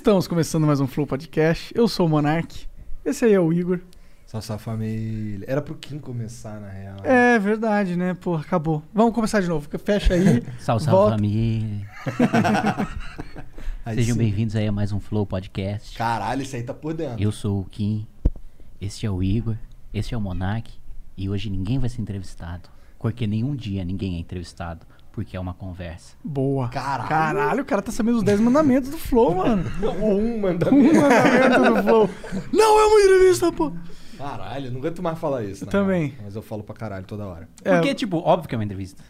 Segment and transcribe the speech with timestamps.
[0.00, 1.74] Estamos começando mais um Flow Podcast.
[1.76, 2.66] Eu sou o Monark.
[3.04, 3.80] Esse aí é o Igor.
[4.24, 5.44] Salve família.
[5.46, 6.96] Era pro Kim começar, na real.
[7.04, 8.14] É verdade, né?
[8.14, 8.82] Pô, acabou.
[8.94, 9.68] Vamos começar de novo.
[9.78, 10.42] Fecha aí.
[10.58, 11.16] Salve, salve volta.
[11.16, 11.86] família.
[13.84, 14.18] Aí Sejam sim.
[14.20, 15.98] bem-vindos aí a mais um Flow Podcast.
[15.98, 17.22] Caralho, isso aí tá por dentro.
[17.22, 18.06] Eu sou o Kim,
[18.80, 19.56] este é o Igor,
[19.92, 20.72] este é o Monark
[21.14, 22.70] e hoje ninguém vai ser entrevistado.
[22.98, 26.14] Porque nenhum dia ninguém é entrevistado, porque é uma conversa.
[26.22, 26.68] Boa.
[26.68, 27.08] Caralho.
[27.08, 29.64] Caralho, o cara tá sabendo os 10 mandamentos do Flow, mano.
[30.00, 30.94] Um Um mandamento.
[31.00, 32.10] mandamento do Flow.
[32.52, 33.72] Não é uma entrevista, pô.
[34.18, 35.64] Caralho, eu não aguento mais falar isso.
[35.64, 36.08] na também.
[36.08, 36.20] real.
[36.24, 37.48] Mas eu falo pra caralho toda hora.
[37.64, 39.02] É, Porque, tipo, óbvio que é uma entrevista.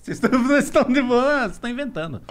[0.00, 2.22] Vocês estão vocês estão de boa, vocês estão inventando.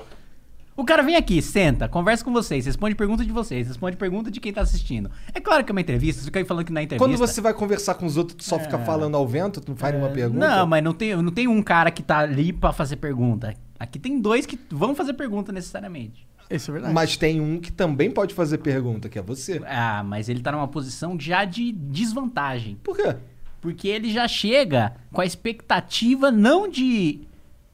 [0.78, 4.40] O cara vem aqui, senta, conversa com vocês, responde pergunta de vocês, responde pergunta de
[4.40, 5.10] quem tá assistindo.
[5.34, 7.04] É claro que é uma entrevista, você fica aí falando que na entrevista...
[7.04, 9.76] Quando você vai conversar com os outros, tu só fica falando ao vento, tu não
[9.76, 10.46] faz nenhuma pergunta?
[10.46, 10.50] É.
[10.50, 13.56] Não, mas não tem, não tem um cara que tá ali pra fazer pergunta.
[13.80, 16.28] Aqui tem dois que vão fazer pergunta necessariamente.
[16.48, 16.94] Isso é verdade.
[16.94, 19.60] Mas tem um que também pode fazer pergunta, que é você.
[19.66, 22.78] Ah, mas ele tá numa posição já de desvantagem.
[22.84, 23.16] Por quê?
[23.60, 27.22] Porque ele já chega com a expectativa não de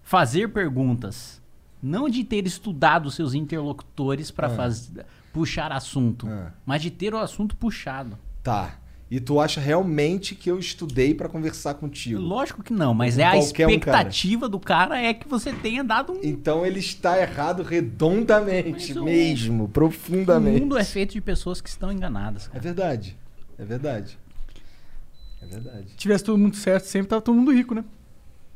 [0.01, 1.41] fazer perguntas,
[1.83, 4.51] não de ter estudado seus interlocutores pra Ah.
[4.51, 6.51] fazer puxar assunto, Ah.
[6.65, 8.17] mas de ter o assunto puxado.
[8.41, 8.79] Tá.
[9.11, 12.19] E tu acha realmente que eu estudei pra conversar contigo?
[12.19, 13.97] Lógico que não, mas Com é a qualquer um, cara.
[13.99, 18.97] expectativa do cara é que você tenha dado um Então ele está errado redondamente, Mas
[18.97, 20.61] o- mesmo, O profundamente.
[20.61, 22.45] mundo é feito de pessoas que estão enganadas.
[22.45, 22.61] É cara.
[22.61, 23.17] verdade.
[23.59, 24.17] É verdade.
[25.41, 25.89] É verdade.
[25.89, 27.83] Se tivesse todo mundo certo, sempre tava todo mundo rico, né?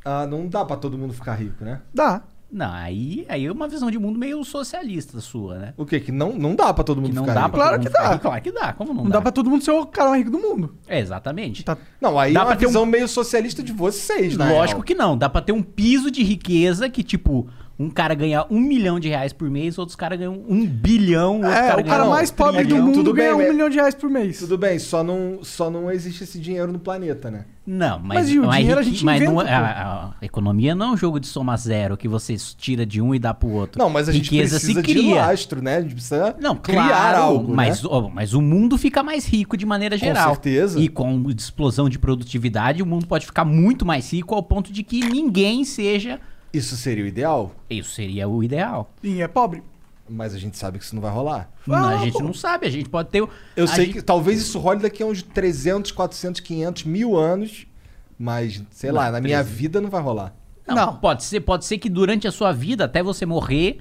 [0.03, 1.81] Ah, não dá pra todo mundo ficar rico, né?
[1.93, 2.23] Dá.
[2.49, 5.73] Não, aí, aí é uma visão de mundo meio socialista sua, né?
[5.75, 5.99] O quê?
[5.99, 7.51] Que não, não dá pra todo mundo Que não ficar dá rico?
[7.57, 7.99] pra Claro todo mundo que dá.
[8.03, 8.21] ficar rico.
[8.23, 8.73] Claro que dá.
[8.73, 10.73] Como não, Não dá pra todo mundo ser o cara mais rico do mundo.
[10.87, 11.63] É, exatamente.
[11.65, 11.77] Tá.
[11.99, 14.49] Não, aí Dá é uma ter um- visão meio socialista de vocês, né?
[14.49, 15.17] Lógico que não.
[15.17, 17.49] Dá pra ter um piso de riqueza que, tipo,
[17.79, 21.67] um cara ganha um milhão de reais por mês, outros caras ganham um bilhão, É,
[21.69, 23.75] cara o cara mais um pobre do mundo Tudo bem, ganha um mas- milhão de
[23.75, 24.39] reais por mês.
[24.39, 27.45] Tudo bem, só não, só não existe esse dinheiro no planeta, né?
[27.69, 29.61] Não, mas, Mas e o mas dinheiro a gente mas não inventa, é- pô.
[29.61, 33.13] a, a economia não é um jogo de soma zero que você tira de um
[33.13, 33.77] e dá pro outro.
[33.77, 35.01] Não, mas a gente riqueza precisa se cria.
[35.03, 35.75] de lastro, né?
[35.75, 37.89] A gente precisa Não, criar claro, algo, mas, né?
[37.91, 40.29] ó, mas o mundo fica mais rico de maneira geral.
[40.29, 40.79] certeza.
[40.79, 44.81] E com explosão de produtividade, o mundo pode ficar muito mais rico ao ponto de
[44.81, 46.19] que ninguém seja.
[46.57, 48.91] Isso seria o ideal, Isso seria o ideal.
[49.03, 49.63] E é pobre.
[50.09, 51.49] mas a gente sabe que isso não vai rolar.
[51.65, 52.23] Não, Ah, a gente pô.
[52.23, 53.21] não sabe, a gente pode ter.
[53.21, 56.83] o- Eu a sei gente- que talvez isso role daqui a uns 300, 400, 500
[56.85, 57.67] mil anos,
[58.17, 59.59] mas, sei lá, Não, na minha 300.
[59.59, 60.33] vida não vai rolar.
[60.65, 60.95] Não, Não.
[60.97, 63.79] Pode ser, pode ser que durante a sua vida, até você morrer,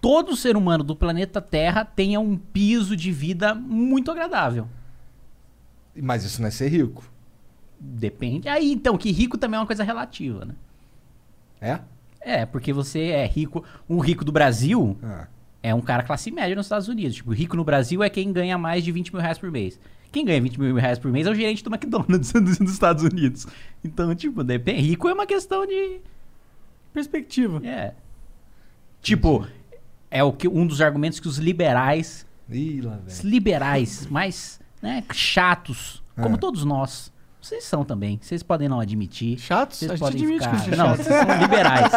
[0.00, 4.66] todo ser humano do planeta Terra tenha um piso de vida muito agradável.
[5.94, 7.04] Mas isso não é ser rico,
[7.82, 8.46] Depende.
[8.48, 10.54] Aí, então, que rico também é uma coisa relativa, né?
[11.62, 11.80] é?
[12.20, 13.64] É, porque você é rico.
[13.88, 15.26] Um rico do Brasil Ah.
[15.62, 17.16] é um cara classe média nos Estados Unidos.
[17.16, 19.80] Tipo, rico no Brasil é quem ganha mais de 20 mil reais por mês.
[20.12, 23.04] Quem ganha 20 mil reais por mês é o gerente do McDonald's dos dos Estados
[23.04, 23.46] Unidos.
[23.84, 24.80] Então, tipo, depende.
[24.82, 26.00] Rico é uma questão de.
[26.92, 27.64] Perspectiva.
[27.66, 27.94] É.
[29.00, 29.46] Tipo,
[30.10, 35.02] é o que, um dos argumentos que os liberais, Ih, lá, os liberais mais né,
[35.12, 36.38] chatos, como É.
[36.38, 39.38] todos nós, vocês são também, vocês podem não admitir.
[39.38, 39.78] Chatos?
[39.78, 40.64] Vocês A gente podem admite que a ficar...
[40.64, 41.92] gente Não, vocês são liberais.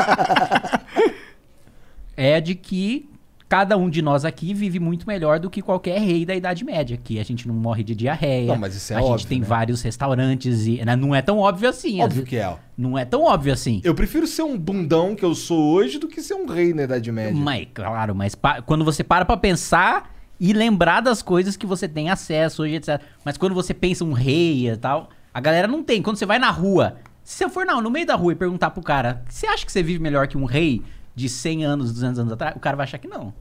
[2.16, 3.10] é de que
[3.50, 6.98] cada um de nós aqui vive muito melhor do que qualquer rei da Idade Média.
[6.98, 8.48] Que a gente não morre de diarreia.
[8.48, 9.46] Não, mas isso é A gente óbvio, tem né?
[9.46, 12.02] vários restaurantes e né, não é tão óbvio assim.
[12.02, 12.56] Óbvio que é.
[12.76, 13.80] Não é tão óbvio assim.
[13.84, 16.84] Eu prefiro ser um bundão que eu sou hoje do que ser um rei na
[16.84, 17.36] Idade Média.
[17.40, 18.36] Mas, claro, mas
[18.66, 23.00] quando você para pra pensar e lembrar das coisas que você tem acesso hoje, etc.
[23.24, 26.02] Mas quando você pensa um rei e tal, a galera não tem.
[26.02, 28.70] Quando você vai na rua, se você for não, no meio da rua e perguntar
[28.72, 30.84] pro cara, você acha que você vive melhor que um rei
[31.16, 32.56] de 100 anos, 200 anos atrás?
[32.56, 33.34] O cara vai achar que não.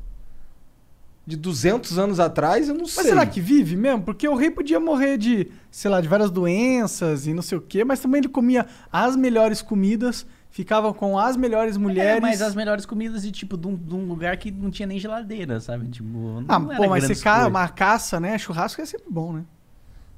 [1.24, 3.04] De 200 anos atrás, eu não sei.
[3.04, 4.02] Mas será que vive mesmo?
[4.02, 7.60] Porque o rei podia morrer de, sei lá, de várias doenças e não sei o
[7.60, 12.16] quê, mas também ele comia as melhores comidas, ficava com as melhores mulheres.
[12.16, 14.86] É, mas as melhores comidas de tipo de um, de um lugar que não tinha
[14.86, 15.86] nem geladeira, sabe?
[15.88, 17.46] Tipo, não Ah, era pô, mas você grandes ca...
[17.46, 18.36] uma caça, né?
[18.36, 19.44] Churrasco é sempre bom, né?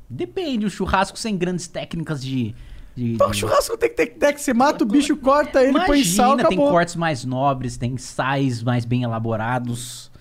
[0.08, 2.54] Depende, o churrasco sem grandes técnicas de.
[2.94, 4.38] de- Pô, de- churrasco tem que ter técnica.
[4.38, 6.70] Você mata o bicho, corta ele, põe sal, Imagina, tem acabou.
[6.72, 10.12] cortes mais nobres, tem sais mais bem elaborados.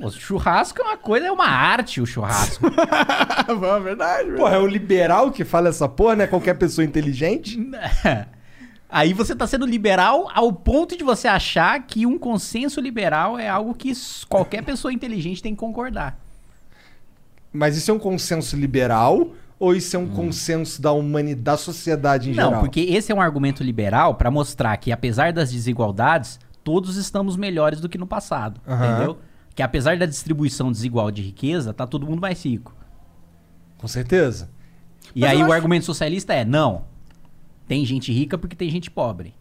[0.00, 2.66] Pô, churrasco é uma coisa, é uma arte o churrasco.
[2.70, 6.26] é verdade, Porra, é o liberal que fala essa porra, né?
[6.28, 7.58] Qualquer pessoa inteligente.
[8.90, 13.46] Aí você tá sendo liberal ao ponto de você achar que um consenso liberal é
[13.48, 13.92] algo que
[14.28, 16.18] qualquer pessoa inteligente tem que concordar.
[17.52, 22.28] Mas isso é um consenso liberal ou isso é um consenso da humanidade, da sociedade
[22.30, 22.36] em Hum.
[22.36, 22.60] Não, geral?
[22.60, 27.80] porque esse é um argumento liberal pra mostrar que apesar das desigualdades, todos estamos melhores
[27.80, 29.18] do que no passado, entendeu?
[29.54, 32.74] Que apesar da distribuição desigual de riqueza, tá todo mundo mais rico.
[33.78, 34.48] Com certeza.
[35.14, 36.84] E Mas aí o acho- argumento socialista é, não,
[37.66, 39.34] tem gente rica porque tem gente pobre.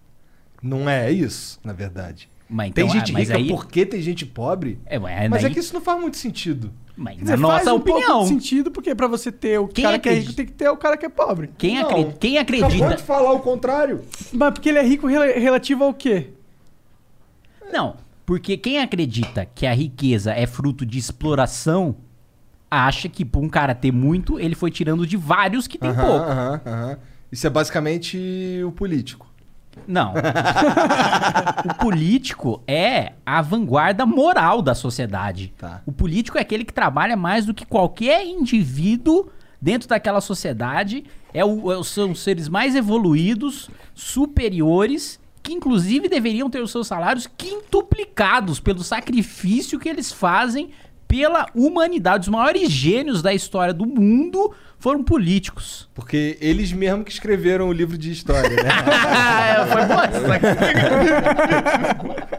[0.63, 2.30] Não é isso, na verdade.
[2.49, 4.79] Mas, tem então, gente ah, mas rica aí, porque tem gente pobre.
[4.85, 6.71] É, mas Mas daí- é que isso não faz muito sentido.
[6.95, 9.67] mas dizer, na nossa faz um pouco opinião, de sentido, porque pra você ter o
[9.67, 11.49] Quem cara que é acredita- rico, tem que ter o cara que é pobre.
[11.57, 11.89] quem, Não.
[11.89, 12.95] acre- quem Acabou acredita...
[12.95, 14.01] de falar o contrário.
[14.31, 16.29] Mas porque ele é rico rela- relativo ao quê?
[17.71, 17.95] Não,
[18.25, 21.97] porque quem acredita que a riqueza é fruto de exploração,
[22.71, 26.05] acha que por um cara ter muito, ele foi tirando de vários que tem Aham,
[26.05, 26.25] pouco.
[26.31, 26.97] aham, aham.
[27.29, 29.26] Isso é basicamente o político.
[29.88, 30.13] Não.
[31.69, 35.53] o político é a vanguarda moral da sociedade.
[35.57, 35.81] Tá.
[35.85, 39.29] O político é aquele que trabalha mais do que qualquer indivíduo
[39.62, 41.06] dentro daquela sociedade.
[41.33, 46.88] É o- é são os seres mais evoluídos, superiores, que inclusive deveriam ter os seus
[46.88, 50.69] salários quintuplicados pelo sacrifício que eles fazem
[51.07, 52.24] pela humanidade.
[52.24, 55.88] Os maiores gênios da história do mundo foram políticos.
[55.94, 58.69] Porque eles mesmo que escreveram o livro de história, né?
[59.71, 60.27] Foi boa essa.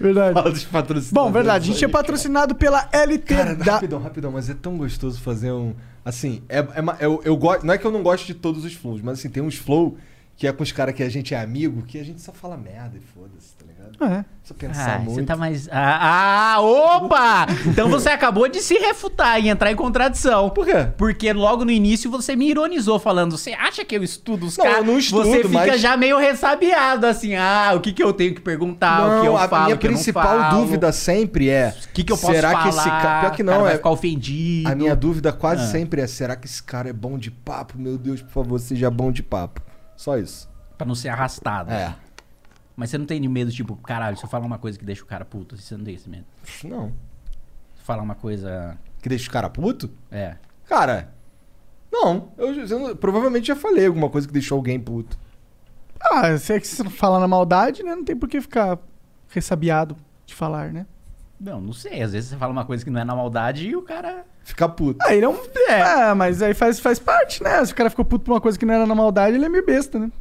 [0.00, 0.34] Verdade.
[0.34, 1.12] Fala dos patrocinadores.
[1.12, 1.68] Bom, verdade.
[1.68, 3.72] A gente é patrocinado pela LT Cara, da...
[3.74, 5.74] rapidão, rapidão, mas é tão gostoso fazer um.
[6.04, 6.64] Assim, é, é
[7.00, 7.66] eu, eu gosto.
[7.66, 9.98] Não é que eu não gosto de todos os flows, mas assim, tem uns flow
[10.36, 12.56] que é com os caras que a gente é amigo, que a gente só fala
[12.56, 13.57] merda e foda-se?
[14.00, 14.24] É.
[14.44, 15.14] Só pensar Ah, muito.
[15.14, 15.68] você tá mais.
[15.70, 17.46] Ah, ah, opa!
[17.66, 20.48] Então você acabou de se refutar e entrar em contradição.
[20.50, 20.88] Por quê?
[20.96, 24.64] Porque logo no início você me ironizou falando, você acha que eu estudo os Não,
[24.64, 24.78] caras?
[24.80, 28.12] eu não estudo, Você fica mas- já meio ressabiado, assim, ah, o que que eu
[28.12, 31.50] tenho que perguntar, o que eu a falo, minha eu não principal falo, dúvida sempre
[31.50, 31.74] é.
[31.84, 32.62] O que que eu posso será falar?
[32.62, 33.20] que esse cara.
[33.20, 33.76] Pior que não, cara vai é.
[33.76, 34.68] ficar ofendido.
[34.70, 35.66] A minha dúvida quase Ah.
[35.66, 37.76] sempre é: será que esse cara é bom de papo?
[37.76, 39.60] Meu Deus, por favor, seja bom de papo.
[39.96, 40.48] Só isso.
[40.78, 41.72] Pra não ser arrastado.
[41.72, 41.92] É.
[42.78, 45.06] Mas você não tem medo, tipo, caralho, se eu falar uma coisa que deixa o
[45.06, 46.24] cara puto, você não tem esse medo.
[46.62, 46.92] Não.
[47.74, 48.78] Se eu falar uma coisa...
[49.02, 49.90] Que deixa o cara puto?
[50.12, 50.36] É.
[50.64, 51.12] Cara.
[51.90, 52.28] Não.
[52.38, 55.18] Eu, eu provavelmente já falei alguma coisa que deixou alguém puto.
[56.00, 57.96] Ah, se é que você não fala na maldade, né?
[57.96, 58.78] Não tem por que ficar
[59.28, 60.86] ressabiado de falar, né?
[61.40, 62.00] Não, não sei.
[62.00, 64.24] Às vezes você fala uma coisa que não é na maldade e o cara...
[64.44, 65.00] Ficar puto.
[65.02, 65.80] Ah, ele é.
[65.80, 67.64] É, mas aí faz, faz parte, né?
[67.64, 69.48] Se o cara ficou puto por uma coisa que não era na maldade, ele é
[69.48, 70.12] meio besta, né?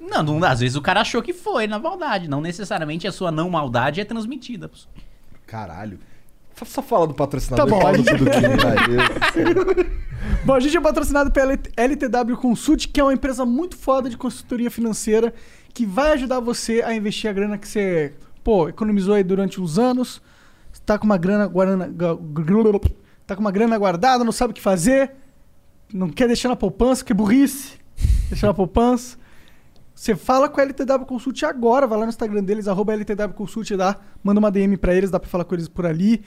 [0.00, 2.28] Não, não, às vezes o cara achou que foi na maldade.
[2.28, 4.70] Não necessariamente a sua não maldade é transmitida.
[5.46, 5.98] Caralho.
[6.64, 8.08] Só fala do patrocinador Tá bom, fala a do.
[10.44, 14.16] Bom, a gente é patrocinado pela LTW Consult, que é uma empresa muito foda de
[14.16, 15.32] consultoria financeira
[15.72, 19.78] que vai ajudar você a investir a grana que você, pô, economizou aí durante uns
[19.78, 20.20] anos,
[20.84, 21.88] tá com uma grana guarana,
[23.26, 25.12] tá com uma grana guardada, não sabe o que fazer,
[25.92, 27.78] não quer deixar na poupança, que é burrice,
[28.28, 29.16] deixar na poupança.
[29.98, 33.68] Você fala com a LTW Consult agora, vai lá no Instagram deles, arroba LTW Consult,
[33.74, 36.22] dá, manda uma DM pra eles, dá pra falar com eles por ali,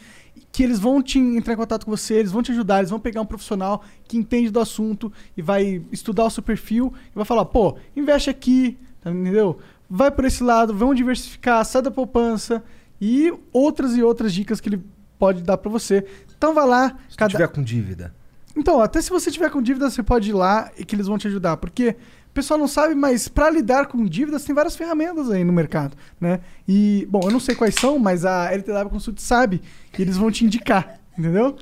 [0.51, 2.99] que eles vão te entrar em contato com você, eles vão te ajudar, eles vão
[2.99, 7.23] pegar um profissional que entende do assunto e vai estudar o seu perfil e vai
[7.23, 9.57] falar, pô, investe aqui, tá, entendeu?
[9.89, 12.61] Vai por esse lado, vamos diversificar, sai da poupança,
[12.99, 14.83] e outras e outras dicas que ele
[15.17, 16.05] pode dar pra você.
[16.37, 17.31] Então vai lá, Se cada...
[17.31, 18.13] tiver com dívida.
[18.53, 21.17] Então, até se você tiver com dívida, você pode ir lá e que eles vão
[21.17, 21.95] te ajudar, porque
[22.31, 25.97] o pessoal não sabe, mas para lidar com dívidas tem várias ferramentas aí no mercado,
[26.19, 26.39] né?
[26.67, 29.61] E, bom, eu não sei quais são, mas a LTW Consult sabe
[29.97, 31.57] e eles vão te indicar, entendeu?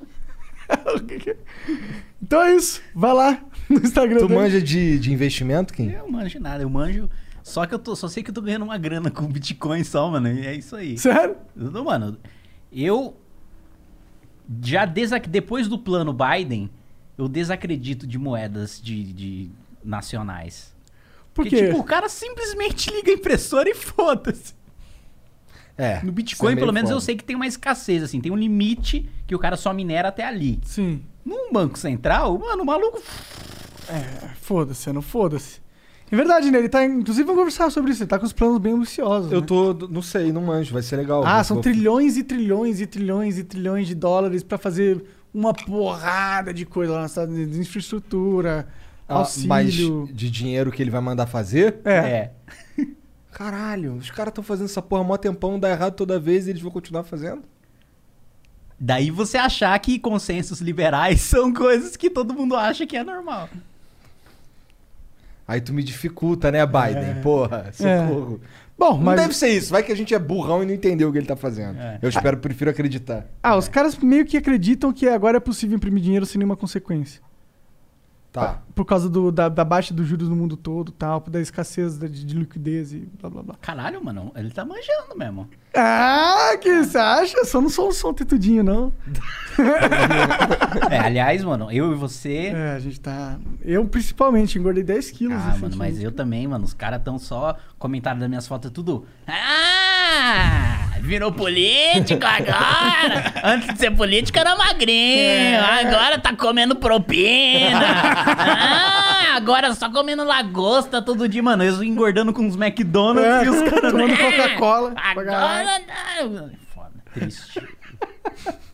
[2.21, 4.39] então é isso, vai lá no Instagram Tu dele.
[4.39, 5.89] manja de, de investimento, Kim?
[5.89, 7.09] Eu manjo nada, eu manjo.
[7.43, 10.09] Só que eu tô, só sei que eu tô ganhando uma grana com Bitcoin só,
[10.11, 10.27] mano.
[10.27, 10.97] E é isso aí.
[10.97, 11.35] Sério?
[11.57, 12.17] Eu tô- Mano,
[12.71, 13.15] eu
[14.63, 15.27] já desac...
[15.27, 16.69] depois do plano Biden,
[17.17, 19.51] eu desacredito de moedas de, de
[19.83, 20.73] nacionais.
[21.33, 21.67] Por Porque, quê?
[21.67, 24.53] tipo, o cara simplesmente liga a impressora e foda-se.
[25.77, 26.01] É.
[26.03, 27.05] No Bitcoin, é pelo menos, eu foda.
[27.05, 28.19] sei que tem uma escassez, assim.
[28.19, 30.59] Tem um limite que o cara só minera até ali.
[30.65, 31.01] Sim.
[31.23, 33.01] Num banco central, mano, o maluco...
[34.41, 35.61] Foda-se, não foda-se.
[36.11, 36.57] É verdade, né?
[36.59, 38.01] Ele tá, inclusive, vamos conversar sobre isso.
[38.03, 39.31] Ele tá com os planos bem ambiciosos.
[39.31, 39.47] Eu né?
[39.47, 39.73] tô.
[39.87, 40.73] Não sei, não manjo.
[40.73, 41.23] Vai ser legal.
[41.25, 45.53] Ah, são vou- trilhões e trilhões e trilhões e trilhões de dólares pra fazer uma
[45.53, 47.57] porrada de coisa lá nos Estados Unidos.
[47.57, 48.67] Infraestrutura,
[49.09, 50.07] Ah, Mas auxílio.
[50.13, 51.79] de dinheiro que ele vai mandar fazer?
[51.83, 51.95] É.
[51.97, 52.31] É.
[53.31, 56.61] Caralho, os caras estão fazendo essa porra mó tempão, dá errado toda vez e eles
[56.61, 57.41] vão continuar fazendo?
[58.79, 63.49] Daí você achar que consensos liberais são coisas que todo mundo acha que é normal.
[65.47, 67.21] Aí tu me dificulta, né, Biden?
[67.23, 68.39] Porra, socorro.
[68.77, 69.19] Bom, Não mas.
[69.19, 69.71] deve ser isso.
[69.71, 71.77] Vai que a gente é burrão e não entendeu o que ele tá fazendo.
[71.79, 71.97] É.
[72.01, 73.25] Eu espero, prefiro acreditar.
[73.43, 77.19] Ah, os caras meio que acreditam que agora é possível imprimir dinheiro sem nenhuma consequência.
[78.31, 78.61] Tá.
[78.75, 82.07] Por causa do- da, da baixa dos juros no mundo todo tal, da escassez da-
[82.07, 83.55] de, de liquidez e blá blá blá.
[83.59, 85.49] Caralho, mano, ele tá manjando mesmo.
[85.75, 87.45] Ah, que você acha?
[87.45, 88.91] Só não sou um som tetudinho, não.
[90.89, 92.51] É, aliás, mano, eu e você.
[92.55, 93.35] É, a gente tá.
[93.63, 95.37] Eu, principalmente, engordei 10 quilos.
[95.37, 96.65] Ah, mano, mas eu também, mano.
[96.65, 99.05] Os caras tão só comentário das minhas fotos, tudo.
[99.27, 100.87] Ah!
[101.01, 103.33] Virou político agora!
[103.43, 107.79] Antes de ser político era magrinho, agora tá comendo propina!
[109.31, 109.35] Ah!
[109.35, 111.63] Agora só comendo lagosta todo dia, mano.
[111.63, 113.91] Eu engordando com uns McDonald's É, e os caras.
[113.91, 115.58] tomando "Ah, Coca-Cola pra caralho." Agora.
[115.63, 117.61] Tá." Foda, triste.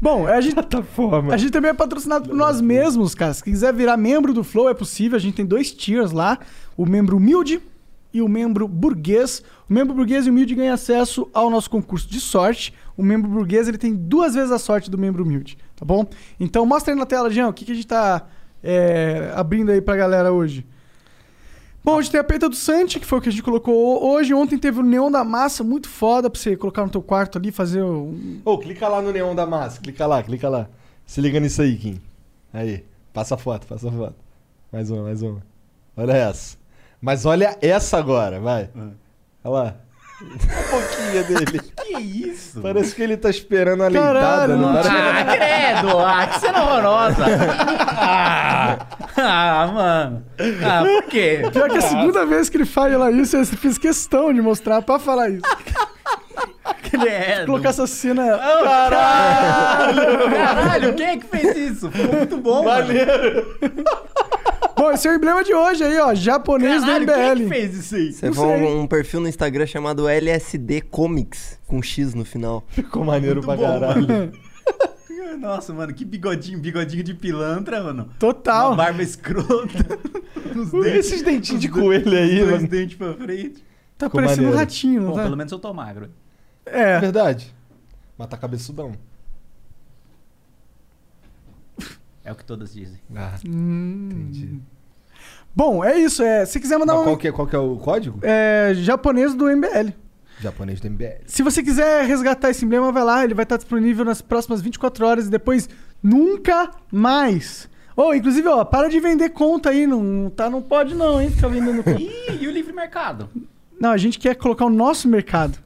[0.00, 1.32] Bom, a gente, Plataforma.
[1.32, 3.32] a gente também é patrocinado por nós mesmos, cara.
[3.32, 5.16] Se quiser virar membro do Flow, é possível.
[5.16, 6.38] A gente tem dois tiers lá:
[6.76, 7.62] o membro humilde
[8.12, 9.42] e o membro burguês.
[9.68, 12.74] O membro burguês e humilde ganha acesso ao nosso concurso de sorte.
[12.94, 16.06] O membro burguês ele tem duas vezes a sorte do membro humilde, tá bom?
[16.38, 18.26] Então mostra aí na tela, Jean, o que, que a gente tá
[18.62, 20.66] é, abrindo aí pra galera hoje.
[21.86, 24.34] Bom, hoje tem a peita do Santi, que foi o que a gente colocou hoje.
[24.34, 27.52] Ontem teve o Neon da Massa, muito foda pra você colocar no teu quarto ali,
[27.52, 29.80] fazer um, Ô, clica lá no neon da massa.
[29.80, 30.68] Clica lá, clica lá.
[31.06, 32.00] Se liga nisso aí, Kim.
[32.52, 32.84] Aí.
[33.12, 34.16] Passa a foto, passa a foto.
[34.72, 35.40] Mais uma, mais uma.
[35.96, 36.56] Olha essa.
[37.00, 38.68] Mas olha essa agora, vai.
[39.44, 39.76] Olha lá.
[40.18, 41.60] A boquinha dele.
[41.86, 42.60] Que isso?
[42.60, 44.88] Parece que ele tá esperando a leitada, não não parece?
[44.90, 45.98] Ah, credo!
[46.00, 47.24] Ah, que cena horrorosa!
[47.98, 48.76] Ah,
[49.16, 50.24] ah, mano!
[50.64, 51.42] Ah, por quê?
[51.52, 54.98] Pior que a segunda vez que ele fala isso, eu fiz questão de mostrar pra
[54.98, 55.42] falar isso.
[56.90, 57.46] Credo!
[57.46, 58.36] Colocar essa cena.
[58.36, 60.30] Caralho!
[60.30, 61.90] Caralho, quem é que fez isso?
[61.90, 62.88] Ficou muito bom, mano.
[64.86, 66.14] Bom, esse é o emblema de hoje aí, ó.
[66.14, 67.48] Japonês Caralho, do quem é que MBL.
[67.48, 68.12] fez isso aí?
[68.12, 68.44] Você sei.
[68.44, 72.64] um, um perfil no Instagram chamado LSD Comics, com X no final.
[72.70, 74.32] Ficou maneiro Muito pra bom, caralho.
[75.40, 78.10] Nossa, mano, que bigodinho, bigodinho de pilantra, mano.
[78.18, 78.68] Total.
[78.68, 79.98] Uma barba escrota.
[80.56, 82.68] Os dentes, Esses dentinhos de coelho aí, os dois mano.
[82.68, 83.64] dentes pra frente.
[83.98, 84.56] Tá Ficou parecendo um maneiro.
[84.58, 85.22] ratinho, não Bom, tá?
[85.24, 86.10] pelo menos eu tô magro.
[86.64, 87.00] É É.
[87.00, 87.52] verdade.
[88.16, 88.92] Mas tá cabeçudão.
[92.24, 92.98] É o que todas dizem.
[93.14, 94.08] Ah, Hum.
[94.10, 94.60] entendi.
[95.56, 96.22] Bom, é isso.
[96.22, 97.04] É, se quiser mandar Mas um.
[97.06, 98.18] qual, que é, qual que é o código?
[98.22, 99.90] É, japonês do MBL.
[100.38, 101.22] Japonês do MBL.
[101.26, 103.24] Se você quiser resgatar esse emblema, vai lá.
[103.24, 105.66] Ele vai estar disponível nas próximas 24 horas e depois
[106.02, 107.70] nunca mais.
[107.96, 109.86] Ô, inclusive, ó, para de vender conta aí.
[109.86, 111.30] Não, tá, não pode não, hein?
[111.30, 111.96] Ficar vendendo conta.
[112.02, 113.30] Ih, e o livre mercado?
[113.80, 115.58] Não, a gente quer colocar o nosso mercado.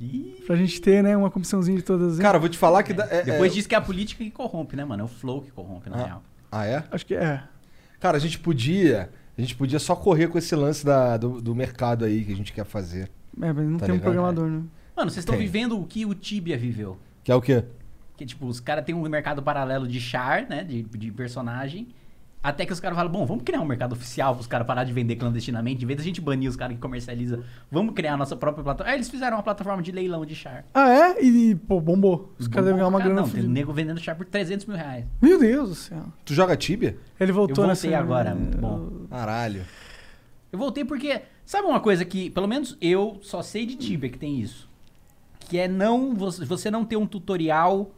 [0.00, 0.42] Ih.
[0.44, 2.16] Pra gente ter, né, uma comissãozinha de todas.
[2.18, 2.22] né?
[2.24, 2.92] Cara, eu vou te falar que...
[2.92, 5.02] dá- é- Depois é- diz que é a política que corrompe, né, mano?
[5.02, 6.04] É o flow que corrompe, na Ah.
[6.04, 6.22] real.
[6.50, 6.82] Ah, é?
[6.90, 7.40] Acho que é.
[8.00, 9.08] Cara, a gente podia...
[9.40, 12.36] A gente podia só correr com esse lance da, do, do mercado aí que a
[12.36, 13.10] gente quer fazer.
[13.40, 14.02] É, mas não Tá tem um ligado?
[14.02, 14.62] programador, né?
[14.94, 15.46] Mano, vocês estão Tem.
[15.46, 16.98] vivendo o que o Tibia viveu.
[17.24, 17.64] Que é o quê?
[18.18, 20.62] Que, tipo, os caras têm um mercado paralelo de char, né?
[20.62, 21.88] De, de personagem.
[22.42, 24.84] Até que os caras falam, bom, vamos criar um mercado oficial para os caras parar
[24.84, 25.84] de vender clandestinamente.
[25.84, 28.90] Em vez da gente banir os caras que comercializa, vamos criar a nossa própria plataforma.
[28.92, 30.64] Aí eles fizeram uma plataforma de leilão de char.
[30.72, 31.22] Ah, é?
[31.22, 32.32] E, pô, bombou.
[32.38, 33.20] Os caras devem ganhar uma Cara, grana.
[33.20, 33.52] Não, tem fodida.
[33.52, 35.04] nego vendendo char por 300 mil reais.
[35.20, 36.02] Meu Deus do céu.
[36.24, 36.96] Tu joga Tibia?
[37.18, 37.82] Ele voltou Eu nessa.
[37.86, 39.06] voltei agora, muito bom.
[39.10, 39.62] Caralho.
[40.50, 44.18] Eu voltei porque, sabe uma coisa que, pelo menos eu só sei de Tibia que
[44.18, 44.68] tem isso?
[45.40, 47.90] que é não você, você não ter um tutorial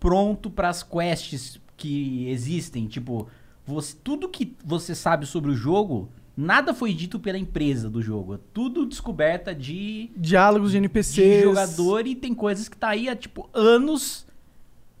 [0.00, 3.28] pronto para as quests que existem, tipo,
[3.66, 8.34] você, tudo que você sabe sobre o jogo, nada foi dito pela empresa do jogo,
[8.34, 11.42] é tudo descoberta de Diálogos de de NPCs.
[11.42, 14.26] jogador e tem coisas que tá aí há, tipo, anos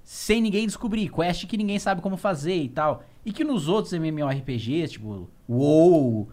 [0.02, 1.10] sem ninguém descobrir.
[1.10, 3.04] Quest que ninguém sabe como fazer e tal.
[3.24, 6.28] E que nos outros MMORPGs, tipo, WoW,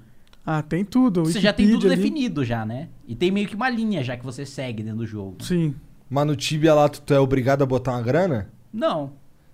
[0.46, 1.24] Ah, tem tudo.
[1.26, 2.02] você já tem tudo Wikipedia ali.
[2.12, 2.90] definido já, né?
[3.08, 5.38] E tem meio que uma linha já que você segue dentro do jogo.
[5.44, 5.74] Sim.
[6.10, 8.52] Mas no Tibia lá, tu, tu é obrigado a botar uma grana?
[8.72, 9.14] Não,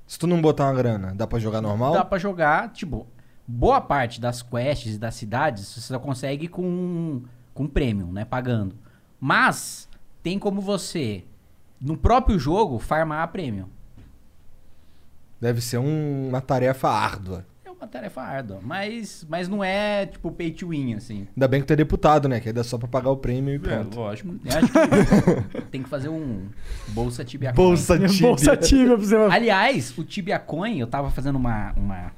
[0.09, 1.93] Se tu não botar uma grana, dá pra jogar normal?
[1.93, 3.05] dá pra jogar, tipo,
[3.47, 7.21] boa parte das quests e das cidades você só consegue com,
[7.53, 8.25] com premium, né?
[8.25, 8.75] Pagando.
[9.19, 9.87] Mas
[10.23, 11.23] tem como você,
[11.79, 13.67] no próprio jogo, farmar a premium.
[15.39, 17.45] Deve ser um- uma tarefa árdua.
[17.79, 21.27] É uma tarefa árdua, mas, mas não é tipo pay to win, assim.
[21.33, 22.39] Ainda bem que tu é deputado, né?
[22.41, 23.97] Que aí dá só pra pagar o prêmio e pronto.
[23.97, 24.35] lógico.
[24.43, 26.47] Eu acho que tem que fazer um
[26.89, 27.65] Bolsa Tibia Coin.
[27.67, 28.27] Bolsa Tibia.
[28.27, 29.15] Bolsa Tibia pra você.
[29.15, 32.11] Aliás, o Tibia Coin, eu tava fazendo uma, uma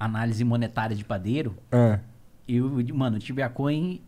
[0.00, 1.54] análise monetária de padeiro.
[1.70, 1.98] Ah,
[2.46, 4.00] E, o- mano, o Tibia Coin,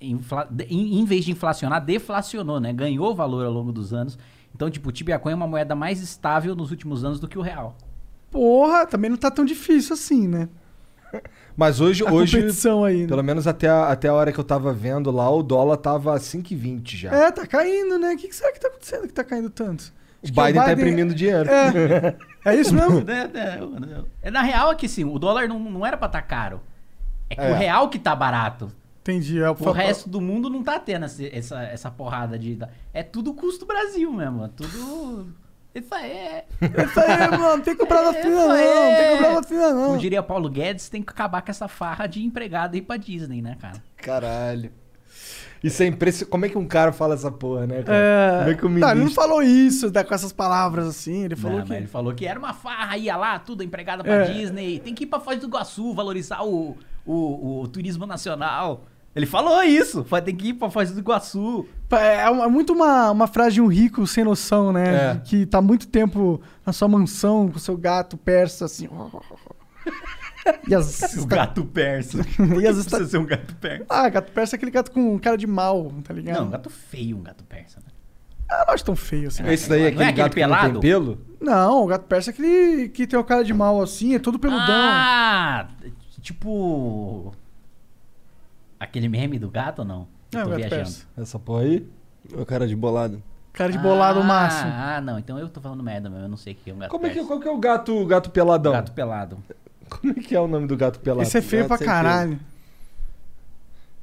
[0.00, 2.72] infla- em, em vez de inflacionar, deflacionou, né?
[2.72, 4.18] Ganhou valor ao longo dos anos.
[4.52, 7.38] Então, tipo, o Tibia Coin é uma moeda mais estável nos últimos anos do que
[7.38, 7.76] o real.
[8.30, 10.48] Porra, também não tá tão difícil assim, né?
[11.56, 12.36] Mas hoje, A hoje
[12.86, 13.02] aí.
[13.02, 13.06] né?
[13.08, 16.14] pelo menos até a, até a hora que eu tava vendo lá, o dólar tava
[16.16, 17.10] 5,20 já.
[17.12, 18.12] É, tá caindo, né?
[18.12, 19.82] O que, que será que tá acontecendo que tá caindo tanto?
[20.22, 21.48] o Acho que Biden, tá imprimindo dinheiro.
[21.50, 23.02] É, é isso mesmo?
[23.10, 26.60] É, é, na real é que sim, o dólar não, não era pra estar caro.
[27.30, 27.50] É que É.
[27.50, 28.70] o real que tá barato.
[29.00, 29.40] Entendi.
[29.40, 32.58] É o, O resto do mundo não tá tendo esse- essa, essa porrada de.
[32.92, 34.44] É tudo custo Brasil mesmo.
[34.44, 35.32] É tudo.
[35.74, 36.46] Isso aí é.
[36.60, 37.38] Isso aí, mano.
[37.56, 38.56] Não tem que comprar vacina, não.
[38.56, 38.66] Tem
[39.06, 39.86] que comprar vacina, não.
[39.86, 42.96] Como diria Paulo Guedes, tem que acabar com essa farra de empregado e ir pra
[42.96, 43.82] Disney, né, cara?
[43.96, 44.72] Caralho.
[45.62, 46.30] Isso é impressionante.
[46.30, 47.98] Como é que um cara fala essa porra, né, cara?
[47.98, 48.38] É...
[48.38, 49.22] Como é que o Não, ele não ministro...
[49.22, 51.24] falou isso né, com essas palavras assim.
[51.24, 51.72] Ele falou Não, que.
[51.74, 54.32] ele falou que era uma farra, ia lá, tudo empregado pra É.
[54.32, 54.78] Disney.
[54.78, 58.84] Tem que ir pra Foz do Iguaçu, valorizar o, o, o turismo nacional.
[59.16, 61.66] Ele falou isso, tem que ir pra Foz do Iguaçu.
[61.90, 65.12] É uma- muito uma, uma frase de um rico sem noção, né?
[65.12, 65.20] É.
[65.24, 68.88] Que tá muito tempo na sua mansão com seu gato persa, assim.
[70.68, 72.18] E as, O gato persa.
[72.60, 73.86] E as esta- Precisa ser um gato persa.
[73.88, 76.40] Ah, gato persa é aquele gato com cara de mal, tá ligado?
[76.40, 77.78] Não, um gato feio, um gato persa.
[77.80, 77.86] Né?
[78.50, 79.46] Ah, não acho tão feio assim.
[79.48, 80.80] Esse daí é Não é aquele aquele gato que não pelado?
[80.80, 81.18] tem pelo?
[81.40, 84.38] Não, o gato persa é aquele que tem o cara de mal assim, é todo
[84.38, 84.64] peludão.
[84.68, 85.68] Ah,
[86.20, 87.32] tipo.
[88.78, 90.17] Aquele meme do gato ou não?
[90.32, 90.82] Eu é, tô o gato viajando.
[90.82, 91.06] persa.
[91.16, 91.86] Essa porra aí?
[92.32, 93.22] O cara de bolado.
[93.52, 94.70] Cara de bolado ah, máximo.
[94.72, 96.78] Ah, não, então eu tô falando merda mesmo, eu não sei o que é um
[96.78, 97.28] gato Como é que, persa.
[97.28, 98.72] qual que é o gato, gato peladão?
[98.72, 99.38] Gato pelado.
[99.88, 101.22] Como é que é o nome do gato pelado?
[101.22, 102.38] Esse é feio gato pra caralho.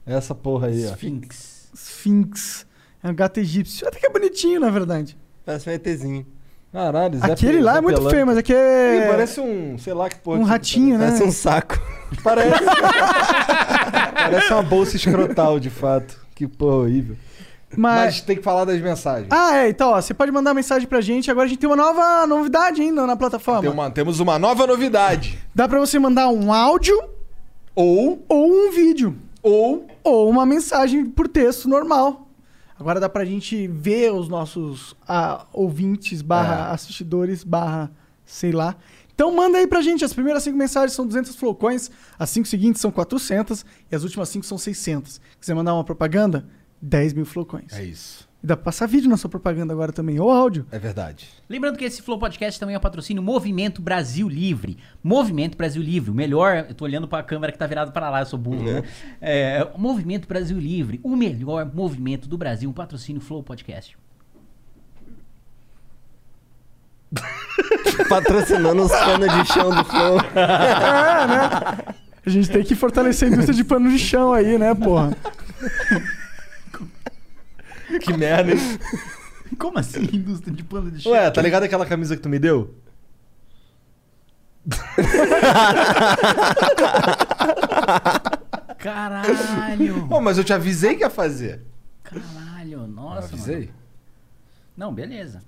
[0.05, 0.91] Essa porra aí, ó.
[0.93, 1.69] Sphinx.
[1.73, 2.65] Sphinx.
[3.03, 3.88] É um gato egípcio.
[3.88, 5.17] Até que é bonitinho, na verdade.
[5.45, 6.25] Parece um ETzinho.
[6.71, 8.09] Caralho, Zé Aquele lá Zé é muito Pelando.
[8.13, 9.07] feio, mas aqui Ih, é.
[9.07, 10.39] Parece um, sei lá que porra.
[10.39, 11.05] um que- ratinho, né?
[11.05, 11.79] Parece um saco.
[12.21, 12.59] Parece.
[14.15, 16.19] Parece uma bolsa escrotal, de fato.
[16.34, 17.15] Que porra horrível.
[17.78, 18.21] Mas Mas.
[18.21, 19.28] tem que falar das mensagens.
[19.32, 21.30] Ah, é, então, ó, você pode mandar mensagem pra gente.
[21.30, 23.62] Agora a gente tem uma nova novidade ainda na plataforma.
[23.62, 25.38] Tem uma- temos uma nova novidade.
[25.54, 26.97] Dá pra você mandar um áudio
[27.75, 29.17] Ou, ou um vídeo.
[29.43, 32.30] ou, Ou uma mensagem por texto normal.
[32.80, 36.73] Agora dá pra gente ver os nossos ah, ouvintes, barra É.
[36.73, 37.89] assistidores, barra
[38.25, 38.75] sei lá.
[39.15, 40.04] Então manda aí pra gente.
[40.04, 44.30] As primeiras cinco mensagens são 200 flowcoins, as cinco seguintes são 400 e as últimas
[44.30, 45.19] cinco são 600.
[45.39, 46.45] Quiser mandar uma propaganda?
[46.82, 47.73] 10 mil flowcoins.
[47.73, 48.28] É isso.
[48.43, 50.67] E dá pra passar vídeo na sua propaganda agora também, ou áudio.
[50.69, 51.30] É verdade.
[51.49, 54.78] Lembrando que esse Flow Podcast também é o patrocínio Movimento Brasil Livre.
[55.01, 56.65] Movimento Brasil Livre, o melhor.
[56.69, 58.84] Eu tô olhando pra câmera que tá virada para lá, eu sou burro, né?
[59.19, 63.97] É, o Movimento Brasil Livre, o melhor movimento do Brasil, um patrocínio Flow Podcast.
[68.10, 70.17] Patrocinando os panos de chão do Flow.
[72.25, 75.15] A gente tem que fortalecer a indústria de pano de chão aí, né, porra?
[78.01, 78.79] Que merda, hein?
[79.60, 81.12] Como assim, indústria de pano de chão?
[81.12, 82.73] Ué, tá ligado aquela camisa que tu me deu?
[88.77, 90.08] Caralho!
[90.08, 91.62] Pô, mas eu te avisei que ia fazer.
[92.03, 93.27] Caralho, Eu nossa.
[93.34, 93.60] avisei?
[93.65, 93.73] mano.
[94.77, 95.41] Não, beleza.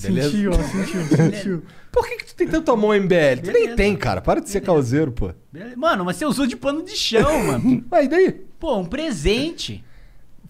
[0.00, 0.30] Beleza?
[0.30, 1.62] Sentiu, ó, sentiu, sentiu.
[1.90, 3.40] Por que, que tu tem tanto amor em BL?
[3.42, 3.76] Tu nem Beleza.
[3.76, 4.20] tem, cara.
[4.20, 5.30] Para de ser causeiro, pô.
[5.76, 7.84] Mano, mas você usou de pano de chão, mano.
[7.90, 8.30] Mas e daí?
[8.58, 9.84] Pô, um presente.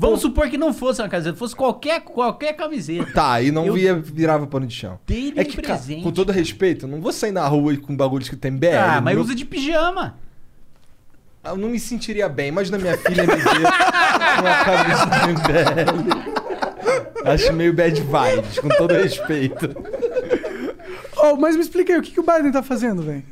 [0.01, 3.11] Vamos supor que não fosse uma camiseta, fosse qualquer, qualquer camiseta.
[3.13, 4.99] Tá, aí não Eu- via, virava pano de chão.
[5.07, 6.03] Dei-lhe É um que, cara, presente.
[6.05, 8.67] com todo respeito, eu não vou sair na rua com bagulhos que tem BL.
[8.77, 10.17] Ah, mas meu- usa de pijama.
[11.45, 12.49] Eu não me sentiria bem.
[12.49, 16.38] Imagina minha filha me ver com uma camisa que tem BL.
[17.25, 19.69] Acho meio bad vibes, com todo respeito.
[21.17, 23.25] Oh, mas me explica aí, o que, que o Biden tá fazendo, velho?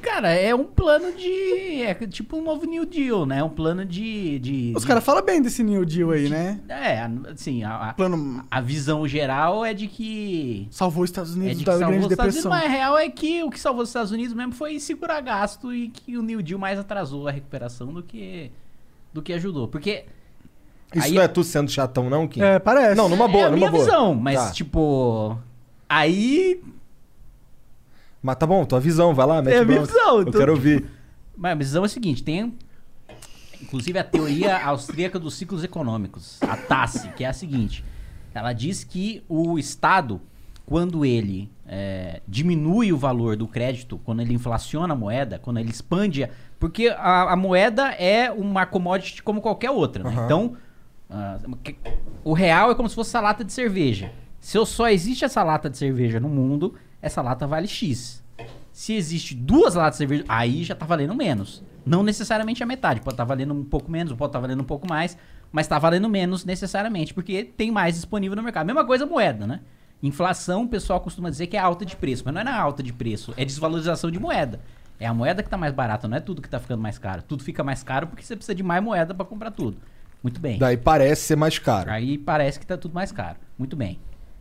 [0.00, 1.82] Cara, é um plano de.
[1.82, 3.42] É tipo um novo New Deal, né?
[3.42, 4.38] Um plano de.
[4.38, 6.60] de Os de- caras falam bem desse New Deal aí, né?
[6.68, 10.68] É, assim, a, a, Plano a visão geral é de que.
[10.70, 12.50] salvou os Estados É Unidos de que da Grande os Estados Unidos, Depressão.
[12.50, 15.74] mas a real é que o que salvou os Estados Unidos mesmo foi segurar gasto
[15.74, 18.52] e que o New Deal mais atrasou a recuperação do que,
[19.12, 19.66] do que ajudou.
[19.66, 20.04] Porque
[20.94, 22.40] Isso Aí- não é tu sendo chatão, não, Kim?
[22.42, 22.94] É, parece.
[22.96, 23.84] Não, numa boa, é a numa minha boa.
[23.84, 24.50] visão, mas Tá.
[24.52, 25.38] tipo.
[25.88, 26.62] Aí.
[28.22, 30.52] Mas tá bom, tua visão, vai lá, mete É a minha visão, Eu então- quero
[30.52, 30.86] ouvir.
[31.36, 32.54] Mas a visão é a seguinte: tem.
[33.62, 37.84] Inclusive a teoria austríaca dos ciclos econômicos, a TASSE, que é a seguinte:
[38.34, 40.20] ela diz que o Estado,
[40.66, 45.70] quando ele é, diminui o valor do crédito, quando ele inflaciona a moeda, quando ele
[45.70, 46.24] expande.
[46.24, 50.10] a- Porque a, a moeda é uma commodity como qualquer outra, né?
[50.10, 50.24] Aham.
[50.24, 50.56] Então,
[52.24, 54.12] o real é como se fosse essa lata de cerveja.
[54.40, 58.22] Se só existe essa lata de cerveja no mundo, essa lata vale X.
[58.72, 61.62] Se existe duas latas de cerveja, aí já tá valendo menos.
[61.84, 63.00] Não necessariamente a metade.
[63.00, 65.16] Pode estar valendo um pouco menos, pode estar valendo um pouco mais,
[65.50, 68.66] mas tá valendo menos necessariamente, porque tem mais disponível no mercado.
[68.66, 69.60] Mesma coisa a moeda, né?
[70.02, 72.82] Inflação, o pessoal costuma dizer que é alta de preço, mas não é na alta
[72.82, 74.60] de preço, é desvalorização de moeda.
[75.00, 77.22] É a moeda que tá mais barata, não é tudo que tá ficando mais caro.
[77.22, 79.78] Tudo fica mais caro porque você precisa de mais moeda para comprar tudo.
[80.22, 80.58] Muito bem.
[80.58, 81.90] Daí parece ser mais caro.
[81.90, 83.38] Aí parece que tá tudo mais caro.
[83.58, 83.98] Muito bem.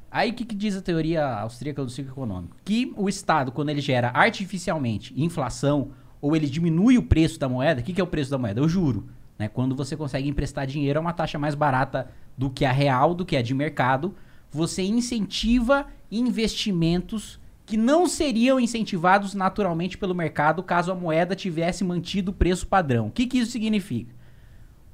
[0.09, 2.55] Aí o que, que diz a teoria austríaca do ciclo econômico?
[2.63, 5.89] Que o Estado, quando ele gera artificialmente inflação
[6.21, 8.61] ou ele diminui o preço da moeda, o que, que é o preço da moeda?
[8.61, 9.07] O juro.
[9.37, 9.47] Né?
[9.47, 13.25] Quando você consegue emprestar dinheiro a uma taxa mais barata do que a real, do
[13.25, 14.15] que a de mercado,
[14.49, 22.31] você incentiva investimentos que não seriam incentivados naturalmente pelo mercado caso a moeda tivesse mantido
[22.31, 23.07] o preço padrão.
[23.07, 24.16] O que, que isso significa?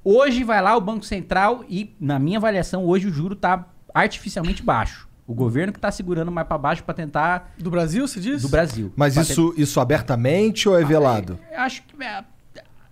[0.03, 4.61] Hoje vai lá o Banco Central e, na minha avaliação, hoje o juro está artificialmente
[4.61, 5.07] baixo.
[5.25, 8.41] O governo que está segurando mais para baixo para tentar Do Brasil, você diz?
[8.41, 8.91] do Brasil.
[8.95, 11.39] Mas isso, isso abertamente ou é velado?
[11.51, 12.23] eu acho que é,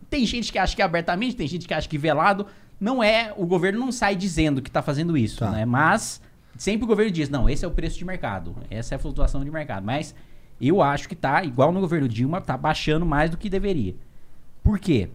[0.10, 2.47] tem gente que acha que é abertamente, tem gente que acha que velado.
[2.80, 5.52] Não é, o governo não sai dizendo que está fazendo isso, Tá.
[5.52, 5.65] né?
[5.65, 6.21] Mas
[6.58, 9.43] sempre o governo diz, não, esse é o preço de mercado, essa é a flutuação
[9.43, 9.84] de mercado.
[9.84, 10.15] Mas
[10.62, 13.93] eu acho que tá igual no governo Dilma, tá baixando mais do que deveria.
[14.63, 15.10] Por quê?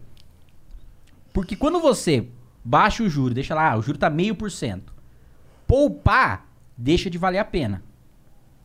[1.36, 2.28] Porque quando você
[2.64, 4.90] baixa o juro, deixa lá, ah, o juro tá meio por cento.
[5.66, 6.46] Poupar
[6.76, 7.82] deixa de valer a pena.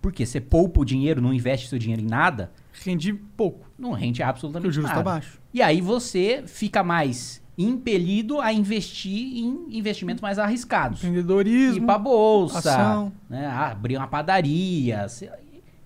[0.02, 2.50] Porque você poupa o dinheiro, não investe seu dinheiro em nada,
[2.84, 5.04] Rendi pouco, não rende absolutamente porque o juros nada.
[5.04, 5.40] tá baixo.
[5.54, 11.04] E aí você fica mais impelido a investir em investimentos mais arriscados.
[11.04, 11.86] Ir Empreendedorismo.
[11.86, 15.08] pra bolsa, né, abrir uma padaria.
[15.08, 15.30] Você-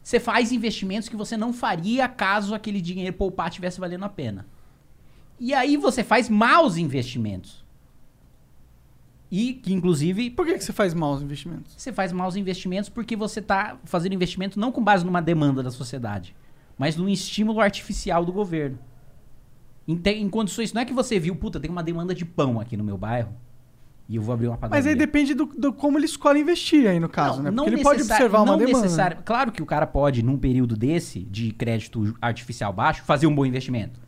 [0.04, 4.46] Você faz investimentos que você não faria caso aquele dinheiro poupar tivesse valendo a pena.
[5.40, 7.64] E aí você faz maus investimentos.
[9.32, 11.74] E que, inclusive, Por que, que você faz mal os investimentos?
[11.76, 15.72] você faz maus investimentos porque você está fazendo investimento não com base numa demanda da
[15.72, 16.36] sociedade,
[16.78, 18.78] mas num estímulo artificial do governo.
[19.88, 22.60] Em, te- em condições, não é que você viu, puta, tem uma demanda de pão
[22.60, 23.34] aqui no meu bairro
[24.08, 24.78] e eu vou abrir uma padaria.
[24.84, 27.52] Mas aí depende do, do como ele escolhe investir aí, no caso, né?
[27.52, 28.82] Porque ele pode observar uma não demanda.
[28.84, 33.34] necessário- Claro que o cara pode, num período desse, de crédito artificial baixo, fazer um
[33.36, 34.00] bom investimento.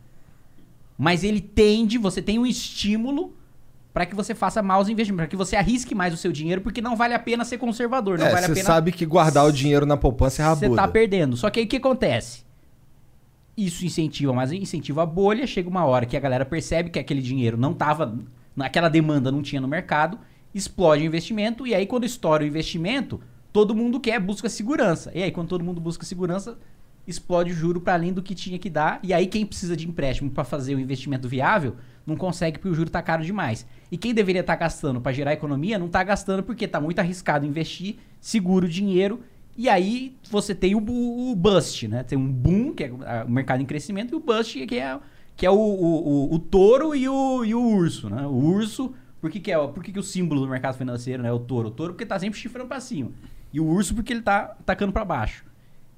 [0.98, 3.34] Mas ele tende, você tem um estímulo
[3.94, 6.80] para que você faça maus investimentos, para que você arrisque mais o seu dinheiro, porque
[6.80, 9.46] não vale a pena ser conservador, não É, vale a você pena sabe que guardar
[9.46, 10.82] o dinheiro na poupança é você rabuda.
[10.82, 11.36] tá perdendo.
[11.36, 12.42] Só que aí o que acontece?
[13.56, 15.46] Isso incentiva, mas incentiva a bolha.
[15.46, 18.16] Chega uma hora que a galera percebe que aquele dinheiro não tava.
[18.58, 20.18] Aquela demanda não tinha no mercado,
[20.54, 23.20] explode o investimento, e aí quando estoura o investimento,
[23.52, 25.10] todo mundo quer, busca segurança.
[25.14, 26.58] E aí, quando todo mundo busca segurança,
[27.08, 29.00] explode o juro para além do que tinha que dar.
[29.02, 32.74] E aí, quem precisa de empréstimo para fazer o investimento viável, não consegue porque o
[32.74, 33.66] juro tá caro demais.
[33.90, 37.44] E quem deveria estar gastando para gerar economia, não tá gastando porque tá muito arriscado
[37.46, 39.20] investir, segura o dinheiro.
[39.56, 42.02] E aí você tem o, o bust, né?
[42.04, 44.98] Tem um boom, que é o mercado em crescimento, e o bust, que é,
[45.36, 48.24] que é o, o, o- touro e o, e o urso, né?
[48.26, 51.28] O urso, por que, que é, por que, que o símbolo do mercado financeiro né,
[51.28, 51.68] é o touro?
[51.68, 53.10] O touro porque tá sempre chifrando para cima.
[53.52, 55.44] E o urso porque ele tá tacando para baixo.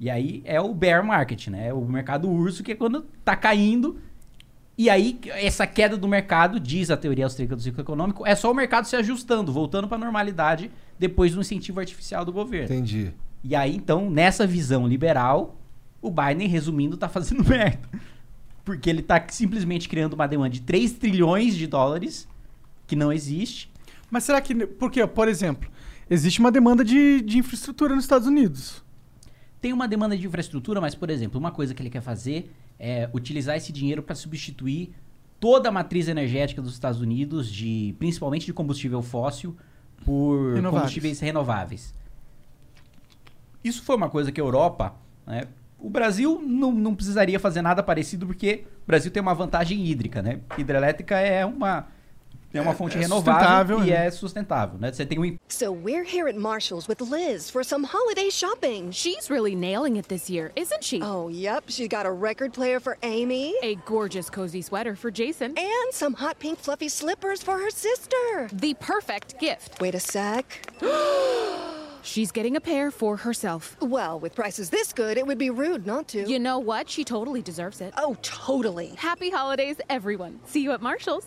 [0.01, 1.69] E aí é o bear market, né?
[1.69, 3.99] É o mercado urso, que é quando tá caindo.
[4.79, 8.51] E aí, essa queda do mercado, diz a teoria austríaca do ciclo econômico, é só
[8.51, 12.75] o mercado se ajustando, voltando para a normalidade depois do incentivo artificial do governo.
[12.75, 13.13] Entendi.
[13.45, 15.61] E aí, então, nessa visão liberal,
[16.01, 17.87] o Biden, resumindo, tá fazendo merda.
[18.65, 22.27] Porque ele tá simplesmente criando uma demanda de 3 trilhões de dólares,
[22.87, 23.71] que não existe.
[24.11, 24.55] Mas será que.
[24.67, 25.71] Porque, por exemplo,
[26.09, 28.83] existe uma demanda de, de infraestrutura nos Estados Unidos.
[29.61, 33.11] Tem uma demanda de infraestrutura, mas, por exemplo, uma coisa que ele quer fazer é
[33.13, 34.95] utilizar esse dinheiro para substituir
[35.39, 39.57] toda a matriz energética dos Estados Unidos, de principalmente de combustível fóssil,
[40.05, 40.71] por Renováveis.
[40.71, 41.95] combustíveis renováveis.
[43.63, 44.95] Isso foi uma coisa que a Europa,
[45.27, 45.43] né,
[45.79, 50.23] o Brasil não, não precisaria fazer nada parecido porque o Brasil tem uma vantagem hídrica,
[50.23, 50.41] né?
[50.57, 51.89] Hidrelétrica é uma
[52.53, 54.07] é uma fonte é renovável e né?
[54.07, 54.93] é sustentável, né?
[54.93, 58.91] Você tem um So we're here at Marshall's with Liz for some holiday shopping.
[58.93, 61.01] She's really nailing it this year, isn't she?
[61.03, 61.65] Oh, yep.
[61.69, 65.57] She's got a record player for Amy A gorgeous cozy sweater for Jason.
[65.57, 68.49] and some hot pink fluffy slippers for her sister.
[68.53, 69.81] The perfect gift.
[69.81, 70.45] Wait a sec.
[72.03, 73.77] She's getting a pair for herself.
[73.81, 76.29] Well, with prices this good, it would be rude not to.
[76.29, 76.89] You know what?
[76.89, 77.93] She totally deserves it.
[77.99, 78.89] oh, totally.
[78.97, 80.41] Happy holidays, everyone.
[80.47, 81.27] See you at Marshall's.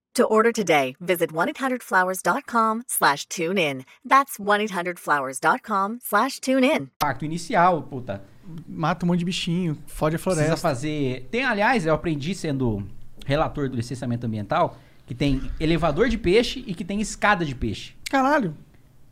[0.15, 3.85] To order today, visit 1-800-Flowers.com slash tune in.
[4.05, 6.89] That's 1-800-Flowers.com slash tune in.
[6.97, 8.21] impacto inicial, puta.
[8.67, 10.57] Mata um monte de bichinho, fode a Precisa floresta.
[10.57, 11.29] fazer.
[11.31, 12.85] Tem, aliás, eu aprendi sendo
[13.25, 17.93] relator do licenciamento ambiental que tem elevador de peixe e que tem escada de peixe.
[18.09, 18.53] Caralho.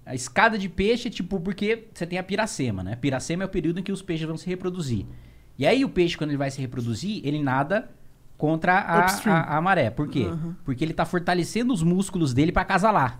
[0.05, 2.97] A escada de peixe é tipo porque você tem a piracema, né?
[2.97, 5.05] Piracema é o período em que os peixes vão se reproduzir.
[5.57, 7.89] E aí o peixe, quando ele vai se reproduzir, ele nada
[8.39, 9.89] contra a, a, a maré.
[9.89, 10.25] Por quê?
[10.63, 13.19] Porque ele tá fortalecendo os músculos dele para acasalar.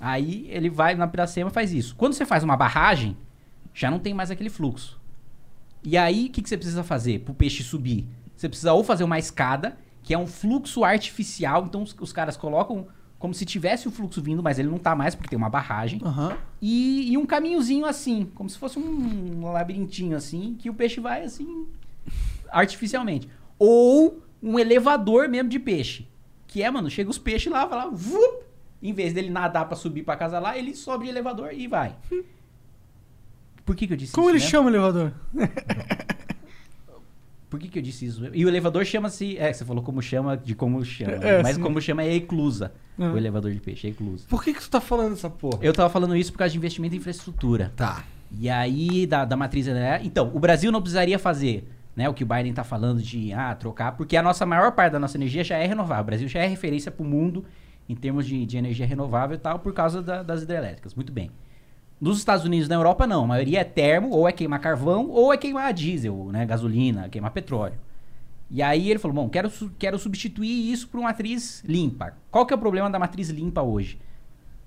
[0.00, 1.94] Aí ele vai na piracema e faz isso.
[1.94, 3.16] Quando você faz uma barragem,
[3.72, 5.00] já não tem mais aquele fluxo.
[5.84, 8.04] E aí, o que, que você precisa fazer pro peixe subir?
[8.34, 11.64] Você precisa ou fazer uma escada, que é um fluxo artificial.
[11.64, 14.92] Então, os, os caras colocam como se tivesse o fluxo vindo, mas ele não tá
[14.96, 16.00] mais, porque tem uma barragem.
[16.04, 16.36] Aham.
[16.60, 21.22] E, e um caminhozinho assim, como se fosse um labirintinho assim, que o peixe vai
[21.22, 21.68] assim,
[22.50, 23.28] artificialmente.
[23.56, 26.06] Ou um elevador mesmo de peixe.
[26.46, 28.44] Que é, mano, chega os peixes lá, vai lá, vup,
[28.82, 31.96] em vez dele nadar pra subir pra casa lá, ele sobe de elevador e vai.
[33.64, 34.36] Por que, que eu disse Como isso?
[34.36, 34.50] ele né?
[34.50, 35.12] chama o elevador?
[37.50, 38.28] Por que, que eu disse isso?
[38.34, 39.38] E o elevador chama-se.
[39.38, 41.12] É, você falou como chama de como chama.
[41.12, 41.62] É, mas sim.
[41.62, 42.72] como chama é eclusa.
[42.98, 43.14] Uhum.
[43.14, 44.26] O elevador de peixe é eclusa.
[44.28, 45.58] Por que, que tu tá falando essa porra?
[45.62, 47.72] Eu tava falando isso por causa de investimento em infraestrutura.
[47.74, 48.04] Tá.
[48.38, 50.00] E aí, da, da matriz né?
[50.04, 51.66] Então, o Brasil não precisaria fazer
[51.98, 54.92] né, o que o Biden tá falando de ah, trocar, porque a nossa maior parte
[54.92, 56.04] da nossa energia já é renovável.
[56.04, 57.44] O Brasil já é referência pro mundo
[57.88, 60.94] em termos de, de energia renovável e tal, por causa da- das hidrelétricas.
[60.94, 61.28] Muito bem.
[62.00, 63.24] Nos Estados Unidos e na Europa, não.
[63.24, 66.46] A maioria é termo, ou é queimar carvão, ou é queimar diesel, né?
[66.46, 67.74] Gasolina, queimar petróleo.
[68.48, 72.12] E aí ele falou, bom, quero, quero substituir isso por uma matriz limpa.
[72.30, 73.98] Qual que é o problema da matriz limpa hoje?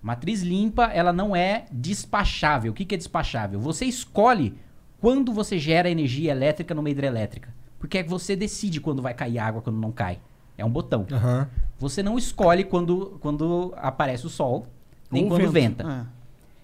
[0.02, 2.74] Matriz limpa, ela não é despachável.
[2.74, 3.58] O que, que é despachável?
[3.62, 4.54] Você escolhe
[5.02, 7.50] quando você gera energia elétrica numa hidrelétrica.
[7.80, 10.20] Porque é que você decide quando vai cair água, quando não cai.
[10.56, 11.08] É um botão.
[11.12, 11.50] Aham.
[11.80, 14.68] Você não escolhe quando, quando aparece o sol,
[15.12, 15.84] nem Ou quando vento.
[15.84, 16.08] venta.
[16.08, 16.22] É.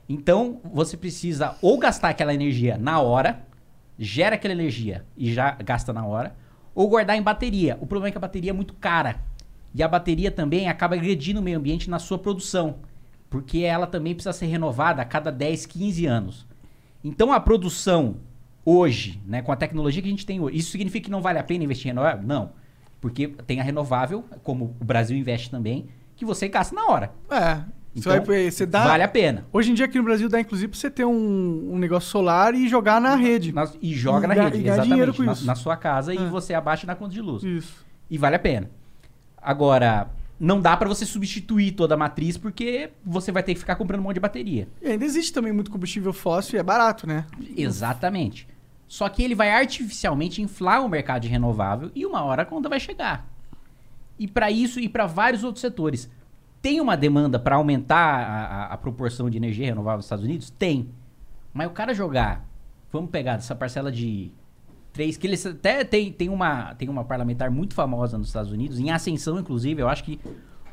[0.07, 3.41] Então, você precisa ou gastar aquela energia na hora,
[3.97, 6.35] gera aquela energia e já gasta na hora,
[6.75, 7.75] ou guardar em bateria.
[7.81, 9.19] O problema é que a bateria é muito cara.
[9.73, 12.75] E a bateria também acaba agredindo o meio ambiente na sua produção,
[13.29, 16.45] porque ela também precisa ser renovada a cada 10, 15 anos.
[17.03, 18.17] Então, a produção
[18.65, 21.39] hoje, né, com a tecnologia que a gente tem hoje, isso significa que não vale
[21.39, 22.23] a pena investir em renovável?
[22.27, 22.51] Não.
[22.99, 27.11] Porque tem a renovável, como o Brasil investe também, que você gasta na hora.
[27.29, 27.55] É.
[27.95, 28.83] Você, Então, vai, você dá.
[28.85, 29.45] Vale a pena.
[29.53, 32.53] Hoje em dia aqui no Brasil dá inclusive pra você ter um, um negócio solar
[32.53, 33.51] e jogar na rede.
[33.53, 35.17] Na- e joga E na ga- rede, e ganhar dinheiro exatamente.
[35.17, 35.45] com Na, isso.
[35.45, 36.25] na sua casa e É.
[36.27, 37.43] você abaixa na conta de luz.
[37.43, 37.85] Isso.
[38.09, 38.69] E vale a pena.
[39.41, 43.75] Agora, não dá pra você substituir toda a matriz porque você vai ter que ficar
[43.75, 44.67] comprando um monte de bateria.
[44.81, 47.25] E ainda existe também muito combustível fóssil e é barato, né?
[47.55, 48.47] Exatamente.
[48.87, 52.69] Só que ele vai artificialmente inflar o mercado de renovável e uma hora a conta
[52.69, 53.27] vai chegar.
[54.19, 56.09] E para isso e para vários outros setores.
[56.61, 60.49] Tem uma demanda para aumentar a, a- a proporção de energia renovável nos Estados Unidos?
[60.49, 60.89] Tem.
[61.53, 62.45] Mas o cara jogar,
[62.91, 64.31] vamos pegar essa parcela de
[64.93, 68.79] três, que eles até tem, tem, uma, tem uma parlamentar muito famosa nos Estados Unidos,
[68.79, 70.19] em ascensão, inclusive, eu acho que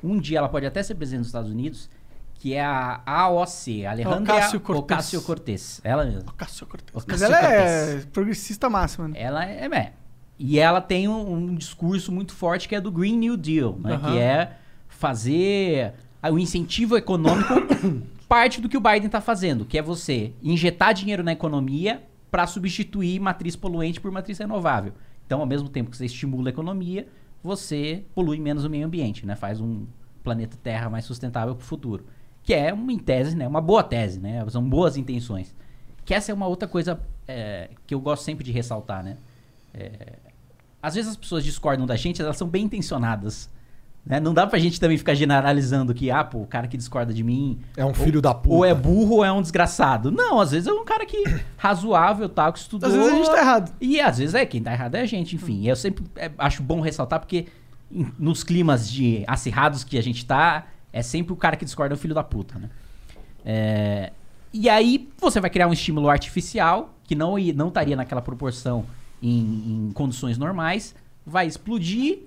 [0.02, 1.88] um dia ela pode até ser presidente dos Estados Unidos,
[2.34, 4.84] que é a AOC, Alejandra Ocasio-Cortez.
[4.84, 5.80] Ocasio-Cortez.
[5.82, 6.30] Ela mesma.
[6.30, 6.90] Ocasio-Cortez.
[6.94, 7.52] Mas Ocasio-Cortez.
[7.52, 9.14] ela é progressista máxima, né?
[9.18, 9.92] Ela é, é.
[10.38, 13.94] E ela tem um, um discurso muito forte que é do Green New Deal, né?
[13.94, 14.12] Aham.
[14.12, 14.56] Que é
[14.88, 17.54] fazer o incentivo econômico
[18.28, 22.02] parte do que o Biden está fazendo, que é você injetar dinheiro na economia
[22.34, 24.92] para substituir matriz poluente por matriz renovável.
[25.24, 27.06] Então, ao mesmo tempo que você estimula a economia,
[27.40, 29.36] você polui menos o meio ambiente, né?
[29.36, 29.86] Faz um
[30.20, 32.04] planeta Terra mais sustentável para o futuro.
[32.42, 33.46] Que é uma em tese, né?
[33.46, 34.44] Uma boa tese, né?
[34.50, 35.54] São boas intenções.
[36.04, 39.16] que essa é uma outra coisa é, que eu gosto sempre de ressaltar, né?
[39.72, 40.14] É,
[40.82, 43.48] às vezes as pessoas discordam da gente, elas são bem intencionadas.
[44.06, 44.20] Né?
[44.20, 47.24] Não dá pra gente também ficar generalizando que, ah, pô, o cara que discorda de
[47.24, 47.58] mim.
[47.76, 48.54] É um filho da puta.
[48.54, 50.10] Ou é burro ou é um desgraçado.
[50.10, 51.24] Não, às vezes é um cara que
[51.56, 52.88] razoável, tal, que estudou.
[52.88, 53.72] Às vezes a gente tá errado.
[53.80, 55.66] E às vezes é, quem tá errado é a gente, enfim.
[55.66, 57.46] Eu sempre é, acho bom ressaltar, porque
[57.90, 61.94] em- nos climas de acirrados que a gente tá, é sempre o cara que discorda
[61.94, 62.68] é o filho da puta, né?
[63.44, 64.12] É,
[64.52, 68.84] e aí você vai criar um estímulo artificial, que não, não estaria naquela proporção
[69.22, 70.94] em, em condições normais,
[71.26, 72.18] vai explodir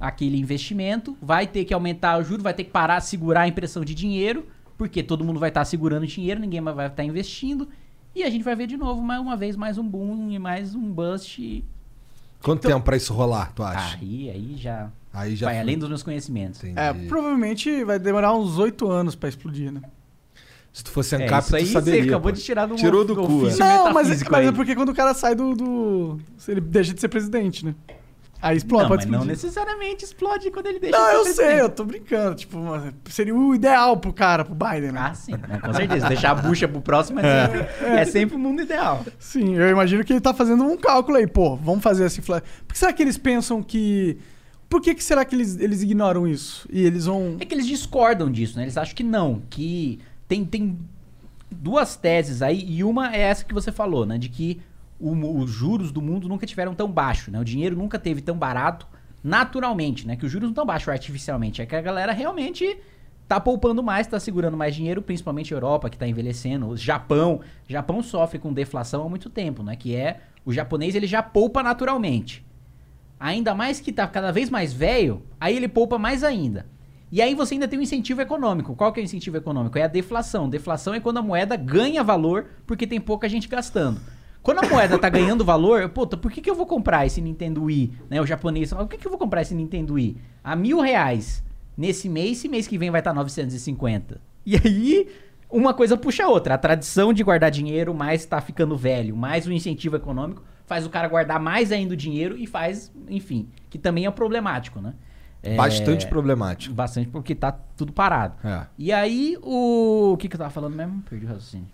[0.00, 3.84] aquele investimento, vai ter que aumentar o juro, vai ter que parar, segurar a impressão
[3.84, 7.68] de dinheiro, porque todo mundo vai estar segurando dinheiro, ninguém mais vai estar investindo,
[8.14, 10.74] e a gente vai ver de novo, mais uma vez, mais um boom e mais
[10.74, 11.64] um bust.
[12.42, 13.98] Quanto tempo pra isso rolar, tu acha?
[14.00, 15.62] Aí, aí já, Aí já vai foi.
[15.62, 16.62] além dos meus conhecimentos.
[16.62, 16.78] Entendi.
[16.78, 19.80] É, provavelmente vai demorar uns oito anos pra explodir, né?
[20.72, 22.02] Se tu fosse É, ANCAP, isso aí tu saberia.
[22.02, 22.36] você acabou pô.
[22.36, 23.56] de tirar do Tirou do cu, é.
[23.56, 24.52] Não, mas, mas é aí.
[24.52, 26.20] porque quando o cara sai do, do.
[26.46, 27.74] Ele deixa de ser presidente, né?
[28.40, 31.68] Aí explode, Não, pode mas não necessariamente explode quando ele deixa Não, eu sei, eu
[31.68, 32.36] tô brincando.
[32.36, 32.58] Tipo,
[33.10, 35.00] seria o ideal pro cara, pro Biden, né?
[35.10, 36.08] Ah, sim, né, com certeza.
[36.08, 39.04] Deixar a bucha pro próximo é sempre, é sempre o mundo ideal.
[39.18, 42.46] Sim, eu imagino que ele tá fazendo um cálculo aí, pô, vamos fazer essa inflação.
[42.66, 44.18] Por que será que eles pensam que.
[44.68, 46.68] Por que, que será que eles, eles ignoram isso?
[46.70, 47.38] E eles vão.
[47.40, 48.64] É que eles discordam disso, né?
[48.64, 49.98] Eles acham que não, que
[50.28, 50.78] tem, tem
[51.50, 54.18] duas teses aí, e uma é essa que você falou, né?
[54.18, 54.60] De que
[54.98, 57.38] o- os juros do mundo nunca tiveram tão baixo, né?
[57.40, 58.86] O dinheiro nunca teve tão barato
[59.22, 60.16] naturalmente, né?
[60.16, 61.60] Que os juros não estão baixos artificialmente.
[61.62, 62.78] É que a galera realmente
[63.26, 66.68] tá poupando mais, tá segurando mais dinheiro, principalmente a Europa, que tá envelhecendo.
[66.68, 67.40] O Japão.
[67.68, 69.76] Japão sofre com deflação há muito tempo, né?
[69.76, 70.20] Que é.
[70.44, 72.44] O japonês ele já poupa naturalmente.
[73.20, 76.66] Ainda mais que tá cada vez mais velho, aí ele poupa mais ainda.
[77.10, 78.76] E aí você ainda tem um incentivo econômico.
[78.76, 79.76] Qual que é o incentivo econômico?
[79.78, 80.48] É a deflação.
[80.48, 84.00] Deflação é quando a moeda ganha valor porque tem pouca gente gastando.
[84.48, 87.64] Quando a moeda tá ganhando valor, puta, por que, que eu vou comprar esse Nintendo
[87.64, 87.92] Wii?
[88.08, 90.16] Né, o japonês fala, por que, que eu vou comprar esse Nintendo Wii?
[90.42, 91.44] A mil reais
[91.76, 94.18] nesse mês, esse mês que vem vai estar 950.
[94.46, 95.06] E aí,
[95.50, 96.54] uma coisa puxa a outra.
[96.54, 100.88] A tradição de guardar dinheiro mais tá ficando velho, mais o incentivo econômico faz o
[100.88, 104.94] cara guardar mais ainda o dinheiro e faz, enfim, que também é problemático, né?
[105.42, 106.74] É, Bastante problemático.
[106.74, 108.34] Bastante porque tá tudo parado.
[108.42, 108.66] É.
[108.78, 110.12] E aí, o.
[110.14, 111.02] O que, que eu tava falando mesmo?
[111.02, 111.68] Perdi o raciocínio.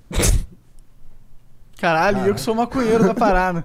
[1.81, 3.65] Caralho, eu que sou maconheiro da parada.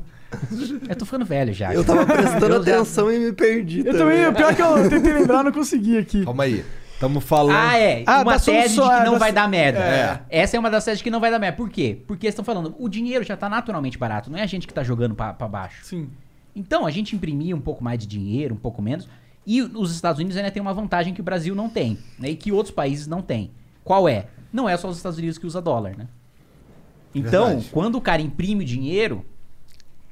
[0.88, 1.74] Eu tô ficando velho já.
[1.74, 4.62] Eu tava prestando Eu já- atenção e me perdi Eu também, o pior é que
[4.62, 6.24] eu tentei lembrar, não consegui aqui.
[6.24, 6.64] Calma aí.
[7.00, 7.56] Tamo falando.
[7.56, 8.04] Ah, é.
[8.06, 9.80] Ah, uma da tese de que não da vai so- dar merda.
[9.80, 10.22] É.
[10.30, 11.56] Essa é uma das teses que não vai dar merda.
[11.56, 11.98] Por quê?
[12.06, 14.84] Porque estão falando, o dinheiro já tá naturalmente barato, não é a gente que tá
[14.84, 15.86] jogando pra, pra baixo.
[15.86, 16.10] Sim.
[16.56, 19.08] Então, a gente imprimir um pouco mais de dinheiro, um pouco menos.
[19.48, 22.32] E os Estados Unidos ainda tem uma vantagem que o Brasil não tem, né?
[22.32, 23.50] E que outros países não têm.
[23.84, 24.26] Qual é?
[24.52, 26.06] Não é só os Estados Unidos que usa dólar, né?
[27.14, 27.70] Então, Verdade.
[27.72, 29.26] quando o cara imprime dinheiro,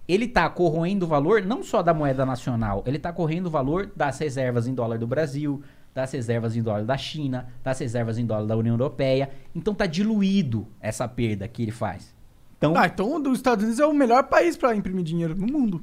[0.08, 3.92] ele tá corroendo o valor não só da moeda nacional, ele tá corroendo o valor
[3.96, 5.62] das reservas em dólar do Brasil,
[5.94, 9.30] das reservas em dólar da China, das reservas em dólar da União Europeia.
[9.56, 12.16] Então tá diluído essa perda que ele faz.
[12.58, 15.82] Então, Ah, então os Estados Unidos é o melhor país pra imprimir dinheiro no mundo.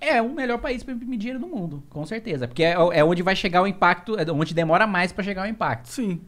[0.00, 2.48] É o melhor país para imprimir dinheiro do mundo, com certeza.
[2.48, 5.50] Porque é, é onde vai chegar o impacto, é onde demora mais para chegar o
[5.50, 5.88] impacto.
[5.88, 6.20] Sim.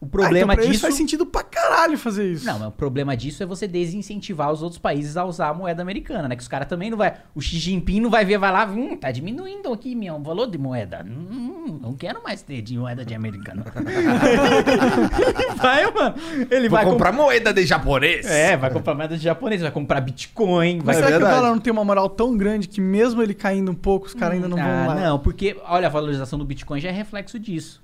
[0.00, 0.82] O ah, problema então pra eles disso.
[0.82, 2.46] faz sentido pra caralho fazer isso.
[2.46, 5.82] Não, mas o problema disso é você desincentivar os outros países a usar a moeda
[5.82, 6.34] americana, né?
[6.34, 7.16] Que os caras também não vai.
[7.34, 10.56] O Xi Jinping não vai ver, vai lá, hum, tá diminuindo aqui meu valor de
[10.56, 11.04] moeda.
[11.06, 13.62] Hum, não quero mais ter de moeda de americano.
[15.56, 16.14] vai, mano.
[16.50, 18.24] Ele Vou vai comprar moeda de japonês.
[18.24, 21.50] É, vai comprar moeda de japonês, vai comprar Bitcoin, vai Mas será que o dólar
[21.50, 24.48] não tem uma moral tão grande que mesmo ele caindo um pouco, os caras ainda
[24.48, 24.94] não vão ah, lá?
[24.94, 27.82] não, porque, olha, a valorização do Bitcoin já é reflexo disso.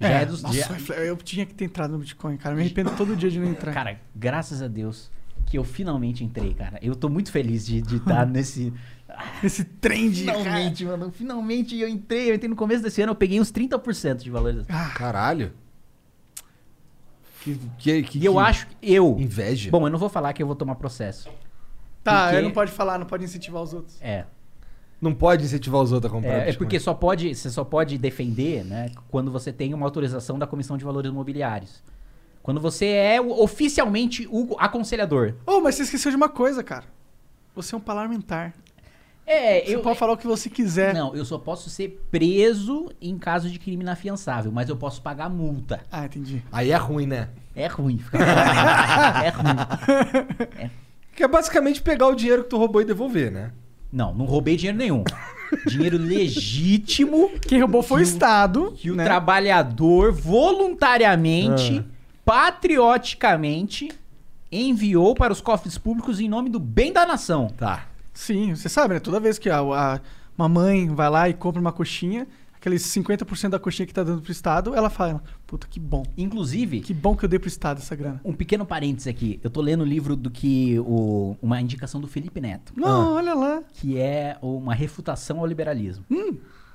[0.00, 0.42] Já é, dos.
[0.42, 2.54] Nossa, já- eu tinha que ter entrado no Bitcoin, cara.
[2.54, 3.72] Me arrependo todo dia de não entrar.
[3.72, 5.10] Cara, graças a Deus
[5.46, 6.78] que eu finalmente entrei, cara.
[6.82, 8.72] Eu tô muito feliz de estar nesse.
[9.42, 10.38] Esse trend, cara.
[10.38, 11.10] Finalmente, mano.
[11.10, 12.30] Finalmente eu entrei.
[12.30, 14.76] Eu entrei no começo desse ano, eu peguei uns 30% de valorização.
[14.94, 15.52] Caralho.
[17.42, 19.16] Que, que, que, E eu que acho que eu.
[19.18, 19.70] Inveja.
[19.70, 21.28] Bom, eu não vou falar que eu vou tomar processo.
[22.04, 23.96] Tá, Porque- ele não pode falar, não pode incentivar os outros.
[24.00, 24.24] É.
[25.00, 26.58] Não pode incentivar os outros a comprar É, é Bitcoin.
[26.58, 30.76] porque só pode, você só pode defender, né, quando você tem uma autorização da Comissão
[30.76, 31.82] de Valores Imobiliários.
[32.42, 35.34] Quando você é o- oficialmente o aconselhador.
[35.46, 36.84] Oh, mas você esqueceu de uma coisa, cara.
[37.54, 38.52] Você é um parlamentar.
[39.26, 40.94] É, Você pode falar o que você quiser.
[40.94, 45.28] Não, eu só posso ser preso em caso de crime inafiançável, mas eu posso pagar
[45.28, 45.80] multa.
[45.92, 46.42] Ah, entendi.
[46.50, 47.28] Aí é ruim, né?
[47.54, 47.98] É ruim.
[47.98, 48.16] Fica...
[49.22, 50.70] é ruim.
[51.14, 53.50] Que é basicamente pegar o dinheiro que tu roubou e devolver, né?
[53.92, 55.04] Não, não roubei dinheiro nenhum.
[55.66, 58.74] Dinheiro legítimo Quem roubou foi o Que o- Estado.
[58.76, 59.02] que o né?
[59.04, 61.84] trabalhador voluntariamente, Ah.
[62.24, 63.88] patrioticamente,
[64.52, 67.48] enviou para os cofres públicos em nome do bem da nação.
[67.56, 67.86] Tá.
[68.12, 69.00] Sim, você sabe, né?
[69.00, 70.00] Toda vez que a, a-
[70.36, 72.26] uma mãe vai lá e compra uma coxinha,
[72.58, 76.02] aqueles 50% da coxinha que tá dando pro Estado, ela fala, puta, que bom.
[76.16, 78.20] Inclusive, Que bom que eu dei pro Estado essa grana.
[78.24, 79.40] um pequeno parênteses aqui.
[79.42, 80.78] Eu tô lendo o livro do que.
[80.80, 82.72] O, uma indicação do Felipe Neto.
[82.76, 83.62] Não, olha lá.
[83.72, 86.04] que é uma refutação ao liberalismo.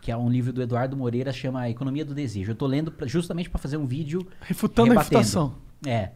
[0.01, 2.51] Que é um livro do Eduardo Moreira, chama Economia do Desejo.
[2.51, 5.17] Eu tô lendo pra- justamente para fazer um vídeo Refutando a rebatendo.
[5.19, 5.55] refutação.
[5.85, 6.09] É.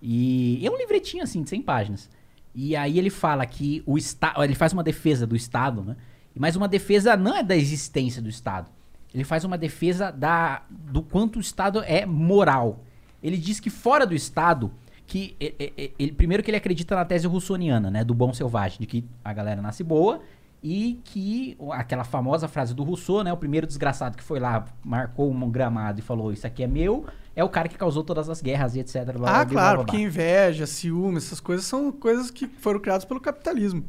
[0.00, 2.10] E é um livretinho assim, de 100 páginas.
[2.54, 4.42] E aí ele fala que o Estado.
[4.42, 5.96] Ele faz uma defesa do Estado, né?
[6.36, 8.70] Mas uma defesa não é da existência do Estado.
[9.14, 12.80] Ele faz uma defesa da, do quanto o Estado é moral.
[13.22, 14.72] Ele diz que fora do Estado,
[15.06, 18.32] que e- e- e- ele, primeiro que ele acredita na tese russoniana, né, do bom
[18.34, 20.20] selvagem, de que a galera nasce boa
[20.62, 25.30] e que aquela famosa frase do Rousseau, né, o primeiro desgraçado que foi lá, marcou
[25.30, 27.04] um gramado e falou isso aqui é meu,
[27.36, 29.04] é o cara que causou todas as guerras e etc.
[29.12, 33.04] blá, Ah, blá, claro, blá, porque inveja, ciúme, essas coisas são coisas que foram criadas
[33.04, 33.84] pelo capitalismo.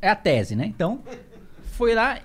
[0.00, 0.64] É a tese, né?
[0.64, 1.00] Então,
[1.72, 2.18] foi lá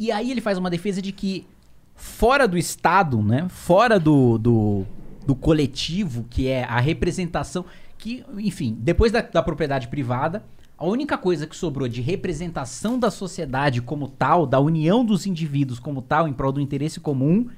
[0.00, 1.46] e aí ele faz uma defesa de que
[1.94, 3.46] fora do Estado, né?
[3.50, 4.86] Fora do, do,
[5.26, 7.66] do coletivo, que é a representação,
[7.98, 10.42] que, enfim, depois da, da propriedade privada,
[10.78, 15.78] a única coisa que sobrou de representação da sociedade como tal, da união dos indivíduos
[15.78, 17.48] como tal, em prol do interesse comum,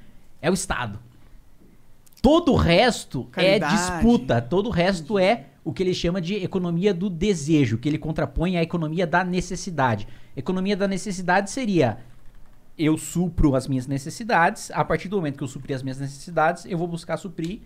[0.41, 0.99] é o Estado.
[2.21, 3.73] Todo o resto Caridade.
[3.73, 7.87] é disputa, todo o resto é o que ele chama de economia do desejo, que
[7.87, 10.05] ele contrapõe à economia da necessidade.
[10.35, 11.99] Economia da necessidade seria
[12.77, 16.65] eu supro as minhas necessidades, a partir do momento que eu suprir as minhas necessidades,
[16.65, 17.59] eu vou buscar suprir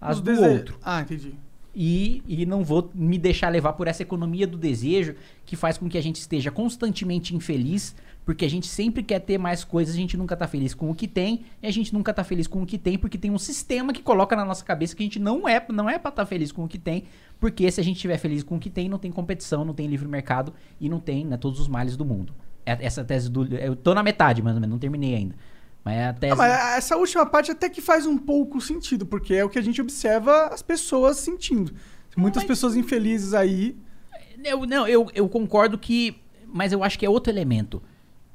[0.00, 0.78] as do dese- outro.
[0.82, 1.34] Ah, entendi.
[1.74, 5.14] E, e não vou me deixar levar por essa economia do desejo
[5.46, 7.96] que faz com que a gente esteja constantemente infeliz,
[8.26, 10.94] porque a gente sempre quer ter mais coisas, a gente nunca tá feliz com o
[10.94, 13.38] que tem, e a gente nunca tá feliz com o que tem, porque tem um
[13.38, 16.26] sistema que coloca na nossa cabeça que a gente não é, não é pra estar
[16.26, 17.04] feliz com o que tem,
[17.40, 19.86] porque se a gente estiver feliz com o que tem, não tem competição, não tem
[19.86, 22.34] livre mercado e não tem né, todos os males do mundo.
[22.64, 23.44] É- Essa tese do.
[23.56, 25.34] Eu tô na metade, menos, não terminei ainda.
[25.84, 26.32] Mas é a tese.
[26.32, 29.58] Ah, mas essa última parte até que faz um pouco sentido, porque é o que
[29.58, 31.72] a gente observa as pessoas sentindo.
[32.16, 33.76] Muitas pessoas infelizes aí.
[34.44, 36.16] Eu, não, eu, eu concordo que.
[36.46, 37.82] Mas eu acho que é outro elemento.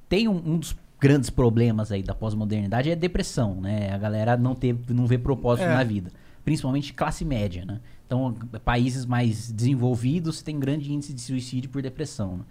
[0.10, 3.92] Tem um, um dos grandes problemas aí da pós-modernidade é a depressão, né?
[3.94, 5.74] A galera não, ter, não vê propósito É.
[5.74, 6.12] na vida.
[6.44, 7.80] Principalmente classe média, né?
[8.06, 12.38] Então, países mais desenvolvidos têm grande índice de suicídio por depressão.
[12.38, 12.44] Né?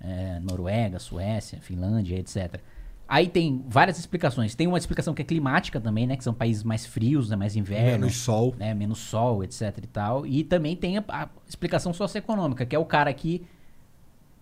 [0.00, 2.60] É, Noruega, Suécia, Finlândia, etc.
[3.08, 4.54] Aí tem várias explicações.
[4.54, 6.16] Tem uma explicação que é climática também, né?
[6.16, 7.36] Que são países mais frios, né?
[7.36, 8.54] mais inverno Menos sol.
[8.58, 10.26] né, menos sol, etc e tal.
[10.26, 13.46] E também tem a, a explicação socioeconômica, que é o cara que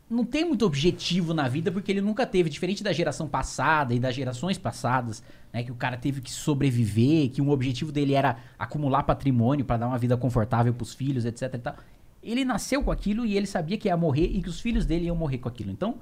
[0.08, 3.98] não tem muito objetivo na vida porque ele nunca teve, diferente da geração passada e
[3.98, 8.36] das gerações passadas, né, que o cara teve que sobreviver, que um objetivo dele era
[8.58, 11.76] acumular patrimônio para dar uma vida confortável pros filhos, etc e tal.
[12.24, 15.06] Ele nasceu com aquilo e ele sabia que ia morrer e que os filhos dele
[15.06, 15.70] iam morrer com aquilo.
[15.70, 15.98] Então,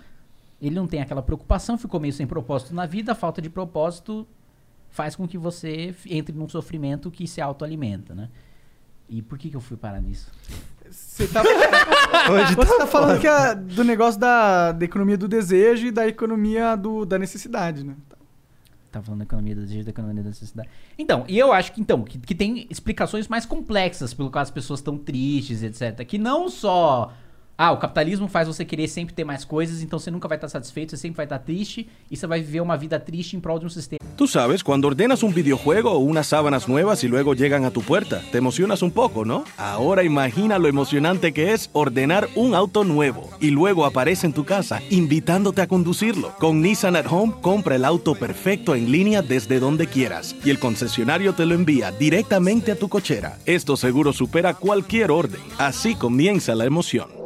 [0.60, 4.26] ele não tem aquela preocupação, ficou meio sem propósito na vida, a falta de propósito
[4.88, 8.28] faz com que você entre num sofrimento que se autoalimenta, né?
[9.08, 10.30] E por que, que eu fui parar nisso?
[10.88, 11.42] Você tá,
[12.54, 16.76] você tá falando que é do negócio da, da economia do desejo e da economia
[16.76, 17.96] do, da necessidade, né?
[18.92, 20.68] Tá falando da economia do desejo, da economia da necessidade.
[20.98, 24.50] Então, e eu acho que então que, que tem explicações mais complexas pelo qual as
[24.50, 26.06] pessoas estão tristes, etc.
[26.06, 27.10] Que não só
[27.62, 30.48] ah, o capitalismo faz você querer sempre ter mais coisas, então você nunca vai estar
[30.48, 33.60] satisfeito, você sempre vai estar triste e você vai viver uma vida triste em prol
[33.60, 34.00] de um sistema.
[34.16, 37.80] Tú sabes, cuando ordenas un videojuego o unas sábanas nuevas y luego llegan a tu
[37.82, 39.44] puerta, te emocionas un poco, ¿no?
[39.56, 44.44] Ahora imagina lo emocionante que es ordenar un auto nuevo y luego aparece en tu
[44.44, 46.34] casa invitándote a conducirlo.
[46.40, 50.58] Con Nissan at Home, compra el auto perfecto en línea desde donde quieras y el
[50.58, 53.38] concesionario te lo envía directamente a tu cochera.
[53.46, 55.40] Esto seguro supera cualquier orden.
[55.58, 57.21] Así comienza la emoción.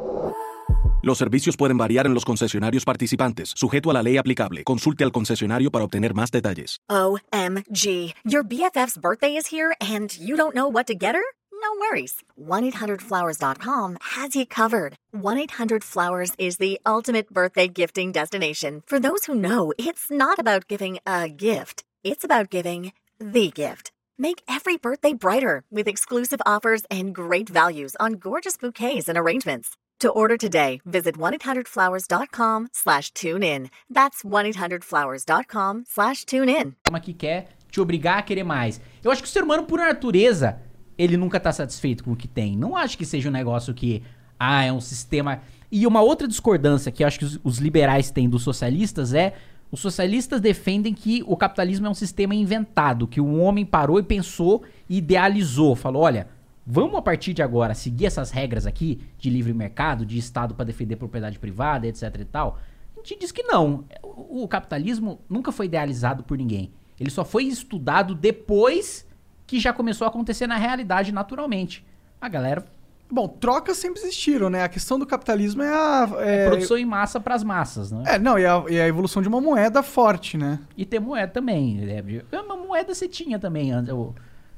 [1.07, 4.65] Los servicios pueden variar en los concesionarios participantes, sujeto a la ley aplicable.
[4.65, 6.79] Consulte al concesionario para obtener más detalles.
[6.91, 8.13] OMG.
[8.25, 11.23] Your BFF's birthday is here and you don't know what to get her?
[11.53, 12.25] No worries.
[12.37, 14.97] 1-800-Flowers.com has you covered.
[15.15, 18.83] 1-800-Flowers is the ultimate birthday gifting destination.
[18.85, 21.85] For those who know, it's not about giving a gift.
[22.03, 22.91] It's about giving
[23.21, 23.93] the gift.
[24.19, 29.77] Make every birthday brighter with exclusive offers and great values on gorgeous bouquets and arrangements.
[30.01, 33.71] To order today, visit 1-800-Flowers.com slash tune in.
[33.91, 36.75] That's 1-800-Flowers.com slash tune in.
[37.01, 38.79] que quer te obrigar a querer mais.
[39.03, 40.59] Eu acho que o ser humano, por natureza,
[40.99, 42.55] ele nunca tá satisfeito com o que tem.
[42.55, 44.03] Não acho que seja um negócio que,
[44.39, 45.41] ah, é um sistema.
[45.73, 49.33] E uma outra discordância que eu acho que os, os liberais têm dos socialistas é.
[49.73, 54.03] Os socialistas defendem que o capitalismo é um sistema inventado, que o homem parou e
[54.03, 55.75] pensou e idealizou.
[55.75, 56.29] Falou: olha,
[56.67, 60.65] vamos a partir de agora seguir essas regras aqui de livre mercado, de Estado para
[60.65, 62.59] defender propriedade privada, etc e tal.
[62.97, 63.85] A gente diz que não.
[64.03, 66.73] O, o capitalismo nunca foi idealizado por ninguém.
[66.99, 69.07] Ele só foi estudado depois
[69.47, 71.85] que já começou a acontecer na realidade naturalmente.
[72.21, 72.65] A galera
[73.09, 74.65] Bom, trocas sempre existiram, né?
[74.65, 76.09] A questão do capitalismo é a.
[76.19, 78.03] É, produção em massa para as massas, né?
[78.05, 80.59] é, não, e a, e a evolução de uma moeda forte, né?
[80.77, 81.79] E ter moeda também.
[81.89, 84.13] É, Uma moeda você tinha também o-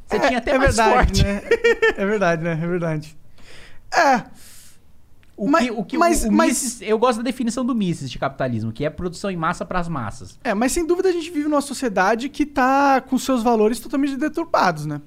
[0.09, 1.23] Você É- tinha até é mais verdade, forte.
[1.25, 1.43] né?
[1.97, 2.53] É verdade, né?
[2.63, 3.17] É verdade.
[3.95, 4.25] É.
[5.37, 7.75] O Mas- que, o que mas- o, o mas- Mises- eu gosto da definição do
[7.75, 10.39] Mises de capitalismo, que é produção em massa para as massas.
[10.43, 14.17] É, mas sem dúvida a gente vive numa sociedade que tá com seus valores totalmente
[14.17, 15.01] deturpados, né?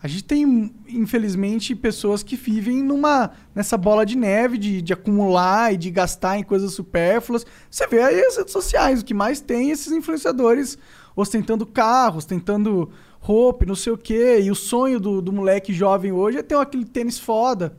[0.00, 5.74] A gente tem, infelizmente, pessoas que vivem numa nessa bola de neve de, de acumular
[5.74, 7.44] e de gastar em coisas supérfluas.
[7.68, 10.78] Você vê aí as redes sociais, o que mais tem é esses influenciadores
[11.16, 14.40] ostentando carros, ostentando roupa, não sei o quê.
[14.40, 17.76] E o sonho do, do moleque jovem hoje é ter aquele tênis foda.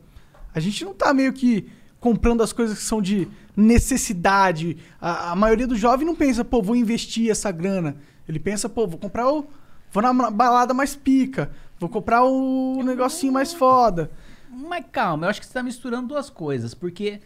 [0.54, 1.70] A gente não tá meio que
[2.00, 4.78] comprando as coisas que são de necessidade.
[5.00, 7.98] A, a maioria do jovem não pensa, pô, vou investir essa grana.
[8.28, 9.46] Ele pensa, pô, vou comprar o.
[9.92, 11.52] Vou na balada mais pica.
[11.80, 14.12] Vou comprar o negocinho mais foda.
[14.50, 17.22] Mas calma, eu acho que você tá misturando duas coisas, porque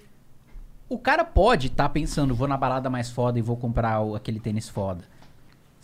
[0.90, 4.70] o cara pode estar pensando, vou na balada mais foda e vou comprar aquele tênis
[4.70, 5.04] foda,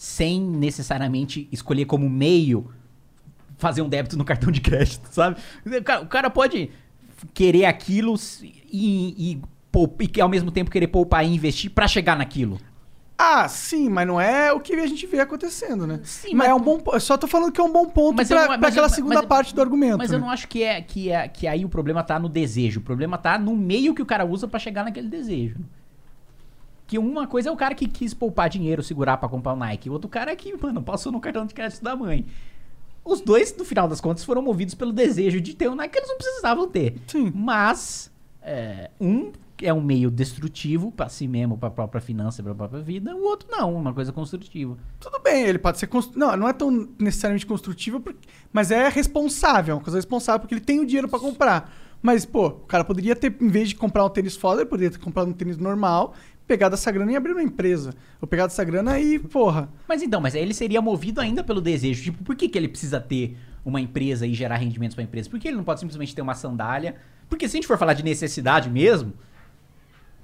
[0.02, 2.72] sem necessariamente escolher como meio
[3.58, 5.36] fazer um débito no cartão de crédito, sabe?
[5.66, 6.70] O cara, o cara pode
[7.34, 9.42] querer aquilo e, e,
[10.16, 12.58] e ao mesmo tempo querer poupar e investir pra chegar naquilo.
[13.18, 16.00] Ah, sim, mas não é o que a gente vê acontecendo, né?
[16.06, 16.82] Sim, mas, mas- é um bom.
[16.94, 18.72] eu Só tô falando que é um bom ponto Mas eu pra, não- pra eu-
[18.72, 19.98] aquela mas- segunda mas- parte do argumento.
[19.98, 20.24] Mas eu né?
[20.26, 22.80] não acho que é, que é que aí o problema tá no desejo.
[22.80, 25.58] O problema tá no meio que o cara usa pra chegar naquele desejo.
[26.90, 29.92] Que uma coisa é o cara que quis poupar dinheiro, segurar pra comprar o Nike.
[29.92, 32.26] O outro cara é que, mano, passou no cartão de crédito da mãe.
[33.06, 36.00] Os dois, no final das contas, foram movidos pelo desejo de ter o Nike que
[36.00, 36.96] eles não precisavam ter.
[37.06, 37.32] Sim.
[37.36, 38.12] Mas,
[38.42, 39.32] é, um
[39.62, 43.16] é um meio destrutivo pra si mesmo, pra própria finança, pra própria vida.
[43.16, 44.76] O outro não, uma coisa construtiva.
[45.00, 45.86] Tudo bem, ele pode ser.
[45.86, 46.18] Constru...
[46.18, 49.74] Não, não é tão necessariamente construtivo, porque- mas é responsável.
[49.74, 51.72] É uma coisa responsável porque ele tem o dinheiro pra comprar.
[52.02, 54.90] Mas, pô, o cara poderia ter, em vez de comprar um tênis foda, ele poderia
[54.90, 56.14] ter comprado um tênis normal,
[56.50, 57.94] pegado essa grana e abrir uma empresa.
[58.20, 59.70] Ou pegado essa grana e, porra.
[59.88, 62.04] Mas então, mas aí ele seria movido ainda pelo desejo.
[62.04, 65.30] Tipo, por que, que ele precisa ter uma empresa e gerar rendimentos pra empresa?
[65.30, 66.96] Por que ele não pode simplesmente ter uma sandália?
[67.30, 69.14] Porque se a gente for falar de necessidade mesmo,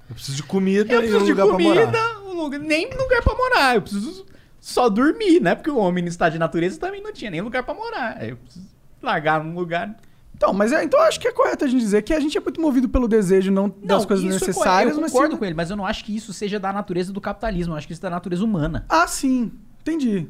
[0.09, 1.82] Eu preciso de comida eu e um preciso de lugar pra morar.
[1.86, 3.76] comida, um lugar- nem lugar pra morar.
[3.76, 4.26] Eu preciso
[4.59, 5.53] só dormir, né?
[5.55, 8.28] Porque o homem no estado de natureza também não tinha nem lugar pra morar.
[8.28, 8.65] Eu preciso
[9.01, 9.95] largar num lugar.
[10.36, 12.38] Então, mas é, então eu acho que é correto a gente dizer que a gente
[12.38, 15.39] é muito movido pelo desejo, não, das coisas isso é necessárias, Eu mas concordo sim-
[15.39, 17.73] com ele, mas eu não acho que isso seja da natureza do capitalismo.
[17.73, 18.86] Eu acho que isso é da natureza humana.
[18.89, 19.51] Ah, sim.
[19.81, 20.27] Entendi.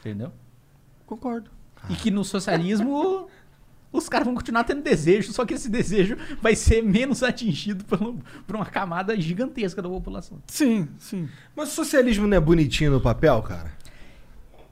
[0.00, 0.32] Entendeu?
[1.04, 1.50] Concordo.
[1.90, 3.28] E que no socialismo
[3.90, 8.18] os caras vão continuar tendo desejo, só que esse desejo vai ser menos atingido pelo-
[8.46, 10.38] por uma camada gigantesca da população.
[10.46, 11.28] Sim, sim.
[11.56, 13.72] Mas o socialismo não é bonitinho no papel, cara?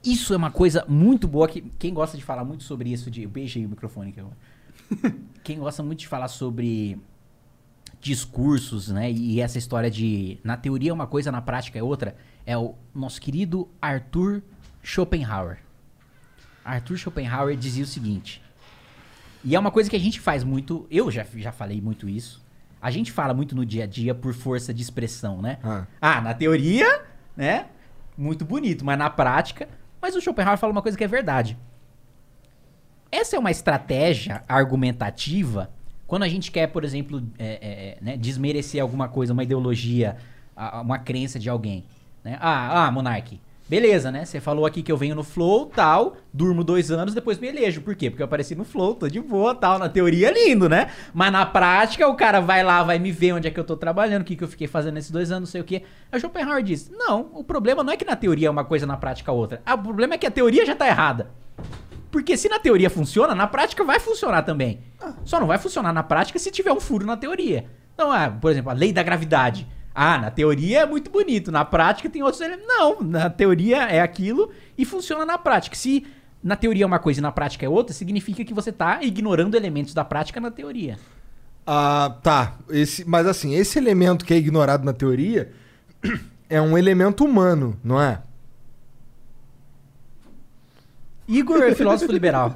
[0.05, 3.25] Isso é uma coisa muito boa que quem gosta de falar muito sobre isso de
[3.25, 4.37] eu beijei o microfone aqui agora.
[5.43, 6.99] quem gosta muito de falar sobre
[8.01, 12.17] discursos, né, e essa história de na teoria é uma coisa, na prática é outra,
[12.45, 14.43] é o nosso querido Arthur
[14.83, 15.59] Schopenhauer.
[16.65, 18.43] Arthur Schopenhauer dizia o seguinte:
[19.45, 22.45] E é uma coisa que a gente faz muito, eu já, já falei muito isso.
[22.81, 25.59] A gente fala muito no dia a dia por força de expressão, né?
[25.65, 25.87] Ah.
[26.01, 27.03] Ah, na teoria,
[27.37, 27.67] né?
[28.17, 29.69] Muito bonito, mas na prática.
[30.01, 31.59] Mas o Schopenhauer fala uma coisa que é verdade.
[33.11, 35.71] Essa é uma estratégia argumentativa
[36.07, 40.17] quando a gente quer, por exemplo, é, é, é, né, desmerecer alguma coisa, uma ideologia,
[40.83, 41.85] uma crença de alguém.
[42.25, 42.39] Né?
[42.41, 44.25] Ah, ah, Monark, beleza, né?
[44.25, 47.81] Você falou aqui que eu venho no Flow, tal, durmo dois anos, depois me elejo.
[47.81, 48.09] Por quê?
[48.09, 49.81] Porque eu apareci no Flow, tô de boa, tal.
[49.81, 50.91] Na teoria, lindo, né?
[51.13, 53.77] Mas na prática, o cara vai lá, vai me ver onde é que eu tô
[53.77, 55.83] trabalhando, o que, que eu fiquei fazendo nesses dois anos, não sei o quê.
[56.13, 58.87] Aí o Schopenhauer diz, não, o problema não é que na teoria é uma coisa,
[58.87, 59.61] na prática outra.
[59.67, 61.31] Ah, o problema é que a teoria já tá errada.
[62.11, 64.81] Porque se na teoria funciona, na prática vai funcionar também.
[65.25, 67.67] Só não vai funcionar na prática se tiver um furo na teoria.
[67.95, 69.67] Então, ah, por exemplo, a lei da gravidade.
[69.95, 72.69] Ah, na teoria é muito bonito, na prática tem outros elementos.
[72.69, 75.75] Não, na teoria é aquilo e funciona na prática.
[75.75, 76.07] Se
[76.43, 79.57] na teoria é uma coisa e na prática é outra, significa que você tá ignorando
[79.57, 80.99] elementos da prática na teoria.
[81.67, 82.59] Ah, tá.
[82.69, 85.51] Esse, mas assim, esse elemento que é ignorado na teoria
[86.49, 88.21] é um elemento humano, não é?
[91.29, 92.53] Igor é filósofo liberal.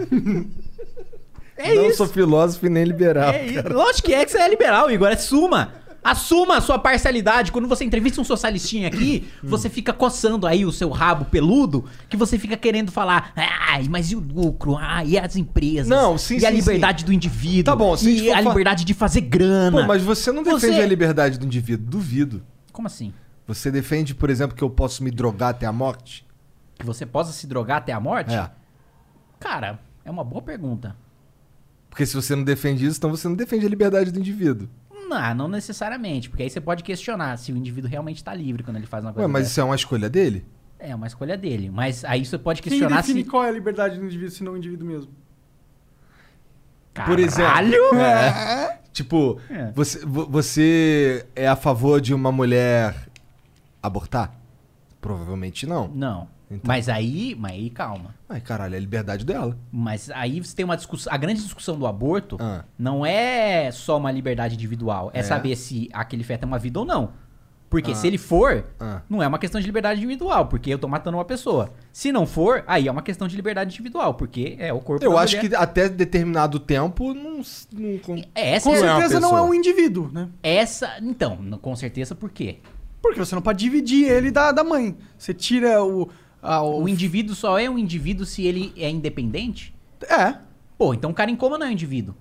[1.56, 1.98] É não isso.
[1.98, 3.30] sou filósofo e nem liberal.
[3.32, 3.68] É isso.
[3.72, 5.08] Lógico que é que você é liberal, Igor.
[5.08, 5.74] É suma.
[6.02, 7.52] Assuma a sua parcialidade.
[7.52, 9.48] Quando você entrevista um socialistinha aqui, Hum.
[9.48, 14.10] você fica coçando aí o seu rabo peludo, que você fica querendo falar, ai, mas
[14.10, 14.78] e o lucro?
[14.80, 15.88] Ah, e as empresas?
[15.88, 17.64] Não, sim, E a sim, liberdade do indivíduo?
[17.64, 19.82] Tá bom, se a gente E for a fa- liberdade de fazer grana?
[19.82, 21.86] Pô, mas você não defende Você- a liberdade do indivíduo.
[21.86, 22.42] Duvido.
[22.72, 23.12] Como assim?
[23.46, 26.24] Você defende, por exemplo, que eu posso me drogar até a morte?
[26.78, 28.32] Que você possa se drogar até a morte?
[28.34, 28.48] É.
[29.40, 30.94] Cara, é uma boa pergunta.
[31.88, 34.68] Porque se você não defende isso, então você não defende a liberdade do indivíduo.
[35.08, 38.76] Não, não necessariamente, porque aí você pode questionar se o indivíduo realmente tá livre quando
[38.76, 39.50] ele faz uma coisa Ué, mas dessa.
[39.52, 40.44] isso é uma escolha dele?
[40.78, 41.68] É uma escolha dele.
[41.68, 43.28] Mas aí você pode Quem questionar define se.
[43.28, 45.10] qual é a liberdade do indivíduo se não o indivíduo mesmo?
[47.06, 47.44] Por exemplo.
[47.52, 47.94] Caralho!
[47.96, 48.78] É.
[48.92, 49.70] Tipo, É.
[49.72, 52.94] Você, vo- você é a favor de uma mulher
[53.82, 54.32] abortar?
[55.00, 55.88] Provavelmente não.
[55.88, 56.28] Não.
[56.50, 56.62] Então.
[56.66, 58.14] Mas aí, mas aí, calma.
[58.28, 59.56] Ai, caralho, é a liberdade dela.
[59.70, 61.12] Mas aí você tem uma discussão.
[61.12, 62.64] A grande discussão do aborto Ah.
[62.78, 65.10] não é só uma liberdade individual.
[65.14, 65.22] É, É?
[65.22, 67.12] saber se aquele feto é uma vida ou não.
[67.68, 67.94] Porque Ah.
[67.94, 69.00] se ele for, Ah.
[69.08, 71.72] não é uma questão de liberdade individual, porque eu tô matando uma pessoa.
[71.92, 75.12] Se não for, aí é uma questão de liberdade individual, porque é o corpo Eu
[75.12, 75.50] da acho mulher.
[75.50, 77.42] que até determinado tempo não.
[77.72, 80.28] não Essa Com é, Não é uma certeza não é um indivíduo, né?
[80.42, 82.58] essa, então, com certeza por quê?
[83.00, 84.96] Porque você não pode dividir ele da, da mãe.
[85.16, 86.08] Você tira o.
[86.42, 89.74] a- o O indivíduo só é um indivíduo se ele é independente?
[90.08, 90.34] É.
[90.78, 92.14] Pô, então o cara em coma não é um indivíduo.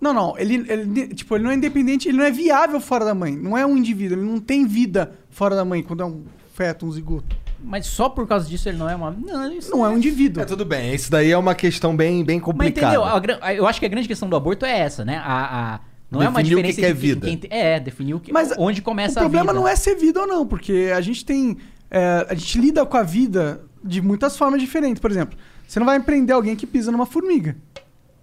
[0.00, 0.38] Não, não.
[0.38, 3.34] Ele, ele, tipo, ele não é independente, ele não é viável fora da mãe.
[3.36, 6.22] Não é um indivíduo, ele não tem vida fora da mãe quando é um
[6.54, 7.36] feto, um zigoto.
[7.60, 9.10] Mas só por causa disso ele não é uma.
[9.10, 10.40] Não, isso Não é um indivíduo.
[10.42, 10.94] É, tudo bem.
[10.94, 12.86] Isso daí é uma questão bem, bem Mas complicada.
[12.94, 13.38] entendeu?
[13.42, 15.16] A eu acho que a grande questão do aborto é essa, né?
[15.24, 15.80] A, a-
[16.10, 17.26] não é uma Definir o que diferença que é vida.
[17.26, 19.60] quem te- é, definir o que, Mas onde começa o problema a vida.
[19.60, 21.56] não é ser vida ou não, porque a gente tem.
[21.90, 25.00] É, a gente lida com a vida de muitas formas diferentes.
[25.00, 27.56] Por exemplo, você não vai empreender alguém que pisa numa formiga.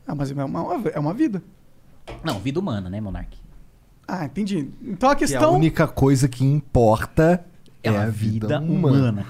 [0.08, 1.42] Ah, mas é uma, é uma vida.
[2.24, 3.36] Não, vida humana, né, Monark?
[4.08, 4.70] Ah, entendi.
[4.84, 5.56] Então a Que a questão.
[5.56, 7.44] única coisa que importa
[7.84, 8.98] é, É a vida, vida humana.
[8.98, 9.26] humana.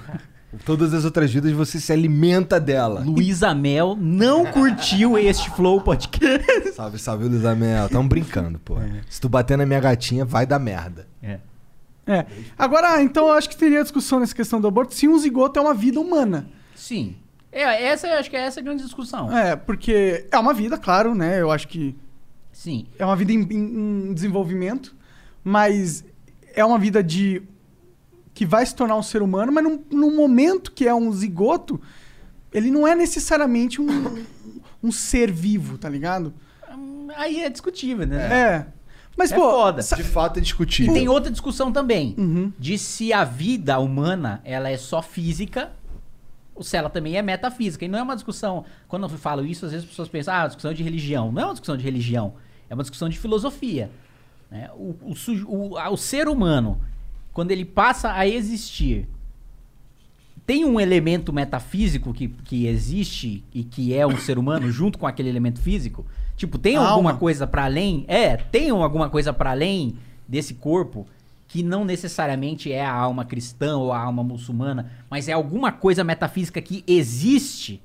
[0.64, 3.00] Todas as outras vidas você se alimenta dela.
[3.00, 6.72] Luísa Mel não curtiu este Flow Podcast.
[6.72, 7.88] Salve, salve, Luísa Mel.
[7.90, 8.76] Tamo brincando, pô.
[9.08, 11.06] Se tu bater na minha gatinha, vai dar merda.
[11.22, 11.38] É.
[12.06, 12.24] É.
[12.56, 15.62] Agora, então eu acho que teria discussão nessa questão do aborto se um zigoto é
[15.62, 16.48] uma vida humana.
[16.74, 17.16] Sim.
[17.50, 19.36] É, essa, eu acho que é essa a grande discussão.
[19.36, 21.40] É, porque é uma vida, claro, né?
[21.40, 21.96] Eu acho que
[22.52, 22.86] Sim.
[22.98, 24.94] é uma vida em, em- em desenvolvimento,
[25.42, 26.04] mas
[26.54, 27.42] é uma vida de
[28.34, 31.80] que vai se tornar um ser humano, mas num, num momento que é um zigoto,
[32.52, 34.24] ele não é necessariamente um,
[34.82, 36.34] um ser vivo, tá ligado?
[37.16, 38.26] Aí é discutível, né?
[38.32, 38.66] É.
[39.16, 39.82] Mas, É pô, foda.
[39.82, 40.92] De fato é E discutível.
[40.92, 42.14] tem outra discussão também.
[42.18, 42.52] Uhum.
[42.58, 45.72] De se a vida humana ela é só física
[46.54, 47.84] ou se ela também é metafísica.
[47.84, 48.64] E não é uma discussão.
[48.88, 51.32] Quando eu falo isso, às vezes as pessoas pensam, ah, discussão de religião.
[51.32, 52.34] Não é uma discussão de religião.
[52.68, 53.90] É uma discussão de filosofia.
[54.50, 54.70] né?
[54.74, 55.14] O, o,
[55.74, 56.80] o- o ser humano,
[57.32, 59.08] quando ele passa a existir,
[60.46, 65.06] tem um elemento metafísico que, que existe e que é um ser humano junto com
[65.06, 66.06] aquele elemento físico?
[66.36, 67.18] Tipo, tem A alguma alma.
[67.20, 68.04] coisa pra além?
[68.08, 69.96] É, tem alguma coisa pra além
[70.28, 71.06] desse corpo
[71.48, 76.02] que não necessariamente é a alma cristã ou a alma muçulmana, mas é alguma coisa
[76.04, 77.80] metafísica que existe?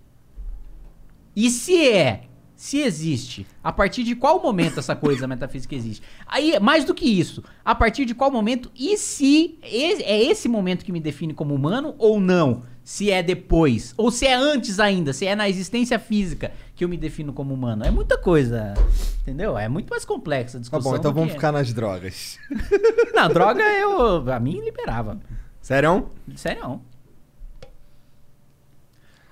[1.36, 2.24] E se é,
[2.56, 6.02] se existe, a partir de qual momento essa coisa metafísica existe?
[6.28, 10.84] Aí, mais do que isso, a partir de qual momento e se é esse momento
[10.84, 12.64] que me define como humano ou não?
[12.84, 16.90] Se é depois, ou se é antes ainda, se é na existência física que eu
[16.90, 17.86] me defino como humano.
[17.86, 18.74] É muita coisa,
[19.22, 19.56] entendeu?
[19.58, 20.92] É muito mais complexa a Tá discussão.
[20.92, 22.40] bom, então vamos que- ficar nas drogas.
[23.14, 24.32] Na droga, eu.
[24.32, 25.20] A mim liberava.
[25.62, 26.10] Sério?
[26.36, 26.82] Sério.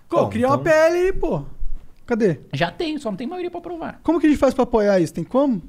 [0.08, 1.44] pô, criar uma então- PL, pô.
[2.06, 2.40] Cadê?
[2.54, 4.00] Já tem, só não tem maioria pra provar.
[4.04, 5.14] Como que a gente faz pra apoiar isso?
[5.14, 5.62] Tem como?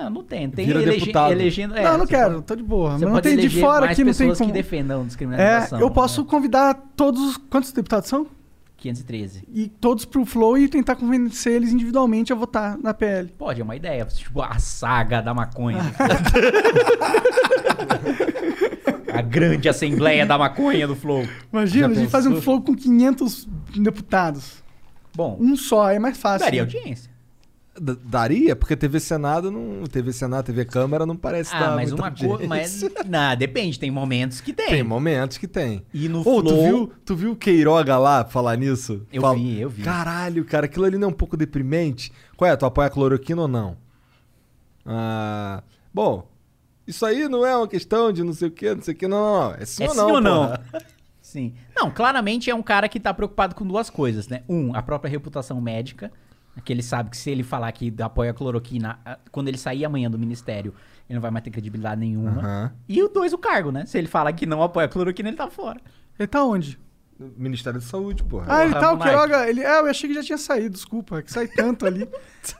[0.00, 0.48] Não, não tem.
[0.50, 1.32] Tem Vira elege- deputado.
[1.32, 1.76] elegendo.
[1.76, 2.90] é, não, não quero, pode- tô de boa.
[2.90, 4.50] Você Mas não pode tem de eleger fora mais aqui, não tem pessoas como.
[4.50, 5.80] que defendam É, descriminalização.
[5.80, 6.26] eu posso né?
[6.30, 7.36] convidar todos.
[7.50, 8.26] Quantos deputados são?
[8.78, 9.44] 513.
[9.52, 13.28] E todos pro Flow e tentar convencer eles individualmente a votar na PL.
[13.38, 14.04] Pode, é uma ideia.
[14.06, 15.78] Tipo, a saga da maconha.
[19.12, 21.24] a grande assembleia da maconha do Flow.
[21.52, 22.42] Imagina, Já a gente faz um pensou?
[22.42, 24.62] Flow com 500 deputados.
[25.14, 26.46] Bom, Um só, é mais fácil.
[26.46, 27.11] daria audiência.
[27.80, 28.54] D- Daria?
[28.54, 29.84] Porque TV Senado não.
[29.86, 32.46] TV Senado, TV Câmara não parece Ah, dar mas muita uma coisa.
[32.46, 32.82] Mas.
[33.08, 34.66] Não, depende, tem momentos que tem.
[34.68, 35.82] Tem momentos que tem.
[35.94, 36.62] E no tu Flow.
[36.64, 39.06] viu, tu viu o Queiroga lá falar nisso?
[39.12, 39.82] Eu Fala- vi, eu vi.
[39.82, 42.12] Caralho, cara, aquilo ali não é um pouco deprimente.
[42.36, 42.54] Qual é?
[42.56, 43.76] Tu apoia a cloroquina ou não?
[44.84, 45.62] Ah,
[45.92, 46.28] bom,
[46.86, 49.08] isso aí não é uma questão de não sei o que, não sei o que,
[49.08, 49.54] não, não, não.
[49.54, 50.52] É sim É ou sim não, ou não?
[51.22, 51.54] Sim.
[51.74, 54.42] Não, claramente é um cara que tá preocupado com duas coisas, né?
[54.46, 56.12] Um, a própria reputação médica.
[56.64, 59.84] Que ele sabe que se ele falar que apoia a cloroquina, ah, quando ele sair
[59.84, 60.74] amanhã do ministério,
[61.08, 62.40] ele não vai mais ter credibilidade nenhuma.
[62.40, 62.72] Aham.
[62.88, 63.86] E o dois, o cargo, né?
[63.86, 65.80] Se ele fala que não apoia a cloroquina, ele tá fora.
[66.18, 66.78] Ele tá onde?
[67.36, 68.46] Ministério da Saúde, porra.
[68.48, 68.98] Ah, ele tá, o.
[68.98, 69.48] Queiroga.
[69.48, 71.18] Ele, é, eu achei que já tinha saído, desculpa.
[71.18, 72.08] É que sai tanto ali.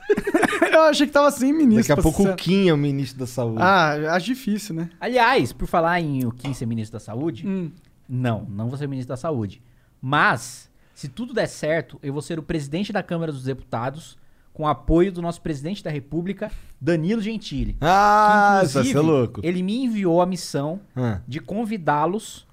[0.72, 1.82] eu achei que tava sem ministro.
[1.82, 3.58] Daqui a pra pouco o Kim é o ministro da Saúde.
[3.60, 4.90] Ah, acho difícil, né?
[5.00, 7.70] Aliás, por falar em o Kim ser ministro da saúde, Hum.
[8.08, 9.60] não, não vou ser ministro da saúde.
[10.00, 14.16] Mas, se tudo der certo, eu vou ser o presidente da Câmara dos Deputados,
[14.52, 17.76] com apoio do nosso presidente da República, Danilo Gentili.
[17.80, 19.40] Ah, que, isso vai ser louco.
[19.42, 21.20] Ele me enviou a missão Ah.
[21.26, 22.46] de convidá-los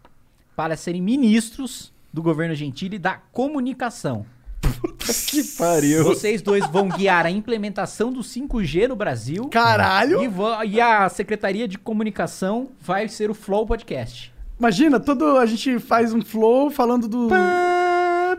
[0.56, 4.26] para serem ministros do governo Gentili da comunicação.
[5.28, 6.04] Que pariu.
[6.06, 9.48] Vocês dois vão guiar a implementação do 5G no Brasil.
[9.50, 10.20] Caralho!
[10.24, 14.34] E, e a Secretaria de Comunicação vai ser o Flow Podcast.
[14.58, 17.28] Imagina, todo a gente faz um flow falando do.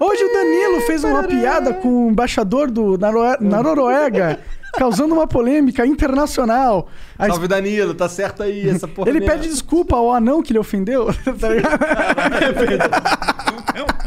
[0.03, 4.41] Hoje o Danilo fez uma piada com o embaixador do, na, Noruega,
[4.73, 6.89] causando uma polêmica internacional.
[7.19, 9.11] A Salve Danilo, tá certo aí essa porra.
[9.11, 9.35] Ele mesmo.
[9.35, 11.81] pede desculpa ao anão que ele ofendeu, tá ligado?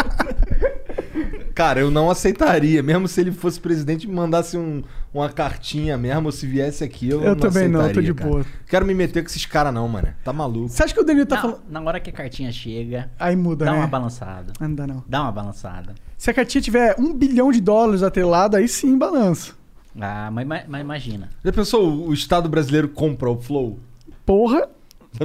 [1.53, 4.81] Cara, eu não aceitaria, mesmo se ele fosse presidente e me mandasse um-
[5.13, 8.29] uma cartinha mesmo, ou se viesse aqui, eu, Eu não também não, tô de cara.
[8.29, 8.45] boa.
[8.67, 10.07] Quero me meter com esses caras não, mano.
[10.23, 10.69] Tá maluco.
[10.69, 11.59] Você acha que o Danilo tá falando.
[11.69, 13.77] na hora que a cartinha chega, Aí muda, dá né?
[13.79, 14.53] uma balançada.
[14.59, 15.03] Não dá não.
[15.07, 15.93] Dá uma balançada.
[16.17, 19.53] Se a cartinha tiver um bilhão de dólares atrelado, aí sim balança.
[19.99, 21.29] Ah, mas, mas- mas imagina.
[21.43, 23.77] Já pensou o, o Estado brasileiro compra o Flow?
[24.25, 24.69] Porra,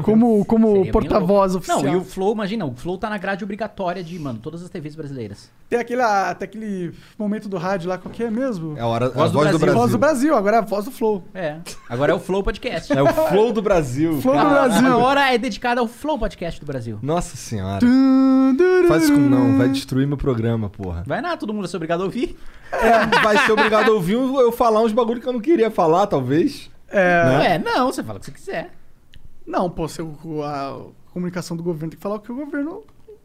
[0.02, 1.82] como, como bem porta-voz oficial.
[1.82, 4.68] Não, e o Flow, imagina, o Flow tá na grade obrigatória de, mano, todas as
[4.68, 5.50] TVs brasileiras.
[5.68, 8.76] Tem aquele, ah, tem aquele momento do rádio lá, qual que é mesmo?
[8.76, 9.58] É a hora, Voz a do voz do Brasil.
[9.58, 9.74] Brasil.
[9.80, 11.24] Voz do Brasil, agora é a voz do Flow.
[11.34, 11.56] É.
[11.88, 12.92] Agora é o Flow Podcast.
[12.92, 14.20] É o Flow do Brasil.
[14.20, 14.48] Flow do.
[14.48, 14.86] Brasil.
[14.86, 16.98] Agora é dedicado ao Flow Podcast do Brasil.
[17.02, 17.80] Nossa senhora.
[17.80, 18.56] Tum.
[18.88, 21.02] Faz isso como não, vai destruir meu programa, porra.
[21.06, 22.36] Vai nada, todo mundo vai ser obrigado a ouvir.
[22.72, 26.06] É, vai ser obrigado a ouvir eu falar uns bagulho que eu não queria falar,
[26.06, 26.70] talvez.
[26.88, 27.54] É, Né?
[27.54, 28.70] É, não, você fala o que você quiser.
[29.46, 32.82] Não, pô, se o- a comunicação do governo tem que falar o que o governo.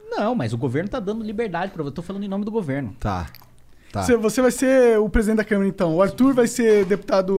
[0.09, 1.89] Não, mas o governo tá dando liberdade pra você.
[1.89, 2.95] Eu tô falando em nome do governo.
[2.99, 3.28] Tá.
[3.91, 4.03] Tá.
[4.03, 5.95] Você, você vai ser o presidente da Câmara, então.
[5.95, 7.36] O Arthur vai ser deputado.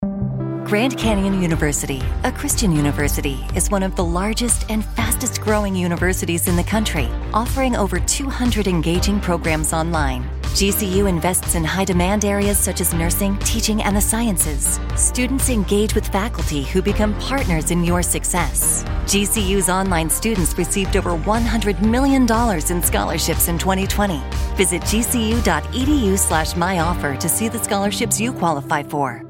[0.70, 6.48] Grand Canyon University, a Christian university, is one of the largest and fastest growing universities
[6.48, 10.24] in the country, offering over 200 engaging programs online.
[10.54, 14.80] GCU invests in high demand areas such as nursing, teaching, and the sciences.
[14.96, 18.84] Students engage with faculty who become partners in your success.
[19.06, 22.24] GCU's online students received over $100 million
[22.70, 24.22] in scholarships in 2020.
[24.56, 29.26] Visit gcu.edu slash myoffer to see the scholarships you qualify for.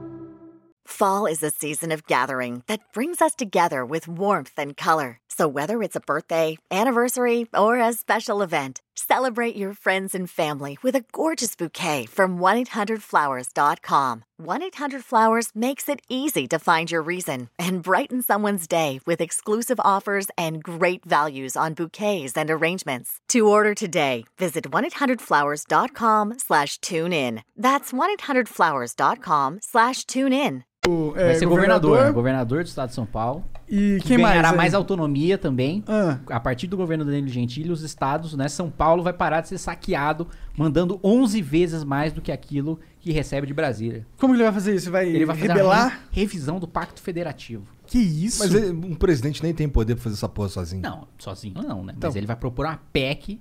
[0.86, 5.20] Fall is a season of gathering that brings us together with warmth and color.
[5.38, 10.78] So whether it's a birthday, anniversary, or a special event, celebrate your friends and family
[10.84, 14.24] with a gorgeous bouquet from 1-800-Flowers.com.
[14.42, 20.28] 1-800-Flowers makes it easy to find your reason and brighten someone's day with exclusive offers
[20.38, 23.20] and great values on bouquets and arrangements.
[23.30, 27.44] To order today, visit 1-800-Flowers.com slash tune in.
[27.56, 30.66] That's 1-800-Flowers.com slash tune in.
[30.88, 33.46] o, é, Vai ser governador, governador do estado de São Paulo.
[33.72, 34.34] E Que quem mais?
[34.36, 35.82] ganhará mais autonomia também.
[35.88, 36.20] Ah.
[36.30, 38.50] A partir do governo Danilo Gentili, os estados, né?
[38.50, 43.12] São Paulo vai parar de ser saqueado, mandando 11 vezes mais do que aquilo que
[43.14, 44.06] recebe de Brasília.
[44.18, 44.92] Como ele vai fazer isso?
[44.92, 46.02] Vai, Ele vai rebelar?
[46.12, 47.64] re- revisão do Pacto Federativo.
[47.88, 48.40] Que isso?
[48.40, 50.82] Mas ele- um presidente nem tem poder pra fazer essa porra sozinho.
[50.82, 51.94] Não, sozinho não, né?
[51.96, 52.10] Então.
[52.10, 53.40] Mas ele vai propor uma PEC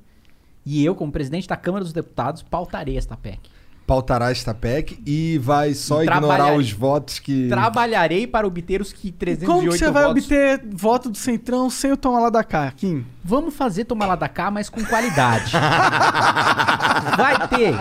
[0.65, 3.51] e eu, como presidente da Câmara dos Deputados, pautarei esta PEC.
[3.91, 7.49] Pautará esta PEC e vai só E ignorar os votos que.
[7.49, 10.23] Trabalharei para obter os que 308 Como que você vai votos.
[10.27, 13.05] obter voto do Centrão sem o tomar lá da cá, Kim?
[13.25, 15.51] Vamos fazer tomar lá da cá, mas com qualidade.
[17.19, 17.75] vai ter.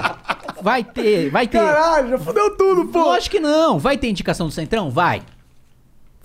[0.63, 1.59] Vai ter, vai ter.
[1.59, 3.01] Caralho, já fudeu tudo, pô!
[3.01, 3.77] Lógico que não.
[3.77, 4.89] Vai ter indicação do Centrão?
[4.89, 5.21] Vai.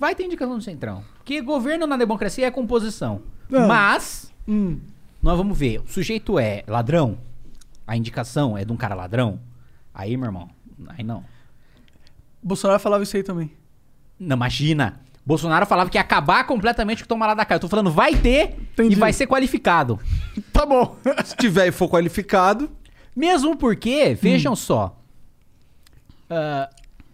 [0.01, 1.05] Vai ter indicação do Centrão.
[1.19, 3.21] Porque governo na democracia é composição.
[3.51, 3.69] Não.
[3.69, 4.79] Mas, Hum.
[5.23, 5.81] nós vamos ver.
[5.81, 7.19] O sujeito é ladrão.
[7.87, 9.39] A indicação é de um cara ladrão.
[9.95, 10.51] Aí, meu irmão.
[10.89, 11.25] Aí não.
[12.43, 13.53] Bolsonaro falava isso aí também.
[14.19, 15.01] Não, imagina.
[15.25, 17.47] Bolsonaro falava que ia acabar completamente com o tomar lá da.
[17.49, 18.93] Eu tô falando vai ter Entendi.
[18.95, 19.99] e vai ser qualificado.
[20.53, 20.97] Tá bom.
[21.25, 22.71] Se tiver e for qualificado.
[23.15, 25.01] Mesmo porque, vejam só.
[26.29, 26.69] ah,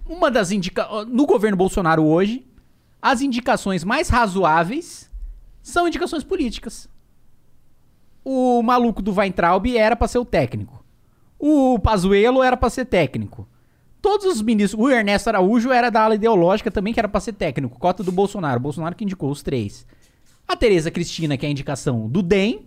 [0.07, 1.07] uma das indicações.
[1.09, 2.45] No governo Bolsonaro hoje,
[3.01, 5.11] as indicações mais razoáveis
[5.63, 6.89] são indicações políticas.
[8.25, 10.80] O maluco do Weintraub era pra ser o técnico.
[11.41, 13.49] O Pazuello era pra ser técnico.
[14.03, 14.81] Todos os ministros.
[14.81, 17.79] O Ernesto Araújo era da ala ideológica também, que era pra ser técnico.
[17.79, 18.59] Cota do Bolsonaro.
[18.59, 19.87] O Bolsonaro que indicou os três.
[20.47, 22.67] A Tereza Cristina, que é a indicação do DEM,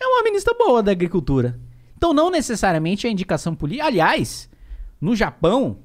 [0.00, 1.58] é uma ministra boa da agricultura.
[1.96, 3.86] Então, não necessariamente a indicação política.
[3.86, 4.48] Aliás,
[5.00, 5.78] No Japão,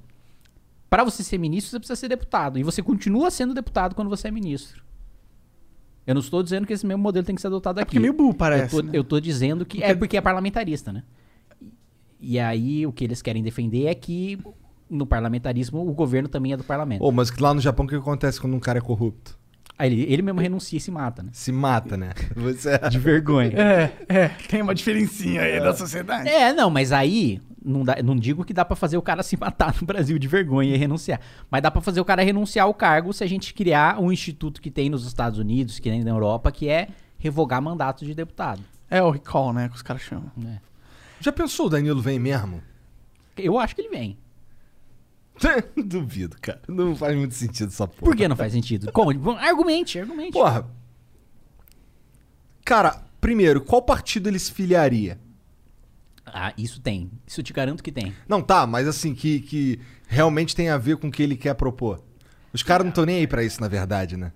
[0.90, 2.58] para você ser ministro, você precisa ser deputado.
[2.60, 4.84] E você continua sendo deputado quando você é ministro.
[6.06, 7.88] Eu não estou dizendo que esse mesmo modelo tem que ser adotado aqui.
[7.88, 8.92] porque é meio burro, parece, Eu tô, né?
[8.98, 11.04] eu tô dizendo que é porque é parlamentarista, né?
[12.20, 14.40] E aí o que eles querem defender é que
[14.90, 17.04] no parlamentarismo o governo também é do parlamento.
[17.04, 19.38] Ô, mas lá no Japão o que acontece quando um cara é corrupto?
[19.80, 21.30] Aí ele, ele mesmo renuncia e se mata, né?
[21.34, 22.10] Se mata, né?
[22.36, 23.52] Você De vergonha.
[23.56, 26.28] É, é, tem uma diferencinha aí da sociedade.
[26.28, 29.38] É, não, mas aí não, dá- não digo que dá pra fazer o cara se
[29.38, 31.20] matar no Brasil de vergonha e renunciar.
[31.52, 34.60] Mas dá pra fazer o cara renunciar ao cargo se a gente criar um instituto
[34.62, 36.88] que tem nos Estados Unidos, que tem na Europa, que é
[37.20, 38.62] revogar mandatos de deputado.
[38.90, 40.32] É o recall, né, que os caras chamam.
[40.36, 40.60] né?
[41.20, 42.62] Já pensou o Danilo vem mesmo?
[43.38, 44.18] Eu acho que ele vem.
[45.78, 46.62] Duvido, cara.
[46.68, 48.02] Não faz muito sentido essa porra.
[48.02, 48.92] Por que não faz sentido?
[48.92, 49.32] Como?
[49.38, 50.34] Argumente, argumente.
[50.34, 50.68] Porra.
[52.66, 55.20] Cara, primeiro, qual partido ele se filiaria?
[56.26, 57.10] Ah, isso tem.
[57.26, 58.14] Isso eu te garanto que tem.
[58.28, 61.54] Não, tá, mas assim, que, que realmente tem a ver com o que ele quer
[61.54, 62.04] propor.
[62.52, 64.34] Os caras não estão nem aí pra isso, na verdade, né?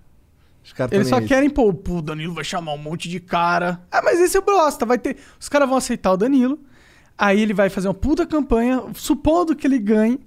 [0.64, 1.26] Os caras Eles só aí.
[1.26, 3.84] querem, pô, pô, o Danilo vai chamar um monte de cara.
[3.90, 5.16] Ah, mas esse é o bosta, vai ter...
[5.38, 6.58] Os caras vão aceitar o Danilo,
[7.16, 10.18] aí ele vai fazer uma puta campanha, supondo que ele ganhe,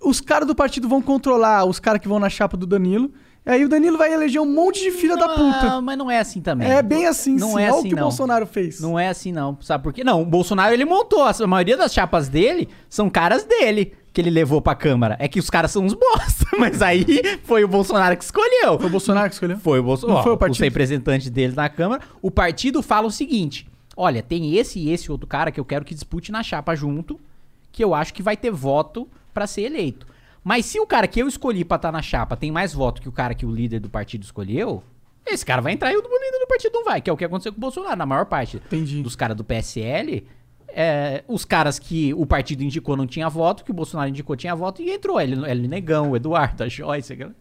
[0.00, 3.10] os caras do partido vão controlar os caras que vão na chapa do Danilo,
[3.44, 5.72] e aí o Danilo vai eleger um monte de filha da puta.
[5.72, 6.70] Ah, mas não é assim também.
[6.70, 7.62] É bem assim, não sim.
[7.62, 8.02] É Olha assim, o que não.
[8.02, 8.80] o Bolsonaro fez.
[8.80, 9.56] Não é assim, não.
[9.62, 10.04] Sabe por quê?
[10.04, 11.24] Não, o Bolsonaro ele montou.
[11.24, 15.16] A maioria das chapas dele são caras dele que ele levou pra Câmara.
[15.18, 18.78] É que os caras são uns bosta, mas aí foi o Bolsonaro que escolheu.
[18.78, 19.58] Foi o Bolsonaro que escolheu?
[19.58, 20.18] Foi o Bolsonaro.
[20.18, 20.56] Não foi o partido?
[20.56, 22.02] Os representantes deles na Câmara.
[22.20, 23.69] O partido fala o seguinte:
[24.00, 27.20] olha, tem esse e esse outro cara que eu quero que dispute na chapa junto,
[27.72, 30.06] que eu acho que vai ter voto pra ser eleito.
[30.42, 33.08] Mas se o cara que eu escolhi pra estar na chapa tem mais voto que
[33.08, 34.82] o cara que o líder do partido escolheu,
[35.26, 37.24] esse cara vai entrar e o líder do partido não vai, que é o que
[37.24, 39.02] aconteceu com o Bolsonaro, na maior parte Entendi.
[39.02, 40.26] dos caras do PSL.
[40.72, 44.54] é, os caras que o partido indicou não tinha voto, que o Bolsonaro indicou tinha
[44.54, 45.20] voto, e entrou.
[45.20, 47.34] Ele, ele Negão, o Eduardo, a Joyce, aquela-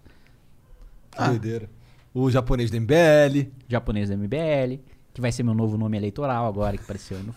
[1.12, 1.70] Que doideira.
[2.14, 3.52] O japonês do MBL.
[3.68, 4.80] japonês do MBL,
[5.20, 7.34] que vai ser meu novo nome eleitoral agora, que apareceu no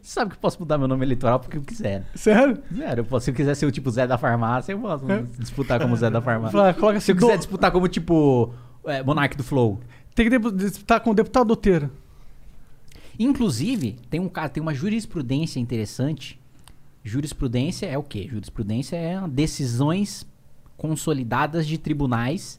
[0.00, 2.04] Você sabe que eu posso mudar meu nome eleitoral porque eu quiser.
[2.14, 2.60] Sério?
[2.74, 5.04] Sério, eu posso, se eu quiser ser o tipo Zé da Farmácia, eu posso
[5.38, 6.58] disputar como Zé da Farmácia.
[6.58, 8.52] Fala, coloca Se eu assim, quiser do- disputar como tipo
[8.86, 9.80] é, Monark do Flow.
[10.14, 11.90] Tem que disputar com o deputado Doteira.
[13.18, 16.40] Inclusive, tem um cara, tem uma jurisprudência interessante.
[17.04, 18.26] Jurisprudência é o quê?
[18.30, 20.26] Jurisprudência é decisões
[20.76, 22.58] consolidadas de tribunais.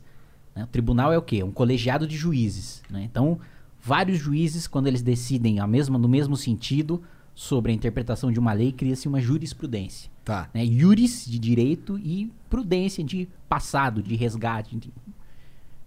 [0.56, 0.64] né?
[0.64, 1.44] O tribunal é o quê?
[1.44, 2.82] Um colegiado de juízes.
[2.90, 3.02] né?
[3.04, 3.40] Então,
[3.84, 7.04] vários juízes, quando eles decidem a mesma, no mesmo sentido
[7.36, 10.10] sobre a interpretação de uma lei, cria-se uma jurisprudência.
[10.24, 10.50] Tá.
[10.54, 10.66] Né?
[10.66, 14.80] Juris de direito e prudência de passado, de resgate.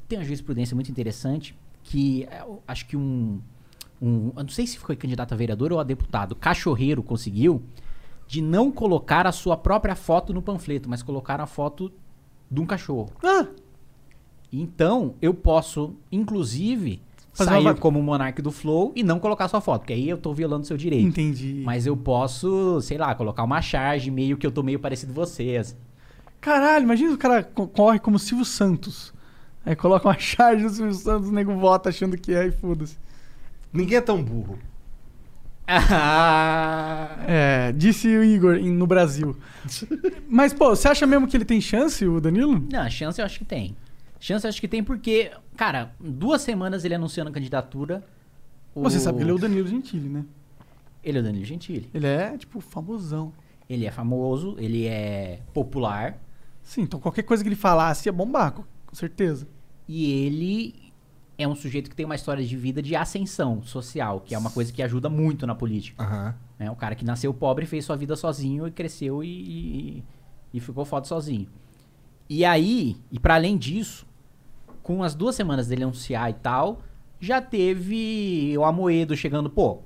[0.07, 3.41] Tem uma jurisprudência muito interessante que é, acho que um,
[4.03, 4.31] um.
[4.37, 6.35] Eu não sei se foi candidato a vereador ou a deputado.
[6.35, 7.63] Cachorreiro conseguiu
[8.27, 11.91] de não colocar a sua própria foto no panfleto, mas colocar a foto
[12.51, 13.11] de um cachorro.
[13.23, 13.47] Ah,
[14.53, 17.01] Então, eu posso, inclusive,
[17.37, 20.17] Fazer sair uma como monarca do Flow e não colocar sua foto, porque aí eu
[20.19, 21.07] tô violando seu direito.
[21.07, 21.63] entendi.
[21.65, 25.21] Mas eu posso, sei lá, colocar uma charge meio que eu tô meio parecido com
[25.21, 25.77] vocês.
[26.41, 29.13] Caralho, imagina o cara co- corre como Silvio Santos.
[29.65, 32.97] Aí coloca uma charge do Silvio Santos, o nego vota achando que é e foda-se.
[33.73, 34.59] Ninguém é tão burro.
[37.29, 39.37] É, disse o Igor no Brasil.
[40.29, 42.65] Mas, pô, você acha mesmo que ele tem chance, o Danilo?
[42.71, 43.77] Não, a chance eu acho que tem.
[44.19, 48.03] Chance acho que tem porque, cara, duas semanas ele anunciando a candidatura.
[48.75, 50.25] o- Você sabe que ele é o Danilo Gentili, né?
[51.05, 51.89] Ele é o Danilo Gentili.
[51.95, 53.33] Ele é, tipo, famosão.
[53.69, 56.19] Ele é famoso, ele é popular
[56.63, 59.47] Sim, então qualquer coisa que ele falasse ia bombar, com certeza.
[59.89, 60.93] e ele
[61.39, 64.51] é um sujeito que tem uma história de vida de ascensão social, que é uma
[64.51, 66.03] coisa que ajuda muito na política.
[66.03, 66.35] Aham.
[66.59, 70.05] É um cara que nasceu pobre, fez sua vida sozinho e cresceu e, e,
[70.55, 71.47] e ficou foda sozinho.
[72.29, 74.07] E aí, e para além disso,
[74.83, 76.83] com as duas semanas dele anunciar e tal,
[77.21, 79.79] já teve o Amoedo chegando, pô,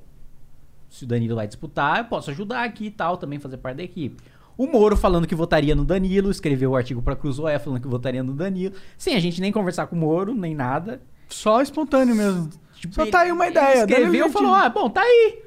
[0.89, 3.83] se o Danilo vai disputar, eu posso ajudar aqui e tal, também fazer parte da
[3.83, 4.23] equipe.
[4.59, 8.23] O Moro falando que votaria no Danilo, escreveu o artigo pra Cruzoé falando que votaria
[8.23, 11.01] no Danilo, sem a gente nem conversar com o Moro, nem nada.
[11.29, 12.51] Só espontâneo mesmo.
[12.75, 13.79] Tipo, Só tá aí uma ele ideia.
[13.81, 15.43] Escreveu e falou, ah, bom, tá aí.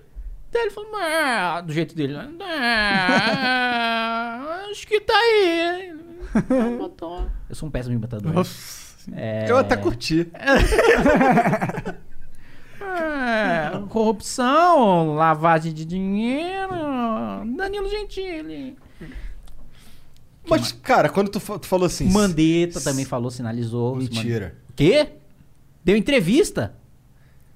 [0.52, 2.16] Daí ele falou, ah, do jeito dele.
[3.36, 5.94] "Ah, acho que tá aí.
[7.50, 8.34] Eu sou um péssimo imitador.
[8.34, 8.84] Nossa.
[9.14, 10.32] É, Eu até curti.
[12.82, 16.74] é, corrupção, lavagem de dinheiro.
[17.56, 18.78] Danilo Gentili.
[20.50, 22.10] Mas, cara, quando tu, tu falou assim.
[22.10, 23.96] Mandetta também falou, sinalizou.
[23.96, 24.58] Mentira.
[24.76, 25.10] Quê?
[25.84, 26.76] Deu entrevista.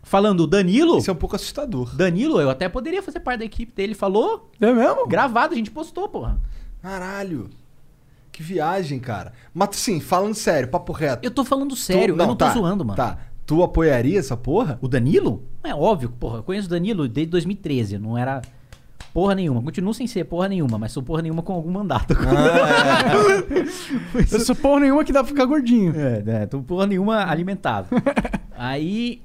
[0.04, 0.98] Falando o Danilo.
[0.98, 1.94] Isso é um pouco assustador.
[1.94, 3.94] Danilo, eu até poderia fazer parte da equipe dele.
[3.94, 5.06] Falou, É mesmo?
[5.06, 6.40] gravado, a gente postou, porra.
[6.82, 7.50] Caralho.
[8.38, 9.34] Que viagem, cara.
[9.52, 11.26] Mas sim, falando sério, papo reto.
[11.26, 12.96] Eu tô falando sério, Tu- eu não tô tá, zoando, mano.
[12.96, 13.18] Tá.
[13.48, 14.78] Tu apoiaria essa porra?
[14.80, 15.42] O Danilo?
[15.64, 16.38] É óbvio, porra.
[16.38, 17.98] Eu conheço o Danilo desde 2013.
[17.98, 18.44] Não era
[19.12, 19.60] porra nenhuma.
[19.64, 22.14] Continuo sem ser porra nenhuma, mas sou porra nenhuma com algum mandato.
[24.32, 26.00] Eu sou porra nenhuma que dá pra ficar gordinho.
[26.00, 26.46] É, né?
[26.46, 27.88] Tô porra nenhuma alimentado.
[28.56, 29.20] Aí.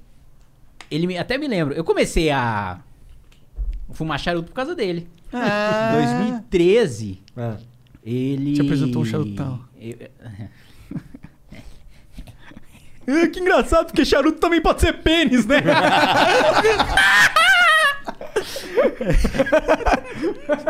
[0.90, 1.74] Ele me, até me lembro.
[1.74, 2.78] Eu comecei a
[3.90, 5.06] fumar charuto por causa dele.
[5.32, 5.92] Ah.
[5.96, 7.56] 2013, É.
[8.04, 8.54] ele.
[8.54, 9.60] Te apresentou o charutão.
[9.80, 9.96] Eu-
[13.04, 15.56] É, que engraçado, porque charuto também pode ser pênis, né?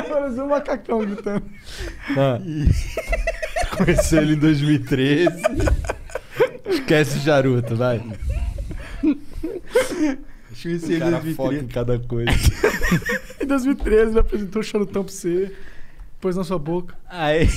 [0.08, 1.44] Pareceu um macacão gritando.
[3.76, 5.42] Conheceu ele em 2013.
[6.66, 8.02] Esquece o charuto, vai.
[10.62, 12.30] Conheci O cara foca em cada coisa.
[13.42, 15.52] Em 2013 ele apresentou o charutão pra você.
[16.22, 16.96] Pôs na sua boca.
[17.08, 17.48] Aí.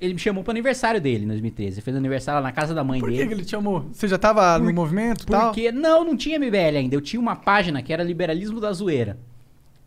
[0.00, 1.74] Ele me chamou pro aniversário dele em 2013.
[1.74, 3.28] Ele fez aniversário lá na casa da mãe Por que, dele.
[3.28, 3.80] que ele te chamou?
[3.92, 5.46] Você já tava no movimento e tal?
[5.46, 6.94] Porque, não, não tinha MBL ainda.
[6.94, 9.18] Eu tinha uma página que era Liberalismo da Zoeira.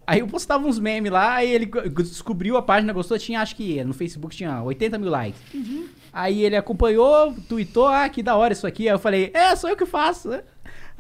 [0.06, 3.82] Aí eu postava uns memes lá, aí ele descobriu a página, gostou, tinha, acho que
[3.86, 5.42] no Facebook tinha 80 mil likes.
[6.12, 8.90] Aí ele acompanhou, tweetou, ah, que da hora isso aqui.
[8.90, 10.30] Aí eu falei, é, sou eu que faço.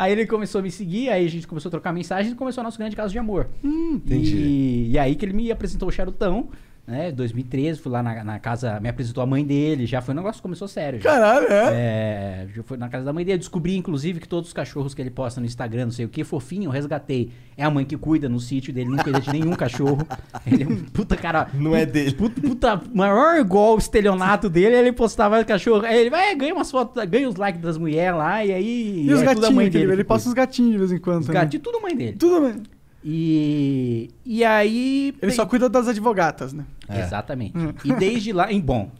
[0.01, 2.63] Aí ele começou a me seguir, aí a gente começou a trocar mensagens e começou
[2.63, 3.47] o nosso grande caso de amor.
[3.63, 4.35] entendi.
[4.35, 6.49] E, e aí que ele me apresentou o Charutão,
[6.85, 7.11] né?
[7.11, 10.39] 2013, fui lá na, na casa, me apresentou a mãe dele, já foi um negócio
[10.39, 10.99] que começou sério.
[10.99, 11.11] Já.
[11.11, 11.69] Caralho, é?
[11.73, 13.37] É, já foi na casa da mãe dele.
[13.37, 16.23] Descobri, inclusive, que todos os cachorros que ele posta no Instagram, não sei o que,
[16.23, 17.31] fofinho, eu resgatei.
[17.55, 20.05] É a mãe que cuida no sítio dele, não cuida de nenhum cachorro.
[20.47, 21.47] Ele é um puta cara.
[21.53, 22.13] Não é dele.
[22.13, 25.85] Puta, puta maior igual o estelionato dele, ele postava cachorro.
[25.85, 29.05] Aí ele vai, ganha umas fotos, ganha os likes das mulheres lá, e aí.
[29.05, 30.33] E os é gatinhos mãe ele, dele ele uns cuida.
[30.33, 32.17] gatinhos de vez em quando Os gatinhos, tudo mãe dele.
[32.17, 32.63] Tudo bem.
[33.03, 34.09] E.
[34.25, 35.15] E aí.
[35.21, 36.65] Ele só cuida das advogatas, né?
[36.89, 37.57] Exatamente.
[37.83, 38.91] E desde lá, em bom.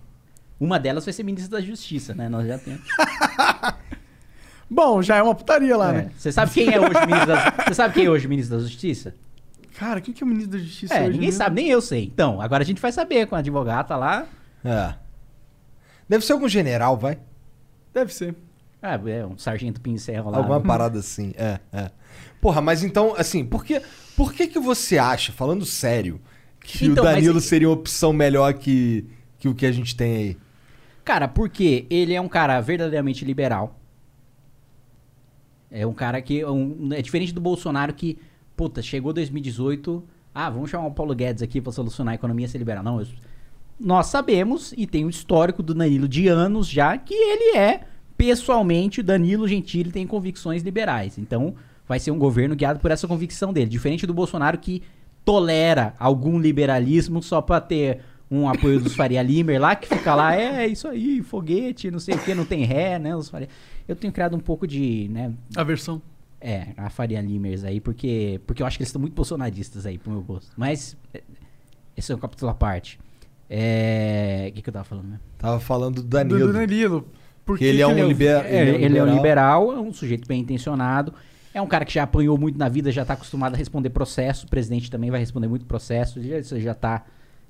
[0.60, 2.30] Uma delas vai ser ministra da Justiça, né?
[2.30, 2.82] Nós já temos.
[4.70, 5.93] Bom, já é uma putaria lá, É.
[5.93, 6.12] né?
[6.18, 8.58] Você sabe quem é hoje o ministro da Você sabe quem é hoje o ministro
[8.58, 9.14] da Justiça?
[9.78, 11.08] Cara, quem que é o ministro da Justiça É, hoje?
[11.10, 11.38] ninguém mesmo?
[11.38, 12.06] sabe, nem eu sei.
[12.06, 14.26] Então, agora a gente vai saber com a advogata lá.
[14.64, 14.93] É.
[16.08, 17.20] Deve ser algum general, vai.
[17.93, 18.34] Deve ser.
[18.82, 20.38] Ah, é, um sargento pincel lá.
[20.38, 21.91] Alguma parada assim, é, é.
[22.39, 23.82] Porra, mas então, assim, por que,
[24.16, 26.20] por que que você acha, falando sério,
[26.59, 29.05] que Então, o mas- Danilo seria uma opção melhor que,
[29.38, 30.38] que o que a gente tem aí?
[31.03, 33.80] Cara, porque ele é um cara verdadeiramente liberal.
[35.70, 36.41] É um cara que.
[36.41, 38.18] é um- é diferente do Bolsonaro que,
[38.55, 40.03] puta, chegou 2018.
[40.34, 42.84] Ah, vamos chamar o Paulo Guedes aqui pra solucionar a economia e ser liberal.
[42.84, 43.07] Não, eu-
[43.80, 47.82] nós sabemos, e tem o histórico do Danilo de anos já, que ele é,
[48.18, 51.18] pessoalmente, o Danilo Gentili tem convicções liberais.
[51.18, 51.55] Então,
[51.92, 53.70] vai ser um governo guiado por essa convicção dele.
[53.70, 54.82] Diferente do Bolsonaro que
[55.26, 58.00] tolera algum liberalismo só pra ter
[58.32, 62.16] um apoio dos Faria Limer lá, que fica lá, é isso aí, foguete, não sei
[62.16, 63.14] o que, não tem ré, né?
[63.14, 63.50] Os Faria...
[63.86, 66.02] Eu tenho criado um pouco de, né, A versão.
[66.39, 69.98] é, a Faria Limers aí, porque, porque eu acho que eles estão muito bolsonaristas aí,
[69.98, 70.50] pro meu gosto.
[70.56, 71.22] Mas, é,
[71.98, 72.98] esse é um capítulo à parte.
[73.50, 74.48] É.
[74.50, 75.20] O que, que eu tava falando, né?
[75.38, 76.48] Tava falando do Danilo.
[76.48, 77.06] do Danilo.
[77.46, 80.26] Por Que que ele é um liber- É, ele, é um liberal, é um sujeito
[80.26, 81.14] bem intencionado.
[81.54, 84.45] É um cara que já apanhou muito na vida, já tá acostumado a responder processo.
[84.45, 86.22] O presidente também vai responder muito processo.
[86.22, 87.04] Já, isso já tá,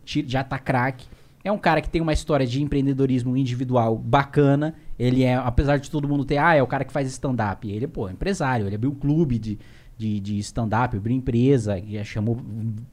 [0.03, 1.05] ti- já tá craque.
[1.43, 4.75] É um cara que tem uma história de empreendedorismo individual bacana.
[4.97, 7.69] Ele é, apesar de todo mundo ter, ah, é o cara que faz stand-up.
[7.69, 8.67] Ele, pô, é empresário.
[8.67, 9.59] Ele abriu um clube de,
[9.97, 12.39] de, de stand-up, abriu empresa, já chamou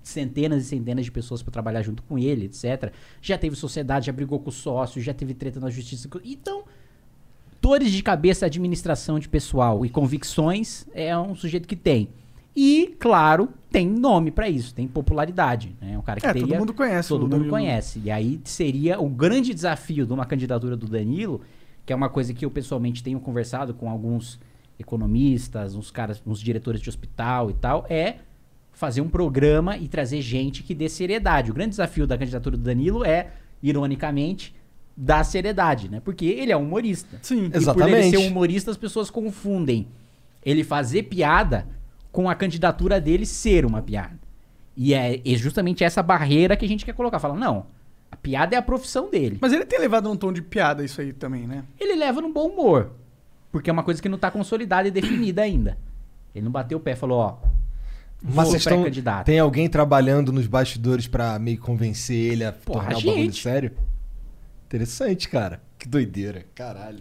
[0.02, 2.92] centenas e centenas de pessoas para trabalhar junto com ele, etc.
[3.20, 6.08] Já teve sociedade, já brigou com sócios, já teve treta na justiça.
[6.24, 6.64] Então,
[7.60, 12.08] dores de cabeça, administração de pessoal e convicções é um sujeito que tem.
[12.56, 15.76] E, claro, tem nome pra isso, tem popularidade.
[15.80, 15.92] né?
[15.92, 17.50] É um cara que É, teria, todo mundo conhece Todo mundo Danilo.
[17.50, 18.00] conhece.
[18.04, 21.40] E aí seria o grande desafio de uma candidatura do Danilo,
[21.86, 24.40] que é uma coisa que eu pessoalmente tenho conversado com alguns
[24.78, 28.16] economistas, uns caras, uns diretores de hospital e tal, é
[28.72, 31.50] fazer um programa e trazer gente que dê seriedade.
[31.50, 33.28] O grande desafio da candidatura do Danilo é,
[33.62, 34.54] ironicamente,
[35.00, 36.00] dar seriedade, né?
[36.04, 37.18] Porque ele é um humorista.
[37.22, 37.36] Sim.
[37.36, 38.10] E por ele Exatamente.
[38.10, 39.86] ser um humorista, as pessoas confundem
[40.44, 41.66] ele fazer piada
[42.10, 44.18] com a candidatura dele ser uma piada.
[44.76, 47.20] E é, é justamente essa barreira que a gente quer colocar.
[47.20, 47.66] Fala, não,
[48.10, 49.38] a piada é a profissão dele.
[49.40, 51.62] Mas ele tem levado um tom de piada isso aí também, né?
[51.78, 52.90] Ele leva num bom humor.
[53.52, 55.78] Porque é uma coisa que não tá consolidada e definida ainda.
[56.34, 57.36] Ele não bateu o pé e falou, ó,
[58.22, 58.78] Mas vocês estão.
[58.78, 59.26] pré-candidato.
[59.26, 63.24] Tem alguém trabalhando nos bastidores pra meio convencer ele a Porra, tornar a o bagulho
[63.24, 63.42] gente.
[63.42, 63.72] sério?
[64.68, 65.62] Interessante, cara.
[65.78, 66.44] Que doideira.
[66.54, 66.98] Caralho.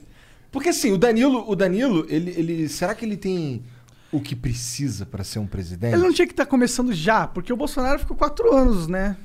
[0.50, 2.70] Porque assim, o Danilo, o Danilo, ele, ele.
[2.70, 3.62] Será que ele tem
[4.10, 5.94] o que precisa pra ser um presidente?
[5.94, 9.18] Ele não tinha que estar começando já, porque o Bolsonaro ficou quatro anos, né?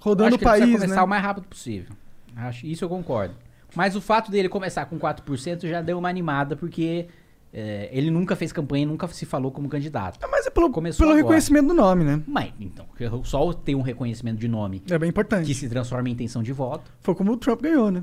[0.00, 1.02] Rodando acho o que ele precisa país, começar né?
[1.02, 1.94] o mais rápido possível.
[2.34, 3.34] Acho, isso eu concordo.
[3.74, 7.06] Mas o fato dele começar com 4% já deu uma animada, porque
[7.52, 10.18] é, ele nunca fez campanha, nunca se falou como candidato.
[10.30, 11.22] Mas é pelo, Começou pelo agora.
[11.24, 12.22] reconhecimento do nome, né?
[12.26, 12.86] Mas, então,
[13.24, 15.46] só ter um reconhecimento de nome É bem importante.
[15.46, 16.90] que se transforma em intenção de voto.
[17.00, 18.02] Foi como o Trump ganhou, né?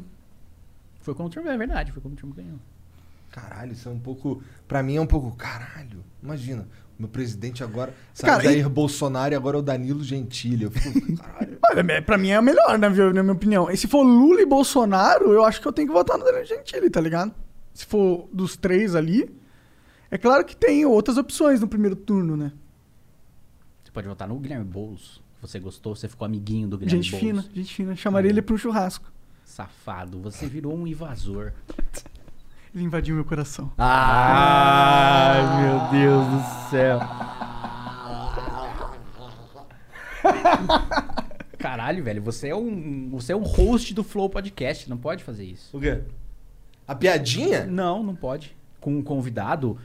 [1.02, 2.58] Foi como o Trump, é verdade, foi como o Trump ganhou.
[3.32, 4.42] Caralho, isso é um pouco.
[4.68, 5.32] Pra mim é um pouco.
[5.36, 6.68] Caralho, imagina.
[6.98, 7.94] Meu presidente agora.
[8.12, 10.64] Sabe, Cara, Jair e- Bolsonaro e agora é o Danilo Gentili.
[10.64, 11.16] Eu fico.
[11.22, 11.58] Caralho.
[11.70, 13.70] Olha, é- pra mim é o melhor, na minha, na minha opinião.
[13.70, 16.46] E se for Lula e Bolsonaro, eu acho que eu tenho que votar no Danilo
[16.46, 17.32] Gentili, tá ligado?
[17.78, 19.30] Se for dos três ali.
[20.10, 22.52] É claro que tem outras opções no primeiro turno, né?
[23.84, 25.22] Você pode votar no Guilherme Boulos.
[25.44, 27.44] Você gostou, você ficou amiguinho do Guilherme Gente Boulos.
[27.46, 27.96] fina, gente fina.
[27.96, 29.12] Chamaria ele pra um churrasco.
[29.46, 31.54] Safado, você virou um invasor.
[32.76, 33.72] Ele invadiu meu coração.
[33.78, 37.00] Ai, meu Deus do céu.
[41.58, 45.46] Caralho, velho, você é um, você é um host do Flow Podcast, não pode fazer
[45.46, 45.76] isso.
[45.76, 46.02] O quê?
[46.88, 47.66] A piadinha?
[47.66, 48.56] Não, não pode.
[48.80, 49.78] Com um convidado,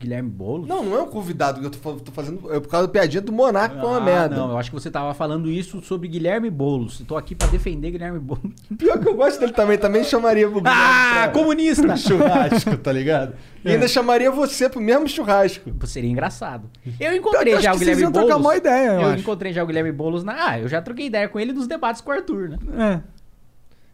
[0.00, 0.66] Guilherme Boulos.
[0.68, 2.52] Não, não é um convidado que eu tô, tô fazendo.
[2.52, 4.36] É por causa da piadinha do Monarca, é uma Ah, merda.
[4.36, 7.00] Não, eu acho que você tava falando isso sobre Guilherme Boulos.
[7.06, 8.52] Tô aqui pra defender Guilherme Boulos.
[8.76, 11.82] Pior que eu gosto dele também, também chamaria pro Guilherme Ah, pra- comunista!
[11.86, 13.34] pro churrasco, tá ligado?
[13.64, 15.70] E ainda chamaria você pro mesmo churrasco.
[15.86, 16.68] Seria engraçado.
[16.98, 18.28] Eu encontrei eu já que o vocês Guilherme iam Boulos.
[18.28, 20.48] trocar uma ideia, eu eu encontrei já o Guilherme Boulos na.
[20.48, 22.58] Ah, eu já troquei ideia com ele nos debates com o Arthur, né?
[23.04, 23.17] É.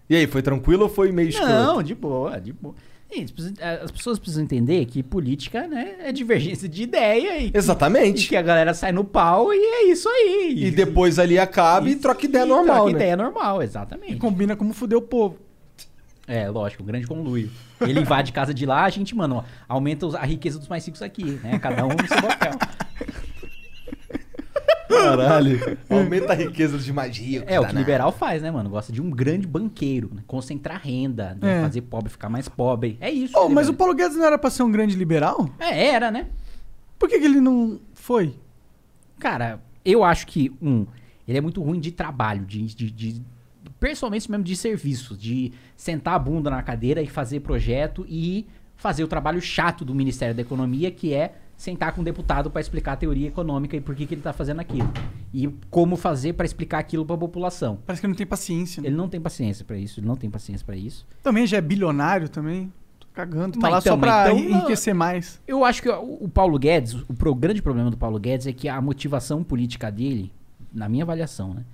[0.08, 1.50] E aí, foi tranquilo ou foi meio escroto?
[1.52, 2.74] Não, de boa, de boa.
[3.32, 7.58] Precisa- As pessoas precisam entender que política, né, é divergência de ideia e que, e
[7.60, 8.28] Exatamente.
[8.28, 10.54] que a galera sai no pau e é isso aí.
[10.66, 12.96] E depois ali acaba e, troca ideia normal, troca né?
[12.98, 14.16] ideia normal, exatamente.
[14.16, 15.38] Combina como fuder o povo.
[16.26, 17.50] É, lógico, um grande conluio.
[17.80, 20.84] Ele invade casa de lá, a gente, mano, ó, aumenta os- a riqueza dos mais
[20.84, 21.58] ricos aqui, né?
[21.60, 22.52] Cada um no seu papel.
[24.94, 25.78] Caralho.
[25.90, 27.48] Aumenta a riqueza mais ricos.
[27.48, 28.70] É, o que liberal faz, né, mano?
[28.70, 30.22] Gosta de um grande banqueiro, né?
[30.26, 31.58] concentrar renda, né?
[31.58, 31.62] É.
[31.62, 32.96] fazer pobre ficar mais pobre.
[33.00, 33.34] É isso.
[33.36, 33.74] Oh, né, mas o?
[33.74, 35.48] Paulo Guedes não era pra ser um grande liberal?
[35.58, 36.26] É, era, né?
[36.98, 38.34] Por que, que ele não foi?
[39.18, 40.86] Cara, eu acho que, um,
[41.26, 43.22] ele é muito ruim de trabalho, de, de, de-
[43.78, 49.04] principalmente mesmo de serviços, de sentar a bunda na cadeira e fazer projeto e fazer
[49.04, 52.92] o trabalho chato do Ministério da Economia, que é sentar com o deputado para explicar
[52.92, 54.90] a teoria econômica e por que, que ele tá fazendo aquilo.
[55.32, 57.78] E como fazer para explicar aquilo para a população.
[57.86, 58.82] Parece que ele não tem paciência.
[58.82, 58.88] né?
[58.88, 61.06] Ele não tem paciência para isso, ele não tem paciência para isso.
[61.22, 62.72] Também já é bilionário também.
[63.00, 63.58] Tô cagando.
[63.58, 65.40] Tá Mas lá só então, pra então, enriquecer mais.
[65.46, 68.80] Eu acho que o, Paulo Guedes, o grande problema do Paulo Guedes é que a
[68.80, 70.32] motivação política dele,
[70.72, 71.64] na minha avaliação, né,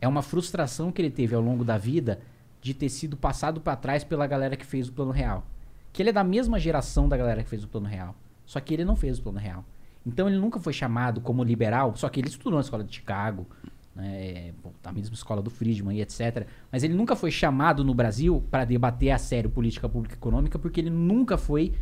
[0.00, 2.20] é uma frustração que ele teve ao longo da vida
[2.60, 5.44] de ter sido passado pra trás pela galera que fez o Plano Real.
[5.92, 8.14] Que ele é da mesma geração da galera que fez o Plano Real,
[8.48, 9.62] só que ele não fez o Plano Real.
[10.06, 13.46] Então ele nunca foi chamado como liberal, só que ele estudou na escola de Chicago,
[13.94, 16.46] né, bom, da mesma escola do Friedman e etc.
[16.72, 20.58] Mas ele nunca foi chamado no Brasil para debater a sério política pública e econômica,
[20.58, 21.74] porque ele nunca foi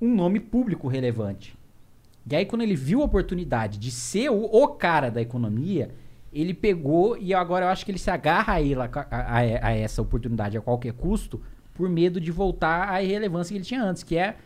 [0.00, 1.54] um nome público relevante.
[2.30, 5.90] E aí, quando ele viu a oportunidade de ser o, o cara da economia,
[6.32, 9.38] ele pegou e agora eu acho que ele se agarra a, ele, a, a-
[9.68, 11.42] a essa oportunidade a qualquer custo,
[11.74, 14.36] por medo de voltar à irrelevância que ele tinha antes, que é,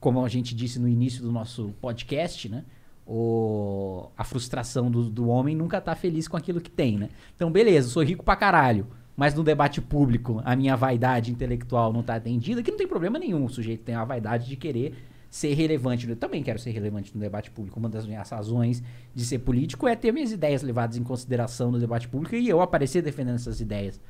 [0.00, 2.64] como a gente disse no início do nosso podcast, né?
[3.06, 7.10] O, a frustração do, do homem nunca tá feliz com aquilo que tem, né?
[7.36, 8.86] Então, beleza, sou rico pra caralho,
[9.16, 13.18] mas no debate público a minha vaidade intelectual não tá atendida, que não tem problema
[13.18, 13.44] nenhum.
[13.44, 14.94] O sujeito tem a vaidade de querer
[15.28, 16.08] ser relevante.
[16.08, 17.78] Eu também quero ser relevante no debate público.
[17.78, 18.82] Uma das minhas razões
[19.14, 22.60] de ser político é ter minhas ideias levadas em consideração no debate público e eu
[22.60, 24.00] aparecer defendendo essas ideias.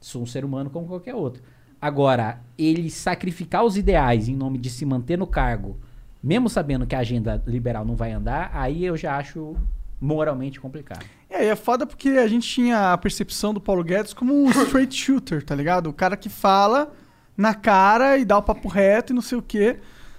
[0.00, 1.42] Sou um ser humano como qualquer outro.
[1.84, 5.78] Agora, ele sacrificar os ideais em nome de se manter no cargo,
[6.22, 9.54] mesmo sabendo que a agenda liberal não vai andar, aí eu já acho
[10.00, 11.04] moralmente complicado.
[11.28, 14.48] É, e é foda porque a gente tinha a percepção do Paulo Guedes como um
[14.64, 15.90] straight shooter, tá ligado?
[15.90, 16.90] O cara que fala
[17.36, 19.76] na cara e dá o papo reto e não sei o quê.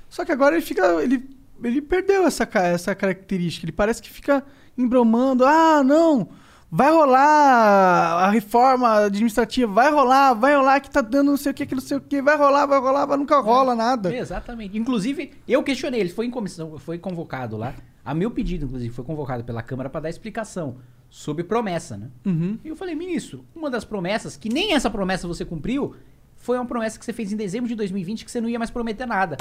[0.08, 0.86] Só que agora ele fica.
[1.02, 1.28] Ele,
[1.64, 3.66] ele perdeu essa, essa característica.
[3.66, 4.44] Ele parece que fica
[4.78, 5.44] embromando.
[5.44, 6.30] Ah, não!
[6.70, 11.56] Vai rolar a reforma administrativa, vai rolar, vai rolar que tá dando não sei o
[11.56, 14.14] que, que não sei o que, vai rolar, vai rolar, mas nunca rola nada.
[14.14, 14.78] Exatamente.
[14.78, 17.74] Inclusive, eu questionei, ele foi em comissão, foi convocado lá.
[18.04, 20.78] A meu pedido, inclusive, foi convocado pela Câmara para dar explicação
[21.10, 22.10] sobre promessa, né?
[22.26, 22.60] Uhum.
[22.64, 25.96] E eu falei, ministro, uma das promessas, que nem essa promessa você cumpriu,
[26.36, 28.70] foi uma promessa que você fez em dezembro de 2020 que você não ia mais
[28.70, 29.38] prometer nada.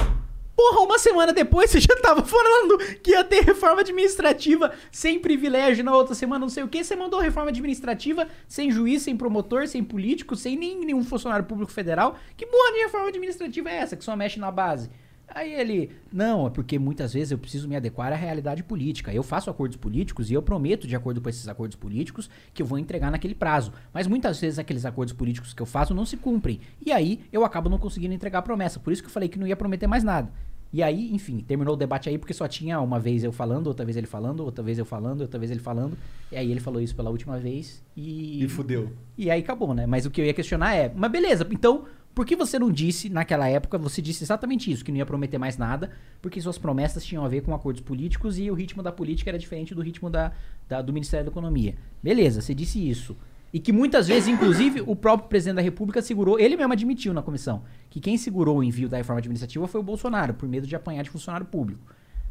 [0.57, 5.85] Porra, uma semana depois você já tava falando que ia ter reforma administrativa sem privilégio
[5.85, 6.83] na outra semana, não sei o que.
[6.83, 11.73] Você mandou reforma administrativa sem juiz, sem promotor, sem político, sem nem nenhum funcionário público
[11.73, 12.17] federal.
[12.37, 14.91] Que porra de reforma administrativa é essa que só mexe na base?
[15.29, 19.13] Aí ele, não, é porque muitas vezes eu preciso me adequar à realidade política.
[19.13, 22.67] Eu faço acordos políticos e eu prometo, de acordo com esses acordos políticos, que eu
[22.67, 23.73] vou entregar naquele prazo.
[23.93, 26.61] Mas muitas vezes aqueles acordos políticos que eu faço não se cumprem.
[26.85, 28.79] E aí eu acabo não conseguindo entregar a promessa.
[28.79, 30.31] Por isso que eu falei que não ia prometer mais nada.
[30.75, 33.85] E aí, enfim, terminou o debate aí porque só tinha uma vez eu falando, outra
[33.85, 35.97] vez ele falando, outra vez eu falando, outra vez ele falando.
[36.33, 38.43] E aí ele falou isso pela última vez e.
[38.43, 38.91] E fudeu.
[39.17, 39.87] E aí acabou, né?
[39.87, 41.85] Mas o que eu ia questionar é, mas beleza, então,
[42.15, 45.37] por que você não disse naquela época, você disse exatamente isso, que não ia prometer
[45.39, 45.91] mais nada,
[46.23, 49.39] porque suas promessas tinham a ver com acordos políticos e o ritmo da política era
[49.39, 50.33] diferente do ritmo da,
[50.69, 51.75] da- do Ministério da Economia.
[52.03, 53.17] Beleza, você disse isso.
[53.53, 57.23] E que muitas vezes, inclusive, o próprio presidente da República segurou, ele mesmo admitiu na
[57.23, 60.75] comissão, que quem segurou o envio da reforma administrativa foi o Bolsonaro, por medo de
[60.75, 61.81] apanhar de funcionário público.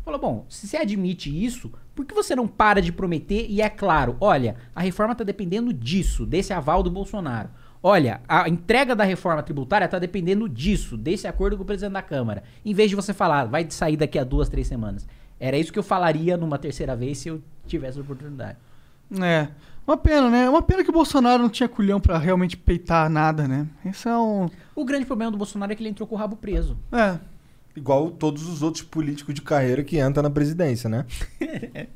[0.04, 3.70] Falou, bom, se você admite isso, por que você não para de prometer e é
[3.70, 7.50] claro, olha, a reforma está dependendo disso, desse aval do Bolsonaro.
[7.86, 12.02] Olha, a entrega da reforma tributária está dependendo disso, desse acordo com o presidente da
[12.02, 12.42] Câmara.
[12.64, 15.06] Em vez de você falar, vai sair daqui a duas, três semanas.
[15.38, 18.58] Era isso que eu falaria numa terceira vez se eu tivesse a oportunidade.
[19.22, 19.50] É.
[19.86, 20.50] Uma pena, né?
[20.50, 23.68] Uma pena que o Bolsonaro não tinha culhão pra realmente peitar nada, né?
[23.84, 24.50] Isso é um.
[24.74, 26.78] O grande problema do Bolsonaro é que ele entrou com o rabo preso.
[26.90, 27.20] É.
[27.76, 31.06] Igual todos os outros políticos de carreira que entram na presidência, né?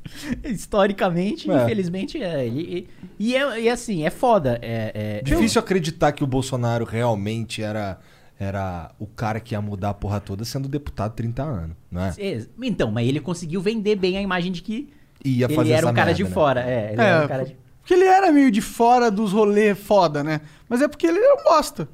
[0.44, 1.62] Historicamente, É.
[1.64, 2.46] infelizmente, é.
[2.46, 2.88] E,
[3.18, 4.58] e, e é, e assim, é foda.
[4.62, 7.98] É, é- Difícil acreditar que o Bolsonaro realmente era,
[8.38, 12.02] era o cara que ia mudar a porra toda sendo deputado há 30 anos, não
[12.02, 12.14] é?
[12.62, 14.90] Então, mas ele conseguiu vender bem a imagem de que
[15.24, 16.30] Ia ele fazer era essa um cara merda, de né?
[16.30, 16.60] fora.
[16.62, 17.56] É, ele É, era um cara de...
[17.80, 20.40] Porque ele era meio de fora dos rolês foda, né?
[20.68, 21.88] Mas é porque ele era um bosta.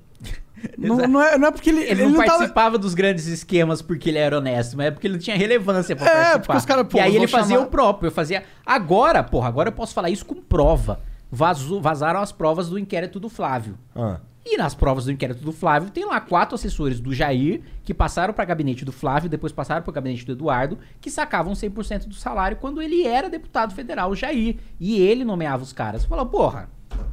[0.79, 1.83] Não, não, é, não é porque ele.
[1.83, 5.15] Ele, não, tava- participava dos grandes esquemas porque ele era honesto, mas é porque ele
[5.15, 6.41] não tinha relevância pra É, participar.
[6.41, 8.43] porque os caras, pô, e aí ele fazia chamar- o próprio, eu fazia...
[8.65, 11.01] Agora, porra, agora eu posso falar isso com prova.
[11.31, 13.77] Vazou, vazaram as provas do inquérito do Flávio.
[13.95, 14.19] Ah.
[14.47, 18.35] E nas provas do inquérito do Flávio, tem lá quatro assessores do Jair que passaram
[18.35, 22.15] para gabinete do Flávio, depois passaram para o gabinete do Eduardo, que sacavam 100% do
[22.15, 24.57] salário quando ele era deputado federal, o Jair.
[24.79, 26.05] E ele nomeava os caras.
[26.05, 26.69] Fala, porra,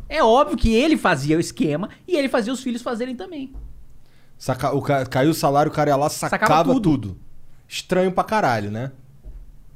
[0.09, 3.53] é óbvio que ele fazia o esquema e ele fazia os filhos fazerem também.
[4.37, 6.81] Saca- o ca- Caiu o salário, o cara ia lá, sacava, Sacava tudo.
[6.97, 7.17] tudo.
[7.67, 8.91] Estranho pra caralho, né?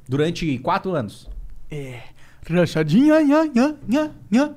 [0.08, 1.28] Durante quatro anos.
[1.70, 2.00] É.
[2.48, 4.54] Rachadinha, nha, nha, nha, nha.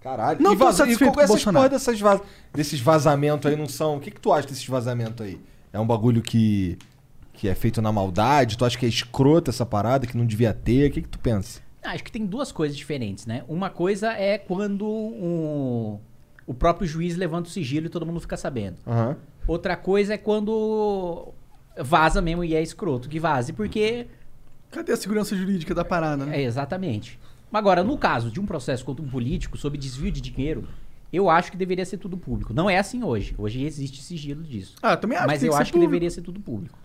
[0.00, 0.40] Caralho.
[0.42, 2.20] Não e satisfeito e com o essas porra dessas vaz-
[2.52, 3.96] desses vazamentos aí não são.
[3.96, 5.40] O que, que tu acha desses vazamentos aí?
[5.72, 6.78] É um bagulho que,
[7.34, 8.56] que é feito na maldade?
[8.56, 10.90] Tu acha que é escrota essa parada, que não devia ter?
[10.90, 11.60] O que, que tu pensa?
[11.82, 13.42] Ah, Acho que tem duas coisas diferentes, né?
[13.48, 15.98] Uma coisa é quando um-
[16.46, 18.76] o próprio juiz levanta o sigilo e todo mundo fica sabendo.
[18.86, 19.16] Aham.
[19.46, 21.28] Outra coisa é quando
[21.78, 24.06] vaza mesmo e é escroto que vaze, porque.
[24.70, 26.38] Cadê a segurança jurídica da parada, né?
[26.40, 27.18] É, exatamente.
[27.52, 30.68] Agora, no caso de um processo contra um político sob desvio de dinheiro,
[31.12, 32.54] eu acho que deveria ser tudo público.
[32.54, 33.34] Não é assim hoje.
[33.36, 34.76] Hoje existe sigilo disso.
[34.80, 35.90] Ah, eu também acho Mas que eu acho que público.
[35.90, 36.78] deveria ser tudo público.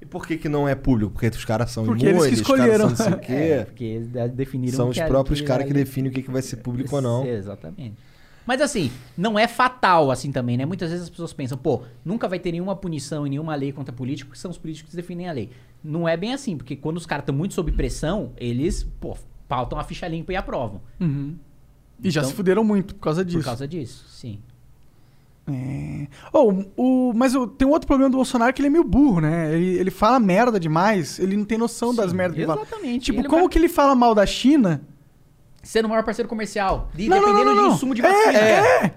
[0.00, 1.10] E por que, que não é público?
[1.12, 2.96] Porque os caras são Porque eles que imunes, os caras escolheram.
[2.96, 3.32] são não sei o quê.
[3.32, 6.30] É, porque eles definiram São os que a- próprios caras que definem o que, que
[6.30, 7.26] vai ser público ou não.
[7.26, 7.94] Exatamente.
[8.46, 10.64] Mas assim, não é fatal assim também, né?
[10.64, 13.92] Muitas vezes as pessoas pensam, pô, nunca vai ter nenhuma punição e nenhuma lei contra
[13.92, 15.50] político, porque são os políticos que definem a lei.
[15.84, 19.16] Não é bem assim, porque quando os caras estão muito sob pressão, eles, pô,
[19.46, 20.80] pautam a ficha limpa e aprovam.
[20.98, 21.34] Uhum.
[22.02, 23.38] E já Então- se fuderam muito por causa disso.
[23.38, 24.38] Por causa disso, sim.
[25.52, 26.06] É.
[26.32, 29.20] Oh, o, mas o- tem um outro problema do Bolsonaro que ele é meio burro,
[29.20, 29.54] né?
[29.54, 32.62] Ele, ele fala merda demais, ele não tem noção das merdas que ele fala.
[32.62, 33.04] exatamente.
[33.06, 34.82] Tipo, Ele como vai- que ele fala mal da China?
[35.62, 37.68] Sendo o maior parceiro comercial, e Não, dependendo não, não, não.
[37.70, 38.38] de insumo de vacina.
[38.38, 38.94] É, é.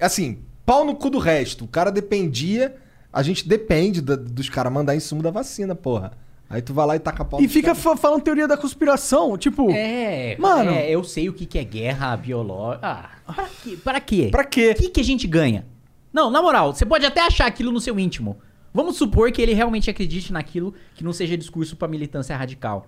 [0.00, 1.64] Assim, pau no cu do resto.
[1.64, 2.76] O cara dependia.
[3.12, 6.12] A gente depende da- dos caras mandar insumo da vacina, porra.
[6.48, 7.82] Aí tu vai lá e taca pau E fica caras.
[7.82, 9.70] fa- falando teoria da conspiração, tipo...
[9.70, 10.72] É, Mano.
[10.72, 12.86] é, eu sei o que, que é guerra biológica.
[12.88, 13.78] Ah, pra quê?
[13.84, 14.28] Pra quê?
[14.32, 14.70] Pra quê?
[14.72, 15.64] O que, que a gente ganha?
[16.12, 18.38] Não, na moral, você pode até achar aquilo no seu íntimo.
[18.72, 22.86] Vamos supor que ele realmente acredite naquilo que não seja discurso pra militância radical.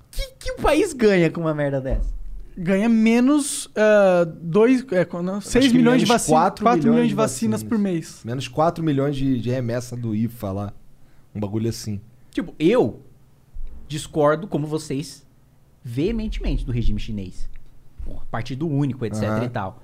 [0.00, 2.12] O que, que o país ganha com uma merda dessa?
[2.56, 6.40] Ganha menos ah, dois, é, quando- Acho 6 que milhões de vacinas.
[6.40, 8.22] 4, 4 milhões de vacinas, por mês.
[8.24, 10.72] Menos 4 milhões de, de remessa do IFA lá.
[11.34, 12.00] Um bagulho assim.
[12.30, 13.02] Tipo, eu
[13.88, 15.26] discordo, como vocês,
[15.82, 17.48] veementemente do regime chinês.
[18.04, 19.44] Porra, partido único, etc Aham.
[19.44, 19.82] e tal.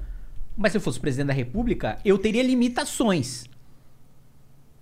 [0.56, 3.44] Mas se eu fosse presidente da república, eu teria limitações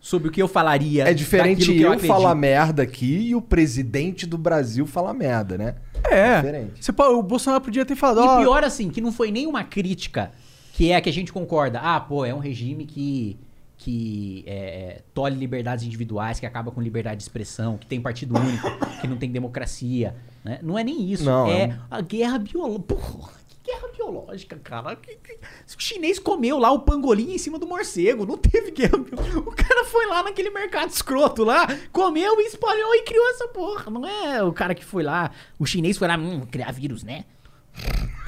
[0.00, 1.04] sobre o que eu falaria.
[1.04, 2.06] É diferente que eu, acredito.
[2.06, 5.76] falar merda aqui e o presidente do Brasil falar merda, né?
[6.04, 6.36] É.
[6.36, 6.84] Diferente.
[6.84, 10.30] Você o Bolsonaro podia ter falado, E pior assim, que não foi nenhuma crítica
[10.74, 11.78] que é a que a gente concorda.
[11.80, 13.38] Ah, pô, é um regime que,
[13.78, 18.68] que é, tolhe liberdades individuais, que acaba com liberdade de expressão, que tem partido único,
[19.00, 20.16] que não tem democracia.
[20.44, 20.58] Né?
[20.62, 21.24] Não é nem isso.
[21.24, 23.43] Não, é é a guerra biológica.
[23.64, 24.92] Guerra biológica, cara?
[24.92, 28.26] O chinês comeu lá o pangolim em cima do morcego.
[28.26, 29.38] Não teve guerra biológica.
[29.38, 33.90] O cara foi lá naquele mercado escroto lá, comeu espalhou e criou essa porra.
[33.90, 35.30] Não é o cara que foi lá.
[35.58, 37.24] O chinês foi lá, hum, criar vírus, né?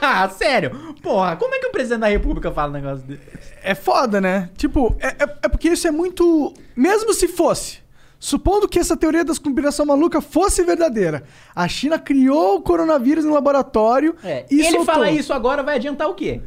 [0.00, 0.94] ah, sério?
[1.02, 3.22] Porra, como é que o presidente da república fala um negócio desse?
[3.62, 4.50] É foda, né?
[4.56, 6.54] Tipo, é, é, é porque isso é muito.
[6.74, 7.80] Mesmo se fosse.
[8.18, 11.22] Supondo que essa teoria da conspiração maluca fosse verdadeira.
[11.54, 14.84] A China criou o coronavírus no laboratório É, e ele soltou.
[14.86, 16.40] fala isso agora, vai adiantar o quê?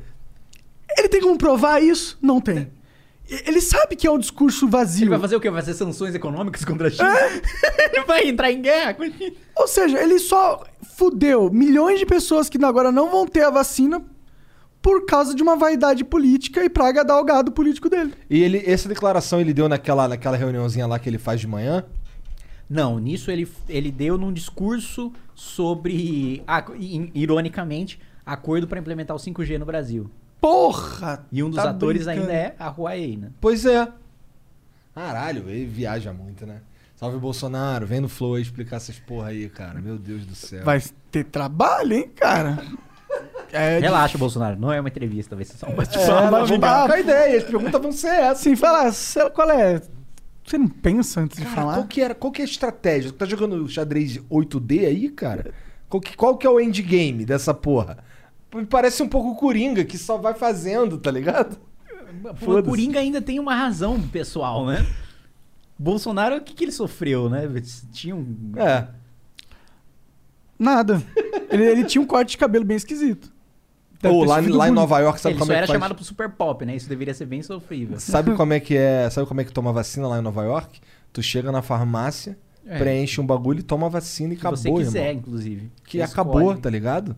[0.97, 2.17] Ele tem como provar isso?
[2.21, 2.69] Não tem.
[3.45, 5.03] Ele sabe que é um discurso vazio.
[5.03, 5.49] Ele vai fazer o quê?
[5.49, 7.15] Vai fazer sanções econômicas contra a China?
[7.93, 9.35] ele vai entrar em guerra com a China?
[9.55, 10.65] Ou seja, ele só
[10.97, 14.03] fudeu milhões de pessoas que agora não vão ter a vacina
[14.81, 18.13] por causa de uma vaidade política e pra agradar o gado político dele.
[18.29, 21.85] E ele, essa declaração ele deu naquela, naquela reuniãozinha lá que ele faz de manhã?
[22.69, 26.41] Não, nisso ele, ele deu num discurso sobre,
[27.13, 30.09] ironicamente, acordo para implementar o 5G no Brasil.
[30.39, 31.25] Porra!
[31.31, 32.31] E um dos tá atores brincando.
[32.31, 33.31] ainda é a Huawei, né?
[33.39, 33.87] Pois é.
[34.95, 36.61] Caralho, ele viaja muito, né?
[36.95, 39.81] Salve Bolsonaro, vem no Flow aí explicar essas porra aí, cara.
[39.81, 40.63] Meu Deus do céu.
[40.63, 40.81] Vai
[41.11, 42.63] ter trabalho, hein, cara?
[43.51, 46.31] É, Relaxa, Bolsonaro, não é uma entrevista, vai ser só um É, bate-papo.
[46.31, 48.39] nós vamos trocar ideia, as perguntas vão ser essas.
[48.39, 48.91] Assim, fala,
[49.31, 49.81] qual é?
[50.45, 51.73] Você não pensa antes de Cara, falar?
[51.75, 53.11] qual que, era, qual que é a estratégia?
[53.11, 55.53] Tu tá jogando xadrez 8D aí, cara?
[55.87, 57.99] Qual que, qual que é o endgame dessa porra?
[58.53, 61.57] Me Parece um pouco Coringa, que só vai fazendo, tá ligado?
[62.41, 62.63] O.
[62.63, 64.85] Coringa ainda tem uma razão pessoal, né?
[65.77, 67.47] Bolsonaro, o que, que ele sofreu, né?
[67.91, 68.51] Tinha um.
[68.55, 68.87] É.
[70.57, 71.01] Nada.
[71.49, 73.31] Ele, ele tinha um corte de cabelo bem esquisito.
[74.01, 74.71] Deve Ou lá, lá em.
[74.71, 75.79] Nova York, sabe ele como é era que faz?
[75.79, 76.75] chamado pro super pop, né?
[76.75, 77.99] Isso deveria ser bem sofrível.
[77.99, 79.09] Sabe como é que é?
[79.09, 80.79] Sabe como é que toma vacina lá em Nova York?
[81.13, 82.77] Tu chega na farmácia, É.
[82.77, 85.19] preenche um bagulho e toma vacina e Se acabou, você quiser, irmão.
[85.21, 85.71] inclusive.
[85.85, 86.61] Que Você acabou, escolhe.
[86.61, 87.15] tá ligado?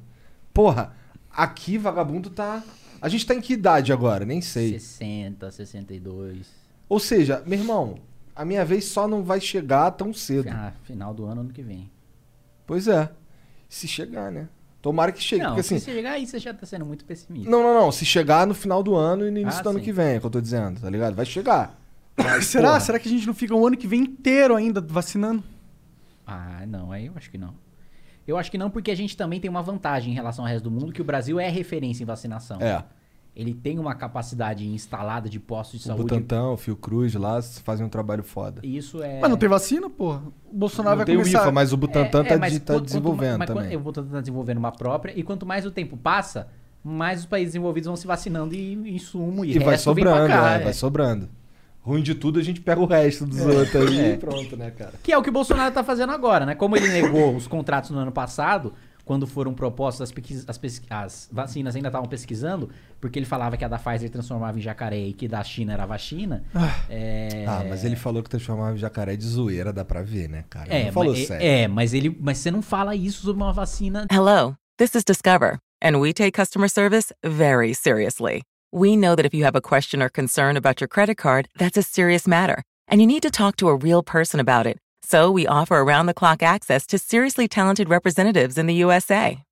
[0.54, 0.94] Porra,
[1.32, 2.62] aqui vagabundo tá.
[3.02, 4.26] A gente tá em que idade agora?
[4.26, 4.80] Nem sei.
[4.80, 6.48] 60, 62.
[6.90, 7.96] Ou seja, meu irmão,
[8.36, 10.50] a minha vez só não vai chegar tão cedo.
[10.50, 11.90] Ah, final do ano, ano que vem.
[12.66, 13.10] Pois é.
[13.68, 14.48] Se chegar, né?
[14.84, 15.42] Tomara que chegue.
[15.42, 15.80] não, porque assim.
[15.80, 17.50] se chegar aí, você já tá sendo muito pessimista.
[17.50, 17.90] Não, não, não.
[17.92, 19.86] Se chegar no final do ano e no início Ah, do ano sim.
[19.86, 21.16] que vem, é o que eu tô dizendo, tá ligado?
[21.16, 21.80] Vai chegar.
[22.18, 22.68] Mas, Será?
[22.68, 25.42] porra, Será que a gente não fica um ano que vem inteiro ainda vacinando?
[26.28, 27.56] Ah, não, aí eu acho que não.
[28.28, 30.66] Eu acho que não, porque a gente também tem uma vantagem em relação ao resto
[30.66, 32.58] do mundo, que o Brasil é referência em vacinação.
[32.62, 32.84] É.
[33.36, 36.04] Ele tem uma capacidade instalada de postos de O saúde.
[36.04, 38.62] Butantan, o Fiocruz lá fazem um trabalho foda.
[38.64, 39.20] E Isso é.
[39.20, 40.22] Mas não tem vacina, porra.
[40.52, 41.42] O Bolsonaro Não vai tem o começar...
[41.42, 43.64] IFA, mas o Butantan É, tá, é, mas de- tá quanto- desenvolvendo mas também.
[43.64, 46.48] quanto- O Butantan tá desenvolvendo uma própria, e quanto mais o tempo passa,
[46.84, 50.62] mais os países desenvolvidos vão se vacinando e insumo e, E vai sobrando, cá, é,
[50.62, 50.64] é.
[50.66, 51.28] vai sobrando.
[51.82, 54.14] Ruim de tudo, a gente pega o resto dos outros aí É.
[54.14, 54.94] e pronto, né, cara?
[55.02, 56.54] Que é o que o Bolsonaro tá fazendo agora, né?
[56.56, 58.74] Como ele negou os contratos no ano passado,
[59.06, 62.70] quando foram propostas as, as as vacinas ainda estavam pesquisando,
[63.02, 65.86] porque ele falava que a da Pfizer transformava em jacaré e que da China era
[65.86, 66.44] vacina.
[66.90, 67.46] é...
[67.48, 70.74] Ah, mas ele falou que transformava o jacaré de zoeira, dá pra ver, né, cara?
[70.74, 71.46] É, não falou mas, sério.
[71.46, 74.08] é, mas ele, mas você não fala isso sobre uma vacina.
[74.12, 78.42] Hello, this is Discover, and we take customer service very seriously.
[78.72, 81.78] We know that if you have a question or concern about your credit card, that's
[81.78, 84.78] a serious matter, and you need to talk to a real person about it.
[85.14, 89.44] So we offer around the clock access to seriously talented representatives in the USA.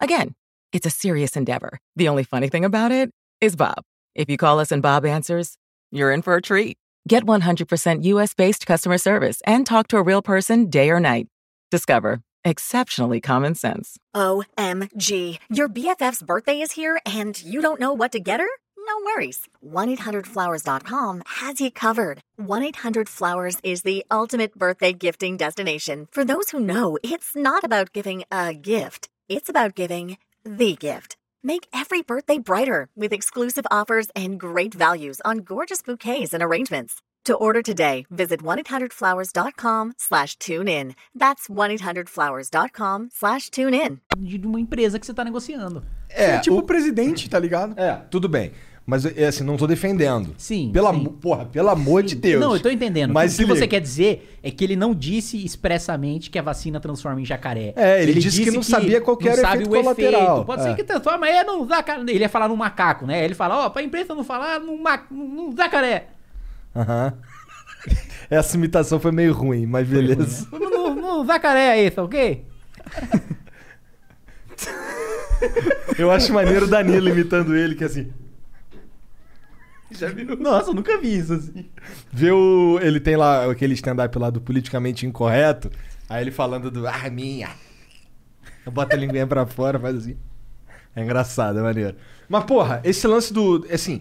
[0.00, 0.34] Again,
[0.72, 1.80] it's a serious endeavor.
[1.96, 3.82] The only funny thing about it is Bob.
[4.14, 5.58] If you call us and Bob answers,
[5.90, 6.78] you're in for a treat.
[7.06, 11.26] Get 100% US based customer service and talk to a real person day or night.
[11.70, 13.98] Discover exceptionally common sense.
[14.16, 15.38] OMG.
[15.50, 18.48] Your BFF's birthday is here and you don't know what to get her?
[18.84, 19.48] No worries.
[19.64, 22.20] 1-800-Flowers.com has you covered.
[22.40, 26.06] 1-800-Flowers is the ultimate birthday gifting destination.
[26.10, 29.08] For those who know, it's not about giving a gift.
[29.28, 31.16] It's about giving the gift.
[31.44, 37.00] Make every birthday brighter with exclusive offers and great values on gorgeous bouquets and arrangements.
[37.26, 40.94] To order today, visit 1-800-Flowers.com slash tune in.
[41.14, 44.00] That's 1-800-Flowers.com slash tune in.
[44.18, 45.84] De uma empresa que você tá negociando.
[46.08, 47.78] É, tipo o- o presidente, tá ligado?
[47.78, 48.52] É, tudo bem.
[48.92, 50.34] Mas, é assim, não tô defendendo.
[50.36, 50.70] Sim.
[50.70, 51.06] Pela, sim.
[51.06, 52.38] porra, pelo amor de Deus.
[52.38, 53.10] Não, eu tô entendendo.
[53.10, 56.78] Mas o que você quer dizer é que ele não disse expressamente que a vacina
[56.78, 57.72] transforma em jacaré.
[57.74, 60.44] É, ele disse que não sabia qual que era o efeito colateral.
[60.44, 60.64] Pode É.
[60.66, 62.02] ser que transforma, é no jacaré.
[62.02, 63.24] Ele ia falar no macaco, né?
[63.24, 65.00] Ele fala, ó, pra imprensa não falar num, ma...
[65.10, 66.08] num jacaré.
[66.76, 67.14] Aham.
[68.28, 70.46] Essa imitação foi meio ruim, mas beleza.
[70.52, 72.44] No, no, no jacaré aí, tá ok?
[75.98, 78.12] Eu acho maneiro o Danilo imitando ele, que assim.
[79.98, 80.36] Já viu?
[80.36, 81.66] Nossa, eu nunca vi isso assim.
[82.12, 82.78] Vê o.
[82.80, 85.70] Ele tem lá aquele stand-up lá do politicamente incorreto.
[86.08, 86.86] Aí ele falando do.
[86.86, 87.50] Ah, minha.
[88.70, 90.16] Bota a linguinha pra fora, faz assim.
[90.94, 91.96] É engraçado, é maneiro.
[92.28, 93.66] Mas, porra, esse lance do.
[93.70, 94.00] Assim.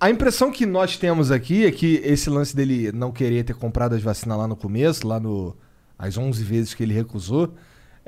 [0.00, 3.96] A impressão que nós temos aqui é que esse lance dele não querer ter comprado
[3.96, 5.56] as vacinas lá no começo, lá no.
[5.98, 7.54] As 11 vezes que ele recusou,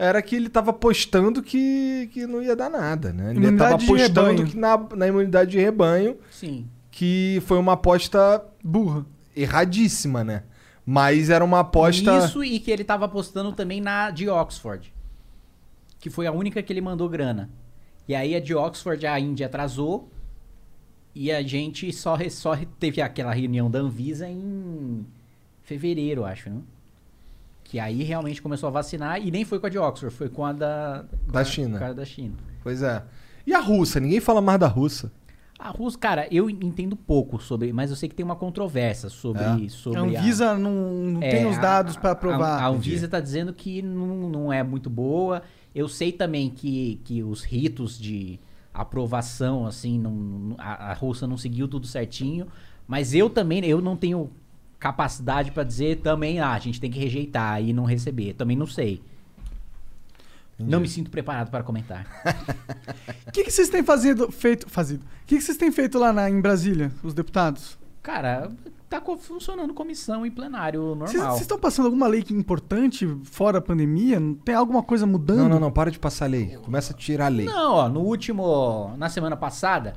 [0.00, 3.30] era que ele tava apostando que, que não ia dar nada, né?
[3.30, 6.66] Ele Imunidade tava apostando que na, na imunidade de rebanho, Sim.
[6.90, 9.04] Que foi uma aposta Burra.
[9.36, 10.42] erradíssima, né?
[10.84, 12.18] Mas era uma aposta.
[12.18, 14.92] Isso e que ele tava apostando também na de Oxford.
[16.00, 17.50] Que foi a única que ele mandou grana.
[18.08, 20.10] E aí a de Oxford, a Índia atrasou.
[21.14, 25.04] E a gente só, só teve aquela reunião da Anvisa em
[25.62, 26.60] fevereiro, acho, né?
[27.64, 29.20] Que aí realmente começou a vacinar.
[29.24, 31.04] E nem foi com a de Oxford, foi com a da...
[31.26, 31.78] com Da a- China.
[31.78, 32.34] com a da China.
[32.62, 33.02] Pois é.
[33.46, 34.00] E a russa?
[34.00, 35.12] Ninguém fala mais da russa.
[35.62, 37.72] A Rússia, cara, eu entendo pouco sobre...
[37.72, 39.42] Mas eu sei que tem uma controvérsia sobre...
[39.66, 39.68] É.
[39.68, 40.72] sobre A Anvisa não,
[41.04, 42.62] não tem os a- dados pra a- provar.
[42.62, 45.42] A, Anvisa tá dizendo que não, não é muito boa.
[45.74, 48.40] Eu sei também que, que os ritos de
[48.72, 52.46] aprovação, assim, não, a, a Rússia não seguiu tudo certinho.
[52.88, 54.30] Mas eu também, eu não tenho
[54.78, 58.32] capacidade pra dizer também, ah, a gente tem que rejeitar e não receber.
[58.34, 59.02] Também não sei.
[60.66, 62.06] Não me sinto preparado para comentar.
[63.26, 65.04] O que, que vocês têm fazido, feito, fazido?
[65.22, 67.78] O que, que vocês têm feito lá na, em Brasília, os deputados?
[68.02, 68.50] Cara,
[68.88, 71.08] tá funcionando comissão e plenário normal.
[71.08, 74.18] vocês estão passando alguma lei que- importante fora a pandemia?
[74.44, 75.38] Tem alguma coisa mudando?
[75.38, 75.70] Não, não, não.
[75.72, 76.56] Para de passar lei.
[76.62, 77.46] Começa a tirar a lei.
[77.46, 78.94] Não, ó, no último.
[78.96, 79.94] Na semana passada,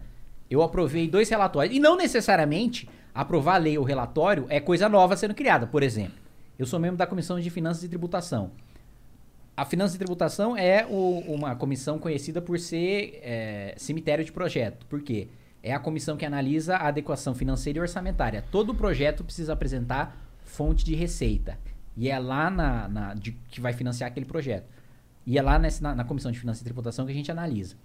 [0.50, 1.76] eu aprovei dois relatórios.
[1.76, 5.66] E não necessariamente aprovar a lei ou relatório é coisa nova sendo criada.
[5.66, 6.16] Por exemplo,
[6.60, 8.52] eu sou membro da Comissão de Finanças e Tributação.
[9.56, 14.86] A Finanças e Tributação é o- uma comissão conhecida por ser é, cemitério de projeto.
[14.88, 15.28] Por quê?
[15.62, 18.44] É a comissão que analisa a adequação financeira e orçamentária.
[18.52, 21.58] Todo projeto precisa apresentar fonte de receita.
[21.96, 24.66] E é lá na, na- de- que vai financiar aquele projeto.
[25.26, 27.76] E é lá na, na comissão de finanças e tributação que a gente analisa.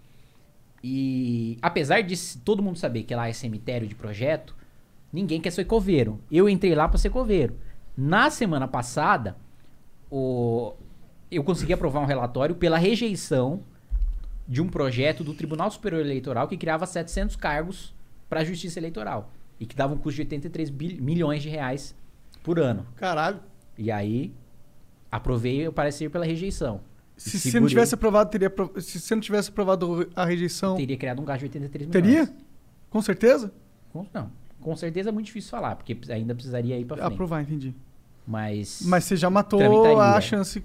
[0.82, 4.57] E apesar de todo mundo saber que lá é cemitério de projeto,
[5.12, 6.19] ninguém quer ser coveiro.
[6.32, 7.57] Eu entrei lá para ser coveiro.
[7.97, 9.36] Na semana passada,
[10.11, 10.73] o-
[11.31, 13.63] eu consegui aprovar um relatório pela rejeição
[14.47, 17.95] de um projeto do Tribunal Superior Eleitoral que criava 700 cargos
[18.29, 19.31] para a Justiça Eleitoral
[19.61, 21.95] e que dava um custo de 83 bil- milhões de reais
[22.43, 22.87] por ano.
[22.97, 23.41] Caralho.
[23.77, 24.33] E aí
[25.11, 26.81] aprovei o parecer pela rejeição.
[27.17, 28.53] Se E você não tivesse aprovado, teria.
[28.81, 30.77] Se você não tivesse aprovado a rejeição.
[30.77, 32.03] Teria criado um gasto de 83 milhões.
[32.29, 32.37] Teria?
[32.91, 33.53] Com certeza?
[33.93, 34.31] Com, não.
[34.61, 37.13] Com certeza é muito difícil falar, porque ainda precisaria ir pra frente.
[37.13, 37.75] Aprovar, entendi.
[38.27, 38.83] Mas.
[38.85, 39.61] Mas você já matou
[40.01, 40.63] a chance.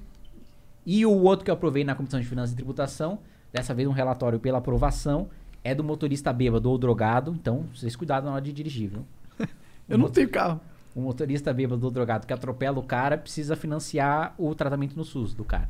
[0.86, 3.20] E o outro que eu aprovei na Comissão de Finanças e Tributação,
[3.52, 5.30] dessa vez um relatório pela aprovação,
[5.64, 7.32] é do motorista bêbado ou drogado.
[7.40, 9.06] Então, vocês cuidado na hora de dirigir, viu?
[9.88, 10.60] Eu não tenho carro.
[10.96, 15.34] O motorista bêbado ou drogado que atropela o cara precisa financiar o tratamento no SUS
[15.34, 15.70] do cara.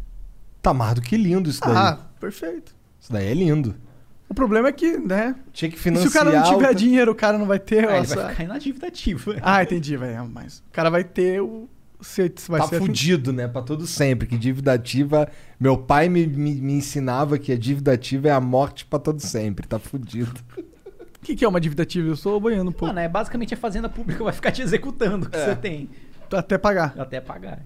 [0.61, 1.76] Tá mais do que lindo isso daí.
[1.76, 2.76] Ah, perfeito.
[2.99, 3.76] Isso daí é lindo.
[4.30, 5.35] O problema é que, né?
[5.52, 6.10] Tinha que e financiar.
[6.11, 7.88] se o cara não tiver outra- dinheiro, o cara não vai ter.
[7.88, 9.35] Ah, ele essa- vai ficar na dívida ativa.
[9.41, 10.27] Ah, entendi, velho.
[10.27, 11.69] Mas o cara vai ter o.
[12.03, 13.47] Se, vai tá ser fudido, né?
[13.47, 14.27] Pra todo sempre.
[14.27, 15.27] Que dívida ativa.
[15.59, 19.19] Meu pai me, me, me ensinava que a dívida ativa é a morte pra todo
[19.21, 19.65] sempre.
[19.67, 20.34] Tá fudido.
[20.57, 22.13] O que, que é uma dívida ativa?
[22.25, 22.88] Eu boiando um pouco.
[22.88, 25.45] Mano, é basicamente a fazenda pública vai ficar te executando o que É.
[25.45, 25.89] você tem.
[26.31, 26.93] Até pagar.
[26.97, 27.63] Até pagar.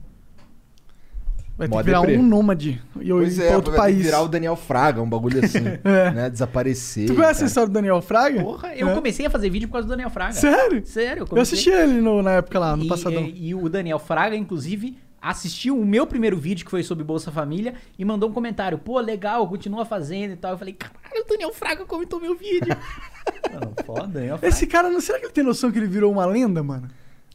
[1.57, 2.17] Vai ter que virar deprê.
[2.17, 4.05] um nômade e eu Pois ir é, pra outro vai ter que país.
[4.05, 5.63] virar o Daniel Fraga, um bagulho assim.
[5.84, 6.11] É.
[6.11, 6.29] né?
[6.29, 7.07] Desaparecer.
[7.07, 8.43] Tu conhece a história do Daniel Fraga?
[8.43, 8.93] Porra, eu É.
[8.93, 10.34] comecei a fazer vídeo por causa do Daniel Fraga.
[10.34, 10.85] Sério?
[10.85, 11.53] Sério, Eu comecei.
[11.57, 13.23] assisti ele no- na época lá, no e, passadão.
[13.23, 17.31] E, e o Daniel Fraga, inclusive, assistiu o meu primeiro vídeo, que foi sobre Bolsa
[17.31, 18.77] Família, e mandou um comentário.
[18.77, 20.51] Pô, legal, continua fazendo e tal.
[20.51, 22.75] Eu falei, caralho, o Daniel Fraga comentou meu vídeo.
[23.51, 24.47] Mano, foda, Daniel Fraga.
[24.53, 26.88] Esse cara, não será que ele tem noção que ele virou uma lenda, mano?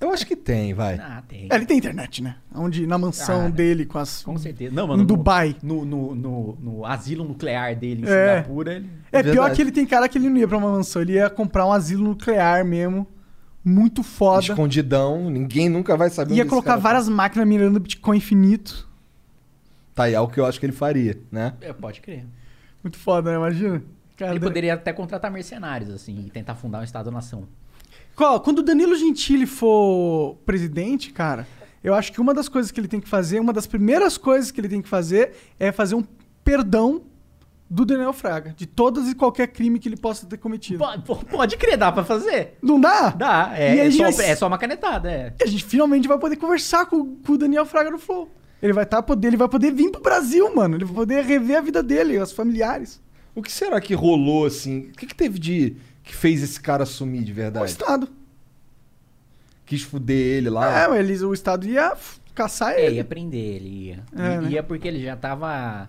[0.03, 0.97] Eu acho que tem, vai.
[0.97, 1.47] Ah, tem.
[1.49, 2.35] É, ele tem internet, né?
[2.53, 4.23] Onde, na mansão Ah, dele, com as.
[4.23, 4.75] Com certeza.
[4.75, 5.03] Não, mano.
[5.03, 5.57] Em Dubai.
[5.63, 8.43] No, no, no, no asilo nuclear dele em É.
[8.43, 8.75] Singapura.
[8.75, 8.91] Ele...
[9.13, 11.31] É pior que ele tem cara que ele não ia pra uma mansão, ele ia
[11.31, 13.07] comprar um asilo nuclear mesmo.
[13.65, 14.41] Muito foda.
[14.43, 16.83] Escondidão, ninguém nunca vai saber Ia onde esse colocar cara tá.
[16.83, 18.89] várias máquinas mirando Bitcoin infinito.
[19.95, 21.53] Tá, e é o que eu acho que ele faria, né?
[21.61, 22.25] É, pode crer.
[22.83, 23.37] Muito foda, né?
[23.37, 23.83] Imagina.
[24.17, 27.47] Cara, Ele poderia até contratar mercenários, assim, e tentar fundar um Estado-nação.
[28.15, 31.47] Quando o Danilo Gentili for presidente, cara,
[31.83, 34.51] eu acho que uma das coisas que ele tem que fazer, uma das primeiras coisas
[34.51, 36.05] que ele tem que fazer é fazer um
[36.45, 37.03] perdão
[37.69, 40.79] do Daniel Fraga, de todas e qualquer crime que ele possa ter cometido.
[40.79, 42.59] Pode, pode crer, dá pra fazer?
[42.63, 43.09] Não dá?
[43.11, 45.35] Dá, é, é, só, vai- é só uma canetada, é.
[45.41, 48.29] E a gente finalmente vai poder conversar com, com o Daniel Fraga no Flow.
[48.63, 50.77] Ele vai, tá, poder, ele vai poder vir pro Brasil, mano.
[50.77, 53.01] Ele vai poder rever a vida dele, os familiares.
[53.35, 54.91] O que será que rolou, assim?
[54.91, 57.71] O que, que teve de, que fez esse cara sumir de O verdade?
[57.71, 58.09] Estado.
[59.65, 60.83] Quis fuder ele lá.
[60.85, 61.97] É, mas eles, o Estado ia
[62.35, 62.97] caçar É, ele.
[62.97, 64.05] ia prender ele, ia.
[64.15, 64.51] É, né?
[64.51, 65.89] Ia porque ele já tava.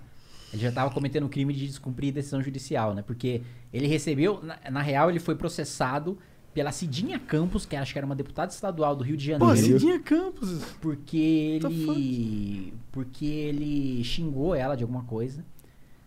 [0.54, 3.02] Ele já tava cometendo um crime de descumprir decisão judicial, né?
[3.02, 3.42] Porque
[3.74, 4.40] ele recebeu.
[4.44, 6.18] Na, na real, ele foi processado
[6.54, 9.80] pela Cidinha Campos, que acho que era uma deputada estadual do Rio de Pô, Janeiro.
[9.80, 10.62] Cidinha Campos.
[10.80, 12.74] Porque ele.
[12.92, 15.44] Porque ele xingou ela de alguma coisa.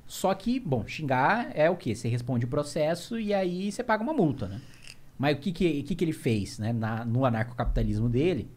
[0.07, 1.95] Só que, bom, xingar é o quê?
[1.95, 4.61] Você responde o processo e aí você paga uma multa, né?
[5.19, 6.73] Mas o que que, o que, que ele fez, né?
[6.73, 8.49] Na, no anarcocapitalismo dele,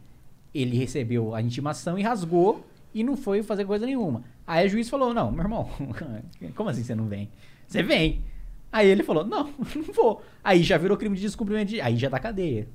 [0.54, 4.24] ele recebeu a intimação e rasgou e não foi fazer coisa nenhuma.
[4.46, 5.70] Aí o juiz falou, não, meu irmão,
[6.56, 7.30] como assim você não vem?
[7.68, 8.24] Você vem.
[8.72, 9.46] Aí ele falou, não,
[9.76, 10.22] não vou.
[10.44, 11.82] Aí já virou crime de descumprimento de...
[11.82, 12.68] Aí já dá cadeia.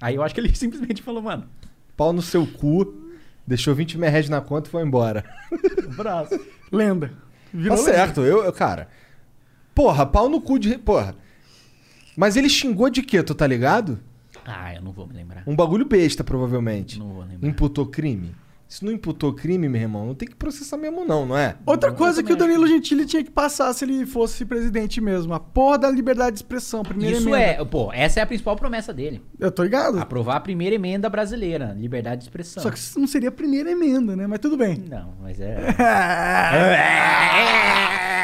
[0.00, 1.48] Aí eu acho que ele simplesmente falou, mano,
[1.96, 3.12] Pau no seu cu,
[3.46, 5.24] deixou 20 mil reais na conta e foi embora.
[5.94, 6.38] braço.
[6.70, 7.12] Lenda.
[7.52, 7.92] Tá Virou lenda.
[7.92, 8.88] certo, eu, eu, cara.
[9.74, 10.78] Porra, pau no cu de.
[10.78, 11.14] Porra.
[12.16, 14.00] Mas ele xingou de quê, tu tá ligado?
[14.44, 15.42] Ah, eu não vou me lembrar.
[15.46, 16.98] Um bagulho besta, provavelmente.
[16.98, 17.48] Não vou lembrar.
[17.48, 18.34] Imputou crime?
[18.72, 21.56] Se não imputou crime, meu irmão, não tem que processar mesmo, não, não é?
[21.66, 25.34] Outra Eu coisa que o Danilo Gentili tinha que passar se ele fosse presidente mesmo.
[25.34, 26.82] A porra da liberdade de expressão.
[26.82, 27.44] Primeira Isso emenda.
[27.44, 29.20] é, pô, essa é a principal promessa dele.
[29.38, 29.98] Eu tô ligado.
[29.98, 32.62] Aprovar a primeira emenda brasileira, liberdade de expressão.
[32.62, 34.26] Só que isso não seria a primeira emenda, né?
[34.26, 34.82] Mas tudo bem.
[34.88, 35.58] Não, mas é.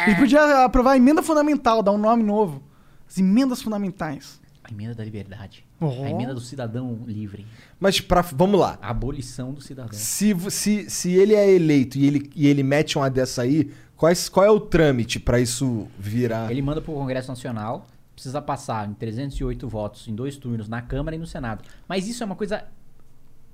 [0.07, 2.63] Ele podia aprovar a emenda fundamental, dar um nome novo.
[3.07, 4.38] As emendas fundamentais.
[4.69, 5.65] A emenda da liberdade.
[5.81, 6.05] Oh.
[6.05, 7.47] A emenda do cidadão livre.
[7.81, 8.79] Mas pra, vamos lá.
[8.83, 9.93] A abolição do cidadão.
[9.93, 14.29] Se, se, se ele é eleito e ele, e ele mete uma dessa aí, quais,
[14.29, 16.51] qual é o trâmite pra isso virar?
[16.51, 21.17] Ele manda pro Congresso Nacional, precisa passar em 308 votos em dois turnos na Câmara
[21.17, 21.65] e no Senado.
[21.89, 22.65] Mas isso é uma coisa.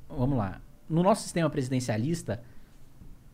[0.08, 0.60] Vamos lá.
[0.88, 2.42] No nosso sistema presidencialista,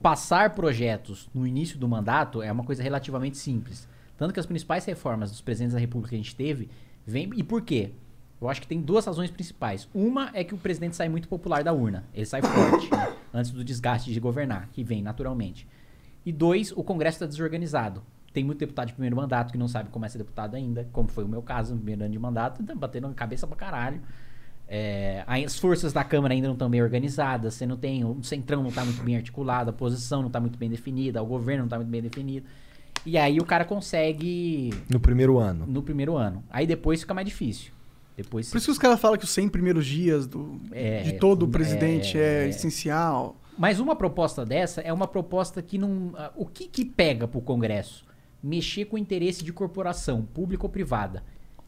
[0.02, 3.88] passar projetos no início do mandato é uma coisa relativamente simples.
[4.16, 6.68] Tanto que as principais reformas dos presidentes da República que a gente teve
[7.06, 7.30] vem.
[7.36, 7.92] E por quê?
[8.40, 9.88] Eu acho que tem duas razões principais.
[9.94, 12.04] Uma é que o presidente sai muito popular da urna.
[12.14, 13.14] Ele sai forte, né?
[13.34, 15.66] antes do desgaste de governar, que vem naturalmente.
[16.24, 18.02] E dois, o Congresso está desorganizado.
[18.32, 21.08] Tem muito deputado de primeiro mandato que não sabe como é ser deputado ainda, como
[21.08, 24.00] foi o meu caso no primeiro ano de mandato, tá batendo na cabeça pra caralho.
[24.68, 28.62] É, as forças da Câmara ainda não estão bem organizadas, você não tem, o centrão
[28.62, 31.66] não está muito bem articulado, a posição não está muito bem definida, o governo não
[31.66, 32.46] está muito bem definido.
[33.06, 35.66] E aí o cara consegue No primeiro ano.
[35.66, 36.44] no primeiro ano.
[36.50, 37.72] Aí depois fica mais difícil.
[38.16, 41.12] Depois Por isso que os caras falam que os 100 primeiros dias do, É, de
[41.14, 43.36] todo o funda- presidente é, é- essencial.
[43.56, 46.12] Mas uma proposta dessa é uma proposta que não.
[46.16, 48.04] ah, O que, que pega pro Congresso?
[48.42, 51.22] Mexer com o interesse de corporação, pública ou privada.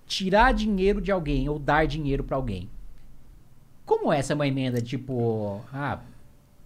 [0.07, 2.69] Tirar dinheiro de alguém ou dar dinheiro pra alguém.
[3.85, 5.61] Como essa é uma emenda tipo.
[5.73, 6.01] Ah,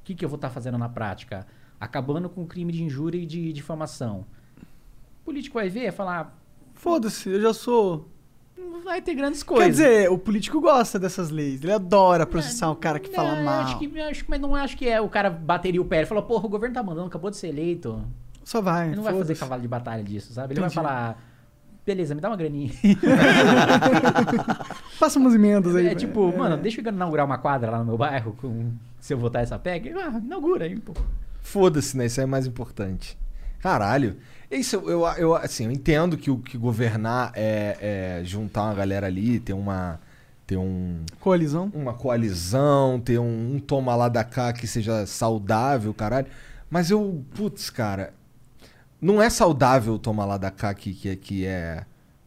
[0.00, 1.46] o que, que eu vou estar fazendo na prática?
[1.80, 4.24] Acabando com o crime de injúria e de difamação.
[5.26, 6.38] O político vai ver e falar.
[6.74, 8.08] Foda-se, eu já sou.
[8.56, 9.64] Não vai ter grandes coisas.
[9.64, 11.64] Quer dizer, o político gosta dessas leis.
[11.64, 13.60] Ele adora processar o cara que fala Não, eu mal.
[13.62, 16.06] Acho que, eu acho, mas não acho que é o cara bateria o pé e
[16.06, 18.00] falou, porra, o governo tá mandando, acabou de ser eleito.
[18.44, 18.86] Só vai.
[18.86, 20.54] Ele não vai fazer cavalo de batalha disso, sabe?
[20.54, 20.76] Ele Entendi.
[20.76, 21.20] vai falar,
[21.84, 22.70] beleza, me dá uma graninha.
[24.96, 25.88] Faça umas emendas aí.
[25.88, 26.36] é tipo, é.
[26.36, 28.70] mano, deixa eu inaugurar uma quadra lá no meu bairro com,
[29.00, 29.92] se eu votar essa PEC.
[29.92, 30.92] Ah, inaugura aí, pô.
[31.40, 32.06] Foda-se, né?
[32.06, 33.18] Isso aí é mais importante.
[33.58, 34.16] Caralho.
[34.50, 38.74] Isso eu, eu, eu, assim, eu entendo que o que governar é, é juntar uma
[38.74, 40.00] galera ali, ter uma.
[40.46, 41.04] ter um.
[41.20, 41.70] Coalizão.
[41.74, 46.26] uma coalizão, ter um, um toma lá da cá que seja saudável, caralho.
[46.70, 48.12] Mas eu, putz, cara,
[49.00, 51.84] não é saudável o toma lá da cá que, que, que é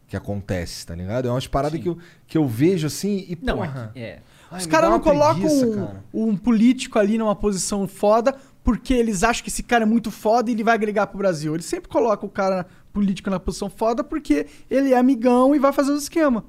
[0.09, 1.27] que acontece, tá ligado?
[1.27, 1.83] É umas paradas Sim.
[1.83, 1.97] que eu,
[2.27, 4.19] que eu vejo assim e Não, porra, é, é.
[4.49, 6.03] ai, Os caras não colocam um, cara.
[6.11, 10.49] um político ali numa posição foda porque eles acham que esse cara é muito foda
[10.49, 11.53] e ele vai agregar pro Brasil.
[11.53, 15.71] Eles sempre colocam o cara político na posição foda porque ele é amigão e vai
[15.73, 16.43] fazer os esquemas.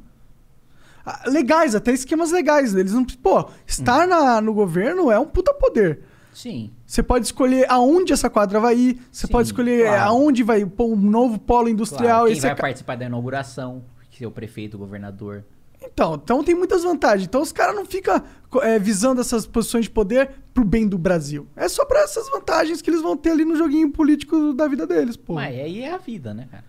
[1.04, 2.74] Ah, Legais, até esquemas legais.
[2.74, 3.04] Eles não.
[3.04, 6.00] Pô, estar na- no governo é um puta poder.
[6.32, 6.70] Sim.
[6.86, 10.10] Você pode escolher aonde essa quadra vai ir, você Sim, pode escolher claro.
[10.10, 12.20] aonde vai pôr um novo polo industrial.
[12.26, 15.44] Claro, quem vai é ca- participar da inauguração, que é o prefeito, o governador.
[15.82, 17.26] Então, então tem muitas vantagens.
[17.26, 18.22] Então os caras não ficam
[18.62, 21.46] é, visando essas posições de poder pro bem do Brasil.
[21.56, 24.86] É só pra essas vantagens que eles vão ter ali no joguinho político da vida
[24.86, 25.34] deles, pô.
[25.34, 26.64] Mas aí é a vida, né, cara?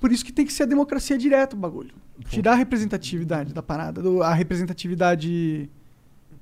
[0.00, 1.94] Por isso que tem que ser a democracia direta o bagulho.
[2.28, 5.70] Tirar a representatividade da parada, do- a representatividade...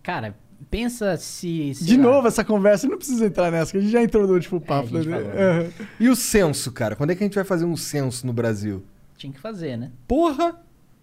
[0.03, 0.37] Cara,
[0.69, 1.73] pensa se...
[1.73, 4.35] De lá, novo essa conversa, não precisa entrar nessa, que a gente já entrou no
[4.35, 4.97] último papo.
[4.97, 5.17] a gente né?
[5.17, 5.73] falou, né?
[6.01, 6.97] E o censo, cara?
[6.97, 8.83] Quando é que a gente vai fazer um censo no Brasil?
[9.17, 9.93] Tinha que fazer, né?
[10.09, 10.61] Porra!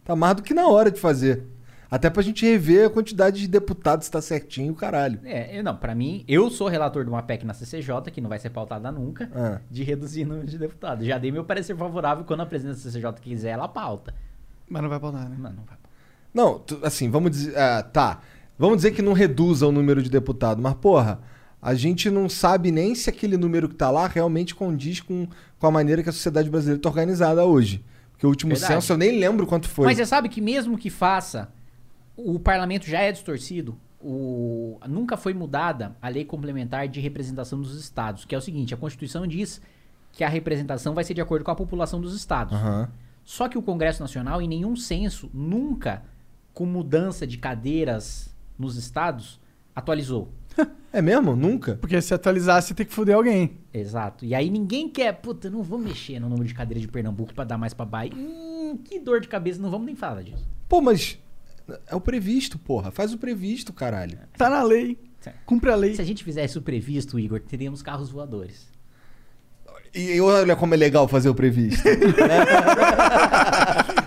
[0.10, 1.44] Tá mais do que na hora de fazer.
[1.92, 5.20] Até pra gente rever a quantidade de deputados se tá certinho, caralho.
[5.24, 8.28] É, eu não, pra mim, eu sou relator de uma PEC na CCJ, que não
[8.28, 9.60] vai ser pautada nunca, Ah.
[9.70, 11.06] de reduzir o número de deputados.
[11.06, 14.16] Já dei meu parecer favorável quando a presidência da CCJ quiser, ela pauta.
[14.68, 15.36] Mas não vai pautar, né?
[15.40, 15.78] Não, não vai.
[16.34, 17.56] Não, tu- assim, vamos dizer.
[17.56, 18.20] ah, tá.
[18.58, 21.20] Vamos dizer que não reduza o número de deputados, mas, porra,
[21.62, 25.28] a gente não sabe nem se aquele número que tá lá realmente condiz com,
[25.60, 27.84] com a maneira que a sociedade brasileira tá organizada hoje.
[28.20, 28.74] Porque o último Verdade.
[28.74, 29.86] censo eu nem lembro quanto foi.
[29.86, 31.50] Mas você sabe que mesmo que faça,
[32.18, 33.80] o parlamento já é distorcido.
[34.02, 38.74] O, nunca foi mudada a lei complementar de representação dos estados, que é o seguinte,
[38.74, 39.62] a Constituição diz
[40.12, 42.54] que a representação vai ser de acordo com a população dos estados.
[42.54, 42.90] Aham.
[43.24, 46.04] Só que o Congresso Nacional, em nenhum censo, nunca,
[46.54, 49.40] com mudança de cadeiras nos estados,
[49.74, 50.30] atualizou.
[50.92, 51.36] É mesmo?
[51.36, 51.76] Nunca?
[51.76, 53.60] Porque se atualizar, você tem que foder alguém.
[53.72, 54.26] Exato.
[54.26, 57.44] E aí ninguém quer, puta, não vou mexer no número de cadeiras de Pernambuco pra
[57.44, 58.12] dar mais pra Bahia.
[58.16, 60.50] Hum, que dor de cabeça, não vamos nem falar disso.
[60.68, 61.20] Pô, mas.
[61.86, 62.90] É o previsto, porra.
[62.90, 64.18] Faz o previsto, caralho.
[64.36, 64.98] Tá na lei.
[65.46, 65.94] Cumpre a lei.
[65.94, 68.68] Se a gente fizesse o previsto, Igor, teríamos carros voadores.
[69.94, 71.84] E olha como é legal fazer o previsto.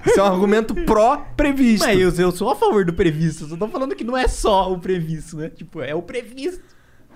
[0.07, 1.87] Isso é um argumento pró-previsto.
[1.87, 4.73] Mas eu, eu sou a favor do previsto, só tô falando que não é só
[4.73, 5.49] o previsto, né?
[5.49, 6.63] Tipo, é o previsto.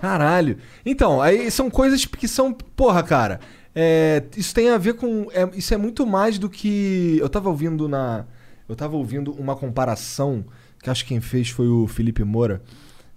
[0.00, 0.58] Caralho.
[0.84, 2.52] Então, aí são coisas que são.
[2.52, 3.40] Porra, cara.
[3.74, 5.28] é, isso tem a ver com.
[5.32, 7.18] é, isso é muito mais do que.
[7.20, 8.24] Eu tava ouvindo na.
[8.68, 10.44] Eu tava ouvindo uma comparação
[10.82, 12.62] que acho que quem fez foi o Felipe Moura.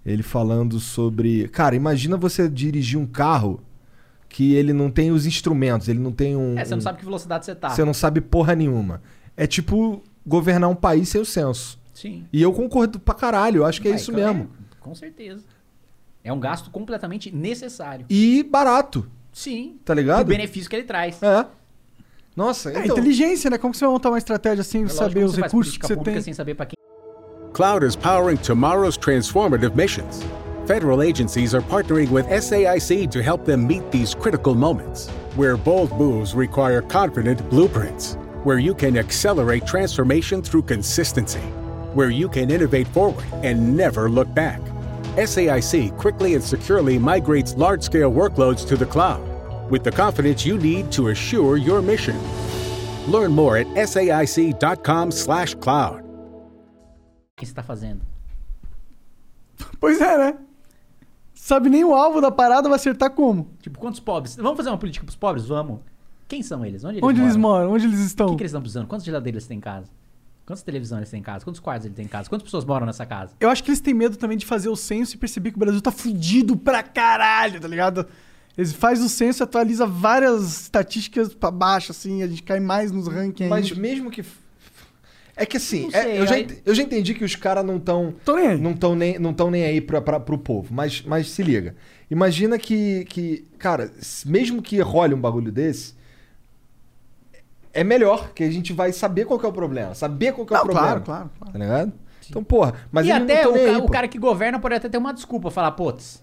[0.04, 1.48] Ele falando sobre.
[1.48, 3.60] Cara, imagina você dirigir um carro
[4.28, 6.58] que ele não tem os instrumentos, ele não tem um.
[6.58, 7.68] É, você não um- sabe que velocidade você tá.
[7.70, 9.02] Você não sabe porra nenhuma.
[9.42, 11.78] É tipo governar um país sem o censo.
[11.94, 12.26] Sim.
[12.30, 14.50] E eu concordo pra caralho, eu acho que é Vai, isso claro, mesmo.
[14.78, 15.42] Com certeza.
[16.22, 18.04] É um gasto completamente necessário.
[18.10, 19.78] E barato, Sim.
[19.84, 20.20] tá ligado?
[20.20, 21.22] O benefício que ele traz.
[21.22, 21.46] É.
[22.36, 22.96] Nossa, É então.
[22.98, 23.56] inteligência, né?
[23.56, 25.96] Como que você vai montar uma estratégia sem É saber que os recursos que você
[25.96, 26.20] tem?
[26.20, 26.74] sem saber pra quem
[27.54, 30.20] Cloud is powering tomorrow's transformative missions.
[30.66, 35.92] Federal agencies are partnering with SAIC to help them meet these critical moments, where bold
[35.94, 41.40] moves require confident blueprints, where you can accelerate transformation through consistency,
[41.94, 44.60] where you can innovate forward and never look back.
[45.16, 49.20] SAIC quickly and securely migrates large scale workloads to the cloud
[49.70, 52.16] with the confidence you need to assure your mission.
[53.06, 56.04] Learn more at saic.com/cloud.
[57.36, 58.02] você tá fazendo.
[59.78, 60.38] Pois é, né?
[61.34, 63.50] Sabe nem o alvo da parada, vai acertar como?
[63.60, 64.36] Tipo, quantos pobres?
[64.36, 65.46] Vamos fazer uma política para os pobres?
[65.46, 65.80] Vamos.
[66.30, 66.84] Quem são eles?
[66.84, 67.26] Onde eles Onde moram?
[67.26, 67.72] eles moram?
[67.72, 68.28] Onde eles O estão?
[68.30, 68.86] que, que eles estão precisando?
[68.86, 69.88] Quantas geladeiras eles têm em casa?
[70.46, 71.44] Quantas televisões eles têm em casa?
[71.44, 72.28] Quantos quartos eles têm em casa?
[72.28, 73.34] Quantas pessoas moram nessa casa?
[73.40, 75.58] Eu acho que eles têm medo também de fazer o censo e perceber que o
[75.58, 78.06] Brasil tá fudido pra caralho, tá ligado?
[78.56, 82.92] Eles fazem o censo e atualiza várias estatísticas pra baixo, assim, a gente cai mais
[82.92, 83.80] nos rankings Mas ainda.
[83.80, 84.24] mesmo que.
[85.36, 86.34] É que assim, Não é, sei, eu, já,
[86.66, 88.14] eu já entendi que os caras não estão.
[88.24, 88.60] Tô nem aí.
[88.60, 90.72] Não estão nem, não tão nem aí pra, pra, pro povo.
[90.74, 91.74] Mas, mas se liga.
[92.10, 93.44] Imagina que, que.
[93.58, 93.90] Cara,
[94.26, 95.94] mesmo que role um bagulho desse.
[97.72, 99.94] É melhor, que a gente vai saber qual que é o problema.
[99.94, 100.86] Saber qual que é Não, o problema.
[100.88, 101.52] claro, claro, claro.
[101.52, 101.92] Tá ligado?
[102.28, 102.74] Então, porra.
[102.90, 105.50] Mas e até não o, aí, o cara que governa pode até ter uma desculpa,
[105.50, 106.22] falar, putz,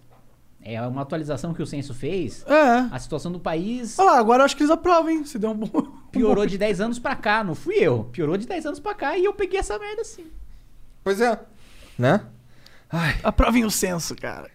[0.61, 2.87] é uma atualização que o censo fez, É.
[2.91, 5.25] a situação do país Olha lá, agora eu acho que eles aprovam, hein?
[5.25, 5.69] Se der um bom.
[6.11, 8.05] piorou de 10 anos pra cá, não fui eu.
[8.11, 10.25] Piorou de 10 anos pra cá e eu peguei essa merda assim.
[11.03, 11.39] Pois é.
[11.97, 12.21] Né?
[12.89, 13.15] Ai.
[13.23, 14.49] Aprovem o censo, cara.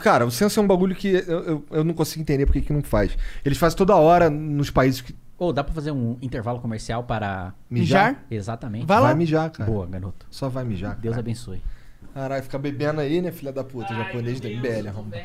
[0.00, 2.72] Cara, o censo é um bagulho que eu, eu, eu não consigo entender porque que
[2.72, 3.16] não faz.
[3.44, 5.14] Eles fazem toda hora nos países que.
[5.40, 7.54] Ou dá pra fazer um intervalo comercial para...
[7.70, 8.22] Mijar?
[8.30, 8.84] Exatamente.
[8.84, 9.16] Vai Vai lá.
[9.16, 9.70] mijar, cara.
[9.70, 10.26] Boa, garoto.
[10.30, 10.96] Só vai mijar.
[10.96, 11.20] Deus cara.
[11.20, 11.62] abençoe.
[12.12, 15.22] Caralho, fica bebendo aí, né, filha da puta, japonês da MBL, arrombado.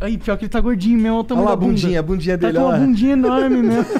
[0.00, 2.38] Aí, pior que ele tá gordinho mesmo, olha o Olha lá a bundinha, a bundinha
[2.38, 2.78] Tá dele, uma ó.
[2.78, 3.86] bundinha enorme mesmo.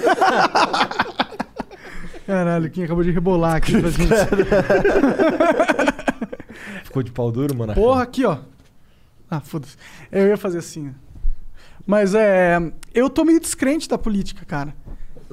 [2.27, 4.09] Caralho, quem acabou de rebolar aqui pra gente.
[6.85, 7.75] Ficou de pau duro, mano.
[7.75, 8.39] Porra, aqui, ó.
[9.29, 9.77] Ah, foda-se.
[10.13, 10.95] Eu ia fazer assim.
[11.85, 12.61] Mas é.
[12.95, 14.73] Eu tô meio descrente da política, cara.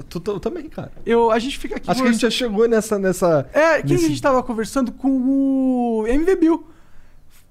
[0.10, 0.92] Tu, tu- também, cara.
[1.06, 1.90] Eu, a gente fica aqui.
[1.90, 2.98] Acho que a gente já chegou nessa.
[2.98, 6.68] nessa É, quem nesse- a gente tava conversando com o MV Bill.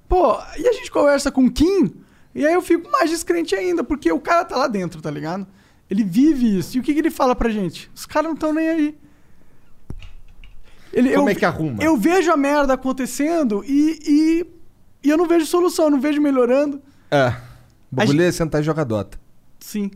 [0.09, 1.95] Pô, e a gente conversa com o Kim,
[2.35, 5.47] e aí eu fico mais descrente ainda, porque o cara tá lá dentro, tá ligado?
[5.89, 6.77] Ele vive isso.
[6.77, 7.91] E o que, que ele fala pra gente?
[7.95, 8.99] Os caras não estão nem aí.
[10.93, 11.83] Ele, Como eu, é que arruma?
[11.83, 14.47] Eu vejo a merda acontecendo e, e,
[15.07, 16.83] e eu não vejo solução, eu não vejo melhorando.
[17.11, 17.29] É.
[17.91, 19.19] O bagulho é sentar e jogar Dota.
[19.61, 19.91] Sim.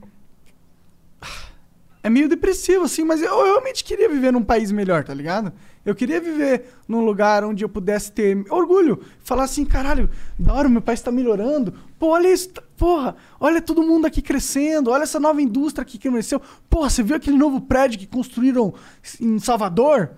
[2.07, 5.53] É meio depressivo, assim, mas eu, eu realmente queria viver num país melhor, tá ligado?
[5.85, 9.03] Eu queria viver num lugar onde eu pudesse ter orgulho.
[9.25, 10.09] Falar assim, caralho,
[10.39, 11.75] da hora, meu país tá melhorando.
[11.99, 15.99] Pô, olha isso, tá- porra, olha todo mundo aqui crescendo, olha essa nova indústria que
[15.99, 16.41] cresceu.
[16.71, 18.73] Porra, você viu aquele novo prédio que construíram
[19.21, 20.11] em Salvador?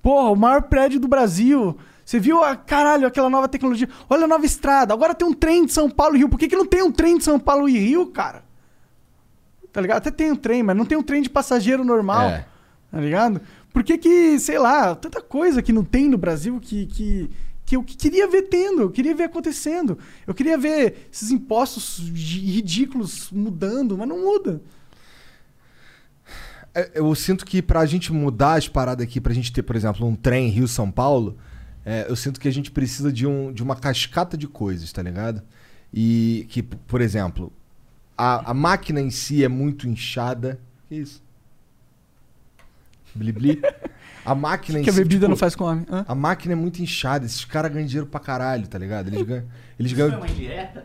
[0.00, 1.76] Porra, o maior prédio do Brasil.
[2.06, 3.90] Você viu, a, caralho, aquela nova tecnologia?
[4.08, 4.94] Olha a nova estrada.
[4.94, 6.30] Agora tem um trem de São Paulo e Rio.
[6.30, 8.53] Por que, que não tem um trem de São Paulo e Rio, cara?
[9.74, 9.96] Tá ligado?
[9.98, 12.30] Até tem um trem, mas não tem um trem de passageiro normal.
[12.30, 12.46] É.
[12.92, 13.40] Tá ligado?
[13.72, 17.28] Por que que, sei lá, tanta coisa que não tem no Brasil que, que,
[17.66, 19.98] que eu queria ver tendo, eu queria ver acontecendo.
[20.24, 24.62] Eu queria ver esses impostos ridículos mudando, mas não muda.
[26.72, 30.06] É, Eu sinto que pra gente mudar as paradas aqui, pra gente ter, por exemplo,
[30.06, 31.36] um trem Rio-São Paulo,
[31.84, 35.02] é, eu sinto que a gente precisa de, um, de uma cascata de coisas, tá
[35.02, 35.42] ligado?
[35.92, 37.52] E que, por exemplo,
[38.16, 40.58] a, a máquina em si é muito inchada.
[40.88, 41.22] Que isso?
[43.14, 43.62] Blibli?
[44.24, 45.86] A máquina em Que a bebida tipo, não faz com homem.
[45.90, 46.04] Hã?
[46.06, 47.24] A máquina é muito inchada.
[47.24, 49.08] Esses caras ganham dinheiro pra caralho, tá ligado?
[49.08, 49.44] Eles ganham.
[49.78, 50.16] Eles ganham...
[50.16, 50.84] uma indireta?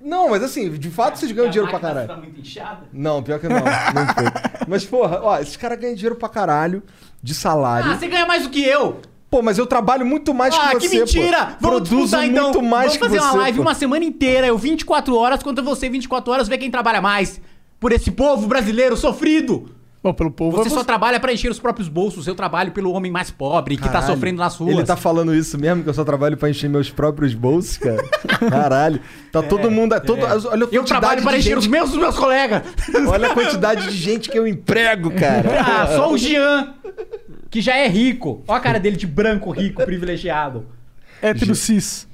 [0.00, 2.06] Não, mas assim, de fato vocês ganham dinheiro pra caralho.
[2.06, 2.86] Tá muito inchada?
[2.92, 3.58] Não, pior que não.
[3.92, 4.24] não foi.
[4.68, 6.82] Mas, porra, ó, esses caras ganham dinheiro pra caralho
[7.20, 7.90] de salário.
[7.90, 9.00] Ah, você ganha mais do que eu!
[9.36, 10.88] Pô, mas eu trabalho muito mais ah, que você.
[10.88, 11.58] que mentira!
[11.60, 11.68] Pô.
[11.68, 12.44] Vamos Produzo disputar então.
[12.44, 13.24] muito mais Vamos que fazer você.
[13.26, 13.62] uma live pô.
[13.62, 17.38] uma semana inteira, eu 24 horas, contra você 24 horas, ver quem trabalha mais.
[17.78, 19.68] Por esse povo brasileiro sofrido.
[20.02, 22.92] Bom, pelo povo Você é só trabalha pra encher os próprios bolsos, eu trabalho pelo
[22.92, 24.14] homem mais pobre que tá Caralho.
[24.14, 24.72] sofrendo nas ruas.
[24.72, 28.02] Ele tá falando isso mesmo, que eu só trabalho pra encher meus próprios bolsos, cara.
[28.48, 29.00] Caralho.
[29.32, 30.00] Tá todo mundo.
[30.00, 30.32] Todo, é.
[30.48, 32.62] Olha a Eu trabalho para encher gente- os meus dos meus colegas.
[33.06, 35.44] Olha a quantidade de gente que eu emprego, cara.
[35.66, 36.72] Ah, só o Jean,
[37.50, 38.42] que já é rico.
[38.46, 40.66] Olha a cara dele de branco, rico, privilegiado.
[41.22, 42.06] hétero cis.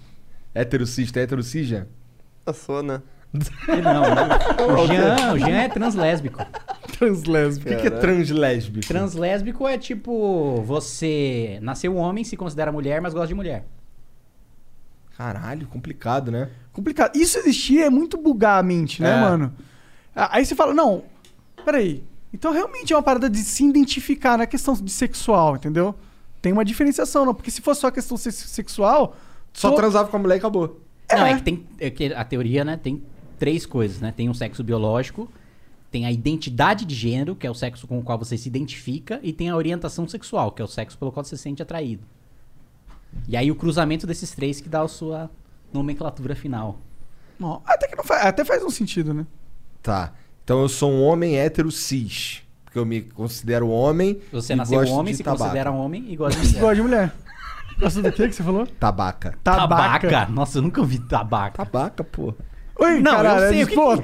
[0.55, 1.87] Hétero cis, tá hétero cis, já?
[2.47, 3.01] Eu sou, né?
[3.33, 6.45] Não, o Jean, o Jean é translésbico.
[6.99, 7.71] Translésbico.
[7.71, 8.87] O que, que é translésbico?
[8.87, 13.65] Translésbico é tipo, você nasceu homem, se considera mulher, mas gosta de mulher.
[15.17, 16.49] Caralho, complicado, né?
[16.73, 17.17] Complicado.
[17.17, 19.21] Isso existir é muito bugar a mente, né, É.
[19.21, 19.55] mano?
[20.15, 21.05] Ah, Aí você fala, não,
[21.65, 22.03] peraí.
[22.33, 25.95] Então realmente é uma parada de se identificar na questão de sexual, entendeu?
[26.41, 27.35] Tem uma diferenciação, não.
[27.35, 29.15] Porque se fosse só a questão se- sexual.
[29.53, 30.81] Só to- transava com a mulher e acabou.
[31.11, 31.33] Não, É.
[31.33, 31.67] é que tem.
[31.79, 33.03] é que a teoria, né, tem
[33.39, 34.13] três coisas, né?
[34.17, 35.29] Tem um sexo biológico,
[35.91, 39.21] tem a identidade de gênero, que é o sexo com o qual você se identifica,
[39.23, 42.03] e tem a orientação sexual, que é o sexo pelo qual você se sente atraído.
[43.29, 45.31] E aí o cruzamento desses três que dá a sua
[45.73, 46.79] nomenclatura final.
[47.39, 49.27] Não, até que não faz, até faz um sentido, né?
[49.83, 50.15] Tá.
[50.45, 52.43] Então eu sou um homem hétero cis.
[52.65, 54.19] Porque eu me considero homem.
[54.33, 55.43] Você e nasceu gosto homem, de se tabaco.
[55.45, 56.61] considera homem e gosta de mulher.
[56.61, 57.13] Gosta de mulher.
[57.81, 58.67] Gosta do que que você falou?
[58.67, 59.35] Tabaca.
[59.43, 60.27] Tabaca.
[60.31, 61.65] Nossa, eu nunca ouvi tabaca.
[61.65, 62.35] Tabaca, pô.
[62.79, 63.45] Oi, Não, caralho.
[63.45, 63.93] eu sei é o que- pô,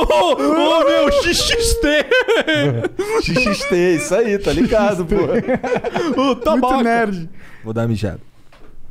[0.00, 1.84] Ô, meu, XXT!
[3.22, 5.16] XXT, isso aí, tá ligado, pô.
[6.16, 7.28] muito nerd.
[7.62, 8.20] Vou dar uma mijada.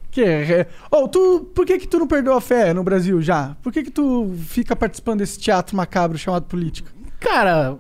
[0.10, 3.56] Que é, oh, tu, por que que tu não perdeu a fé no Brasil já?
[3.62, 6.92] Por que que tu fica participando desse teatro macabro chamado política?
[7.20, 7.78] Cara,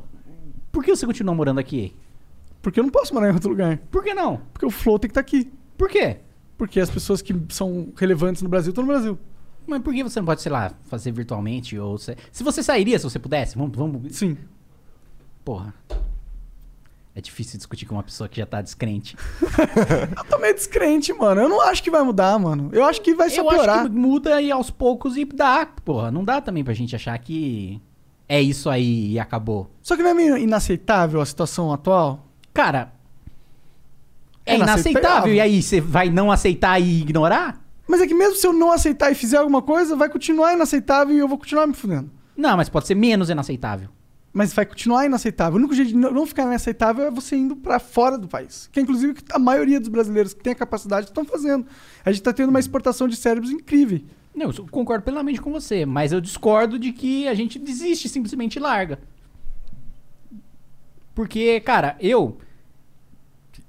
[0.71, 1.95] por que você continua morando aqui?
[2.61, 3.77] Porque eu não posso morar em outro lugar.
[3.89, 4.41] Por que não?
[4.51, 5.51] Porque o Flow tem que estar aqui.
[5.77, 6.17] Por quê?
[6.57, 9.17] Porque as pessoas que são relevantes no Brasil estão no Brasil.
[9.65, 11.77] Mas por que você não pode, sei lá, fazer virtualmente?
[11.77, 12.15] Ou se...
[12.31, 14.15] se você sairia, se você pudesse, vamos, vamos.
[14.15, 14.37] Sim.
[15.43, 15.73] Porra.
[17.17, 19.17] É difícil discutir com uma pessoa que já tá descrente.
[20.15, 21.41] Eu tô meio descrente, mano.
[21.41, 22.69] Eu não acho que vai mudar, mano.
[22.71, 23.79] Eu acho que vai só Eu piorar.
[23.79, 26.11] acho que muda e aos poucos e dá, porra.
[26.11, 27.81] Não dá também pra gente achar que
[28.29, 29.67] é isso aí e acabou.
[29.81, 32.23] Só que não é meio inaceitável a situação atual?
[32.53, 32.93] Cara,
[34.45, 34.91] é, É inaceitável.
[34.91, 35.33] inaceitável.
[35.33, 37.59] E aí, você vai não aceitar e ignorar?
[37.87, 41.15] Mas é que mesmo se eu não aceitar e fizer alguma coisa, vai continuar inaceitável
[41.15, 42.11] e eu vou continuar me fudendo.
[42.37, 43.89] Não, mas pode ser menos inaceitável.
[44.33, 45.55] Mas vai continuar inaceitável.
[45.55, 48.69] O único jeito de não ficar inaceitável é você indo pra fora do país.
[48.71, 51.65] Que é inclusive que a maioria dos brasileiros que tem a capacidade estão fazendo.
[52.05, 54.01] A gente tá tendo uma exportação de cérebros incrível.
[54.35, 58.59] Não, eu concordo plenamente com você, mas eu discordo de que a gente desiste, simplesmente
[58.59, 58.99] larga.
[61.15, 62.37] Porque, cara, eu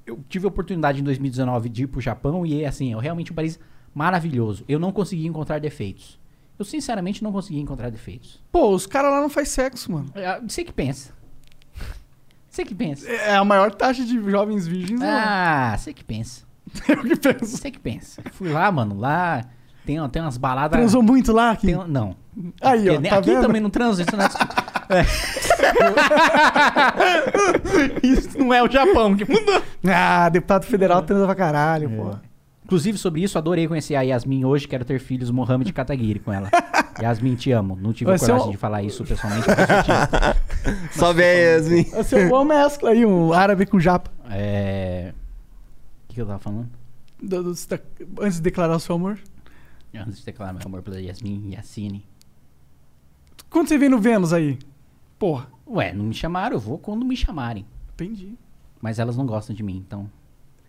[0.05, 3.35] eu tive a oportunidade em 2019 de ir pro Japão e assim, é realmente um
[3.35, 3.59] país
[3.95, 4.65] maravilhoso.
[4.69, 6.18] Eu não consegui encontrar defeitos.
[6.59, 8.43] Eu sinceramente não consegui encontrar defeitos.
[8.51, 10.11] Pô, os caras lá não faz sexo, mano.
[10.15, 11.13] É, Você que pensa.
[12.51, 13.09] Você que pensa.
[13.09, 15.01] É a maior taxa de jovens virgens.
[15.01, 16.43] Ah, você que pensa.
[16.89, 17.57] Eu que penso.
[17.57, 18.21] Você que pensa.
[18.33, 19.45] Fui lá, mano, lá
[19.87, 20.77] tem, tem umas baladas.
[20.77, 21.69] Transou muito lá aqui?
[21.69, 22.17] Tem- não.
[22.61, 23.43] Aí, ó, Porque tá aqui vendo?
[23.43, 24.29] também não transa, isso não é.
[24.91, 25.05] É.
[28.07, 29.63] isso não é o Japão que mudou.
[29.87, 32.17] Ah, deputado federal transa pra caralho, pô.
[32.69, 34.69] Inclusive, sobre isso, adorei conhecer a Yasmin hoje.
[34.69, 36.51] Quero ter filhos Mohamed Kataguiri com ela.
[37.01, 37.75] Yasmin, te amo.
[37.81, 39.47] Não tive ser coragem de falar isso pessoalmente.
[39.49, 40.95] mas.
[40.95, 41.85] Sobe aí, Yasmin.
[41.85, 44.11] Vai ser uma boa mescla aí, um árabe com japa.
[44.31, 45.15] É.
[46.05, 46.69] O que, que eu tava falando?
[47.23, 47.81] Do- do- da-
[48.21, 49.19] antes de declarar o seu amor.
[49.95, 52.05] Antes de declarar meu amor pela Yasmin Yassine.
[53.49, 54.59] Quando você vem no Vênus aí?
[55.19, 55.49] Porra.
[55.67, 57.65] Ué, não me chamaram, eu vou quando me chamarem.
[57.95, 58.35] Entendi.
[58.79, 60.07] Mas elas não gostam de mim, então.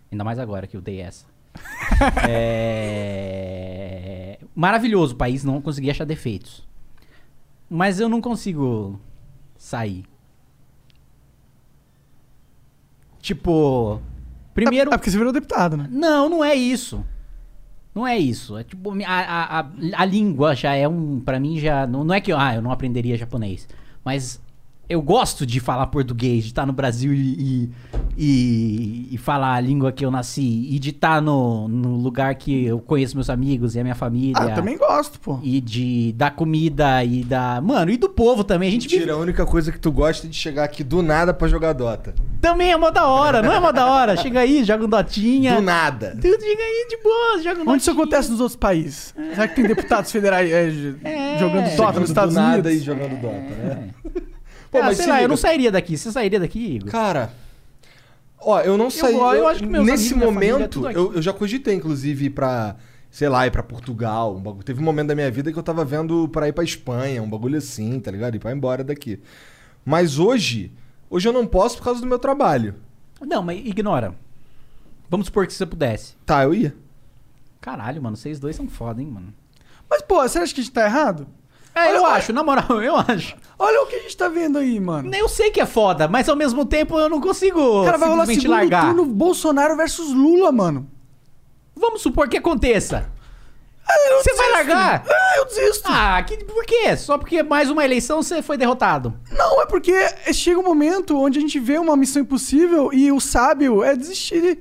[0.09, 1.26] Ainda mais agora que eu dei essa.
[2.27, 3.59] é...
[4.55, 6.67] Maravilhoso o país, não consegui achar defeitos.
[7.69, 8.99] Mas eu não consigo
[9.57, 10.03] sair.
[13.21, 14.01] Tipo,
[14.53, 14.93] primeiro.
[14.93, 15.88] É porque você virou deputado, né?
[15.91, 17.05] Não, não é isso.
[17.93, 18.57] Não é isso.
[18.57, 19.65] É tipo, a, a,
[19.97, 21.19] a, língua já é um.
[21.19, 21.85] Pra mim já.
[21.85, 23.67] Não, não é que ah, eu não aprenderia japonês.
[24.03, 24.41] Mas
[24.90, 27.70] eu gosto de falar português, de estar no Brasil e,
[28.18, 30.68] e, e falar a língua que eu nasci.
[30.72, 34.34] E de estar no, no lugar que eu conheço meus amigos e a minha família.
[34.38, 35.40] Ah, eu também gosto, pô.
[35.44, 37.61] E de da comida e da.
[37.61, 38.70] Mano, e do povo também.
[38.70, 41.02] A gente vive- Mentira, a única coisa que tu gosta é de chegar aqui do
[41.02, 42.14] nada pra jogar Dota.
[42.41, 44.18] Também é mó da hora, não é mó da hora?
[44.18, 45.56] Chega aí, joga um dotinha.
[45.56, 46.18] Do nada.
[46.20, 48.03] Tu chega aí de boa, joga um Onde isso dotinha.
[48.06, 49.14] acontece nos outros países?
[49.36, 50.95] Será que tem deputados federais é, j-
[51.38, 52.72] jogando Dota Chegando nos Estados do nada Unidos?
[52.74, 53.90] e jogando Dota, né?
[54.73, 55.27] Ah, sei se lá, eu liga.
[55.27, 55.97] não sairia daqui.
[55.97, 56.91] Você sairia daqui, Igor?
[56.91, 57.31] Cara,
[58.39, 59.13] ó, eu não saí.
[59.15, 60.97] eu acho que meus nesse amigos, família, momento, aqui.
[60.97, 62.75] eu, eu já cogitei, inclusive, ir pra,
[63.09, 64.35] sei lá, ir pra Portugal.
[64.35, 64.63] Um bagulho.
[64.63, 67.29] Teve um momento da minha vida que eu tava vendo pra ir pra Espanha, um
[67.29, 68.35] bagulho assim, tá ligado?
[68.35, 69.19] Ir pra ir embora daqui.
[69.85, 70.71] Mas hoje,
[71.09, 72.75] hoje eu não posso por causa do meu trabalho.
[73.21, 74.13] Não, mas ignora.
[75.09, 76.13] Vamos supor que você pudesse.
[76.25, 76.75] Tá, eu ia.
[77.59, 79.33] Caralho, mano, vocês dois são foda, hein, mano.
[79.89, 81.27] Mas, pô, você acha que a gente tá errado?
[81.75, 83.35] É, eu acho, na moral, eu acho.
[83.57, 85.13] Olha o que a gente tá vendo aí, mano.
[85.13, 88.25] Eu sei que é foda, mas ao mesmo tempo eu não consigo Cara, vai rolar
[88.25, 88.85] segundo largar.
[88.85, 90.89] turno Bolsonaro versus Lula, mano.
[91.75, 93.09] Vamos supor que aconteça.
[94.09, 94.51] eu Você vai desisto.
[94.51, 95.03] largar?
[95.07, 95.83] Ah, eu desisto.
[95.85, 96.95] Ah, que, por quê?
[96.97, 99.13] Só porque mais uma eleição você foi derrotado.
[99.31, 99.93] Não, é porque
[100.33, 104.59] chega um momento onde a gente vê uma missão impossível e o sábio é desistir.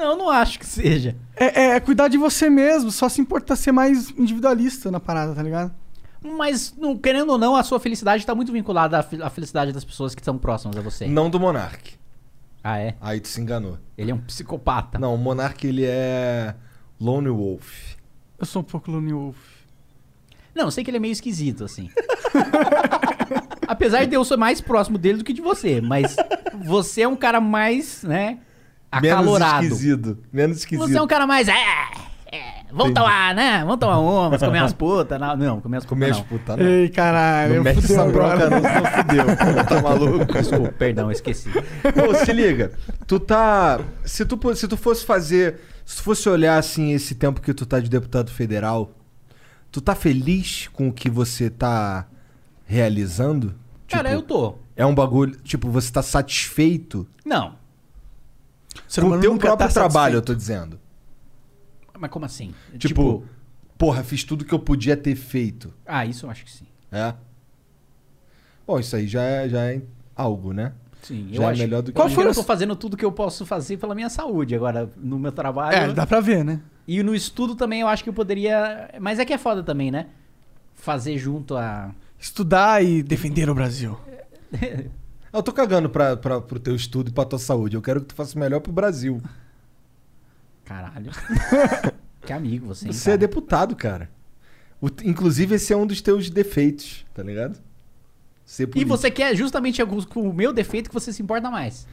[0.00, 1.14] Não, não acho que seja.
[1.36, 5.42] É, é cuidar de você mesmo, só se importa ser mais individualista na parada, tá
[5.42, 5.74] ligado?
[6.22, 9.84] Mas, não, querendo ou não, a sua felicidade tá muito vinculada à, à felicidade das
[9.84, 11.06] pessoas que estão próximas a você.
[11.06, 11.98] Não do Monark.
[12.64, 12.94] Ah, é?
[12.98, 13.78] Aí tu se enganou.
[13.96, 14.98] Ele é um psicopata.
[14.98, 16.54] Não, o Monark ele é
[16.98, 17.94] Lone Wolf.
[18.38, 19.36] Eu sou um pouco Lone Wolf.
[20.54, 21.90] Não, eu sei que ele é meio esquisito, assim.
[23.68, 26.16] Apesar de eu ser mais próximo dele do que de você, mas
[26.64, 28.38] você é um cara mais, né,
[28.90, 29.62] acalorado.
[29.62, 30.18] Menos esquisito.
[30.32, 30.88] Menos esquisito.
[30.88, 31.48] Você é um cara mais.
[31.48, 31.54] É,
[32.32, 33.58] é, vamos tomar, né?
[33.64, 35.18] Vamos tomar umas, comer umas putas.
[35.18, 35.88] Não, não, comer umas putas.
[35.88, 36.64] Comer as putas, não.
[36.64, 39.64] Ei, caralho, Não mete essa bronca não, senão fudeu.
[39.66, 40.32] Tá maluco?
[40.32, 41.50] Desculpa, perdão, esqueci.
[41.50, 42.72] Pô, se liga.
[43.06, 43.80] Tu tá...
[44.04, 45.60] Se tu, se tu fosse fazer...
[45.84, 48.92] Se tu fosse olhar, assim, esse tempo que tu tá de deputado federal,
[49.72, 52.06] tu tá feliz com o que você tá
[52.64, 53.54] realizando?
[53.88, 54.54] Cara, eu tô.
[54.76, 55.34] É um bagulho...
[55.42, 57.59] Tipo, você tá satisfeito Não.
[58.90, 60.26] Ser com o teu nunca próprio tá trabalho, eu satisfeito.
[60.26, 60.80] tô dizendo.
[61.96, 62.52] Mas como assim?
[62.76, 63.24] Tipo,
[63.78, 65.72] porra, fiz tudo que eu podia ter feito.
[65.86, 66.66] Ah, isso eu acho que sim.
[66.90, 67.14] É?
[68.66, 69.80] Bom, isso aí já é, já é
[70.16, 70.72] algo, né?
[71.02, 71.62] Sim, Já eu é acho.
[71.62, 71.98] melhor do que...
[71.98, 74.56] eu acho que eu foi tô fazendo tudo que eu posso fazer pela minha saúde.
[74.56, 75.76] Agora, no meu trabalho.
[75.76, 76.60] É, dá pra ver, né?
[76.86, 78.90] E no estudo também eu acho que eu poderia.
[79.00, 80.08] Mas é que é foda também, né?
[80.74, 81.94] Fazer junto a.
[82.18, 83.96] Estudar e defender o Brasil.
[85.32, 87.76] Eu tô cagando pra, pra, pro teu estudo e pra tua saúde.
[87.76, 89.22] Eu quero que tu faça o melhor pro Brasil.
[90.64, 91.10] Caralho.
[92.26, 93.18] que amigo você, hein, Você é cara?
[93.18, 94.10] deputado, cara.
[94.80, 97.58] O- inclusive, esse é um dos teus defeitos, tá ligado?
[98.44, 98.96] Ser E político.
[98.96, 101.86] você quer justamente com com o meu defeito que você se importa mais.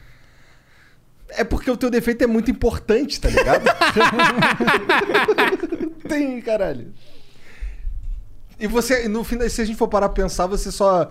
[1.28, 3.64] É porque o teu defeito é muito importante, tá ligado?
[6.08, 6.92] Tem, caralho.
[8.58, 11.10] E você, no fim, da- se a gente for parar pra pensar, você só.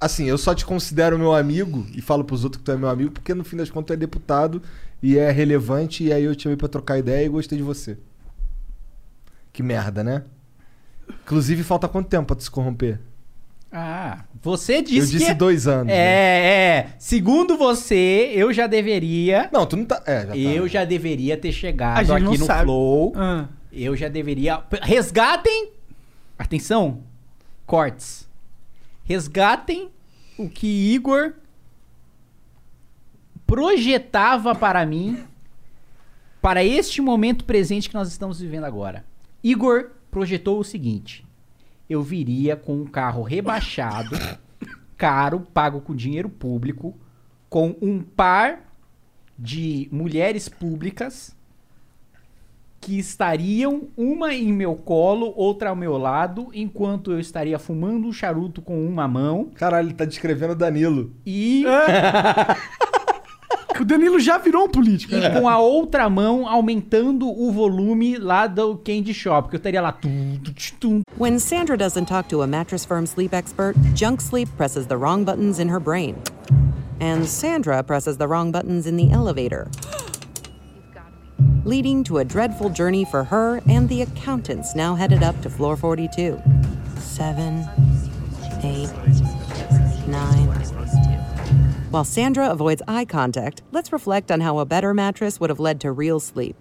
[0.00, 2.88] Assim, eu só te considero meu amigo e falo pros outros que tu é meu
[2.88, 4.62] amigo, porque no fim das contas tu é deputado
[5.02, 7.98] e é relevante, e aí eu te chamei pra trocar ideia e gostei de você.
[9.52, 10.22] Que merda, né?
[11.24, 13.00] Inclusive, falta quanto tempo pra tu se corromper?
[13.72, 15.34] Ah, você disse eu disse que...
[15.34, 15.88] dois anos.
[15.88, 15.94] né?
[15.94, 16.94] É, é.
[16.98, 19.48] Segundo você, eu já deveria...
[19.52, 20.02] Não, tu não tá.
[20.06, 20.36] É, já tá.
[20.36, 22.64] Eu já deveria ter chegado aqui no sabe.
[22.64, 23.12] Flow.
[23.16, 23.46] Ah.
[23.72, 24.62] Eu já deveria.
[24.82, 25.72] Resgatem.
[26.38, 27.00] Atenção.
[27.66, 28.27] Cortes.
[29.08, 29.90] Resgatem
[30.36, 31.32] o que Igor
[33.46, 35.24] projetava para mim
[36.42, 39.06] para este momento presente que nós estamos vivendo agora.
[39.42, 41.26] Igor projetou o seguinte:
[41.88, 44.14] eu viria com um carro rebaixado,
[44.94, 46.94] caro, pago com dinheiro público,
[47.48, 48.74] com um par
[49.38, 51.34] de mulheres públicas
[52.80, 58.12] que estariam uma em meu colo, outra ao meu lado, enquanto eu estaria fumando um
[58.12, 61.12] charuto com uma mão Caralho, ele tá descrevendo o Danilo.
[61.26, 61.64] e,
[63.80, 65.14] O Danilo já virou um político.
[65.14, 69.80] e com a outra mão aumentando o volume lá do Candy Shop, porque eu estaria
[69.80, 74.20] lá tum, tum, tum, When Sandra doesn't talk to a mattress firm sleep expert, Junk
[74.20, 76.16] Sleep presses the wrong buttons in her brain.
[77.00, 79.68] And Sandra presses the wrong buttons in the elevator.
[81.68, 85.76] Leading to a dreadful journey for her and the accountants now headed up to floor
[85.76, 86.40] 42.
[86.96, 87.68] Seven,
[88.62, 88.90] eight,
[90.08, 90.48] nine.
[91.90, 95.78] While Sandra avoids eye contact, let's reflect on how a better mattress would have led
[95.82, 96.56] to real sleep.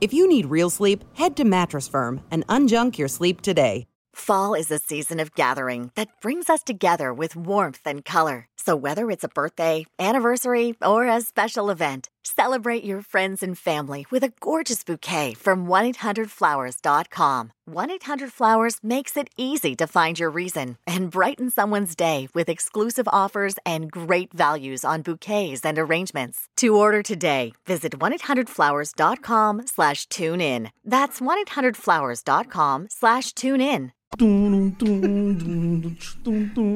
[0.00, 3.88] If you need real sleep, head to Mattress Firm and unjunk your sleep today.
[4.14, 8.46] Fall is a season of gathering that brings us together with warmth and color.
[8.56, 14.06] So whether it's a birthday, anniversary, or a special event, celebrate your friends and family
[14.10, 17.52] with a gorgeous bouquet from 1-800-Flowers.com.
[17.70, 23.54] 1-800-Flowers makes it easy to find your reason and brighten someone's day with exclusive offers
[23.64, 26.48] and great values on bouquets and arrangements.
[26.56, 30.70] To order today, visit 1-800-Flowers.com slash tune in.
[30.84, 33.92] That's 1-800-Flowers.com slash tune in.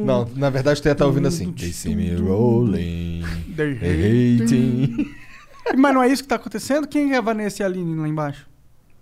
[0.05, 1.53] Não, na verdade tu ia estar ouvindo assim.
[1.59, 3.23] They see me rolling.
[3.55, 5.15] They They hating.
[5.77, 6.87] Mas não é isso que tá acontecendo?
[6.87, 8.47] Quem é a Vanessa e a Aline lá embaixo?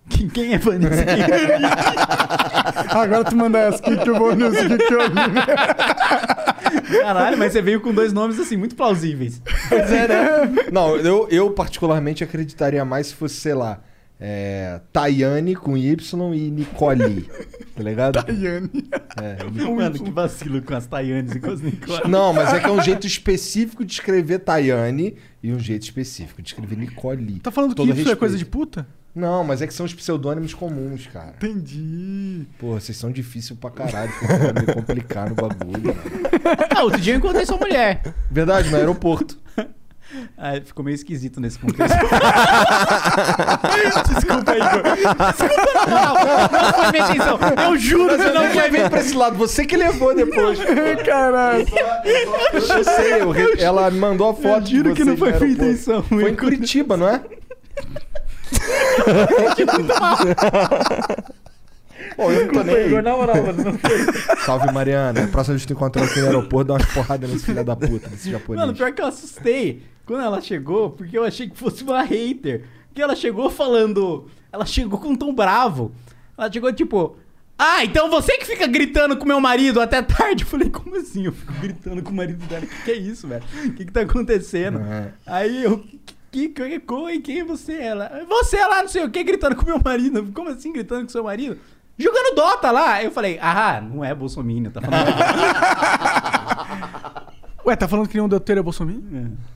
[0.09, 1.05] Quem, quem é Vanessa?
[3.01, 3.83] Agora tu manda essa.
[3.83, 4.69] Quem que eu vou nesse?
[4.69, 5.01] Quem que eu
[7.01, 9.43] Caralho, mas você veio com dois nomes assim, muito plausíveis.
[9.69, 10.27] Pois é, né?
[10.73, 13.81] Não, eu, eu particularmente acreditaria mais se fosse, sei lá,
[14.19, 17.29] é, Tayane com Y e Nicole.
[17.75, 18.25] Tá ligado?
[18.25, 18.71] Tayane.
[19.21, 22.09] É, Mano, que vacilo com as Tayanes e com as Nicole.
[22.09, 26.41] Não, mas é que é um jeito específico de escrever Tayane e um jeito específico
[26.41, 27.41] de escrever Nicole.
[27.41, 28.87] Tá falando que Todo isso é coisa de puta?
[29.15, 31.35] Não, mas é que são os pseudônimos comuns, cara.
[31.37, 32.47] Entendi.
[32.59, 34.13] Porra, vocês são difíceis pra caralho.
[34.67, 35.95] Me complicar no bagulho.
[35.95, 36.01] mano.
[36.75, 38.03] Ah, outro dia eu encontrei sua mulher.
[38.31, 39.39] Verdade, no aeroporto.
[40.39, 41.97] Ah, ficou meio esquisito nesse contexto.
[44.15, 44.83] Desculpa aí, Igor.
[45.33, 46.15] Desculpa, não,
[46.63, 47.39] não foi minha intenção.
[47.65, 49.37] Eu juro que eu não foi vir pra esse lado.
[49.37, 50.59] Você que levou depois.
[51.05, 51.67] Caralho.
[52.53, 54.67] Eu sei, eu re- ela me mandou a foto.
[54.69, 56.03] juro de que não foi minha intenção.
[56.05, 57.21] Foi em Curitiba, não é?
[62.17, 63.65] Pô, eu não tô nem na moral, mano.
[63.65, 64.37] Não foi.
[64.45, 65.25] Salve, Mariana.
[65.25, 67.77] A próxima vez que tu encontrar aqui no aeroporto, dá umas porradas nesse filho da
[67.77, 68.61] puta, desse japonês.
[68.65, 72.65] Mano, pior que eu assustei quando ela chegou, porque eu achei que fosse uma hater.
[72.87, 74.31] Porque ela chegou falando.
[74.53, 75.93] Ela chegou com um tom bravo.
[76.39, 77.17] Ela chegou tipo.
[77.59, 80.45] Ah, então você que fica gritando com meu marido até tarde.
[80.45, 81.25] Eu falei, como assim?
[81.25, 82.65] Eu fico gritando com o marido dela.
[82.65, 83.43] O que, que é isso, velho?
[83.67, 84.79] O que, que tá acontecendo?
[84.79, 85.13] É.
[85.27, 85.85] Aí eu.
[86.31, 87.75] Que, que, que, quem é você?
[87.75, 88.25] Ela.
[88.29, 90.31] Você lá, não sei o que, gritando com meu marido.
[90.33, 91.59] Como assim gritando com seu marido?
[91.99, 93.03] Jogando Dota lá.
[93.03, 95.07] Eu falei, ah, não é Bolsonaro, tá falando.
[97.67, 99.03] Ué, tá falando que nenhum doutor é Bolsonaro?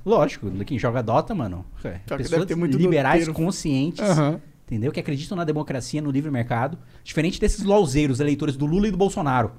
[0.05, 1.65] Lógico, quem joga Dota, mano.
[1.85, 3.35] É, que pessoas deve ter muito liberais doteiro.
[3.47, 4.41] conscientes, Aham.
[4.67, 4.91] entendeu?
[4.91, 6.77] Que acreditam na democracia, no livre mercado.
[7.05, 9.53] Diferente desses lolzeiros, eleitores do Lula e do Bolsonaro.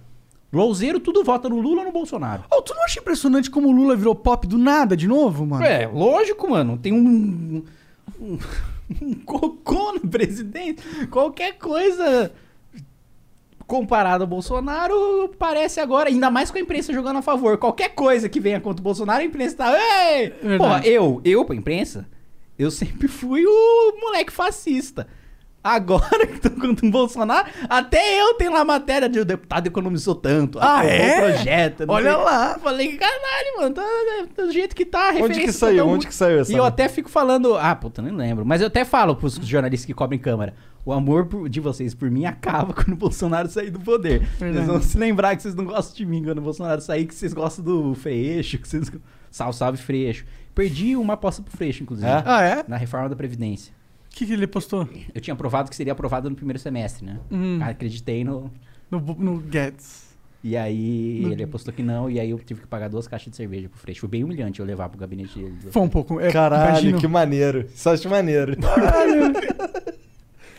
[0.51, 2.43] Lolzeiro, tudo vota no Lula ou no Bolsonaro.
[2.51, 5.63] Oh, tu não acha impressionante como o Lula virou pop do nada de novo, mano?
[5.63, 6.77] É, lógico, mano.
[6.77, 7.63] Tem um.
[8.19, 8.37] Um,
[9.01, 10.83] um cocô no presidente.
[11.07, 12.33] Qualquer coisa
[13.72, 17.57] comparado ao Bolsonaro parece agora, ainda mais com a imprensa jogando a favor.
[17.57, 19.73] Qualquer coisa que venha contra o Bolsonaro, a imprensa tá.
[19.73, 20.30] Ei!
[20.57, 22.06] Porra, eu, eu, pra imprensa,
[22.60, 25.07] eu sempre fui o moleque fascista.
[25.64, 29.68] Agora que tô contra o Bolsonaro, até eu tenho lá a matéria de o deputado
[29.68, 30.60] economizou tanto.
[30.61, 31.22] Ah, é?
[31.22, 31.85] projeto.
[31.88, 32.23] Olha sei.
[32.23, 32.60] lá.
[32.60, 35.85] Falei, caralho, mano, tá do jeito que tá, a Onde que referência saiu?
[35.85, 36.52] tá Onde que saiu essa?
[36.52, 38.45] E eu até fico falando, ah, puta, nem lembro.
[38.45, 40.56] Mas eu até falo pros jornalistas que cobrem câmera.
[40.85, 44.19] O amor por- de vocês por mim acaba quando o Bolsonaro sair do poder.
[44.39, 44.53] Verdade.
[44.53, 47.13] Vocês vão se lembrar que vocês não gostam de mim quando o Bolsonaro sair, que
[47.13, 48.91] vocês gostam do Freixo, que vocês...
[49.29, 50.25] Salve, salve, Freixo.
[50.53, 52.07] Perdi uma aposta pro Freixo, inclusive.
[52.09, 52.23] É?
[52.25, 52.65] Ah, é?
[52.67, 53.71] Na reforma da Previdência.
[54.07, 54.89] O que, que ele postou?
[55.15, 57.17] Eu tinha aprovado que seria aprovado no primeiro semestre, né?
[57.31, 57.59] Hum.
[57.61, 58.51] Acreditei no...
[58.89, 60.09] No, no Guedes.
[60.43, 63.29] E aí No- ele apostou que não, e aí eu tive que pagar duas caixas
[63.29, 64.01] de cerveja pro Freixo.
[64.01, 65.55] Foi bem humilhante eu levar pro gabinete dele.
[65.69, 66.19] Foi um pouco.
[66.19, 67.67] É, Caralho, imagino- que maneiro.
[67.85, 68.57] Eu acho maneiro.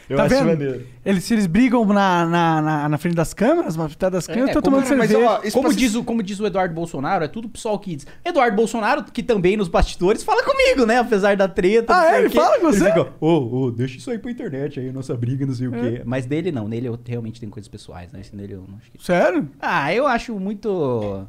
[0.08, 0.46] Eu Tá acho vendo?
[0.46, 0.86] maneiro.
[1.04, 4.48] Eles, se eles brigam na, na, na, na frente das câmeras, mas atrás das câmeras,
[4.54, 5.30] eu tô como- tomando mas, cerveja.
[5.30, 8.06] ó, Isso como, diz o, como diz o Eduardo Bolsonaro, é tudo pessoal kids.
[8.24, 10.98] Eduardo Bolsonaro, que também nos bastidores, fala comigo, né?
[10.98, 11.94] Apesar da treta.
[11.96, 12.18] Ah, é?
[12.20, 12.84] Ele fala com você?
[12.84, 15.72] Ele fica, ô, ô, deixa isso aí pra internet aí, nossa briga, não sei o
[15.72, 16.02] quê.
[16.04, 18.20] Mas dele não, nele eu realmente tenho coisas pessoais, né?
[18.20, 19.02] Esse nele eu não acho que...
[19.04, 19.48] Sério?
[19.60, 21.26] Ah, eu acho muito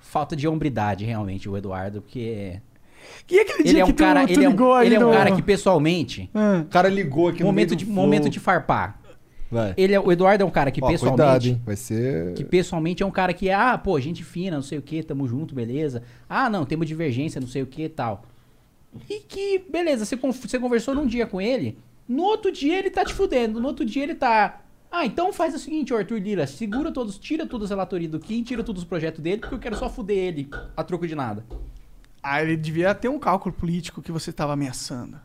[0.00, 2.60] falta de hombridade, realmente, o Eduardo, porque
[3.30, 4.86] E aquele ele dia é um que tu, cara, tu ele é ligou um, aí
[4.86, 6.62] ele é um no- cara que pessoalmente, Ah.
[6.64, 9.00] O cara ligou aqui no momento meio de momento de farpar.
[9.50, 9.72] Vai.
[9.78, 11.62] Ele é, o Eduardo é um cara que Ó, pessoalmente cuidado, hein?
[11.64, 12.34] Vai ser...
[12.34, 15.26] que pessoalmente é um cara que, ah, pô, gente fina, não sei o que, tamo
[15.26, 16.02] junto, beleza.
[16.28, 18.24] Ah, não, temos divergência, não sei o que e tal.
[19.08, 23.04] E que, beleza, você, você conversou num dia com ele, no outro dia ele tá
[23.04, 24.60] te fudendo, no outro dia ele tá.
[24.90, 28.18] Ah, então faz o seguinte, ô Arthur Lira, segura todos, tira todas as relatorias do
[28.18, 31.14] Kim, tira todos os projetos dele, porque eu quero só fuder ele a troco de
[31.14, 31.44] nada.
[32.30, 35.18] Ah, ele devia ter um cálculo político que você tava ameaçando.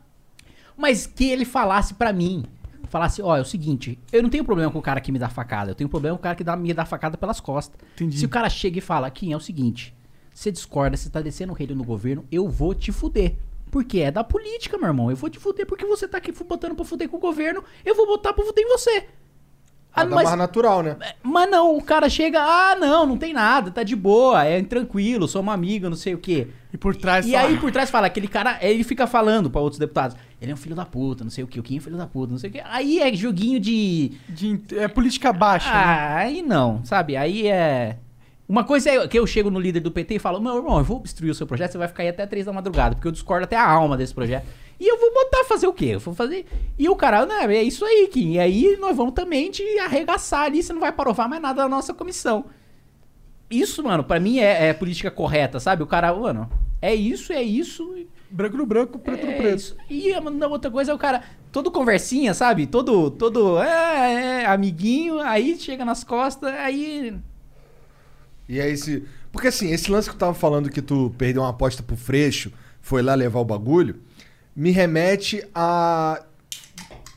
[0.77, 2.45] Mas que ele falasse pra mim,
[2.89, 5.27] falasse, ó, é o seguinte, eu não tenho problema com o cara que me dá
[5.27, 7.79] facada, eu tenho problema com o cara que dá, me dá facada pelas costas.
[7.95, 8.17] Entendi.
[8.19, 9.93] Se o cara chega e fala, Kim, é o seguinte,
[10.33, 13.35] Você discorda, você tá descendo o reino no governo, eu vou te fuder.
[13.69, 15.09] Porque é da política, meu irmão.
[15.09, 17.95] Eu vou te fuder porque você tá aqui botando pra fuder com o governo, eu
[17.95, 19.05] vou botar pra fuder em você.
[19.95, 20.97] Ah, Nada mais natural, né?
[21.21, 25.27] Mas não, o cara chega, ah, não, não tem nada, tá de boa, é tranquilo,
[25.27, 26.47] sou uma amiga, não sei o quê.
[26.73, 29.61] E por trás E fala- aí por trás fala, aquele cara, ele fica falando pra
[29.61, 31.77] outros deputados, ele é um filho da puta, não sei o quê, o Kim é
[31.77, 32.61] um filho da puta, não sei o quê.
[32.65, 34.13] Aí é joguinho de...
[34.75, 35.69] é política baixa.
[35.69, 35.75] né?
[35.75, 37.15] Ah, aí não, sabe?
[37.15, 37.97] Aí é...
[38.49, 40.83] Uma coisa é que eu chego no líder do PT e falo, meu irmão, eu
[40.83, 43.11] vou obstruir o seu projeto, você vai ficar aí até três da madrugada, porque eu
[43.11, 44.45] discordo até a alma desse projeto.
[44.83, 45.85] E eu vou botar fazer o quê?
[45.85, 46.45] Eu vou fazer.
[46.77, 48.33] E o cara, né, é isso aí, Kim.
[48.33, 51.69] E aí nós vamos também te arregaçar ali, você não vai aprovar mais nada da
[51.69, 52.47] nossa comissão.
[53.49, 55.83] Isso, mano, pra mim é, é política correta, sabe?
[55.83, 56.51] O cara, mano,
[56.81, 57.95] é isso, é isso.
[58.29, 59.55] Branco no branco, preto no é preto.
[59.55, 59.77] isso.
[59.89, 62.67] E a a outra coisa é o cara, todo conversinha, sabe?
[62.67, 67.15] Todo, todo, é, é, amiguinho, aí chega nas costas, aí.
[68.49, 69.05] E aí se.
[69.31, 72.51] Porque assim, esse lance que eu tava falando que tu perdeu uma aposta pro Freixo,
[72.81, 74.01] foi lá levar o bagulho,
[74.55, 76.21] me remete a.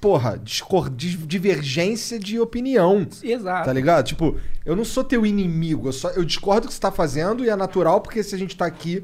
[0.00, 3.06] Porra, discor- di- divergência de opinião.
[3.22, 3.64] Exato.
[3.64, 4.04] Tá ligado?
[4.04, 7.44] Tipo, eu não sou teu inimigo, eu, só, eu discordo do que você tá fazendo
[7.44, 9.02] e é natural porque se a gente tá aqui.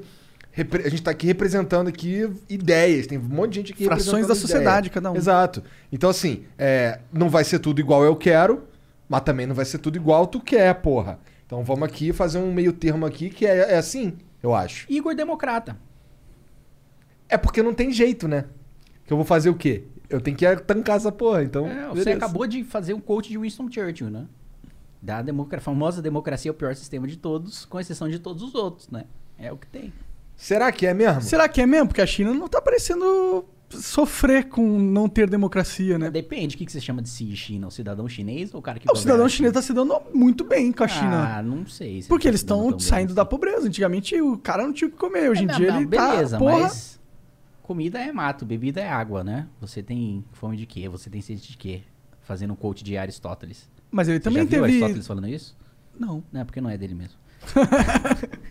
[0.84, 4.34] A gente tá aqui representando aqui ideias, tem um monte de gente aqui Frações da
[4.34, 4.92] sociedade, ideia.
[4.92, 5.16] cada um.
[5.16, 5.62] Exato.
[5.90, 8.64] Então, assim, é, não vai ser tudo igual eu quero,
[9.08, 11.18] mas também não vai ser tudo igual tu quer, porra.
[11.46, 14.84] Então vamos aqui fazer um meio termo aqui que é, é assim, eu acho.
[14.92, 15.74] Igor Democrata.
[17.32, 18.44] É porque não tem jeito, né?
[19.06, 19.84] Que eu vou fazer o quê?
[20.08, 21.66] Eu tenho que tancar essa porra, então.
[21.66, 22.16] É, você beleza.
[22.18, 24.26] acabou de fazer um coach de Winston Churchill, né?
[25.00, 28.54] Da democra famosa democracia é o pior sistema de todos, com exceção de todos os
[28.54, 29.04] outros, né?
[29.38, 29.92] É o que tem.
[30.36, 31.22] Será que é mesmo?
[31.22, 31.88] Será que é mesmo?
[31.88, 36.10] Porque a China não tá parecendo sofrer com não ter democracia, né?
[36.10, 37.68] Depende, o que, que você chama de si China?
[37.68, 40.70] O cidadão chinês ou o cara que O cidadão chinês tá se dando muito bem
[40.70, 41.36] com a China.
[41.38, 42.02] Ah, não sei.
[42.02, 43.66] se Porque eles tá dando estão saindo da pobreza.
[43.66, 45.30] Antigamente o cara não tinha o que comer.
[45.30, 46.38] Hoje em É, dia não, ele beleza, tá.
[46.38, 47.00] Porra, mas
[47.72, 49.46] comida é mato, bebida é água, né?
[49.60, 50.88] Você tem fome de quê?
[50.88, 51.80] Você tem sede de quê?
[52.20, 53.68] Fazendo um coach de Aristóteles.
[53.90, 55.56] Mas ele Você também já viu teve- Aristóteles falando isso?
[55.98, 56.22] Não.
[56.30, 57.18] Não, porque não é dele mesmo.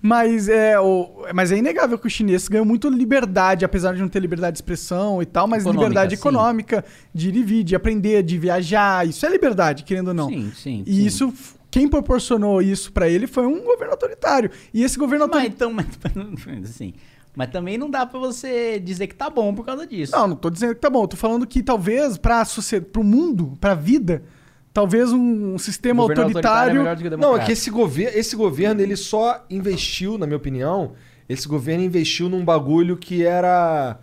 [0.00, 4.08] Mas é, o, mas é inegável que o chinês ganhou muito liberdade, apesar de não
[4.08, 6.20] ter liberdade de expressão e tal, mas Econômica, liberdade sim.
[6.22, 9.06] econômica, de ir e vir, de aprender, de viajar.
[9.06, 10.28] Isso é liberdade, querendo ou não.
[10.30, 10.82] Sim, sim.
[10.86, 11.34] E isso,
[11.70, 14.50] quem proporcionou isso pra ele foi um governo autoritário.
[14.72, 15.74] E esse governo autoritário.
[15.74, 16.94] Mas então, mas, assim,
[17.38, 20.10] mas também não dá pra você dizer que tá bom por causa disso.
[20.10, 21.04] Não, não tô dizendo que tá bom.
[21.04, 24.24] Eu tô falando que talvez pra sociedade, pro mundo, pra vida,
[24.72, 26.82] talvez um sistema Governo autoritário.
[27.16, 30.94] Não, é que esse, gover esse governo, ele só investiu, na minha opinião,
[31.28, 34.00] esse governo investiu num bagulho que era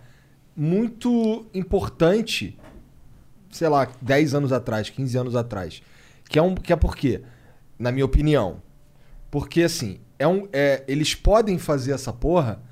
[0.56, 2.58] muito importante,
[3.50, 5.82] sei lá, 10 anos atrás, 15 anos atrás.
[6.26, 7.20] Que é, um, que é por quê?
[7.78, 8.62] Na minha opinião.
[9.30, 12.64] Porque, assim, é um, é, eles podem fazer essa porra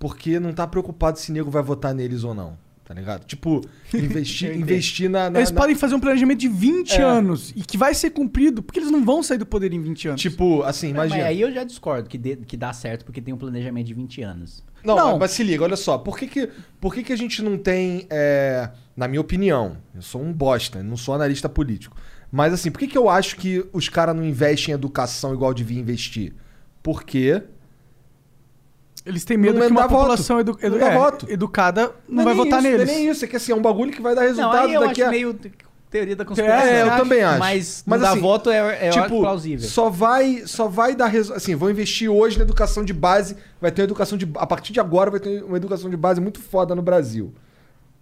[0.00, 2.58] porque não tá preocupado se nego vai votar neles ou não.
[2.84, 3.24] Tá ligado?
[3.24, 3.60] Tipo,
[3.94, 7.02] investir, investir na, na- Eles na- podem fazer um planejamento de 20 É.
[7.02, 10.08] anos e que vai ser cumprido, porque eles não vão sair do poder em 20
[10.08, 10.20] anos.
[10.20, 11.28] Tipo, assim, Mas imagina.
[11.28, 14.22] aí eu já discordo que, dê- que dá certo porque tem um planejamento de 20
[14.22, 14.64] anos.
[14.82, 15.98] Não, Mas, mas se liga, olha só.
[15.98, 16.48] Por que, que,
[16.80, 18.06] por que, que a gente não tem.
[18.10, 21.96] é, na minha opinião, eu sou um bosta, não sou analista político.
[22.32, 25.54] Mas assim, por que, que eu acho que os caras não investem em educação igual
[25.54, 26.32] devia investir?
[26.82, 27.40] Porque.
[29.06, 29.94] Eles têm medo Não que uma voto.
[29.94, 31.26] população edu- Não edu- é, voto.
[31.30, 32.86] educada não, é vai votar isso, neles.
[32.86, 34.66] Não é nem isso, é que assim, é um bagulho que vai dar Não, resultado
[34.68, 35.10] aí eu daqui acho a.
[35.12, 35.52] meio te-
[35.90, 36.68] teoria da conspiração.
[36.68, 37.38] É, eu acho, também acho.
[37.38, 39.66] Mas, mas dar assim, voto é, é tipo, plausível.
[39.68, 41.38] Só vai, só vai dar resultado.
[41.38, 43.36] Assim, vou investir hoje na educação de base.
[43.60, 44.30] Vai ter uma educação de.
[44.36, 47.32] A partir de agora vai ter uma educação de base muito foda no Brasil.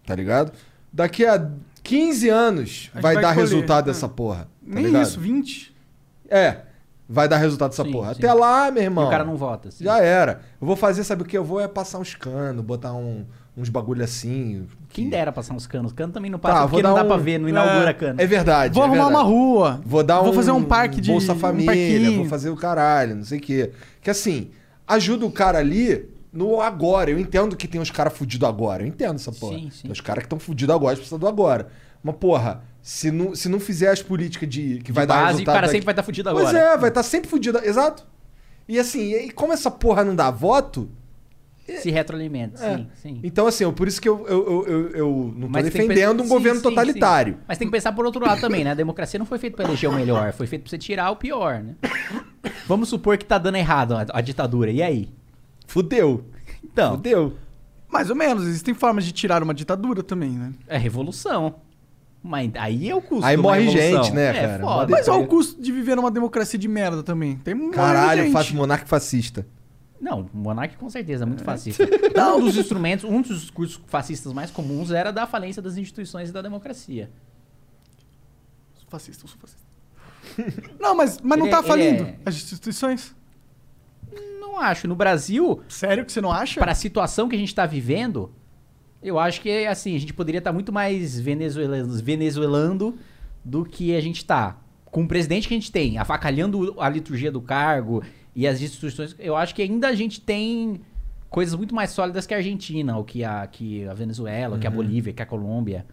[0.04, 0.52] Tá ligado?
[0.92, 1.50] Daqui a
[1.82, 3.36] 15 anos vai, vai dar colher.
[3.48, 3.92] resultado É.
[3.92, 4.40] dessa porra.
[4.40, 5.02] Tá Nem ligado?
[5.04, 5.74] isso, 20.
[6.28, 6.56] É.
[7.08, 8.12] Vai dar resultado dessa Sim, porra.
[8.12, 8.18] sim.
[8.20, 9.04] Até lá, meu irmão.
[9.04, 9.82] E o cara não vota, assim.
[9.82, 10.40] Já era.
[10.60, 11.38] Eu vou fazer, sabe o que?
[11.38, 13.24] Eu vou é passar uns canos, botar um-
[13.56, 14.66] uns bagulho assim.
[14.90, 15.90] Quem dera passar uns canos.
[15.92, 17.90] Cano também não Tá, passa vou porque dar não dá um- pra ver, não inaugura
[17.90, 18.20] é, cano.
[18.20, 18.74] É verdade.
[18.74, 19.24] Vou é arrumar verdade.
[19.24, 19.80] uma rua.
[19.86, 20.24] Vou dar um.
[20.24, 22.16] Vou fazer um parque de- Bolsa um Família, parquinho.
[22.18, 23.72] vou fazer o caralho, não sei o quê.
[24.02, 24.50] Que assim,
[24.86, 27.10] ajuda o cara ali no agora.
[27.10, 28.82] Eu entendo que tem uns caras fudidos agora.
[28.82, 29.56] Eu entendo essa porra.
[29.58, 29.82] Sim, sim.
[29.84, 31.68] Tem os caras que estão fudidos agora, precisam do agora.
[32.02, 35.42] Mas, porra, se não, se não fizer as políticas de que vai dar base, resultado.
[35.42, 36.58] o cara daqui- sempre vai tá fudido Pois agora.
[36.58, 37.58] é, vai estar sempre fudido.
[37.62, 38.06] Exato.
[38.68, 40.90] E assim, e como essa porra não dá voto.
[41.82, 42.76] Se retroalimenta, É.
[42.78, 43.20] sim, sim.
[43.22, 46.22] Então, assim, eu- por isso que eu, eu, eu, eu- eu não que defendendo pensar-
[46.22, 47.34] um sim, governo sim, totalitário.
[47.34, 47.40] sim.
[47.46, 48.70] Mas tem que pensar por outro lado também, né?
[48.70, 51.16] A democracia não foi feita pra eleger o melhor, foi feita pra você tirar o
[51.16, 51.74] pior, né?
[52.66, 55.10] Vamos supor que tá dando errado a, a ditadura, e aí?
[55.66, 56.24] Fudeu.
[56.64, 57.34] Então, Fudeu.
[57.90, 58.46] Mais ou menos.
[58.46, 60.52] Existem formas de tirar uma ditadura também, né?
[60.66, 61.56] é revolução.
[62.28, 64.62] Mas aí é o custo Aí uma morre gente, né, é, cara?
[64.62, 64.90] Foda.
[64.90, 67.38] Mas olha o custo de viver numa democracia de merda também.
[67.38, 69.46] Tem Caralho, faço monarca fascista.
[69.98, 71.84] Não, o Monark com certeza é muito fascista.
[72.36, 76.32] um dos instrumentos, um dos discursos fascistas mais comuns era da falência das instituições e
[76.32, 77.10] da democracia.
[78.74, 80.68] Sou fascista, eu sou fascista.
[80.78, 83.16] Não, mas, mas não tá é- falindo é- as instituições?
[84.38, 84.86] Não acho.
[84.86, 85.62] No Brasil.
[85.66, 86.60] Sério que você não acha?
[86.60, 88.30] Para a situação que a gente tá vivendo,
[89.02, 92.96] eu acho que assim, a gente poderia estar muito mais venezuelando, venezuelando
[93.44, 94.58] do que a gente tá.
[94.86, 98.02] Com o presidente que a gente tem, avacalhando a liturgia do cargo
[98.34, 100.80] e as instituições, eu acho que ainda a gente tem
[101.28, 104.66] coisas muito mais sólidas que a Argentina, ou que a, que a Venezuela, ou que
[104.66, 104.76] a Uhum.
[104.76, 105.84] Bolívia, que a Colômbia.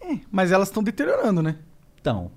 [0.00, 1.56] É, mas elas estão deteriorando, né?
[2.00, 2.30] Então.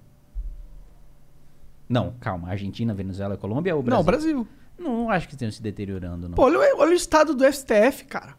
[1.88, 2.50] Não, calma.
[2.50, 3.98] Argentina, Venezuela Colômbia ou Brasil?
[3.98, 4.48] Não, Brasil.
[4.80, 6.36] Não acho que estejam se deteriorando, não.
[6.36, 8.36] Pô, olha, o- olha o estado do STF, cara.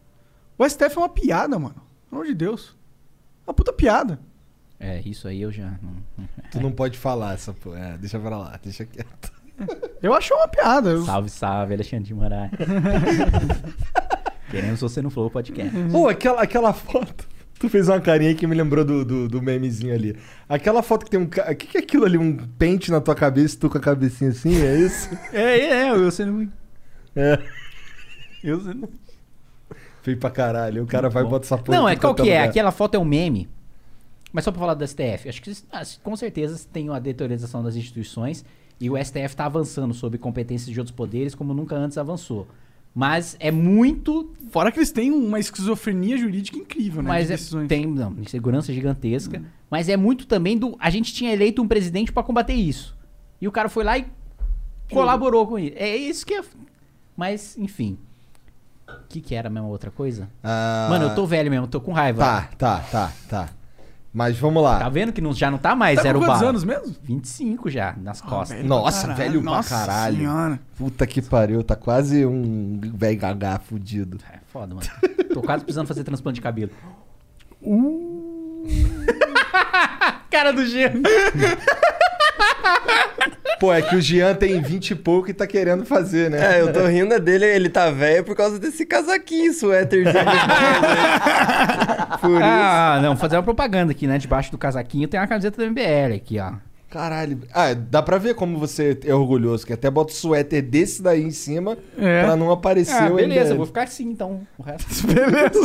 [0.59, 1.77] O STF é uma piada, mano.
[2.11, 2.77] Pelo amor de Deus.
[3.47, 4.19] Uma puta piada.
[4.81, 5.79] É, isso aí eu já.
[6.51, 7.79] Tu não pode falar essa porra.
[7.79, 9.33] É, deixa pra lá, deixa quieto.
[10.01, 10.91] Eu acho uma piada.
[10.91, 11.05] Eu...
[11.05, 12.53] Salve, salve, Alexandre de Moraes.
[14.51, 15.73] Queremos você no Flow Podcast.
[15.91, 17.27] Pô, aquela, aquela foto.
[17.59, 20.17] Tu fez uma carinha que me lembrou do, do, do memezinho ali.
[20.49, 21.27] Aquela foto que tem um.
[21.27, 22.17] ca- O que, que é aquilo ali?
[22.17, 24.63] Um pente na tua cabeça e tu com a cabecinha assim?
[24.63, 25.11] É isso?
[25.33, 26.53] É, é, eu sendo muito.
[27.17, 27.37] É.
[28.45, 28.89] Eu sendo.
[30.09, 30.85] Feio pra caralho.
[30.85, 31.77] O cara vai e bota essa porra.
[31.77, 32.25] Não, é qual que é?
[32.25, 32.49] lugar.
[32.49, 33.47] Aquela foto é um meme.
[34.33, 37.77] Mas só pra falar do STF, acho que ah, com certeza tem uma deteriorização das
[37.77, 38.45] instituições
[38.81, 42.47] e o STF tá avançando sobre competências de outros poderes como nunca antes avançou.
[42.95, 44.33] Mas é muito.
[44.51, 47.09] Fora que eles têm uma esquizofrenia jurídica incrível, né?
[47.09, 47.59] Mas de é.
[47.59, 47.67] Hum.
[47.67, 49.43] tem não, insegurança gigantesca.
[49.71, 50.75] Mas é muito também do.
[50.81, 52.97] A gente tinha eleito um presidente pra combater isso.
[53.41, 54.07] E o cara foi lá e
[54.91, 55.75] colaborou com isso.
[55.77, 56.43] É isso que é.
[57.15, 57.99] Mas, enfim.
[58.89, 60.29] O que, que era a mesma outra coisa?
[60.43, 62.23] Ah, Mano, eu tô velho mesmo, tô com raiva.
[62.25, 63.49] Tá, tá, tá, tá.
[64.13, 64.79] Mas vamos lá.
[64.79, 66.95] Tá vendo que não, já não tá mais Tá com zero quantos anos mesmo?
[67.03, 68.57] 25 já, nas costas.
[68.57, 68.69] velho.
[68.69, 70.17] Nossa, Caralho, velho pra nossa caralho.
[70.17, 70.61] senhora.
[70.77, 74.19] Puta que pariu, tá quase um velho gagá fudido.
[74.33, 74.87] É foda, mano.
[75.33, 76.71] Tô quase precisando fazer transplante de cabelo.
[80.31, 81.03] Cara do gelo.
[83.61, 86.59] Pô, é que o Jean tem 20 e pouco e tá querendo fazer, né?
[86.59, 90.15] É, eu tô rindo é dele, ele tá velho por causa desse casaquinho, suéterzinho.
[92.21, 92.41] por isso.
[92.43, 94.17] Ah, não, fazer uma propaganda aqui, né?
[94.19, 96.53] Debaixo do casaquinho tem uma camiseta do MBL aqui, ó.
[96.89, 97.41] Caralho.
[97.53, 101.23] Ah, dá pra ver como você é orgulhoso, que até bota o suéter desse daí
[101.23, 102.23] em cima É.
[102.25, 103.51] pra não aparecer Ah, o beleza, MBL.
[103.53, 104.41] eu vou ficar assim então.
[104.57, 104.89] O resto.
[105.07, 105.61] Beleza.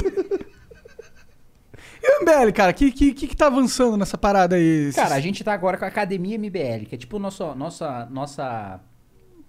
[2.03, 4.91] E o MBL, cara, o que, que, que, tá avançando nessa parada aí?
[4.93, 8.81] Cara, a gente tá agora com a Academia MBL, que é tipo nossa, nossa, nossa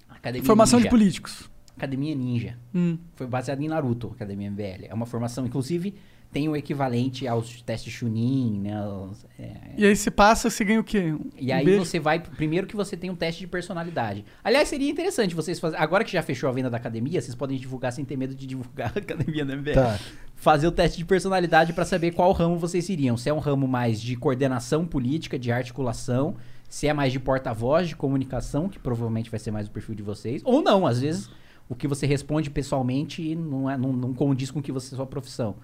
[0.08, 0.90] academia Formação de ninja.
[0.90, 1.50] políticos.
[1.76, 2.56] Academia Ninja.
[2.72, 2.96] Hum.
[3.16, 4.86] Foi baseado em Naruto, Academia MBL.
[4.88, 5.96] É uma formação, inclusive,
[6.34, 8.86] tem o equivalente aos testes Chunin, né?
[8.86, 11.12] os- é, E aí você passa, você ganha o quê?
[11.12, 11.84] Um E aí beijo?
[11.84, 12.18] você vai.
[12.18, 14.24] Primeiro que você tem um teste de personalidade.
[14.42, 15.82] Aliás, seria interessante vocês fazerem.
[15.82, 18.46] Agora que já fechou a venda da academia, vocês podem divulgar sem ter medo de
[18.46, 19.72] divulgar a academia da MBL.
[19.74, 19.98] Tá.
[20.34, 23.16] Fazer o teste de personalidade pra saber qual ramo vocês iriam.
[23.16, 26.34] Se é um ramo mais de coordenação política, de articulação,
[26.68, 30.02] se é mais de porta-voz, de comunicação, que provavelmente vai ser mais o perfil de
[30.02, 30.42] vocês.
[30.44, 31.30] Ou não, às vezes
[31.68, 35.06] o que você responde pessoalmente não, é, não, não condiz com o que você sua
[35.06, 35.54] profissão.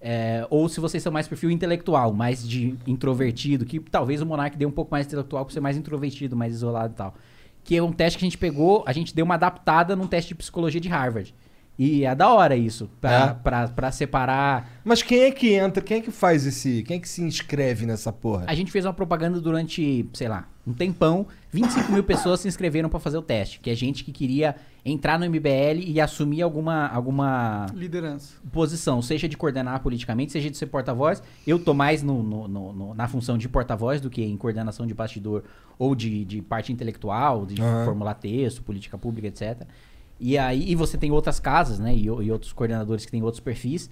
[0.00, 4.56] É, ou se vocês são mais perfil intelectual, mais de introvertido, que talvez o Monark
[4.56, 7.14] dê um pouco mais intelectual por ser mais introvertido, mais isolado e tal.
[7.62, 10.28] Que é um teste que a gente pegou, a gente deu uma adaptada num teste
[10.28, 11.34] de psicologia de Harvard.
[11.78, 13.42] E é da hora isso, pra, É?
[13.42, 14.70] pra, pra separar.
[14.84, 15.82] Mas quem é que entra?
[15.82, 16.82] Quem é que faz esse.
[16.82, 18.44] Quem é que se inscreve nessa porra?
[18.46, 21.26] A gente fez uma propaganda durante, sei lá, um tempão.
[21.52, 23.58] 25 mil pessoas se inscreveram pra fazer o teste.
[23.60, 28.34] Que é gente que queria entrar no MBL e assumir alguma, alguma Liderança.
[28.52, 31.22] posição, seja de coordenar politicamente, seja de ser porta-voz.
[31.46, 34.86] Eu tô mais no, no- no- no- na função de porta-voz do que em coordenação
[34.86, 35.42] de bastidor
[35.78, 37.84] ou de, de parte intelectual, de Aham.
[37.84, 39.66] formular texto, política pública, etc.
[40.18, 41.94] E aí e você tem outras casas, né?
[41.94, 43.90] E, e outros coordenadores que têm outros perfis.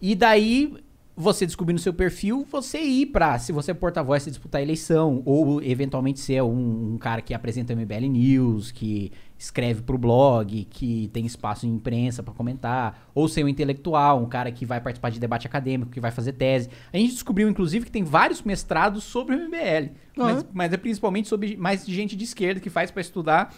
[0.00, 0.74] E daí,
[1.16, 5.22] você descobrindo seu perfil, você ir pra, se você é porta-voz, você disputar a eleição,
[5.24, 11.08] ou eventualmente ser um, um cara que apresenta MBL News, que escreve pro blog, que
[11.14, 15.10] tem espaço em imprensa pra comentar, ou ser um intelectual, um cara que vai participar
[15.10, 16.68] de debate acadêmico, que vai fazer tese.
[16.92, 21.28] A gente descobriu, inclusive, que tem vários mestrados sobre o MBL, mas, mas é principalmente
[21.28, 23.54] sobre mais de gente de esquerda que faz pra estudar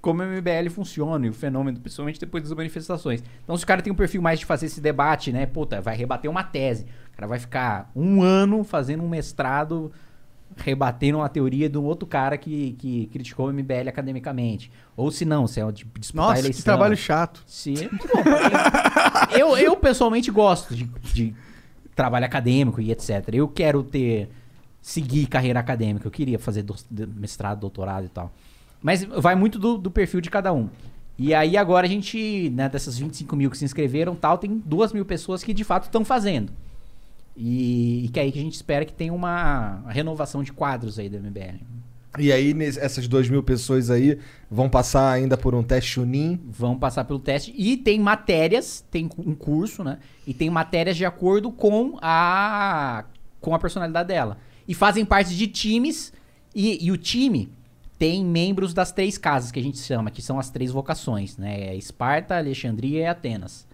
[0.00, 3.22] como o MBL funciona e o fenômeno, principalmente depois das manifestações.
[3.42, 5.46] Então, se o cara tem um perfil mais de fazer esse debate, né?
[5.46, 6.84] Puta, vai rebater uma tese.
[7.12, 9.90] O cara vai ficar um ano fazendo um mestrado
[10.58, 14.70] rebatendo uma teoria de um outro cara que, que criticou o MBL academicamente.
[14.96, 16.58] Ou se não, se é de disputar Nossa, eleição.
[16.60, 17.42] que trabalho chato.
[17.46, 18.22] Sim, muito bom.
[19.38, 21.34] eu, eu, pessoalmente, gosto de, de
[21.94, 23.28] trabalho acadêmico e etc.
[23.32, 24.28] Eu quero ter...
[24.80, 26.06] Seguir carreira acadêmica.
[26.06, 26.76] Eu queria fazer do-
[27.16, 28.32] mestrado, doutorado e tal.
[28.82, 30.68] Mas vai muito do, do perfil de cada um.
[31.18, 34.92] E aí agora a gente, né, dessas 25 mil que se inscreveram tal, tem 2
[34.92, 36.52] mil pessoas que de fato estão fazendo.
[37.36, 40.98] E, e que é aí que a gente espera que tenha uma renovação de quadros
[40.98, 41.60] aí do MBL.
[42.18, 44.18] E aí, essas 2 mil pessoas aí
[44.50, 46.40] vão passar ainda por um teste Unim.
[46.48, 47.52] Vão passar pelo teste.
[47.56, 49.98] E tem matérias, tem um curso, né?
[50.26, 53.04] E tem matérias de acordo com a,
[53.38, 54.38] com a personalidade dela.
[54.66, 56.12] E fazem parte de times.
[56.54, 57.50] E, e o time
[57.98, 61.68] tem membros das três casas que a gente chama, que são as três vocações, né?
[61.68, 63.66] É Esparta, Alexandria e Atenas.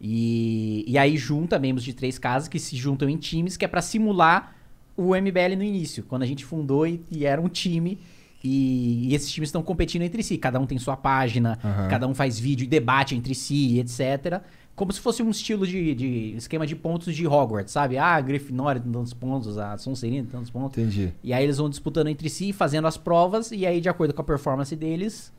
[0.00, 3.68] E, e aí junta membros de três casas que se juntam em times, que é
[3.68, 4.54] pra simular
[4.96, 7.98] o MBL no início, quando a gente fundou e, e era um time.
[8.42, 10.38] E, e esses times estão competindo entre si.
[10.38, 11.88] Cada um tem sua página, Aham.
[11.88, 14.40] cada um faz vídeo e debate entre si, etc.
[14.78, 17.98] Como se fosse um estilo de, de esquema de pontos de Hogwarts, sabe?
[17.98, 20.78] Ah, a Grifinória tem tantos pontos, a Sonserina tem tantos pontos.
[20.78, 21.12] Entendi.
[21.22, 24.22] E aí eles vão disputando entre si, fazendo as provas, e aí, de acordo com
[24.22, 25.32] a performance deles,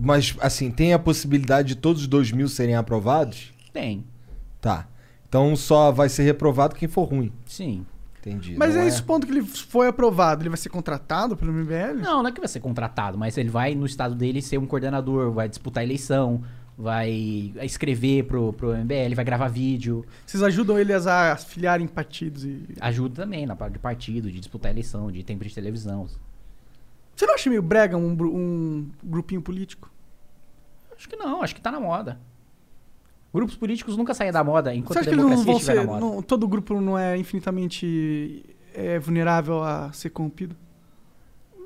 [0.00, 3.52] Mas, assim, tem a possibilidade de todos os 2 mil serem aprovados?
[3.72, 4.04] tem.
[4.60, 4.88] Tá.
[5.28, 7.30] Então só vai ser reprovado quem for ruim.
[7.44, 7.84] Sim.
[8.20, 8.56] Entendi.
[8.58, 12.00] Mas Não é esse ponto que ele foi aprovado, ele vai ser contratado pelo MBL?
[12.02, 14.66] Não, não é que vai ser contratado, mas ele vai, no estado dele, ser um
[14.66, 16.42] coordenador, vai disputar a eleição,
[16.80, 20.04] vai escrever pro, pro MBL, vai gravar vídeo.
[20.24, 22.62] Vocês ajudam eles a afiliarem partidos e.
[22.80, 26.06] Ajuda também na parte de partido, de disputar eleição, de tempo de televisão.
[27.16, 29.90] Você não acha meio brega um, um grupinho político?
[30.96, 32.20] Acho que não, acho que tá na moda.
[33.34, 36.00] Grupos políticos nunca saem da moda enquanto Você a acha que não democracia vão ser.
[36.00, 40.56] não- todo grupo não é infinitamente é, vulnerável a ser corrompido?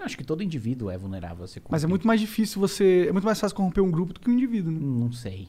[0.04, 1.88] Acho que todo indivíduo é vulnerável a ser Mas é corrompido.
[1.90, 3.06] muito mais difícil você.
[3.08, 4.78] É muito mais fácil corromper um grupo do que um indivíduo, né?
[4.80, 5.48] Não sei.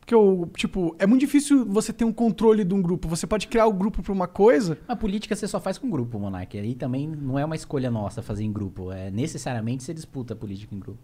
[0.00, 3.06] Porque, o, tipo, é muito difícil você ter um controle de um grupo.
[3.08, 4.78] Você pode criar o grupo pra uma coisa.
[4.88, 6.58] A política você só faz com grupo, Monark.
[6.58, 8.90] Aí também não é uma escolha nossa fazer em grupo.
[8.90, 10.98] É necessariamente você disputa a política em grupo.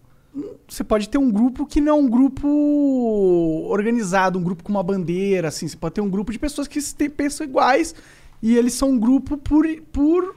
[0.67, 2.47] Você pode ter um grupo que não é um grupo
[3.69, 5.67] organizado, um grupo com uma bandeira, assim.
[5.67, 6.79] Você pode ter um grupo de pessoas que
[7.09, 7.93] pensam iguais
[8.41, 10.35] e eles são um grupo por, por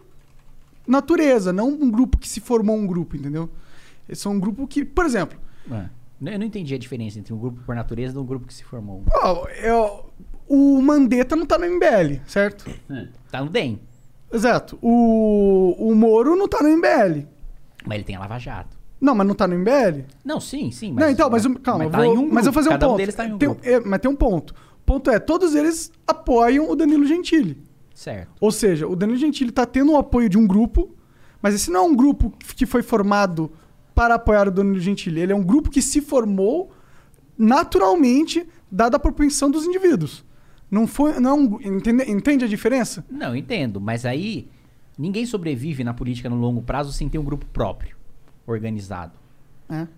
[0.88, 3.48] natureza, não um grupo que se formou um grupo, entendeu?
[4.08, 5.38] Eles são um grupo que, por exemplo,
[5.70, 5.88] É.
[6.20, 8.64] Eu não entendi a diferença entre um grupo por natureza e um grupo que se
[8.64, 9.04] formou.
[9.22, 10.10] ó, eu-
[10.48, 12.64] o Mandetta não tá no MBL, certo?
[13.30, 13.78] Tá no DEM.
[14.32, 14.76] Exato.
[14.82, 17.26] O, o Moro não tá no MBL.
[17.86, 18.76] Mas ele tem a Lava Jato.
[19.00, 20.04] Não, mas não tá no MBL?
[20.24, 20.92] Não, sim, sim.
[20.92, 22.68] Mas, não, então, mas, eu- calma, mas tá vou, em um mas eu vou fazer
[22.68, 22.98] um cada um ponto.
[22.98, 23.68] deles tá em um Tem- grupo.
[23.68, 24.50] é, mas tem um ponto.
[24.52, 27.62] O ponto é, todos eles apoiam o Danilo Gentili.
[27.98, 28.30] Certo.
[28.40, 30.88] Ou seja, o Danilo Gentili tá tendo o apoio de um grupo,
[31.42, 33.50] mas esse não é um grupo que foi formado
[33.92, 35.20] para apoiar o Danilo Gentili.
[35.20, 36.70] Ele é um grupo que se formou
[37.36, 40.24] naturalmente, dada a propensão dos indivíduos.
[40.70, 41.18] Não foi.
[41.18, 43.04] Não é entende, entende a diferença?
[43.10, 43.80] Não, entendo.
[43.80, 44.48] Mas aí,
[44.96, 47.96] ninguém sobrevive na política no longo prazo sem ter um grupo próprio,
[48.46, 49.18] organizado.
[49.68, 49.88] É.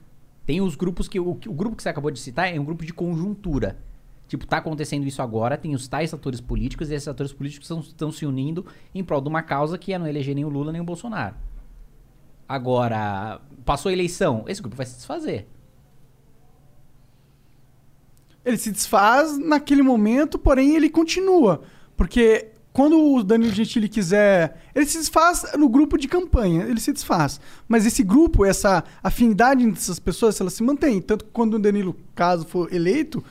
[0.47, 1.21] Tem os grupos que.
[1.21, 3.77] O, o grupo que você acabou de citar é um grupo de conjuntura.
[4.31, 8.13] Tipo, tá acontecendo isso agora, tem os tais atores políticos, e esses atores políticos estão
[8.13, 10.81] se unindo em prol de uma causa que é não eleger nem o Lula nem
[10.81, 11.35] o Bolsonaro.
[12.49, 15.49] Agora, passou a eleição, esse grupo vai se desfazer.
[18.45, 21.63] Ele se desfaz naquele momento, porém ele continua.
[21.97, 24.63] Porque quando o Danilo Gentili quiser.
[24.73, 27.41] Ele se desfaz no grupo de campanha, ele se desfaz.
[27.67, 31.01] Mas esse grupo, essa afinidade entre essas pessoas, ela se mantém.
[31.01, 33.25] Tanto que quando o Danilo, caso for eleito,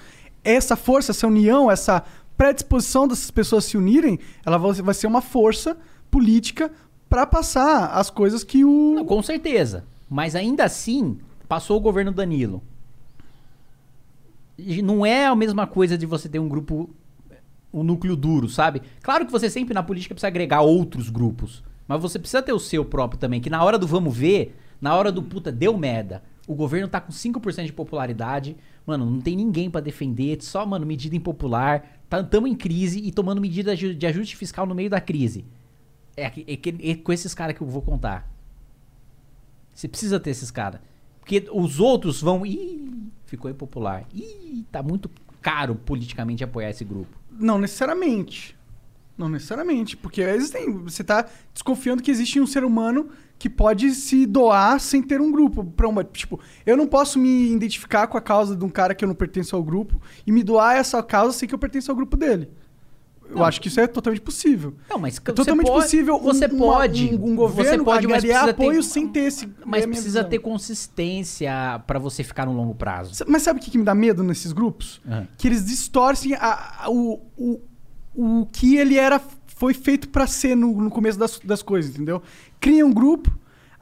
[0.44, 2.04] essa força, essa união, essa
[2.38, 5.78] predisposição dessas pessoas se unirem, ela vai ser uma força
[6.10, 6.72] política
[7.10, 8.94] para passar as coisas que o.
[8.96, 9.86] Não, com certeza.
[10.10, 11.18] Mas ainda assim,
[11.48, 12.64] passou o governo Danilo.
[14.58, 16.90] E não é a mesma coisa de você ter um grupo,
[17.74, 18.82] um núcleo duro, sabe?
[19.02, 21.64] Claro que você sempre na política precisa agregar outros grupos.
[21.88, 24.96] Mas você precisa ter o seu próprio também, que na hora do vamos ver, na
[24.96, 26.22] hora do puta, deu merda.
[26.50, 28.58] O governo tá com 5% de popularidade.
[28.84, 32.02] Mano, não tem ninguém pra defender, só, mano, medida impopular.
[32.10, 35.46] Tá, tamo em crise e tomando medida de ajuste fiscal no meio da crise.
[36.18, 38.28] É, é que- é com esses caras que eu vou contar.
[39.76, 40.82] Você precisa ter esses caras.
[41.20, 42.44] Porque os outros vão.
[42.44, 44.06] Ih, ficou impopular.
[44.12, 45.10] Ih, tá muito
[45.42, 47.16] caro politicamente apoiar esse grupo.
[47.32, 48.58] Não necessariamente.
[49.16, 49.96] Não necessariamente.
[49.96, 50.72] Porque existem.
[50.80, 53.10] Você tá desconfiando que existe um ser humano
[53.40, 55.64] que pode se doar sem ter um grupo.
[55.64, 59.04] Pra uma, tipo, eu não posso me identificar com a causa de um cara que
[59.04, 61.96] eu não pertenço ao grupo e me doar essa causa sem que eu pertença ao
[61.96, 62.50] grupo dele.
[63.30, 63.46] Eu Não.
[63.46, 64.74] acho que isso é totalmente possível.
[64.90, 68.24] Não, mas é totalmente pode- possível um- você pode, um, um governo você pode, mas
[68.24, 69.48] precisa ter- apoio sem ter esse.
[69.64, 70.30] Mas é precisa visão.
[70.32, 71.52] ter consistência
[71.86, 73.24] pra você ficar no longo prazo.
[73.28, 75.00] Mas sabe o que, que me dá medo nesses grupos?
[75.08, 75.24] Ah.
[75.38, 77.62] Que eles distorcem a- a- o, o,
[78.16, 82.22] o que ele era foi feito pra ser no, no começo das, das coisas, entendeu?
[82.60, 83.32] Cria um grupo,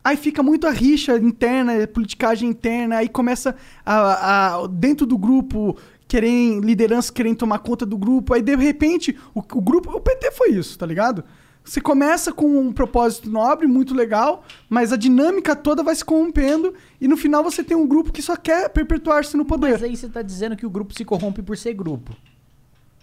[0.04, 3.54] Aí fica muito a rixa interna, a politicagem interna, aí começa
[3.86, 5.76] a, a- dentro do grupo
[6.08, 10.32] querem liderança querem tomar conta do grupo, aí de repente o, o grupo, o PT
[10.32, 11.26] foi isso, tá ligado?
[11.62, 16.74] Você começa com um propósito nobre, muito legal, mas a dinâmica toda vai se corrompendo
[17.02, 19.72] e no final você tem um grupo que só quer perpetuar-se no poder.
[19.74, 22.16] Mas aí você tá dizendo que o grupo se corrompe por ser grupo.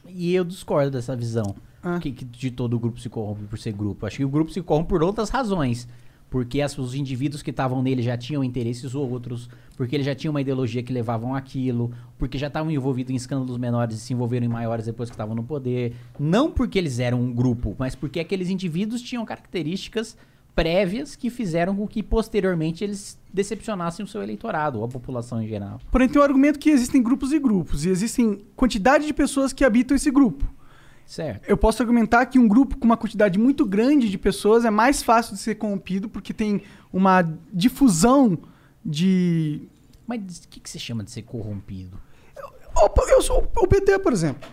[0.08, 1.54] E eu discordo dessa visão.
[1.84, 1.98] Ah.
[2.00, 4.06] Que, que de todo grupo se corrompe por ser grupo.
[4.06, 5.86] Acho que o grupo se corrompe por outras razões.
[6.30, 10.32] Porque as- os indivíduos que estavam nele já tinham interesses outros, porque eles já tinham
[10.32, 14.44] uma ideologia que levavam aquilo, porque já estavam envolvidos em escândalos menores e se envolveram
[14.46, 15.94] em maiores depois que estavam no poder.
[16.18, 20.16] Não porque eles eram um grupo, mas porque aqueles indivíduos tinham características
[20.56, 25.46] prévias que fizeram com que posteriormente eles decepcionassem o seu eleitorado, ou a população em
[25.46, 25.80] geral.
[25.90, 29.64] Porém, tem o argumento que existem grupos e grupos, e existem quantidade de pessoas que
[29.64, 30.44] habitam esse grupo.
[31.06, 31.48] Certo.
[31.48, 35.02] Eu posso argumentar que um grupo com uma quantidade muito grande de pessoas é mais
[35.02, 36.62] fácil de ser corrompido, porque tem
[36.92, 37.22] uma
[37.52, 38.38] difusão
[38.84, 39.68] de.
[40.06, 41.98] Mas o que, que você chama de ser corrompido?
[42.76, 44.48] Opa, eu sou o PT, por exemplo.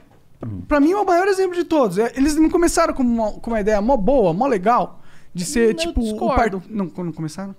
[0.68, 1.98] Pra mim é o maior exemplo de todos.
[1.98, 5.02] É, Eles não começaram com uma, com uma ideia mó boa, mó legal,
[5.34, 6.00] de ser Eu tipo.
[6.00, 6.62] o discordo.
[6.62, 7.56] par- Não, não começaram?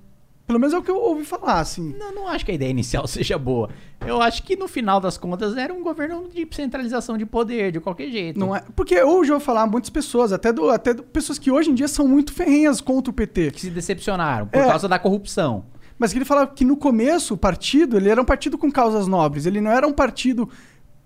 [0.47, 1.95] Pelo menos é o que eu ouvi falar, assim.
[1.99, 3.71] Não, não acho que a ideia inicial seja boa.
[4.05, 7.81] Eu acho que no final das contas era um governo de centralização de poder, de
[7.81, 8.39] qualquer jeito.
[8.39, 11.51] Não é, porque hoje eu vou falar muitas pessoas, até, do, até do- pessoas que
[11.51, 13.53] hoje em dia são muito ferrenhas contra o PT.
[13.53, 14.67] Que se decepcionaram por É.
[14.69, 15.65] causa da corrupção.
[15.99, 19.07] Mas que ele falava que no começo o partido, ele era um partido com causas
[19.07, 19.47] nobres.
[19.47, 20.49] Ele não era um partido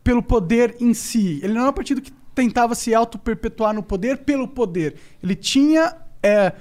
[0.02, 1.38] pelo poder em si.
[1.42, 4.94] Ele não era um partido que tentava se auto-perpetuar no poder pelo poder.
[5.22, 6.52] Ele tinha é,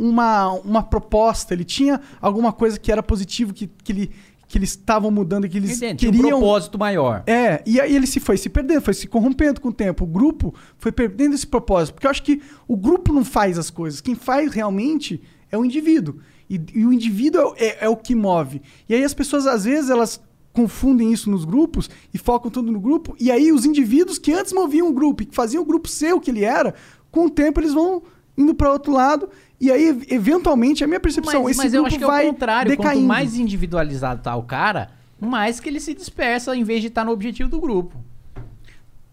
[0.00, 4.10] uma, uma proposta, ele tinha alguma coisa que era positivo, que, que, ele,
[4.48, 5.98] que eles estavam mudando, que eles Entende?
[5.98, 6.38] Tinha um queriam...
[6.38, 7.22] propósito maior.
[7.26, 10.04] É, e aí ele se foi se perdendo, foi se corrompendo com o tempo.
[10.04, 11.94] O grupo foi perdendo esse propósito.
[11.94, 14.00] Porque eu acho que o grupo não faz as coisas.
[14.00, 15.20] Quem faz realmente
[15.52, 16.16] é o indivíduo.
[16.48, 18.62] E, e o indivíduo é, é- é o que move.
[18.88, 20.20] E aí as pessoas, às vezes, elas
[20.52, 23.14] confundem isso nos grupos e focam tudo no grupo.
[23.20, 26.12] E aí os indivíduos que antes moviam o grupo e que faziam o grupo ser
[26.14, 26.74] o que ele era,
[27.10, 28.02] com o tempo eles vão
[28.36, 29.28] indo para outro lado.
[29.60, 32.26] E aí, eventualmente, a minha percepção, Mas, esse mas eu grupo acho que é vai
[32.26, 32.70] o contrário.
[32.70, 33.00] decaindo.
[33.00, 37.04] Quanto mais individualizado tá o cara, mais que ele se dispersa em vez de estar
[37.04, 38.02] no objetivo do grupo.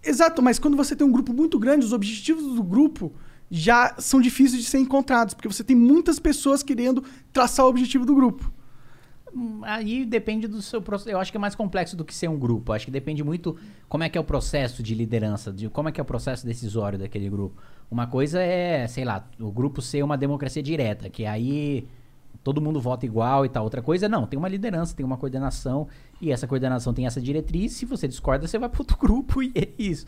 [0.02, 3.12] Exato, mas quando você tem um grupo muito grande, os objetivos do grupo
[3.52, 7.04] já são difíceis de ser encontrados, porque você tem muitas pessoas querendo
[7.34, 8.50] traçar o objetivo do grupo.
[9.64, 11.10] Aí depende do seu processo.
[11.10, 12.74] Eu acho que é mais complexo do que ser um grupo.
[12.74, 13.56] Acho que depende muito
[13.88, 16.46] como é que é o processo de liderança, de como é que é o processo
[16.46, 17.62] decisório daquele grupo.
[17.90, 21.88] Uma coisa é, sei lá, o grupo ser uma democracia direta, que aí
[22.44, 23.64] todo mundo vota igual e tal.
[23.64, 25.88] Outra coisa, não, tem uma liderança, tem uma coordenação,
[26.22, 27.74] e essa coordenação tem essa diretriz.
[27.74, 30.06] Se você discorda, você vai para outro grupo e é isso.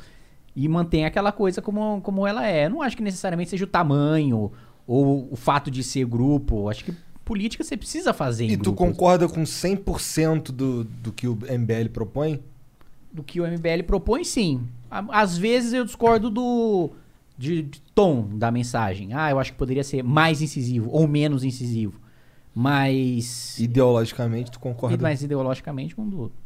[0.56, 2.66] E mantém aquela coisa como, como ela é.
[2.66, 4.52] Eu não acho que necessariamente seja o tamanho
[4.88, 6.70] ou o fato de ser grupo.
[6.70, 6.94] Acho que
[7.30, 12.42] política você precisa fazer E tu concorda com 100% do, do que o MBL propõe?
[13.12, 14.68] do que o MBL propõe, sim.
[14.90, 16.92] Às vezes eu discordo do
[17.38, 19.14] de, de tom da mensagem.
[19.14, 22.00] Ah, eu acho que poderia ser mais incisivo ou menos incisivo.
[22.54, 23.60] Mas.
[23.60, 24.98] Ideologicamente, tu concorda?
[25.02, 26.38] Mas ideologicamente, um do outro.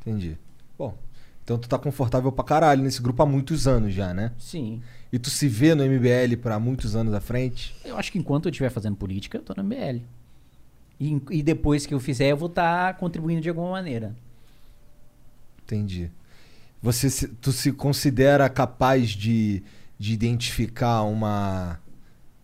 [0.00, 0.38] Entendi.
[0.78, 0.94] Bom,
[1.44, 4.32] então tu tá confortável pra caralho nesse grupo há muitos anos já, né?
[4.38, 4.80] Sim.
[5.12, 7.74] E tu se vê no MBL pra muitos anos à frente?
[7.84, 10.00] Eu acho que enquanto eu estiver fazendo política, eu tô no MBL.
[10.98, 14.16] E, e depois que eu fizer, eu vou estar contribuindo de alguma maneira.
[15.64, 16.10] Entendi.
[16.80, 19.62] Você se, tu se considera capaz de,
[19.98, 21.78] de identificar uma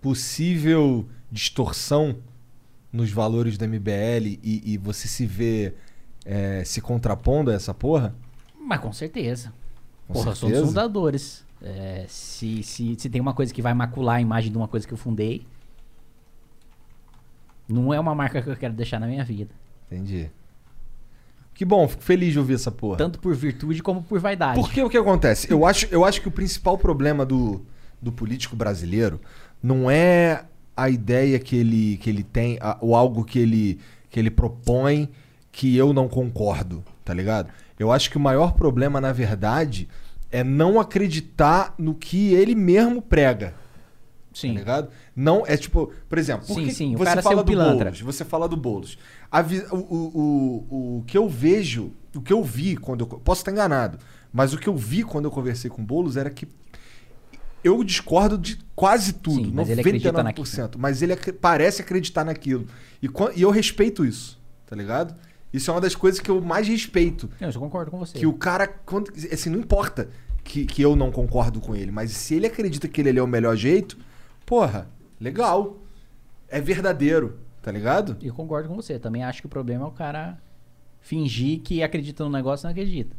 [0.00, 2.16] possível distorção
[2.92, 5.74] nos valores do MBL e, e você se vê
[6.24, 8.14] é, se contrapondo a essa porra?
[8.58, 9.52] Mas com certeza.
[10.06, 10.66] Com Porra, somos certeza?
[10.66, 11.44] fundadores.
[11.62, 14.86] É, se, se, se tem uma coisa que vai macular a imagem de uma coisa
[14.86, 15.44] que eu fundei,
[17.68, 19.50] não é uma marca que eu quero deixar na minha vida.
[19.90, 20.30] Entendi.
[21.54, 22.96] Que bom, fico feliz de ouvir essa porra.
[22.96, 24.60] Tanto por virtude como por vaidade.
[24.60, 25.50] Porque o que acontece?
[25.50, 27.60] Eu acho, eu acho que o principal problema do,
[28.00, 29.20] do político brasileiro
[29.62, 30.44] não é
[30.76, 35.08] a ideia que ele, que ele tem, a- ou algo que ele, que ele propõe
[35.50, 37.50] que eu não concordo, tá ligado?
[37.76, 39.88] Eu acho que o maior problema, na verdade,
[40.30, 43.54] é não acreditar no que ele mesmo prega.
[44.32, 44.52] Sim.
[44.52, 44.88] Tá ligado?
[45.16, 47.90] Não, é tipo, por exemplo, por Sim, sim, o você fala do pilantra.
[47.90, 48.98] Boulos, você fala do Boulos.
[49.30, 53.06] A o, o, o, o que eu vejo, o que eu vi quando eu.
[53.06, 53.98] Posso estar enganado,
[54.32, 56.46] mas o que eu vi quando eu conversei com o Boulos era que
[57.64, 62.24] eu discordo de quase tudo, Sim, mas ele acredita 99%, mas ele acre- parece acreditar
[62.24, 62.66] naquilo.
[63.02, 65.14] E, e eu respeito isso, tá ligado?
[65.52, 67.28] Isso é uma das coisas que eu mais respeito.
[67.40, 68.18] Eu concordo com você.
[68.18, 70.08] Que o cara, quando, assim, não importa
[70.44, 73.26] que, que eu não concordo com ele, mas se ele acredita que ele é o
[73.26, 73.98] melhor jeito,
[74.44, 74.88] porra,
[75.20, 75.78] legal.
[76.48, 77.38] É verdadeiro.
[77.60, 78.16] Tá ligado?
[78.22, 78.98] Eu concordo com você.
[78.98, 80.40] Também acho que o problema é o cara
[81.00, 83.14] fingir que acredita no negócio e não acredita.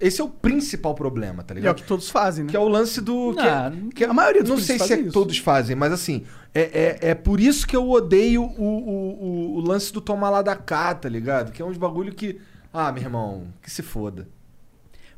[0.00, 1.76] Esse é o principal problema, tá E é o ligado?
[1.76, 2.50] que todos fazem, né?
[2.50, 3.34] Que é o lance do.
[3.34, 5.08] Que é- Não, que é- a maioria dos Não políticos sei se é fazem que
[5.10, 5.18] isso.
[5.18, 6.24] todos fazem, mas assim.
[6.54, 10.30] É, é, é por isso que eu odeio o, o, o, o lance do tomar
[10.30, 11.52] lá da cá, tá ligado?
[11.52, 12.40] Que é uns bagulho que.
[12.72, 14.26] Ah, meu irmão, que se foda.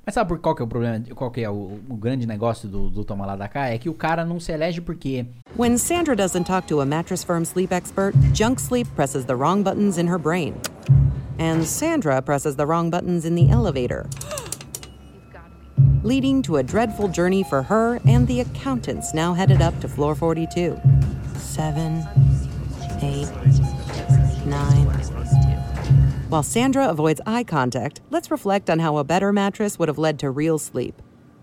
[0.04, 1.00] Mas sabe por qual que é o problema?
[1.14, 3.68] Qual que é o, o grande negócio do, do tomar lá da cá?
[3.68, 5.24] É que o cara não se elege porque
[5.56, 9.62] When Sandra doesn't talk to a Mattress Firm sleep expert, Junk Sleep presses the wrong
[9.62, 10.54] buttons in her brain.
[11.38, 14.06] And Sandra presses the wrong buttons in the elevator.
[16.04, 20.16] Leading to a dreadful journey for her and the accountants now headed up to floor
[20.16, 20.80] 42.
[21.36, 22.04] Seven,
[23.00, 23.30] eight,
[24.44, 24.88] nine.
[26.28, 30.18] While Sandra avoids eye contact, let's reflect on how a better mattress would have led
[30.20, 31.00] to real sleep.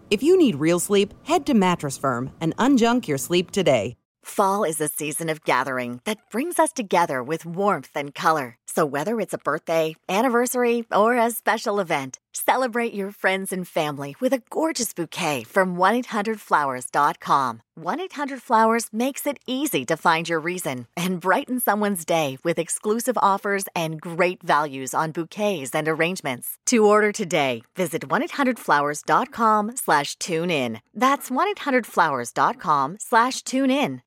[0.10, 3.96] If you need real sleep, head to Mattress Firm and unjunk your sleep today.
[4.24, 8.58] Fall is a season of gathering that brings us together with warmth and color.
[8.66, 14.16] So whether it's a birthday, anniversary, or a special event, celebrate your friends and family
[14.20, 17.62] with a gorgeous bouquet from 1-800-Flowers.com.
[17.80, 23.66] 1-800-Flowers makes it easy to find your reason and brighten someone's day with exclusive offers
[23.76, 26.58] and great values on bouquets and arrangements.
[26.68, 30.82] To order today, visit 1-800-Flowers.com slash tune in.
[30.94, 34.02] That's 1-800-Flowers.com slash tune in.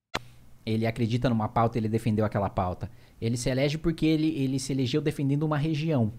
[0.64, 2.90] ele acredita numa pauta, ele defendeu aquela pauta.
[3.20, 6.12] Ele se elege porque ele, ele se elegeu defendendo uma região.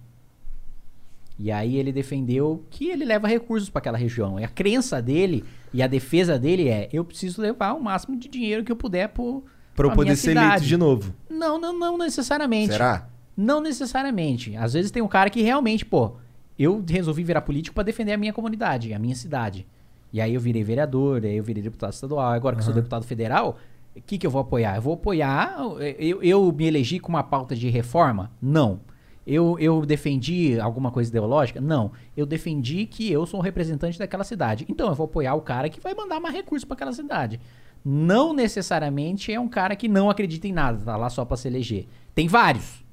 [1.37, 4.39] E aí ele defendeu que ele leva recursos para aquela região.
[4.39, 5.43] E a crença dele
[5.73, 9.09] e a defesa dele é: eu preciso levar o máximo de dinheiro que eu puder
[9.09, 9.43] pro,
[9.75, 10.67] Pra eu poder minha ser eleito cidade.
[10.67, 11.13] de novo.
[11.29, 12.73] Não, não, não necessariamente.
[12.73, 13.07] Será?
[13.35, 14.55] Não necessariamente.
[14.55, 16.13] Às vezes tem um cara que realmente, pô,
[16.57, 19.65] eu resolvi virar político pra defender a minha comunidade, a minha cidade.
[20.11, 22.31] E aí eu virei vereador, aí eu virei deputado estadual.
[22.31, 23.57] Agora que eu sou deputado federal,
[23.95, 24.75] o que, que eu vou apoiar?
[24.75, 25.55] Eu vou apoiar.
[25.97, 28.31] Eu, eu me elegi com uma pauta de reforma?
[28.39, 28.79] Não.
[29.25, 31.61] Eu, eu defendi alguma coisa ideológica?
[31.61, 31.91] Não.
[32.15, 34.65] Eu defendi que eu sou um representante daquela cidade.
[34.67, 37.39] Então eu vou apoiar o cara que vai mandar mais recursos pra aquela cidade.
[37.85, 41.47] Não necessariamente é um cara que não acredita em nada, tá lá só pra se
[41.47, 41.87] eleger.
[42.13, 42.83] Tem vários.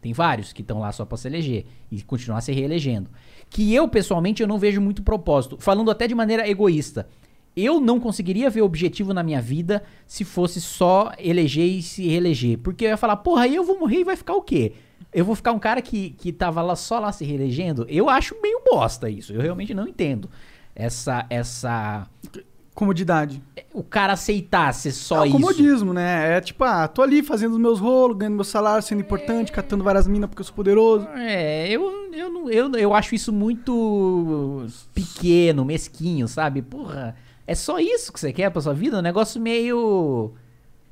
[0.00, 3.08] Tem vários que estão lá só pra se eleger e continuar se reelegendo.
[3.48, 5.56] Que eu, pessoalmente, eu não vejo muito propósito.
[5.60, 7.08] Falando até de maneira egoísta.
[7.54, 12.58] Eu não conseguiria ver objetivo na minha vida se fosse só eleger e se reeleger.
[12.58, 14.72] Porque eu ia falar, porra, aí eu vou morrer e vai ficar o quê?
[15.12, 17.86] Eu vou ficar um cara que, que tava lá só lá se reelegendo?
[17.88, 19.32] Eu acho meio bosta isso.
[19.32, 20.28] Eu realmente não entendo.
[20.74, 21.26] Essa.
[21.30, 22.06] essa
[22.74, 23.42] Comodidade.
[23.74, 25.32] O cara aceitar ser só é o isso.
[25.34, 26.38] comodismo, né?
[26.38, 29.84] É tipo, ah, tô ali fazendo os meus rolos, ganhando meu salário, sendo importante, catando
[29.84, 31.06] várias minas porque eu sou poderoso.
[31.08, 36.62] É, eu, eu, eu, eu acho isso muito pequeno, mesquinho, sabe?
[36.62, 37.14] Porra,
[37.46, 38.98] é só isso que você quer pra sua vida?
[38.98, 40.32] Um negócio meio.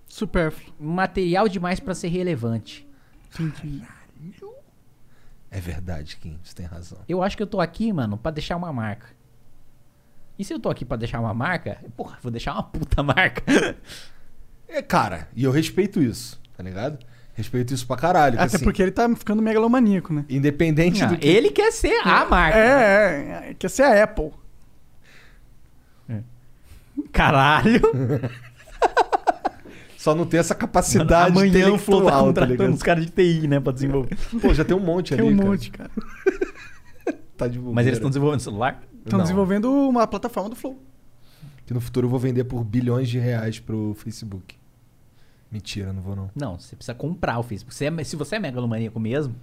[0.06, 0.74] Supérfluo.
[0.78, 2.86] Material demais pra ser relevante.
[5.50, 6.98] É verdade, Kim, você tem razão.
[7.08, 9.08] Eu acho que eu tô aqui, mano, pra deixar uma marca.
[10.38, 13.42] E se eu tô aqui pra deixar uma marca, porra, vou deixar uma puta marca.
[14.68, 16.98] É, cara, e eu respeito isso, tá ligado?
[17.34, 18.34] Respeito isso pra caralho.
[18.40, 20.24] Até assim, porque ele tá ficando megalomaníaco, né?
[20.28, 21.26] Independente Ah, do que.
[21.26, 22.58] ele quer ser a marca.
[22.58, 22.62] É,
[23.46, 24.32] é, é, quer ser a Apple.
[27.12, 27.80] Caralho.
[30.00, 32.74] Só não tem essa capacidade Amanhã o Flow tá intelectual, tá contratando ligado?
[32.74, 34.16] os caras de TI, né, pra desenvolver.
[34.40, 35.48] Pô, já tem um monte Tem ali, um cara.
[35.50, 35.90] monte, cara.
[37.36, 38.82] Tá de Mas eles estão desenvolvendo celular?
[39.04, 40.82] Estão desenvolvendo uma plataforma do Flow.
[41.66, 44.56] Que no futuro eu vou vender por bilhões de reais pro Facebook.
[45.52, 46.30] Mentira, não vou não.
[46.34, 47.74] Não, você precisa comprar o Facebook.
[47.74, 49.34] Você é- se você é megalomaníaco mesmo,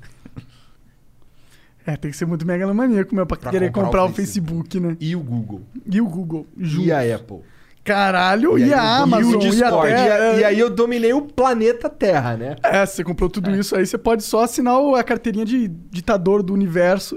[1.86, 4.80] É, tem que ser muito megalomaníaco, meu, pra, Pra querer comprar comprar, o o Facebook,
[4.80, 4.98] né?
[5.00, 5.62] E o Google.
[5.86, 6.46] E o Google.
[6.58, 6.88] juntos.
[6.88, 7.42] E a Apple.
[7.88, 9.88] Caralho, e, aí a Amazon, E o Discord.
[9.90, 10.34] e, E, a a- Terra.
[10.40, 12.56] e aí eu dominei o planeta Terra, né?
[12.62, 16.54] É, você comprou tudo isso aí, você pode só assinar a carteirinha de ditador do
[16.54, 17.16] universo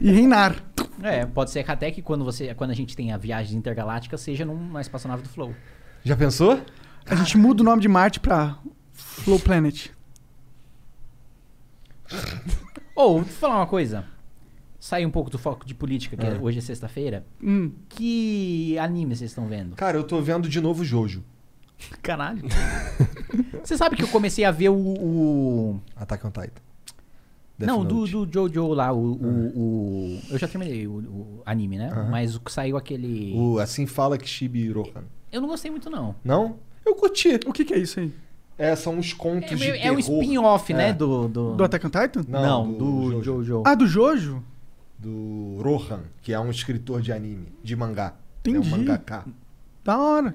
[0.00, 0.54] e reinar.
[1.02, 4.16] é, pode ser que até que quando, você, quando a gente tem a viagem intergaláctica
[4.16, 5.52] seja numa espaçonave do Flow.
[6.04, 6.60] Já pensou?
[7.04, 8.58] A gente muda o nome de Marte pra
[8.92, 9.88] Flow Planet.
[12.94, 14.04] Ou, deixa eu falar uma coisa.
[14.86, 16.38] Sair um pouco do foco de política, que é- Ah.
[16.40, 17.26] hoje é sexta-feira.
[17.42, 17.72] Hum.
[17.88, 19.74] Que anime vocês estão vendo?
[19.74, 21.24] Cara, eu tô vendo de novo Jojo.
[22.00, 22.44] Caralho.
[23.64, 24.76] Você sabe que eu comecei a ver o.
[24.76, 26.62] o- Attack on Titan.
[27.58, 28.12] Death Não, do, Note.
[28.12, 31.88] do Jojo lá, o, o, o- Eu já terminei o, o anime, né?
[31.90, 32.08] Aham.
[32.08, 33.32] Mas o que saiu aquele.
[33.36, 35.02] O Assim Fala Kishibe Rohan.
[35.32, 36.14] Eu não gostei muito, não.
[36.24, 36.58] Não?
[36.84, 37.40] Eu curti.
[37.44, 38.12] O que, que é isso aí?
[38.56, 40.22] É, são uns contos É, de meio- é um terror.
[40.22, 40.90] spin-off, né?
[40.90, 40.92] É.
[40.92, 41.54] Do, do...
[41.56, 42.24] Do Attack on Titan?
[42.28, 43.62] Não, Não, do, do Jojo.
[43.66, 44.42] Ah, do Jojo?
[44.98, 48.14] Do Rohan, que é um escritor de anime, de mangá.
[48.44, 48.78] Ele É um Entendi.
[48.78, 49.24] mangaka.
[49.84, 50.34] Da hora.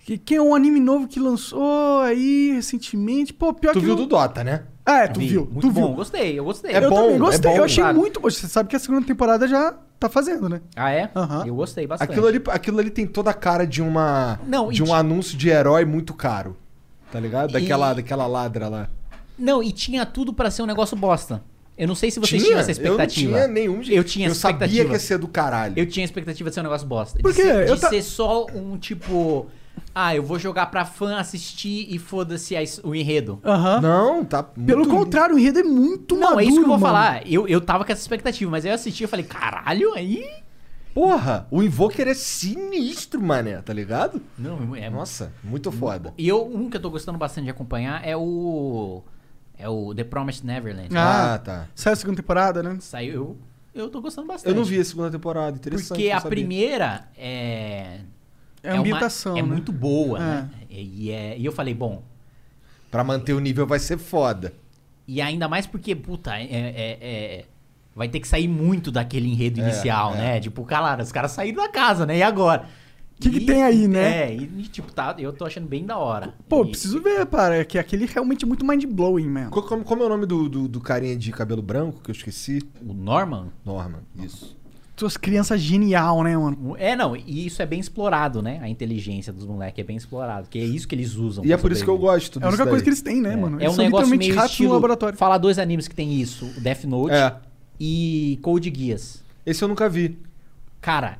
[0.00, 3.32] Que, que é um anime novo que lançou aí recentemente.
[3.34, 4.64] Pô, pior Tu que viu eu- do Dota, né?
[4.86, 5.44] Ah, é, tu Vi, viu.
[5.44, 5.96] Muito tu bom, viu.
[5.96, 6.72] gostei, eu gostei.
[6.72, 7.50] É eu bom, também é gostei.
[7.50, 7.98] bom, eu achei sabe?
[7.98, 8.30] muito bom.
[8.30, 10.60] Você sabe que a segunda temporada já tá fazendo, né?
[10.74, 11.10] Ah, é?
[11.14, 11.44] Aham.
[11.46, 12.10] Eu gostei bastante.
[12.10, 15.36] Aquilo ali, aquilo ali tem toda a cara de uma Não, de um ti- anúncio
[15.36, 16.56] de herói muito caro.
[17.12, 17.52] Tá ligado?
[17.52, 18.88] Daquela, E- daquela ladra lá.
[19.38, 21.42] Não, e tinha tudo pra ser um negócio bosta.
[21.80, 22.44] Eu não sei se vocês Tinha?
[22.56, 23.32] tinham essa Eu não expectativa.
[23.38, 24.86] tinha nenhum de- Eu tinha Eu essa sabia expectativa.
[24.88, 25.74] que ia ser do caralho.
[25.76, 27.18] Eu tinha a expectativa de ser um negócio bosta.
[27.20, 27.42] Por De quê?
[27.42, 29.46] ser, de ta- ser só um tipo.
[29.94, 32.54] Ah, eu vou jogar pra fã assistir e foda-se
[32.84, 33.40] o enredo.
[33.44, 33.80] Aham.
[33.80, 36.78] Não, tá Pelo contrário, o enredo é muito Não, maduro, é isso que eu vou
[36.78, 36.86] mano.
[36.94, 37.22] falar.
[37.26, 40.22] Eu, eu tava com essa expectativa, mas aí eu assisti e falei, caralho, aí.
[40.92, 44.20] Porra, o Invoker é sinistro, mané, tá ligado?
[44.36, 44.90] Não, é.
[44.90, 46.12] Nossa, muito foda.
[46.18, 49.02] E eu, um que eu tô gostando bastante de acompanhar é o.
[49.60, 50.88] É o The Promised Neverland.
[50.96, 51.68] Ah, Ah, tá.
[51.74, 52.76] Saiu a segunda temporada, né?
[52.80, 53.12] Saiu.
[53.74, 54.50] Eu, eu tô gostando bastante.
[54.50, 55.88] Eu não vi a segunda temporada, interessante.
[55.88, 58.00] Porque a primeira é.
[58.62, 59.48] É uma- ambientação, É né?
[59.48, 60.22] muito boa, É.
[60.22, 60.50] né?
[60.68, 62.02] E, é- e eu falei, bom.
[62.90, 64.52] Pra manter o nível vai ser foda.
[65.06, 67.44] E ainda mais porque, puta, é, é- é-
[67.94, 70.18] vai ter que sair muito daquele enredo É, inicial, é.
[70.18, 70.40] né?
[70.40, 72.18] Tipo, cara, os caras saíram da casa, né?
[72.18, 72.66] E agora?
[73.20, 74.30] O que, que tem aí, né?
[74.30, 76.32] É, e, tipo, tá, eu tô achando bem da hora.
[76.48, 77.56] Pô, E- preciso ver, para.
[77.58, 79.50] É que aquele realmente é muito mind-blowing, mesmo.
[79.50, 82.14] Co- Como, como é o nome do, do, do carinha de cabelo branco que eu
[82.14, 82.62] esqueci?
[82.82, 83.48] O Norman?
[83.64, 84.58] Norman, isso.
[84.96, 86.74] Suas crianças genial, né, mano?
[86.78, 88.58] É, não, e isso é bem explorado, né?
[88.62, 91.42] A inteligência dos moleques é bem explorado, que é isso que eles usam.
[91.44, 92.20] E pra é por isso que eu sobreviver.
[92.20, 93.58] gosto É a única coisa que eles têm, né, mano?
[93.58, 94.68] É Eles um são negócio literalmente meio ratos estilo...
[94.70, 95.16] no laboratório.
[95.18, 97.34] Falar dois animes que tem isso, o Death Note É.
[97.78, 99.22] e Code Geass.
[99.46, 100.18] Esse eu nunca vi.
[100.82, 101.18] Cara,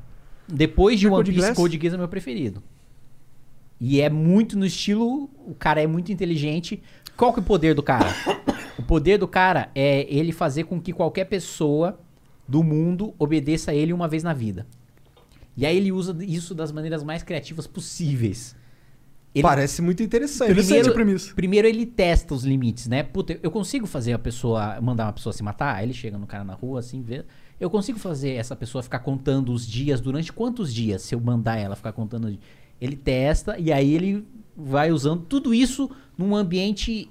[0.53, 1.55] depois de é One Code Piece?
[1.55, 2.63] Code Geass é meu preferido.
[3.81, 6.83] E é muito no estilo, o cara é muito inteligente.
[7.17, 8.09] Qual que é o poder do cara?
[8.79, 11.99] o poder do cara é ele fazer com que qualquer pessoa
[12.47, 14.67] do mundo obedeça a ele uma vez na vida.
[15.57, 18.55] E aí ele usa isso das maneiras mais criativas possíveis.
[19.35, 20.51] Ele- Parece muito interessante.
[20.51, 21.35] Interessante a Primeiro, premissa.
[21.35, 23.03] primeiro ele testa os limites, né?
[23.03, 25.77] Puta, eu consigo fazer a pessoa, mandar uma pessoa se matar?
[25.77, 27.25] Aí ele chega no cara na rua, assim, vê.
[27.61, 31.59] Eu consigo fazer essa pessoa ficar contando os dias, durante quantos dias, se eu mandar
[31.59, 32.25] ela ficar contando.
[32.25, 32.43] os dias?
[32.81, 34.27] Ele testa e aí ele
[34.57, 37.11] vai usando tudo isso num ambiente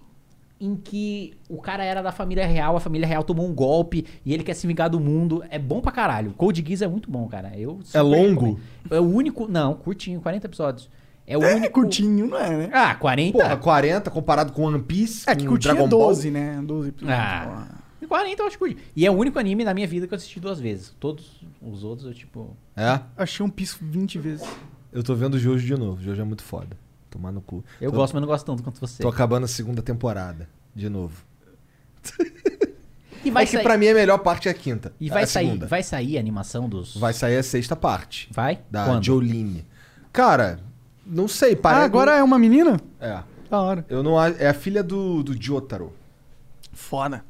[0.60, 4.34] em que o cara era da família real, a família real tomou um golpe e
[4.34, 5.44] ele quer se vingar do mundo.
[5.50, 6.34] É bom pra caralho.
[6.34, 7.52] Code Geass é muito bom, cara.
[7.58, 8.46] Eu É longo?
[8.46, 8.60] recomendo.
[8.92, 9.48] É o único.
[9.48, 10.90] Não, curtinho, 40 episódios.
[11.26, 11.74] É o É único.
[11.76, 12.70] curtinho, não é, né?
[12.74, 13.38] Ah, 40?
[13.38, 16.08] Porra, 40 comparado com One Piece, É que com curtinho Dragon é Ball.
[16.08, 16.60] 12, né?
[16.66, 17.20] 12 episódios.
[17.20, 17.68] Ah.
[18.10, 18.82] 40 eu acho curtinho.
[18.96, 20.94] E é o único anime da minha vida que eu assisti duas vezes.
[21.00, 22.58] Todos os outros eu, tipo.
[22.76, 23.00] É?
[23.16, 24.46] Achei um piso 20 vezes.
[24.92, 26.02] Eu tô vendo o Jojo de novo.
[26.02, 26.76] O Jojo é muito foda.
[27.10, 27.64] Tomar no cu.
[27.80, 29.02] Eu Tô- gosto, mas não gosto tanto quanto você.
[29.02, 30.50] Tô acabando a segunda temporada.
[30.76, 31.24] De novo.
[33.24, 33.64] E vai é que sair.
[33.64, 34.94] pra mim a melhor parte é a quinta.
[35.00, 35.68] E É vai a sair, segunda.
[35.68, 36.96] vai sair a animação dos.
[36.96, 38.30] Vai sair a sexta parte.
[38.32, 38.60] Vai?
[38.72, 39.04] Da Quando?
[39.04, 39.66] Jolene.
[40.14, 40.60] Cara,
[41.06, 41.56] não sei.
[41.56, 41.82] Parece...
[41.82, 42.80] Ah, agora é uma menina?
[43.00, 43.22] É.
[43.50, 43.86] Da hora.
[43.90, 44.18] Eu não...
[44.18, 45.92] a- É a filha do, do Jotaro.
[46.72, 47.26] Foda.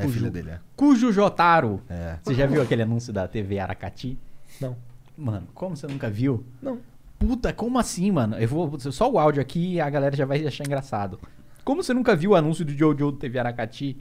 [0.00, 0.04] É.
[0.04, 0.60] É Cujo- filha dele, é.
[0.76, 1.82] Cujo Jotaro.
[1.88, 2.16] É.
[2.22, 4.18] Você já viu aquele anúncio da TV Aracati?
[4.60, 4.76] Não.
[5.16, 6.44] Mano, como você nunca viu?
[6.62, 6.78] Não.
[7.18, 8.36] Puta, como assim, mano?
[8.38, 8.78] Eu vou.
[8.80, 11.20] Só o áudio aqui e a galera já vai achar engraçado.
[11.64, 13.96] Como você nunca viu o anúncio do Jojo do TV Aracati?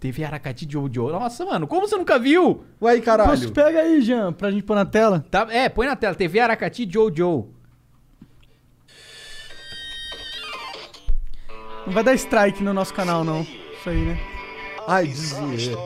[0.00, 1.10] TV Aracati Jojo.
[1.10, 2.64] Nossa, mano, como você nunca viu?
[2.80, 3.30] Ué, caralho.
[3.30, 5.24] Poxa, pega aí, Jean, pra gente pôr na tela.
[5.30, 6.14] Tá, é, põe na tela.
[6.14, 7.48] TV Aracati Jojo.
[11.86, 13.46] Não vai dar strike no nosso canal, não.
[13.82, 14.16] Isso aí, né?
[14.86, 15.76] Ai, dizia.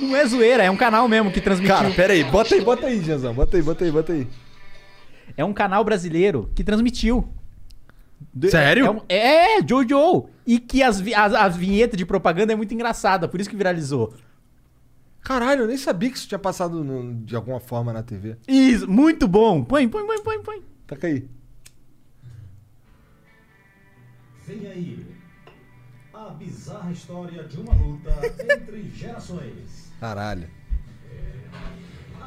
[0.00, 1.74] Não é zoeira, é um canal mesmo que transmitiu.
[1.74, 2.22] Cara, pera aí.
[2.22, 3.34] Bota aí, bota aí, Janzão.
[3.34, 4.28] Bota aí, bota aí, bota aí.
[5.36, 7.28] É um canal brasileiro que transmitiu.
[8.48, 8.86] Sério?
[8.86, 10.28] É, um- é, Jojo.
[10.46, 14.14] E que as, as, as vinhetas de propaganda é muito engraçada, por isso que viralizou.
[15.22, 18.36] Caralho, eu nem sabia que isso tinha passado no- de alguma forma na TV.
[18.46, 19.64] Isso, muito bom.
[19.64, 20.62] Põe, põe, põe, põe, põe.
[20.86, 21.26] Taca aí.
[24.46, 25.15] Vem aí.
[26.26, 28.10] A bizarra história de uma luta
[28.52, 29.92] entre gerações.
[30.00, 30.50] Caralho.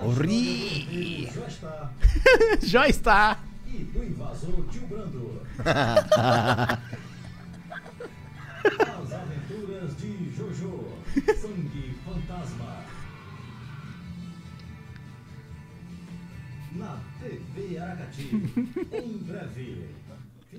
[0.01, 1.29] Ori.
[1.29, 1.93] Já está.
[2.63, 3.43] Já está.
[3.67, 5.41] E do invasor Tio Brando.
[8.63, 10.97] As aventuras de Jojo.
[11.37, 12.85] Sangue Fantasma.
[16.71, 18.29] Na TV Aracati.
[18.93, 19.89] Em breve.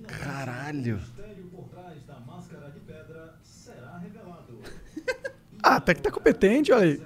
[0.06, 1.00] Caralho.
[1.40, 4.60] Mistério por trás da máscara de pedra será revelado.
[5.62, 7.02] Ah, até que tá competente, olha aí.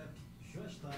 [0.55, 0.89] Já está.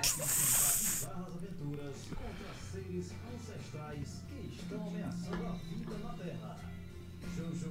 [0.00, 6.56] Bizarras aventuras contra seres ancestrais que estão ameaçando a vida na Terra.
[7.36, 7.70] Jojo,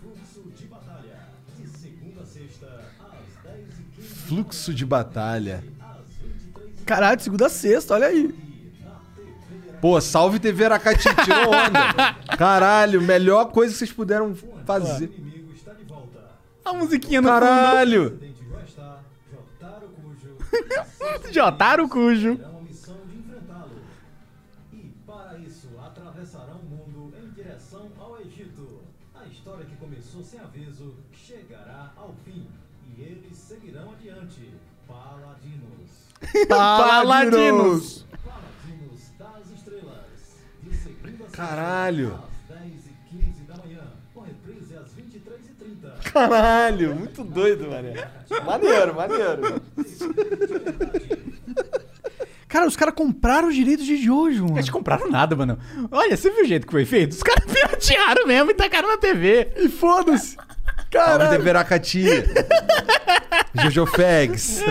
[0.00, 1.18] fluxo de batalha.
[1.58, 4.02] De segunda a sexta, às 10h15.
[4.28, 5.64] Fluxo de batalha.
[6.86, 8.43] Caralho, de segunda a sexta, olha aí.
[9.84, 12.14] Pô, salve TV Aracati, tirou onda.
[12.38, 15.12] Caralho, melhor coisa que vocês puderam fazer.
[16.64, 18.18] A musiquinha no Caralho.
[18.18, 18.34] fundo.
[21.30, 22.34] Jotaro Cujo.
[22.34, 23.82] Terão a missão de enfrentá-lo.
[24.72, 28.80] E para isso atravessarão o mundo em direção ao Egito.
[29.14, 32.46] A história que começou sem aviso chegará ao fim.
[32.86, 34.48] E eles seguirão adiante.
[34.88, 36.08] Paladinos.
[36.48, 37.04] Paladinos.
[37.04, 38.03] Paladinos
[44.96, 46.12] 23h30.
[46.12, 48.08] Caralho, muito doido, mané.
[48.44, 49.62] Maneiro, maneiro.
[52.48, 54.58] Cara, os caras compraram os direitos de Jojo, mano.
[54.58, 55.58] Eles compraram nada, mano.
[55.90, 57.12] Olha, você viu o jeito que foi feito?
[57.12, 59.52] Os caras piratearam mesmo e tacaram na TV.
[59.56, 60.36] E foda-se.
[60.90, 61.36] Caralho.
[61.36, 62.04] TV Aracati.
[63.54, 64.62] Jojo Fags.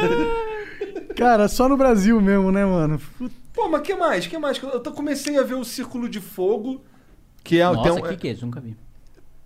[1.18, 3.02] Cara, só no Brasil mesmo, né, mano?
[3.54, 4.26] Pô, mas que mais?
[4.28, 4.60] que mais?
[4.62, 6.82] Eu comecei a ver o Círculo de Fogo,
[7.44, 7.64] que é...
[7.66, 8.46] Nossa, tem um- que que é isso?
[8.46, 8.76] Nunca vi.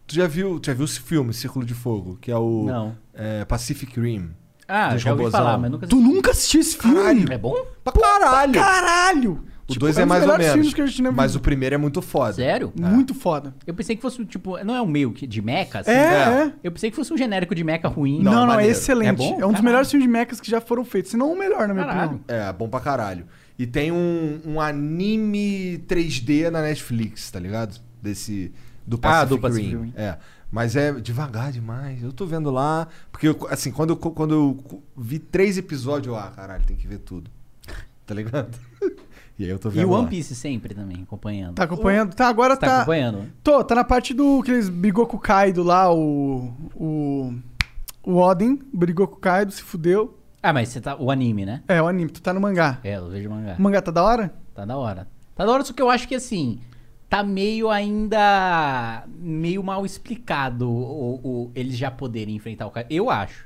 [0.06, 2.18] Tu já viu, tu já viu esse filme, Círculo de Fogo?
[2.22, 2.96] Que é o Não.
[3.14, 4.30] é, Pacific Rim.
[4.68, 6.96] Ah, já ouvi falar, mas nunca Tu nunca assistiu esse filme?
[6.98, 7.34] Caralho.
[7.34, 7.56] É bom?
[7.84, 8.54] Pra caralho!
[8.54, 9.44] Caralho!
[9.70, 10.54] O Tipo, 2 é é, dos mais ou melhores menos.
[10.56, 12.32] filmes que a gente mas o primeiro é muito foda.
[12.34, 12.72] Sério?
[12.74, 13.54] Muito foda.
[13.66, 15.92] Eu pensei que fosse, tipo, não é um meio que de mecha, assim?
[15.92, 15.94] É,
[16.48, 16.54] é.
[16.64, 18.22] Eu pensei que fosse um genérico de mecha ruim.
[18.24, 18.72] Não, não, é maneiro.
[18.72, 19.08] excelente.
[19.08, 19.26] É É, bom?
[19.26, 19.64] um dos Caralho.
[19.66, 21.12] melhores filmes de mechas que já foram feitos.
[21.12, 22.16] Se não o melhor, na minha Caralho.
[22.16, 22.24] opinião.
[22.48, 23.26] É, bom pra caralho.
[23.60, 27.80] E tem um, um anime 3D na Netflix, tá ligado?
[28.02, 28.52] Desse.
[28.86, 29.84] Do Pacific, Ah, do Pacific Rim.
[29.86, 29.94] Rim.
[29.96, 30.18] É.
[30.52, 32.02] Mas é devagar demais.
[32.02, 32.88] Eu tô vendo lá.
[33.12, 36.88] Porque, eu, assim, quando eu, quando eu vi três episódios, eu, ah, caralho, tem que
[36.88, 37.30] ver tudo.
[38.06, 38.58] Tá ligado?
[39.38, 39.82] e aí eu tô vendo.
[39.82, 40.00] E o lá.
[40.00, 41.56] One Piece sempre também, acompanhando.
[41.56, 42.14] Tá acompanhando?
[42.14, 42.78] Tá, agora tá tá.
[42.78, 43.26] acompanhando?
[43.44, 46.54] Tô, tá na parte do que eles brigou com o Kaido lá, o.
[46.76, 47.34] O.
[48.04, 50.17] O Odin brigou com o Kaido, se fudeu.
[50.50, 50.96] Ah, mas você tá.
[50.98, 51.62] O anime, né?
[51.68, 52.80] É, o anime, tu tá no mangá.
[52.84, 53.56] É, eu vejo mangá.
[53.58, 54.34] O mangá tá da hora?
[54.56, 55.08] Tá da hora.
[55.36, 56.60] Tá da hora, só que eu acho que assim.
[57.10, 59.04] Tá meio ainda.
[59.20, 62.88] meio mal explicado o, o- eles já poderem enfrentar o cara.
[62.90, 63.46] Eu acho.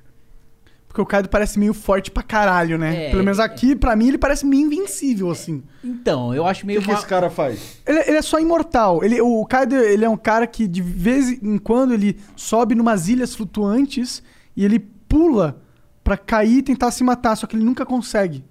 [0.87, 3.05] Porque o Kaido parece meio forte pra caralho, né?
[3.07, 3.43] É, Pelo menos é.
[3.43, 5.63] aqui, pra mim, ele parece meio invencível, assim.
[5.83, 6.79] Então, eu acho O meio.
[6.81, 7.79] que, que mal- esse cara faz?
[7.87, 9.01] Ele, ele é só imortal.
[9.03, 13.07] Ele, o Kaido, ele é um cara que de vez em quando ele sobe numas
[13.07, 14.21] ilhas flutuantes
[14.55, 15.61] e ele pula
[16.03, 18.43] pra cair e tentar se matar, só que ele nunca consegue.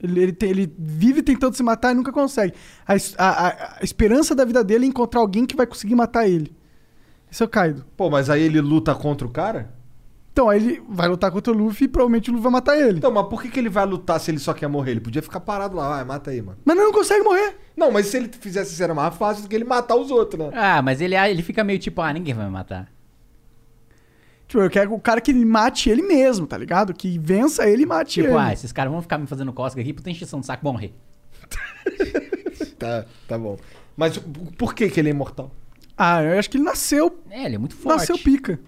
[0.00, 2.52] Ele, ele, tem- ele vive tentando se matar e nunca consegue.
[2.86, 6.28] A, a- a- a esperança da vida dele é encontrar alguém que vai conseguir matar
[6.28, 6.52] ele.
[7.30, 7.84] Esse é o Kaido.
[7.96, 9.72] Pô, mas aí ele luta contra o cara?
[10.32, 12.98] Então, aí ele vai lutar contra o Luffy e provavelmente o Luffy vai matar ele.
[12.98, 14.90] Então, mas por que, que ele vai lutar se ele só quer morrer?
[14.92, 16.58] Ele podia ficar parado lá, vai, mata aí, mano.
[16.64, 17.56] Mas ele não consegue morrer.
[17.76, 20.44] Não, mas se ele fizesse isso era mais fácil do que ele matar os outros,
[20.44, 20.50] né?
[20.54, 22.88] Ah, mas ele, ele fica meio tipo, ah, ninguém vai me matar.
[24.46, 26.92] Tipo, eu quero o cara que mate ele mesmo, tá ligado?
[26.94, 28.36] Que vença ele e mate Tipo, ele.
[28.38, 30.94] ah, esses caras vão ficar me fazendo cócega aqui, puta encheção de saco, vão morrer.
[32.78, 33.56] Tá, tá bom.
[33.96, 34.18] Mas
[34.58, 35.50] por que que ele é imortal?
[35.96, 37.18] Ah, eu acho que ele nasceu.
[37.30, 37.98] É, ele é muito forte.
[37.98, 38.58] Nasceu pica.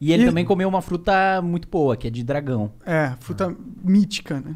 [0.00, 2.72] E ele E- também comeu uma fruta muito boa, que é de dragão.
[2.86, 4.54] É, fruta mítica, né?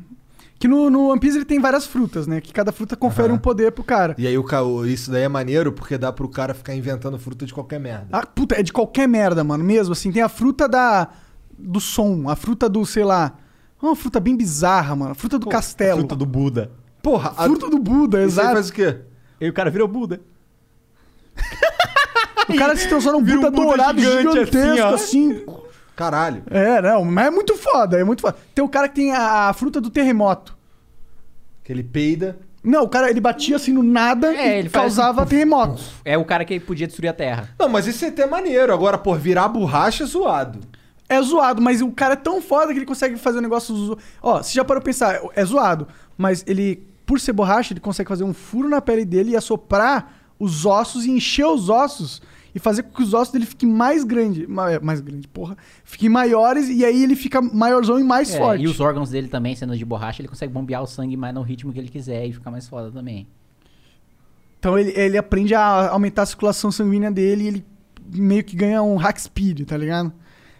[0.62, 2.40] Que no, no One Piece ele tem várias frutas, né?
[2.40, 4.14] Que cada fruta confere um poder pro cara.
[4.16, 7.44] E aí o o- isso daí é maneiro porque dá pro cara ficar inventando fruta
[7.44, 8.06] de qualquer merda.
[8.12, 9.64] Ah, puta, é de qualquer merda, mano.
[9.64, 11.08] Mesmo assim, tem a fruta da
[11.58, 13.34] do som, a fruta do, sei lá.
[13.82, 15.10] Uma fruta bem bizarra, mano.
[15.10, 15.98] A fruta do castelo.
[15.98, 16.70] Fruta do Buda.
[17.02, 18.54] Porra, a- Fruta do Buda, isso aí exato.
[18.54, 18.98] faz o quê?
[19.40, 20.20] E o cara virou Buda.
[22.48, 25.44] O cara se transforma num Vira um Buda, Buda dourado gigante gigantesco, assim, assim.
[25.96, 26.42] Caralho.
[26.50, 28.36] É, não, mas é muito foda, é muito foda.
[28.54, 30.56] Tem o cara que tem a, a fruta do terremoto.
[31.62, 32.38] Que ele peida.
[32.64, 35.92] Não, o cara, ele batia assim no nada É, e ele faz causava assim, terremotos.
[36.04, 37.50] É o cara que podia destruir a Terra.
[37.58, 38.72] Não, mas isso é até maneiro.
[38.72, 40.60] Agora, por virar borracha é zoado.
[41.08, 43.74] É zoado, mas o cara é tão foda que ele consegue fazer um negócio.
[43.74, 47.80] zo- Ó, você já parou pra pensar, é zoado, mas ele, por ser borracha, ele
[47.80, 52.22] consegue fazer um furo na pele dele e assoprar os ossos e encher os ossos
[52.54, 54.46] e fazer com que os ossos dele fiquem mais grandes.
[54.48, 55.56] Mais grande, porra.
[55.84, 58.62] Fiquem maiores e aí ele fica maiorzão e mais É, forte.
[58.62, 61.42] e os órgãos dele também, sendo de borracha, ele consegue bombear o sangue mais no
[61.42, 63.26] ritmo que ele quiser e ficar mais foda também.
[64.58, 67.64] Então ele, ele aprende a aumentar a circulação sanguínea dele e ele
[68.14, 70.12] meio que ganha um hack speed, tá ligado?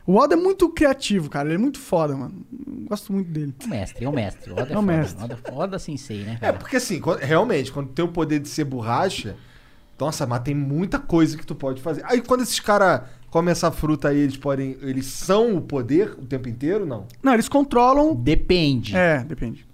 [0.05, 1.47] O Oda é muito criativo, cara.
[1.49, 2.45] Ele é muito foda, mano.
[2.89, 3.55] Gosto muito dele.
[3.65, 4.51] O mestre, é o mestre.
[4.51, 4.83] O Oda é, É o foda.
[4.97, 5.25] mestre.
[5.25, 6.53] Oda, Oda sensei, né, É, cara?
[6.59, 9.37] porque assim, quando- realmente, quando tem o poder de ser borracha,
[10.03, 12.03] nossa, mas tem muita coisa que tu pode fazer.
[12.05, 14.77] Aí quando esses caras comem essa fruta aí, eles podem.
[14.83, 17.07] Eles são o poder o tempo inteiro, não?
[17.23, 18.15] Não, eles controlam.
[18.15, 18.97] Depende.
[18.97, 19.65] É, depende.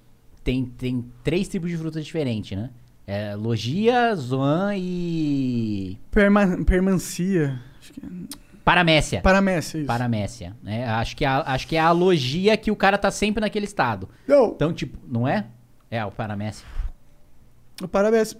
[0.44, 2.70] Tem, tem três tipos de frutas diferentes, né?
[3.06, 5.98] É, Logia, Zoan e...
[6.10, 7.58] Perma, permancia.
[7.80, 8.08] Acho que é.
[8.62, 9.22] Paramécia.
[9.22, 9.86] Paramécia, isso.
[9.86, 10.56] Paramécia.
[10.62, 10.86] Né?
[10.86, 14.10] Acho, que a, acho que é a logia que o cara tá sempre naquele estado.
[14.26, 14.48] Não.
[14.48, 15.46] Então, tipo, não é?
[15.90, 16.66] É, o paramécia.
[17.82, 18.38] O paramécia.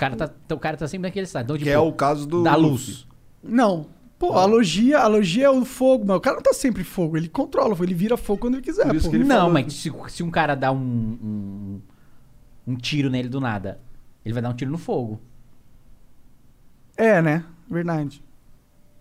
[0.00, 1.44] Cara tá, o cara tá sempre naquele estado.
[1.44, 3.06] Então, Que tipo, é o caso do Da luz.
[3.42, 3.86] Não.
[4.18, 7.16] Pô, a logia, a logia é o fogo, mas o cara não tá sempre fogo.
[7.16, 9.10] Ele controla, ele vira fogo quando ele quiser, Por isso pô.
[9.10, 11.80] que ele não, falou- mas se, se um cara dá um, um,
[12.66, 13.78] um tiro nele do nada,
[14.24, 15.20] ele vai dar um tiro no fogo.
[16.96, 17.44] É, né?
[17.68, 18.22] Verdade.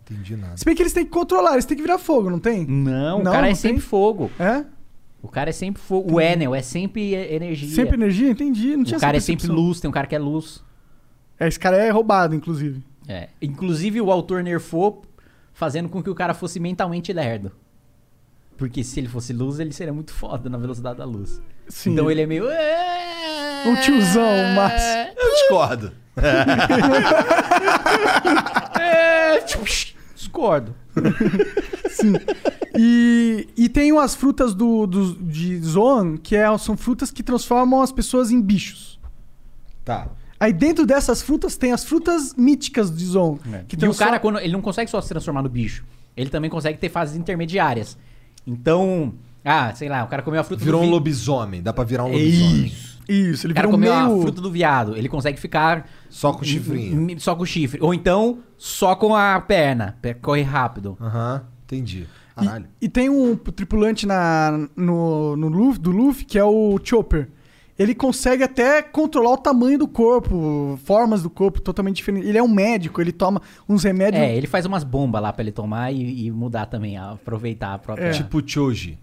[0.04, 0.58] Entendi nada.
[0.58, 2.66] Se bem que eles têm que controlar, eles têm que virar fogo, não tem?
[2.66, 3.90] Não, o cara é não sempre tem?
[3.90, 4.32] fogo.
[4.40, 4.66] É?
[5.22, 6.14] O cara é sempre fogo.
[6.16, 7.76] O Enel é sempre energia.
[7.76, 8.30] Sempre energia?
[8.32, 8.78] Entendi.
[8.78, 10.64] Não tinha O cara é sempre luz, tem um cara que é luz.
[11.40, 12.84] É, esse cara é roubado, inclusive.
[13.08, 13.30] É.
[13.42, 15.04] Inclusive o autor nerfou
[15.54, 17.52] fazendo com que o cara fosse mentalmente lerdo.
[18.58, 21.42] Porque se ele fosse luz, ele seria muito foda na velocidade da luz.
[21.68, 21.94] Sim.
[21.94, 22.46] Então ele é meio.
[23.66, 25.14] Um tiozão, o Márcio.
[25.18, 25.92] Eu discordo.
[28.80, 29.66] É, tipo,
[30.16, 30.74] discordo.
[31.90, 32.14] Sim.
[32.78, 37.82] E, e tem umas frutas do, do, de Zoan, que é, são frutas que transformam
[37.82, 39.00] as pessoas em bichos.
[39.84, 40.08] Tá.
[40.40, 43.38] Aí dentro dessas frutas tem as frutas míticas de Zoan.
[43.68, 45.84] Que e o transform- cara, quando, ele não consegue só se transformar no bicho.
[46.16, 47.98] Ele também consegue ter fases intermediárias.
[48.48, 51.62] Então, ah, sei lá, o cara comeu a fruta Virou do um vi- lobisomem.
[51.62, 52.66] Dá pra virar um lobisomem.
[52.68, 53.00] Isso.
[53.10, 54.20] Isso, ele O cara comeu meio...
[54.20, 54.96] a fruta do viado.
[54.96, 55.90] Ele consegue ficar.
[56.12, 57.20] Só com o chifrinho.
[57.20, 57.80] Só com o chifre.
[57.82, 59.98] Ou então, só com a perna.
[60.02, 60.96] pra Correr rápido.
[61.02, 62.06] Aham, entendi.
[62.36, 62.68] Caralho.
[62.80, 67.28] E tem um tripulante na, no, no Luffy, do Luffy, que é o Chopper.
[67.80, 72.28] Ele consegue até controlar o tamanho do corpo, formas do corpo totalmente diferentes.
[72.28, 74.22] Ele é um médico, ele toma uns remédios.
[74.22, 77.80] É, ele faz umas bombas lá pra ele tomar e, e mudar também, aproveitar a
[77.80, 78.08] própria.
[78.08, 78.12] É.
[78.12, 79.00] Tipo o Choji.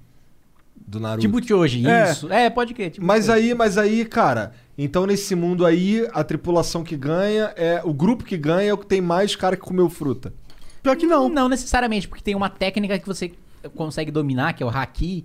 [0.86, 1.22] Do Naruto.
[1.26, 2.12] Tipo Choji, É.
[2.12, 2.30] isso.
[2.30, 2.90] É, pode crer.
[2.90, 3.38] Tipo Mas Choji.
[3.38, 7.80] aí, mas aí, cara, então nesse mundo aí, a tripulação que ganha é.
[7.82, 10.34] O grupo que ganha é o que tem mais cara que comeu fruta.
[10.82, 11.30] Pior que não.
[11.30, 13.32] Não necessariamente, porque tem uma técnica que você
[13.74, 15.24] consegue dominar, que é o Haki,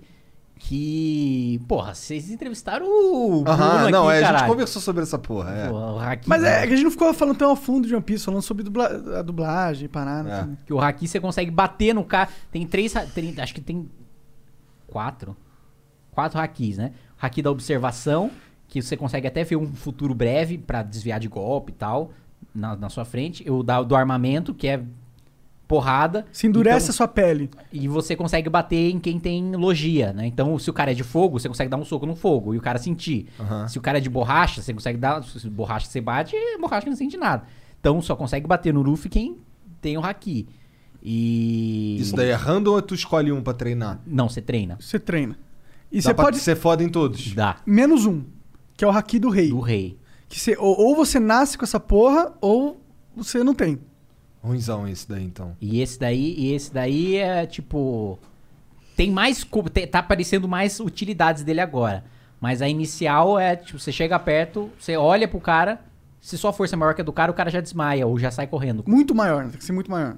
[0.64, 1.60] que.
[1.66, 3.44] Porra, vocês entrevistaram o.
[3.46, 4.52] Aham, não, aqui, é, a gente caralho.
[4.52, 5.68] conversou sobre essa porra, é.
[5.68, 6.28] Porra, o Haki.
[6.28, 6.66] Mas é né?
[6.66, 9.18] que a gente não ficou falando tão a fundo de One Piece, falando sobre dubla-
[9.18, 10.28] a dublagem, parada.
[10.28, 10.32] É.
[10.40, 10.56] assim.
[10.64, 12.28] Que o Haki você consegue bater no cara.
[12.50, 12.92] Tem três.
[13.14, 13.88] tem- acho que tem.
[14.86, 15.36] Quatro?
[16.12, 16.92] Quatro Hakis, né?
[17.20, 18.30] O Haki da observação,
[18.68, 22.12] que você consegue até ver um futuro breve pra desviar de golpe e tal,
[22.54, 23.48] na, na sua frente.
[23.50, 24.82] O da, do armamento, que é
[25.68, 26.26] porrada.
[26.32, 27.48] Se endurece Então- a sua pele.
[27.72, 30.26] E você consegue bater em quem tem logia, né?
[30.26, 32.58] Então, se o cara é de fogo, você consegue dar um soco no fogo e
[32.58, 33.26] o cara sentir.
[33.40, 33.68] Aham.
[33.68, 35.22] Se o cara é de borracha, você consegue dar.
[35.24, 37.44] Se borracha você bate, é borracha que não sente nada.
[37.80, 39.38] Então, só consegue bater no Luffy quem
[39.80, 40.46] tem o Haki.
[41.02, 41.96] E.
[42.00, 44.00] Isso daí é random ou tu escolhe um pra treinar?
[44.06, 44.76] Não, você treina.
[44.80, 45.36] Você treina.
[45.90, 46.38] E Dá você pode.
[46.38, 47.34] ser foda em todos.
[47.34, 47.56] Dá.
[47.66, 48.22] Menos um,
[48.76, 49.48] que é o Haki do Rei.
[49.50, 49.98] Do rei.
[50.28, 52.80] Que você, ou, ou você nasce com essa porra, ou
[53.14, 53.78] você não tem.
[54.42, 55.56] Ruimzão esse daí, então.
[55.60, 58.18] E esse daí, e esse daí é tipo.
[58.96, 59.46] Tem mais.
[59.90, 62.04] Tá aparecendo mais utilidades dele agora.
[62.40, 65.80] Mas a inicial é, tipo, você chega perto, você olha pro cara.
[66.20, 68.30] Se sua força é maior que a do cara, o cara já desmaia ou já
[68.30, 68.84] sai correndo.
[68.86, 69.50] Muito maior, né?
[69.50, 70.16] tem que ser muito maior.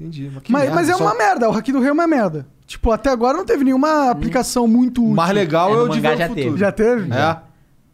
[0.00, 0.30] Entendi.
[0.32, 2.06] Mas, que Mas, merda, mas é só- uma merda, o Haki do Rei é uma
[2.06, 2.46] merda.
[2.66, 5.16] Tipo, até agora não teve nenhuma aplicação muito O útil.
[5.16, 6.34] mais legal É, é, o de já futuro.
[6.34, 6.56] teve.
[6.58, 7.12] Já teve?
[7.12, 7.38] É.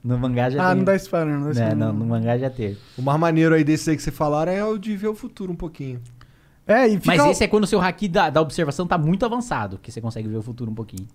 [0.05, 0.79] No mangá já Ah, teve.
[0.79, 1.77] não dá spoiler, não dá Não, spoiler.
[1.77, 2.79] não, no mangá já teve.
[2.99, 5.51] O mais maneiro aí desse aí que você falaram é o de ver o futuro
[5.53, 6.01] um pouquinho.
[6.67, 7.07] É, e fica...
[7.17, 10.01] Mas esse é quando o seu haki da, da observação tá muito avançado, que você
[10.03, 11.07] consegue ver o futuro um pouquinho.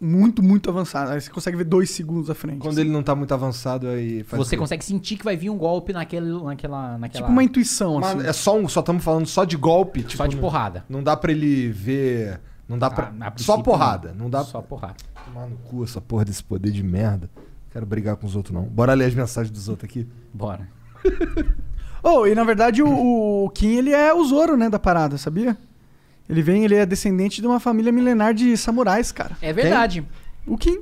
[0.00, 1.10] muito, muito avançado.
[1.10, 2.58] Aí você consegue ver dois segundos à frente.
[2.60, 5.58] Quando ele não tá muito avançado, aí faz Você consegue sentir que vai vir um
[5.58, 7.22] golpe naquele, naquela, naquela...
[7.22, 8.26] Tipo uma intuição, Mas assim.
[8.28, 10.84] é só um, só estamos falando só de golpe, tipo, Só de não- porrada.
[10.88, 14.62] Não dá pra ele ver, não dá pra Ah, a só porrada, não dá Só
[14.62, 14.96] porrada.
[15.32, 17.30] Tomar no cu essa porra desse poder de merda.
[17.72, 18.64] Quero brigar com os outros não.
[18.64, 20.06] Bora ler as mensagens dos outros aqui.
[20.32, 20.68] Bora.
[22.02, 25.54] Oh, e na verdade o, o Kim, ele é o Zoro, né, da parada, sabia?
[26.26, 29.36] Ele vem, ele é descendente de uma família milenar de samurais, cara.
[29.42, 30.02] É verdade.
[30.46, 30.80] O Kim.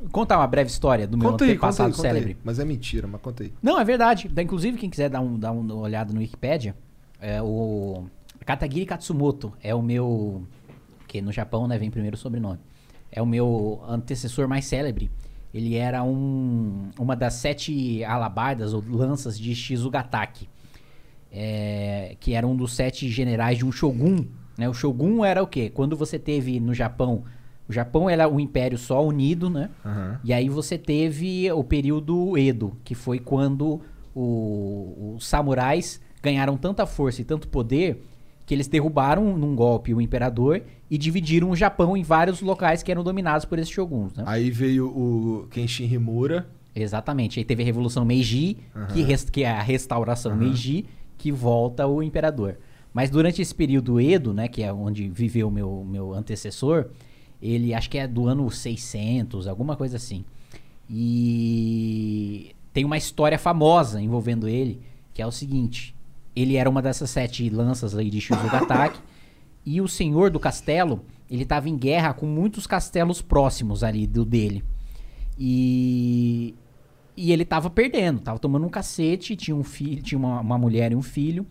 [0.00, 2.30] Vou contar uma breve história do meu Conta aí, conta antepassado aí, conta célebre.
[2.32, 2.36] aí.
[2.42, 3.52] Mas é mentira, mas conta aí.
[3.62, 4.26] Não, é verdade.
[4.26, 6.74] Da- Inclusive, quem quiser dar, um, dar uma olhada no Wikipedia,
[7.20, 8.06] é o
[8.44, 10.42] Katagiri Katsumoto é o meu...
[11.06, 12.58] Que no Japão, né, vem primeiro o sobrenome.
[13.12, 15.10] É o meu antecessor mais célebre.
[15.52, 20.48] Ele era um, uma das sete alabardas ou lanças de Shizugataki.
[21.32, 24.24] É, que era um dos sete generais de um shogun.
[24.58, 24.68] Né?
[24.68, 25.70] O shogun era o quê?
[25.70, 27.24] Quando você teve no Japão...
[27.68, 29.70] O Japão era um império só unido, né?
[29.86, 30.18] Aham.
[30.24, 33.80] E aí você teve o período Edo, que foi quando
[34.12, 38.04] o- os samurais ganharam tanta força e tanto poder
[38.50, 42.90] que eles derrubaram num golpe o imperador e dividiram o Japão em vários locais que
[42.90, 44.12] eram dominados por esses shoguns.
[44.12, 44.24] Né?
[44.26, 46.48] Aí veio o Kenshin Himura.
[46.74, 47.38] Exatamente.
[47.38, 48.54] Aí teve a Revolução Meiji,
[48.92, 49.06] que, Aham.
[49.06, 50.40] res- que é a restauração Aham.
[50.40, 50.84] Meiji,
[51.16, 52.58] que volta o imperador.
[52.92, 56.86] Mas durante esse período Edo, né, que é onde viveu o meu, meu antecessor,
[57.40, 60.24] ele acho que é do ano 600, alguma coisa assim.
[60.92, 64.80] E tem uma história famosa envolvendo ele,
[65.14, 65.94] que é o seguinte:
[66.34, 69.00] ele era uma dessas sete lanças aí de Shizugataki,
[69.64, 74.24] e o senhor do castelo, ele estava em guerra com muitos castelos próximos ali do
[74.24, 74.64] dele.
[75.38, 76.54] E
[77.16, 80.90] e ele tava perdendo, tava tomando um cacete, tinha um filho, tinha uma, uma mulher
[80.90, 81.46] e um filho,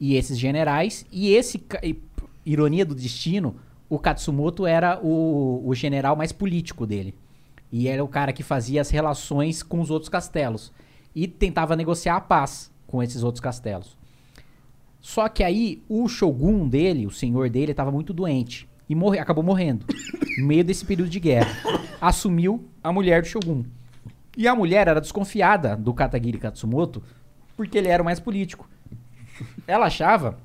[0.00, 1.64] e esses generais, e esse
[2.44, 3.54] ironia do destino,
[3.88, 7.14] o Katsumoto era o, o general mais político dele.
[7.70, 10.72] E era o cara que fazia as relações com os outros castelos
[11.14, 13.96] e tentava negociar a paz com esses outros castelos.
[15.04, 19.44] Só que aí o shogun dele, o senhor dele, estava muito doente e morre, acabou
[19.44, 19.84] morrendo
[20.38, 21.54] no meio desse período de guerra.
[22.00, 23.64] Assumiu a mulher do shogun.
[24.34, 27.02] E a mulher era desconfiada do Katagiri Katsumoto
[27.54, 28.66] porque ele era o mais político.
[29.66, 30.38] Ela achava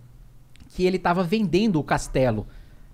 [0.68, 2.46] que ele estava vendendo o castelo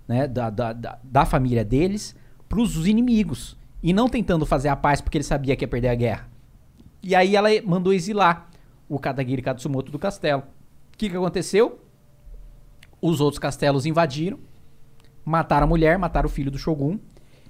[0.06, 2.14] né, da, da, da, família deles
[2.48, 5.88] para os inimigos e não tentando fazer a paz porque ele sabia que ia perder
[5.88, 6.28] a guerra.
[7.02, 8.48] E aí ela mandou exilar
[8.88, 10.44] o Katagiri Katsumoto do castelo.
[10.96, 11.78] O que, que aconteceu?
[13.02, 14.38] Os outros castelos invadiram,
[15.24, 16.98] mataram a mulher, mataram o filho do Shogun.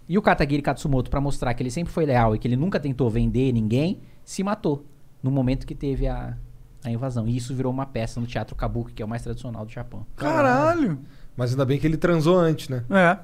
[0.09, 2.79] E o Katagiri Katsumoto, pra mostrar que ele sempre foi leal e que ele nunca
[2.81, 4.85] tentou vender ninguém, se matou
[5.23, 6.37] no momento que teve a,
[6.85, 7.29] a invasão.
[7.29, 10.05] E isso virou uma peça no teatro kabuki, que é o mais tradicional do Japão.
[10.17, 10.99] Caralho!
[11.37, 12.85] Mas ainda bem que ele transou antes, né?
[12.91, 13.19] É.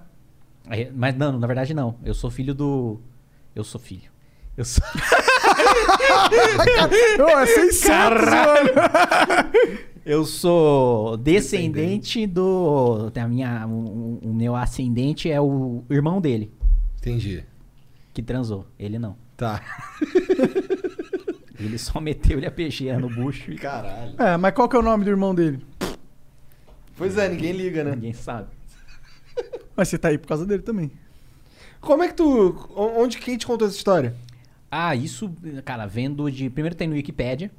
[0.69, 1.97] Aí- Mas não, na verdade não.
[2.05, 3.01] Eu sou filho do.
[3.57, 4.11] Eu sou filho.
[4.57, 4.85] Eu sou.
[6.33, 8.71] É 600, Caralho.
[10.05, 13.13] Eu sou descendente do.
[13.15, 16.53] A minha, o, o meu ascendente é o irmão dele.
[16.99, 17.45] Entendi.
[18.13, 18.67] Que transou.
[18.79, 19.17] Ele não.
[19.37, 19.63] Tá.
[21.59, 23.57] Ele só meteu-lhe a peixeira no bucho e.
[23.57, 24.15] Caralho.
[24.19, 25.65] É, mas qual que é o nome do irmão dele?
[26.97, 27.95] Pois é, ninguém liga, né?
[27.95, 28.49] Ninguém sabe.
[29.75, 30.91] Mas você tá aí por causa dele também.
[31.81, 32.69] Como é que tu.
[32.77, 34.15] Onde quem te contou essa história?
[34.71, 35.33] Ah, isso,
[35.65, 36.51] cara, vendo de.
[36.51, 37.51] Primeiro tem no Wikipedia.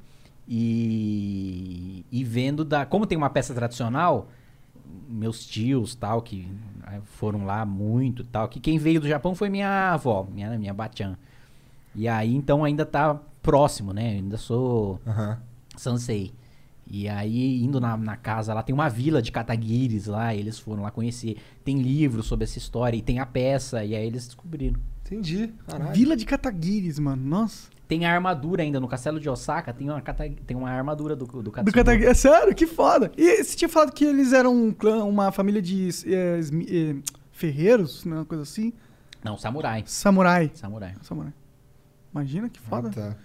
[0.47, 2.05] E.
[2.11, 2.85] E vendo da.
[2.85, 4.29] Como tem uma peça tradicional,
[5.07, 6.47] meus tios tal, que
[6.87, 8.47] eh, foram lá muito tal.
[8.47, 11.17] Que quem veio do Japão foi minha avó, minha, minha Bachan.
[11.95, 14.13] E aí então ainda tá próximo, né?
[14.13, 15.39] Eu ainda sou Aham.
[15.75, 16.33] Sansei.
[16.85, 20.83] E aí, indo na, na casa lá, tem uma vila de Katagiris lá, eles foram
[20.83, 21.37] lá conhecer.
[21.63, 24.79] Tem livro sobre essa história e tem a peça, e aí eles descobriram.
[25.05, 25.53] Entendi.
[25.65, 25.93] Caralho.
[25.93, 27.23] Vila de Katagiris, mano.
[27.23, 27.69] Nossa.
[27.93, 31.27] Tem a armadura ainda no castelo de Osaka, tem uma, kata- tem uma armadura do,
[31.27, 31.75] do Do Katsumoto.
[31.77, 32.05] Katagiri.
[32.07, 32.55] É sério?
[32.55, 33.11] Que foda.
[33.15, 36.95] E você tinha falado que eles eram um clã, uma família de é, é,
[37.31, 38.15] ferreiros, né?
[38.15, 38.73] Uma coisa assim.
[39.23, 39.83] Não, samurai.
[39.85, 40.49] Samurai.
[40.55, 40.95] Samurai.
[41.03, 41.31] Samurai.
[42.11, 42.89] Imagina que foda.
[42.89, 43.15] Ah, tá.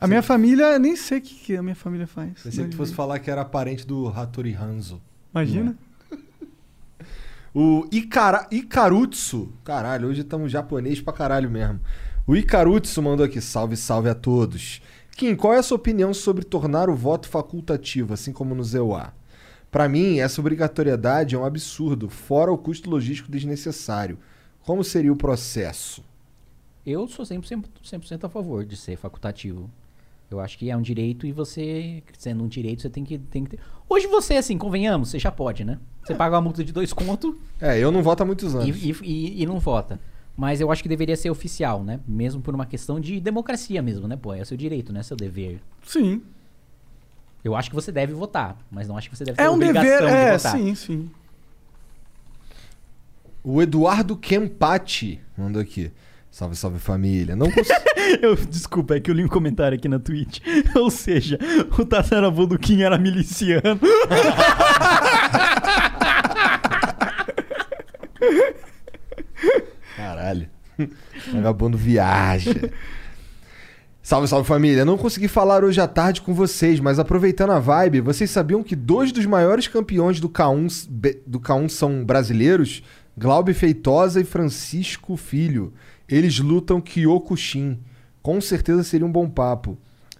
[0.00, 2.42] A minha família, nem sei o que, que a minha família faz.
[2.42, 5.00] Pensei que tu fosse falar que era parente do Hattori Hanzo.
[5.32, 5.76] Imagina.
[7.54, 9.52] O Ikara, Ikarutsu.
[9.64, 11.80] Caralho, hoje estamos japonês pra caralho mesmo.
[12.30, 14.80] O Ikarutsu mandou aqui, salve, salve a todos.
[15.16, 19.12] Kim, qual é a sua opinião sobre tornar o voto facultativo, assim como no ZEUA?
[19.68, 24.16] Pra mim, essa obrigatoriedade é um absurdo, fora o custo logístico desnecessário.
[24.62, 26.04] Como seria o processo?
[26.86, 29.68] Eu sou 100%, 100 a favor de ser facultativo.
[30.30, 33.42] Eu acho que é um direito e você, sendo um direito, você tem que, tem
[33.42, 33.58] que ter.
[33.88, 35.80] Hoje você, assim, convenhamos, você já pode, né?
[36.04, 38.82] Você paga uma multa de dois contos É, eu não voto há muitos e, anos.
[38.84, 39.98] e, e- e não vota.
[40.36, 42.00] Mas eu acho que deveria ser oficial, né?
[42.08, 44.16] Mesmo por uma questão de democracia mesmo, né?
[44.16, 45.02] Pô, é seu direito, né?
[45.02, 45.60] Seu dever.
[45.84, 46.22] Sim.
[47.44, 49.54] Eu acho que você deve votar, mas não acho que você deve ter É um
[49.54, 50.52] obrigação dever, de é, votar.
[50.52, 51.10] sim, sim.
[53.42, 55.90] O Eduardo Kempati mandou aqui.
[56.30, 57.34] Salve, salve família.
[57.34, 57.66] Não cons-
[58.22, 60.40] Eu, desculpa, é que eu li um comentário aqui na Twitch.
[60.76, 61.38] Ou seja,
[61.78, 63.80] o tataravô do Kim era miliciano.
[70.20, 70.48] Caralho.
[71.32, 72.70] Vagabundo viaja.
[74.02, 74.84] Salve, salve família.
[74.84, 78.74] Não consegui falar hoje à tarde com vocês, mas aproveitando a vibe, vocês sabiam que
[78.76, 82.82] dois dos maiores campeões do K1, s- B- do K1 são brasileiros?
[83.16, 85.72] Glaube Feitosa e Francisco Filho.
[86.08, 87.78] Eles lutam Kyokushin.
[88.22, 89.78] Com certeza seria um bom papo.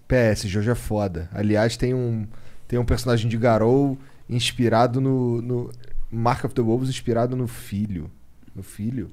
[0.08, 1.28] PS, Jojo é foda.
[1.32, 2.26] Aliás, tem um,
[2.68, 3.98] tem um personagem de Garou
[4.28, 5.70] inspirado no, no.
[6.10, 8.10] Mark of the Wolves inspirado no filho.
[8.54, 9.10] No filho?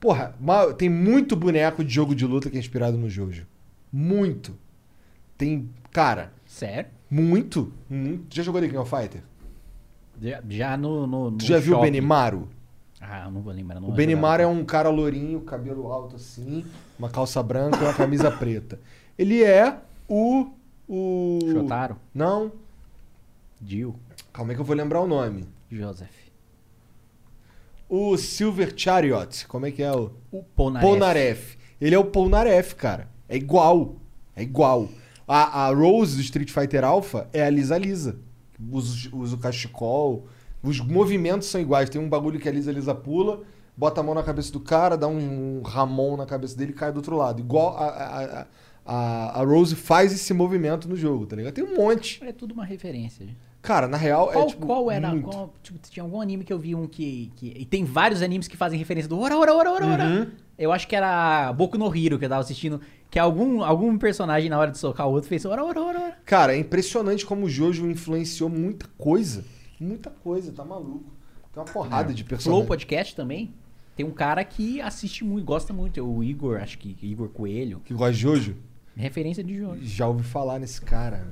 [0.00, 0.34] Porra,
[0.76, 3.46] tem muito boneco de jogo de luta que é inspirado no Jojo.
[3.92, 4.56] Muito.
[5.36, 5.68] Tem.
[5.90, 6.32] Cara.
[6.46, 6.90] Sério?
[7.10, 7.72] Muito.
[7.88, 8.34] muito.
[8.34, 9.22] Já jogou The King of Fighter?
[10.20, 11.92] Já, já no, no, no Tu já viu o shopping.
[11.92, 12.48] Benimaru?
[13.00, 13.80] Ah, eu não vou lembrar.
[13.80, 16.64] Não O Benimaru é um cara lourinho, cabelo alto assim,
[16.98, 18.80] uma calça branca e uma camisa preta.
[19.16, 19.78] Ele é
[20.08, 20.48] o.
[20.88, 21.38] O.
[21.52, 21.96] Shotaro?
[22.12, 22.50] Não.
[23.64, 23.94] Jill.
[24.32, 25.46] Calma aí que eu vou lembrar o nome.
[25.70, 26.27] Joseph.
[27.88, 29.46] O Silver Chariot.
[29.46, 30.10] Como é que é o.
[30.30, 30.86] O Polnareff.
[30.86, 31.58] Polnareff.
[31.80, 33.08] Ele é o Polnareff, cara.
[33.28, 33.96] É igual.
[34.36, 34.88] É igual.
[35.26, 38.18] A, a Rose do Street Fighter Alpha é a Lisa Lisa.
[38.70, 40.26] Usa, usa o cachecol.
[40.62, 41.88] Os movimentos são iguais.
[41.88, 43.42] Tem um bagulho que a Lisa Lisa pula,
[43.76, 46.74] bota a mão na cabeça do cara, dá um, um Ramon na cabeça dele e
[46.74, 47.40] cai do outro lado.
[47.40, 48.46] Igual a, a, a,
[48.84, 51.54] a, a Rose faz esse movimento no jogo, tá ligado?
[51.54, 52.22] Tem um monte.
[52.24, 53.24] É tudo uma referência.
[53.26, 53.47] gente.
[53.60, 54.66] Cara, na real Qual, é tipo.
[54.66, 55.08] qual era?
[55.10, 55.28] muito.
[55.28, 57.52] qual- tipo, tinha algum anime que eu vi um que, que.
[57.56, 60.04] E tem vários animes que fazem referência do ora, ora, ora, ora, ora.
[60.04, 60.26] Uhum.
[60.56, 62.80] Eu acho que era Boku no Hero que eu tava assistindo.
[63.10, 66.18] Que algum, algum personagem, na hora de socar o outro, fez ora, ora, ora, ora.
[66.24, 69.44] Cara, é impressionante como o Jojo influenciou muita coisa.
[69.80, 71.12] Muita coisa, tá maluco.
[71.52, 72.68] Tem uma porrada de Flow personagens.
[72.68, 73.54] Podcast também.
[73.96, 75.98] Tem um cara que assiste muito, gosta muito.
[75.98, 77.80] é O Igor, acho que Igor Coelho.
[77.84, 78.56] Que gosta de Jojo?
[78.94, 79.84] Referência de Jojo.
[79.84, 81.26] Já ouvi falar nesse cara.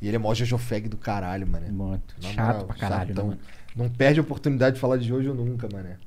[0.00, 1.70] E ele é mó Jojo Fag do caralho, mano.
[1.72, 2.14] Muito.
[2.22, 3.38] Na Chato moral, pra caralho, né, mano?
[3.76, 5.98] Não perde a oportunidade de falar de Jojo nunca, mané.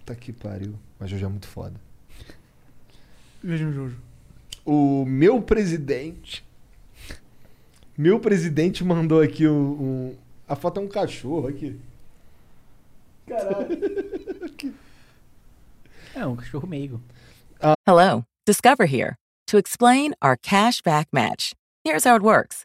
[0.00, 0.74] Puta que pariu.
[0.98, 1.74] Mas Jojo é muito foda.
[3.42, 3.96] Veja um Jojo.
[4.64, 6.44] O meu presidente.
[7.96, 9.70] Meu presidente mandou aqui um.
[10.10, 10.16] um-
[10.48, 11.78] a foto é um cachorro aqui.
[13.26, 13.68] Caralho.
[16.12, 17.00] É um cachorro meigo.
[17.88, 19.14] Hello, Discover here
[19.46, 21.52] to explain our cash back match.
[21.86, 22.64] Here's how it works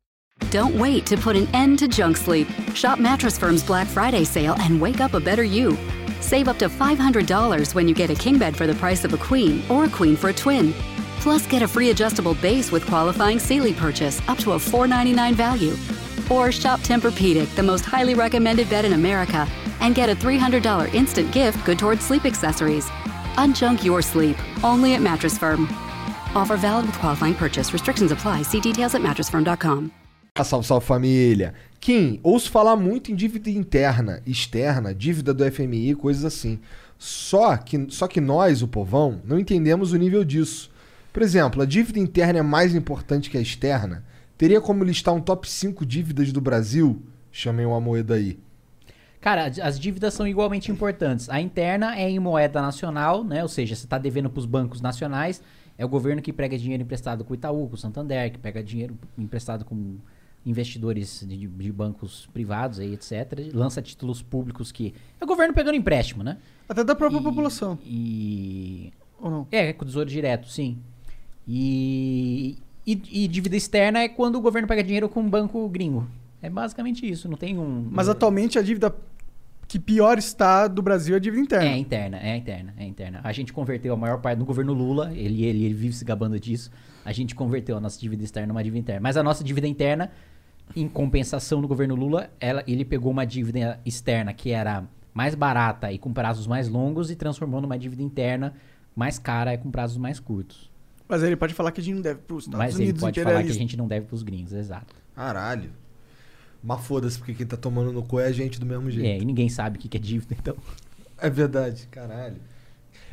[0.49, 2.47] Don't wait to put an end to junk sleep.
[2.73, 5.77] Shop Mattress Firm's Black Friday sale and wake up a better you.
[6.19, 9.17] Save up to $500 when you get a king bed for the price of a
[9.17, 10.73] queen or a queen for a twin.
[11.19, 15.75] Plus, get a free adjustable base with qualifying Sealy purchase up to a 499 value.
[16.29, 19.47] Or shop Tempur-Pedic, the most highly recommended bed in America,
[19.81, 22.85] and get a $300 instant gift good towards sleep accessories.
[23.35, 25.67] Unjunk your sleep, only at Mattress Firm.
[26.33, 27.73] Offer valid with qualifying purchase.
[27.73, 28.41] Restrictions apply.
[28.43, 29.91] See details at mattressfirm.com.
[30.37, 31.53] Ah, Salve, salve família.
[31.81, 36.57] Kim, ouço falar muito em dívida interna, externa, dívida do FMI, coisas assim.
[36.97, 40.71] Só que, só que nós, o povão, não entendemos o nível disso.
[41.11, 44.05] Por exemplo, a dívida interna é mais importante que a externa?
[44.37, 47.03] Teria como listar um top 5 dívidas do Brasil?
[47.29, 48.39] Chamei uma moeda aí.
[49.19, 51.29] Cara, as- as dívidas são igualmente importantes.
[51.29, 53.41] A interna é em moeda nacional, né?
[53.43, 55.41] Ou seja, você está devendo para os bancos nacionais.
[55.77, 58.63] É o governo que pega dinheiro emprestado com o Itaú, com o Santander, que pega
[58.63, 59.97] dinheiro emprestado com
[60.45, 63.51] investidores de, de bancos privados, aí, etc.
[63.53, 64.93] Lança títulos públicos que.
[65.19, 66.37] É o governo pegando empréstimo, né?
[66.67, 67.77] Até da própria população.
[67.85, 68.91] E.
[69.19, 69.47] Ou não?
[69.51, 70.77] É, com o tesouro direto, sim.
[71.47, 73.23] E, e.
[73.23, 76.07] e dívida externa é quando o governo pega dinheiro com um banco gringo.
[76.41, 77.87] É basicamente isso, não tem um.
[77.91, 78.95] Mas atualmente a dívida
[79.67, 81.69] que pior está do Brasil é a dívida interna.
[81.69, 83.21] É interna, é interna, é interna.
[83.23, 86.37] A gente converteu a maior parte no governo Lula, ele, ele, ele vive se gabando
[86.39, 86.71] disso.
[87.03, 89.01] A gente converteu a nossa dívida externa numa dívida interna.
[89.01, 90.11] Mas a nossa dívida interna,
[90.75, 95.91] em compensação no governo Lula, ela, ele pegou uma dívida externa que era mais barata
[95.91, 98.53] e com prazos mais longos e transformou numa dívida interna
[98.95, 100.69] mais cara e com prazos mais curtos.
[101.07, 102.83] Mas aí ele pode falar que a gente não deve para os Estados Mas ele
[102.85, 104.95] Unidos pode falar que a gente não deve pros gringos, exato.
[105.15, 105.71] Caralho.
[106.63, 109.05] Mas foda-se, porque quem tá tomando no cu é a gente do mesmo jeito.
[109.07, 110.55] É, e ninguém sabe o que é dívida, então.
[111.17, 112.37] É verdade, caralho.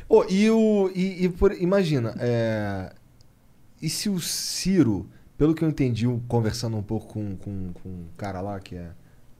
[0.07, 0.91] Ô, e o.
[0.95, 2.93] E, e por- imagina, é,
[3.81, 8.05] e se o Ciro, pelo que eu entendi, conversando um pouco com, com, com um
[8.17, 8.91] cara lá, que é.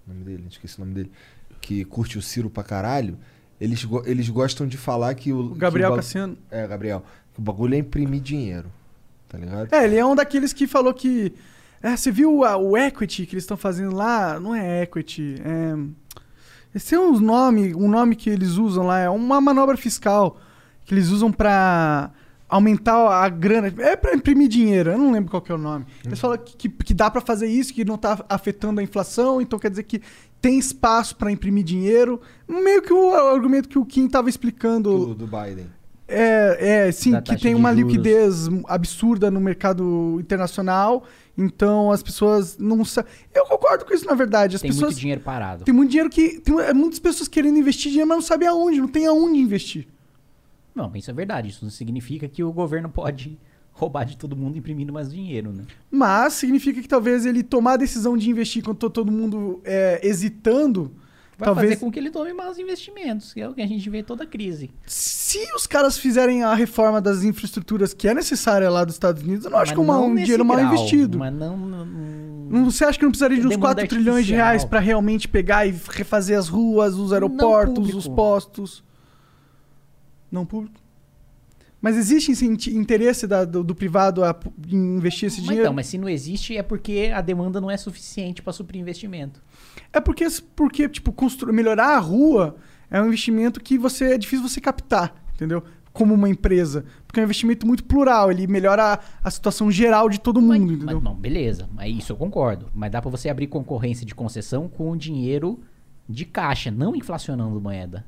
[0.07, 1.11] O nome dele, esqueci o nome dele.
[1.61, 3.17] Que curte o Ciro pra caralho,
[3.59, 5.51] eles, go- eles gostam de falar que o.
[5.51, 6.37] O Gabriel que o Cassiano.
[6.49, 7.03] É, Gabriel.
[7.33, 8.71] Que o bagulho é imprimir dinheiro.
[9.27, 9.71] Tá ligado?
[9.73, 11.33] É, ele é um daqueles que falou que.
[11.81, 14.39] É, você viu a- o equity que eles estão fazendo lá?
[14.39, 15.35] Não é equity.
[15.43, 15.75] É.
[16.73, 20.39] Esse é um nome, um nome que eles usam lá, é uma manobra fiscal
[20.85, 22.11] que eles usam pra
[22.49, 23.71] aumentar a grana.
[23.77, 25.85] É pra imprimir dinheiro, eu não lembro qual que é o nome.
[26.03, 29.39] Eles falam que, que, que dá pra fazer isso, que não tá afetando a inflação,
[29.39, 30.01] então quer dizer que
[30.41, 32.19] tem espaço pra imprimir dinheiro.
[32.47, 35.13] Meio que o argumento que o Kim tava explicando.
[35.13, 35.67] Do, do Biden.
[36.11, 37.91] É, é, sim, Da que tem uma juros.
[37.93, 41.03] liquidez absurda no mercado internacional,
[41.37, 43.11] então as pessoas não sabem.
[43.31, 44.55] Eu concordo com isso, na verdade.
[44.55, 44.93] As Tem pessoas.
[44.93, 45.63] muito dinheiro parado.
[45.65, 46.39] Tem muito dinheiro que.
[46.39, 49.87] Tem é, muitas pessoas querendo investir dinheiro, mas não sabem aonde, não tem aonde investir.
[50.73, 51.49] Não, isso é verdade.
[51.49, 53.37] Isso não significa que o governo pode
[53.71, 55.63] roubar de todo mundo imprimindo mais dinheiro, né?
[55.89, 59.99] Mas significa que talvez ele tomar a decisão de investir quando tá todo mundo é,
[60.05, 60.91] hesitando.
[61.37, 61.69] Vai talvez.
[61.69, 64.25] fazer com que ele tome mais investimentos, que é o que a gente vê toda
[64.25, 64.69] crise.
[64.85, 69.45] Se os caras fizerem a reforma das infraestruturas que é necessária lá dos Estados Unidos,
[69.45, 71.17] eu não acho Mas que é não um dinheiro mal grau, investido.
[71.17, 74.33] Mas não, não- Não, você acha que não precisaria de uns Demanda 4 trilhões de
[74.33, 78.83] reais pra realmente pegar e refazer as ruas, os aeroportos, os postos?
[80.31, 80.79] Não público?
[81.81, 84.35] Mas existe esse in- interesse da- do, do privado a
[84.69, 85.63] investir esse Mas dinheiro?
[85.63, 89.41] então, mas se não existe é porque a demanda não é suficiente pra suprir investimento.
[89.93, 92.57] É porque, porque tipo, constru- melhorar a rua
[92.91, 95.63] é um investimento que você é difícil você captar, entendeu?
[95.93, 96.83] Como uma empresa.
[97.07, 100.73] Porque é um investimento muito plural, ele melhora a, a situação geral de todo mundo,
[100.73, 100.95] entendeu?
[100.95, 102.67] Mas, não, beleza, mas isso eu concordo.
[102.75, 105.59] Mas dá pra você abrir concorrência de concessão com dinheiro
[106.09, 108.05] de caixa, não inflacionando moeda.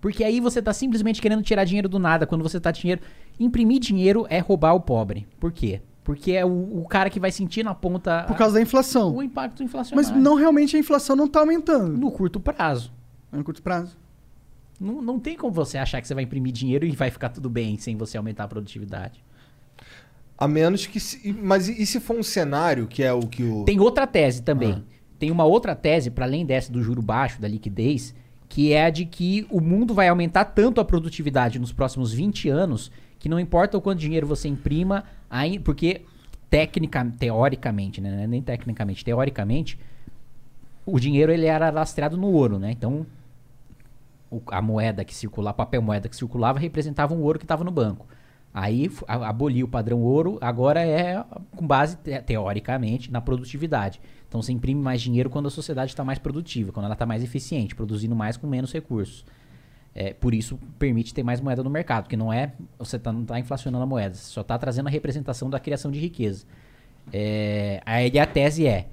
[0.00, 2.26] Porque aí você tá simplesmente querendo tirar dinheiro do nada.
[2.26, 3.00] Quando você tá dinheiro.
[3.38, 5.26] Imprimir dinheiro é roubar o pobre.
[5.38, 5.80] Por quê?
[6.02, 8.24] Porque é o, o cara que vai sentir na ponta.
[8.24, 9.14] Por causa da inflação.
[9.14, 10.10] O impacto inflacionário.
[10.10, 11.96] Mas não realmente a inflação não tá aumentando.
[11.96, 12.92] No curto prazo.
[13.30, 13.96] No curto prazo.
[14.80, 17.50] Não, não tem como você achar que você vai imprimir dinheiro e vai ficar tudo
[17.50, 19.22] bem sem você aumentar a produtividade.
[20.38, 20.98] A menos que.
[20.98, 23.64] Se, mas e, e se for um cenário que é o que o.
[23.64, 24.72] Tem outra tese também.
[24.72, 25.00] Ah.
[25.18, 28.14] Tem uma outra tese, para além dessa do juro baixo, da liquidez,
[28.50, 32.48] que é a de que o mundo vai aumentar tanto a produtividade nos próximos 20
[32.48, 36.02] anos que não importa o quanto dinheiro você imprima, aí, porque
[36.50, 38.24] técnica, teoricamente, né?
[38.24, 39.78] é Nem tecnicamente, teoricamente,
[40.84, 42.72] o dinheiro ele era lastreado no ouro, né?
[42.72, 43.06] Então,
[44.30, 47.70] o- a moeda que circulava, papel moeda que circulava representava um ouro que estava no
[47.70, 48.06] banco.
[48.52, 54.00] Aí aboliu o padrão ouro, agora é com base, te- teoricamente, na produtividade.
[54.30, 57.20] Então você imprime mais dinheiro quando a sociedade está mais produtiva, quando ela está mais
[57.24, 59.24] eficiente, produzindo mais com menos recursos.
[59.92, 63.22] É, por isso permite ter mais moeda no mercado, porque não é você tá, não
[63.22, 66.46] está inflacionando a moeda, você só está trazendo a representação da criação de riqueza.
[67.12, 68.86] É, aí a tese é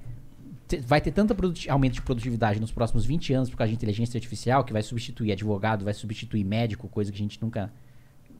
[0.84, 1.36] vai ter tanto
[1.68, 5.30] aumento de produtividade nos próximos 20 anos por causa de inteligência artificial que vai substituir
[5.30, 7.72] advogado, vai substituir médico, coisa que a gente nunca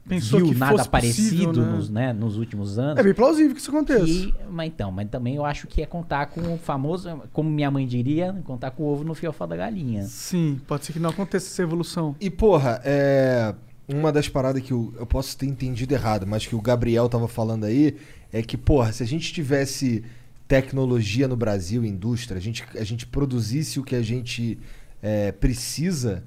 [0.09, 1.73] Pensou viu que nada fosse parecido possível, né?
[1.77, 2.99] Nos, né, nos últimos anos.
[2.99, 4.05] É bem plausível que isso aconteça.
[4.07, 7.71] Que- mas então, mas também eu acho que é contar com o famoso, como minha
[7.71, 10.05] mãe diria, contar com o ovo no fiofó da galinha.
[10.05, 12.17] Sim, pode ser que não aconteça essa evolução.
[12.21, 13.55] E, porra, é.
[13.91, 17.27] Uma das paradas que eu, eu posso ter entendido errado, mas que o Gabriel tava
[17.27, 17.97] falando aí,
[18.31, 20.05] é que, porra, se a gente tivesse
[20.47, 24.59] tecnologia no Brasil, indústria, a gente, a gente produzisse o que a gente
[25.03, 26.23] é, precisa,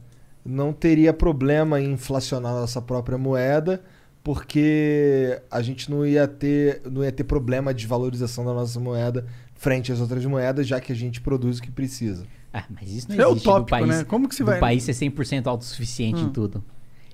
[0.45, 3.82] não teria problema em inflacionar a nossa própria moeda,
[4.24, 9.26] porque a gente não ia ter, não ia ter problema de valorização da nossa moeda
[9.56, 12.26] frente às outras moedas, já que a gente produz o que precisa.
[12.53, 14.03] Ah, mas isso não é existe utópico, do país, né?
[14.03, 16.30] Como que se do vai- país ser 100% autossuficiente em Hum.
[16.32, 16.64] tudo.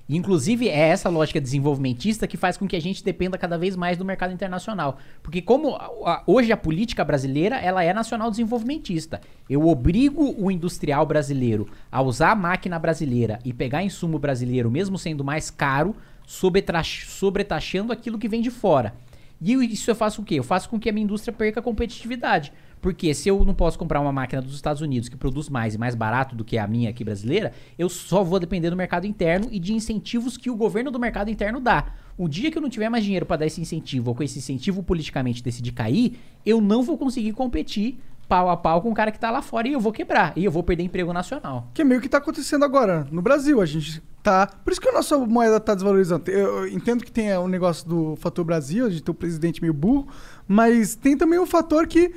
[0.08, 3.98] Inclusive, é essa lógica desenvolvimentista que faz com que a gente dependa cada vez mais
[3.98, 4.98] do mercado internacional.
[5.22, 9.20] Porque como a- a- hoje a política brasileira, ela é nacional desenvolvimentista.
[9.50, 14.96] Eu obrigo o industrial brasileiro a usar a máquina brasileira e pegar insumo brasileiro, mesmo
[14.96, 15.94] sendo mais caro,
[16.26, 18.94] sobretaxando aquilo que vem de fora.
[19.40, 20.34] E isso eu faço o quê?
[20.36, 22.52] Eu faço com que a minha indústria perca competitividade.
[22.80, 25.78] Porque se eu não posso comprar uma máquina dos Estados Unidos que produz mais e
[25.78, 29.48] mais barato do que a minha aqui brasileira, eu só vou depender do mercado interno
[29.50, 31.92] e de incentivos que o governo do mercado interno dá.
[32.16, 34.38] O dia que eu não tiver mais dinheiro para dar esse incentivo, ou com esse
[34.38, 37.98] incentivo politicamente decidir cair, eu não vou conseguir competir
[38.28, 40.32] pau a pau com o cara que tá lá fora e eu vou quebrar.
[40.36, 41.70] E eu vou perder emprego nacional.
[41.72, 43.60] Que é meio que tá acontecendo agora no Brasil.
[43.60, 44.46] A gente tá.
[44.46, 46.30] Por isso que a nossa moeda tá desvalorizando.
[46.30, 50.06] Eu, entendo que tem um negócio do fator Brasil, de ter um presidente meio burro,
[50.46, 52.12] mas tem também um fator que,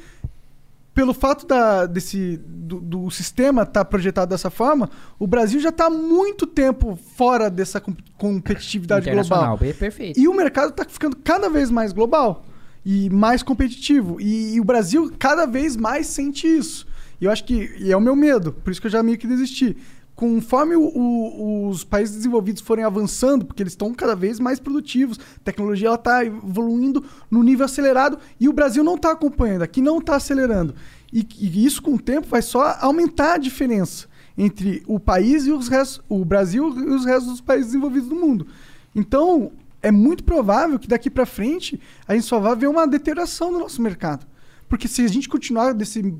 [0.93, 5.85] pelo fato da, desse, do, do sistema estar projetado dessa forma, o Brasil já está
[5.85, 9.57] há muito tempo fora dessa com- competitividade global.
[9.57, 10.19] per- perfeito.
[10.19, 12.45] E o mercado está ficando cada vez mais global
[12.85, 14.19] e mais competitivo.
[14.19, 16.85] E, e o Brasil cada vez mais sente isso.
[17.19, 19.17] E eu acho que e é o meu medo, por isso que eu já meio
[19.17, 19.77] que desisti.
[20.21, 25.19] Conforme o- o- os países desenvolvidos forem avançando, porque eles estão cada vez mais produtivos,
[25.19, 29.97] a tecnologia está evoluindo no nível acelerado e o Brasil não está acompanhando, aqui não
[29.97, 30.75] está acelerando.
[31.11, 34.05] E, e isso com o tempo vai só aumentar a diferença
[34.37, 38.15] entre o país e os restos, o Brasil e os restos dos países desenvolvidos do
[38.15, 38.45] mundo.
[38.93, 39.51] Então,
[39.81, 43.57] é muito provável que daqui para frente a gente só vai ver uma deterioração do
[43.57, 44.27] nosso mercado.
[44.69, 46.15] Porque se a gente continuar desse,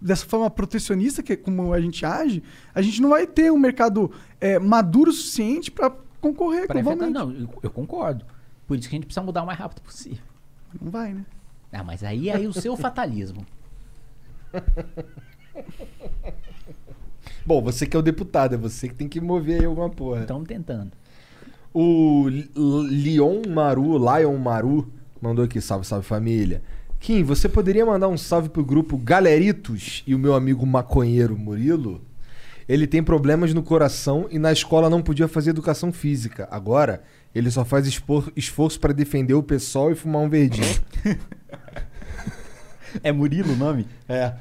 [0.00, 2.42] dessa forma protecionista, que é como a gente age,
[2.74, 5.90] a gente não vai ter um mercado é, maduro o suficiente para
[6.20, 7.40] concorrer Pra enfrentar- globalmente.
[7.40, 8.24] não, eu, eu concordo.
[8.66, 10.22] Por isso que a gente precisa mudar o mais rápido possível.
[10.80, 11.24] Não vai, né?
[11.72, 13.44] Ah, mas aí é aí o seu fatalismo.
[17.44, 20.20] Bom, você que é o deputado, é você que tem que mover aí alguma porra.
[20.22, 20.92] Estamos tentando.
[21.72, 22.26] O
[22.88, 24.90] Leon Maru, Lion Maru,
[25.20, 26.62] mandou aqui, salve, salve família.
[27.04, 32.00] Kim, você poderia mandar um salve pro grupo Galeritos e o meu amigo maconheiro Murilo?
[32.66, 36.48] Ele tem problemas no coração e na escola não podia fazer educação física.
[36.50, 37.02] Agora,
[37.34, 40.66] ele só faz espor- esforço pra defender o pessoal e fumar um verdinho.
[43.02, 43.86] É Murilo o nome?
[44.08, 44.32] É.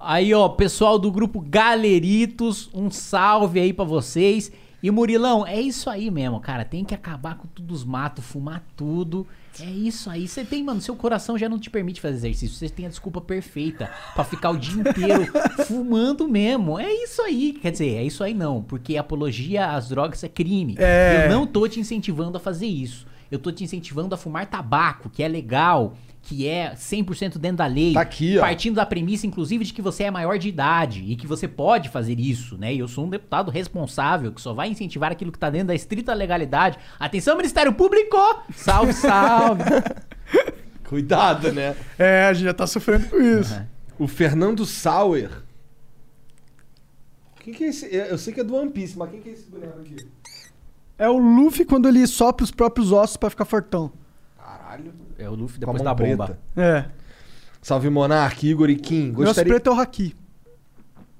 [0.00, 4.50] Aí, ó, pessoal do grupo Galeritos, um salve aí pra vocês.
[4.82, 6.64] E Murilão, é isso aí mesmo, cara.
[6.64, 9.24] Tem que acabar com tudo os matos, fumar tudo.
[9.58, 10.28] É isso aí.
[10.28, 12.56] Você tem, mano, seu coração já não te permite fazer exercício.
[12.56, 15.26] Você tem a desculpa perfeita pra ficar o dia inteiro
[15.66, 16.78] fumando mesmo.
[16.78, 17.54] É isso aí.
[17.60, 18.62] Quer dizer, é isso aí não.
[18.62, 20.76] Porque apologia às drogas é crime.
[20.78, 21.24] É.
[21.26, 23.06] Eu não tô te incentivando a fazer isso.
[23.30, 25.96] Eu tô te incentivando a fumar tabaco, que é legal,
[26.30, 27.92] que é 100% dentro da lei.
[27.92, 28.42] Tá aqui, ó.
[28.42, 31.88] Partindo da premissa, inclusive, de que você é maior de idade e que você pode
[31.88, 32.72] fazer isso, né?
[32.72, 35.74] E eu sou um deputado responsável que só vai incentivar aquilo que tá dentro da
[35.74, 36.78] estrita legalidade.
[37.00, 38.16] Atenção, Ministério Público!
[38.54, 39.64] Salve, salve!
[40.84, 41.74] Cuidado, né?
[41.98, 43.60] É, a gente já tá sofrendo com isso.
[43.98, 45.30] O Fernando Sauer.
[47.40, 47.92] Quem que é esse?
[47.92, 49.96] Eu sei que é do One Piece, mas quem que é esse boneco aqui?
[50.96, 53.90] É o Luffy quando ele sopra os próprios ossos pra ficar fortão.
[54.38, 54.92] Caralho.
[55.20, 56.26] É o Luffy depois da bomba.
[56.26, 56.38] preta.
[56.56, 56.84] É.
[57.62, 59.08] Salve Monark, Igor e Kim.
[59.12, 59.52] Nosso Gostaria...
[59.54, 60.16] preto é o Haki.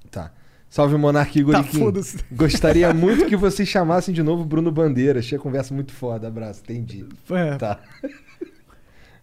[0.09, 0.31] Tá.
[0.69, 1.79] Salve Monark, Igor Tá, e Kim.
[1.79, 2.17] foda-se.
[2.31, 5.19] Gostaria muito que vocês chamassem de novo Bruno Bandeira.
[5.19, 6.27] Achei a conversa muito foda.
[6.27, 7.05] Abraço, entendi.
[7.29, 7.57] É.
[7.57, 7.79] Tá.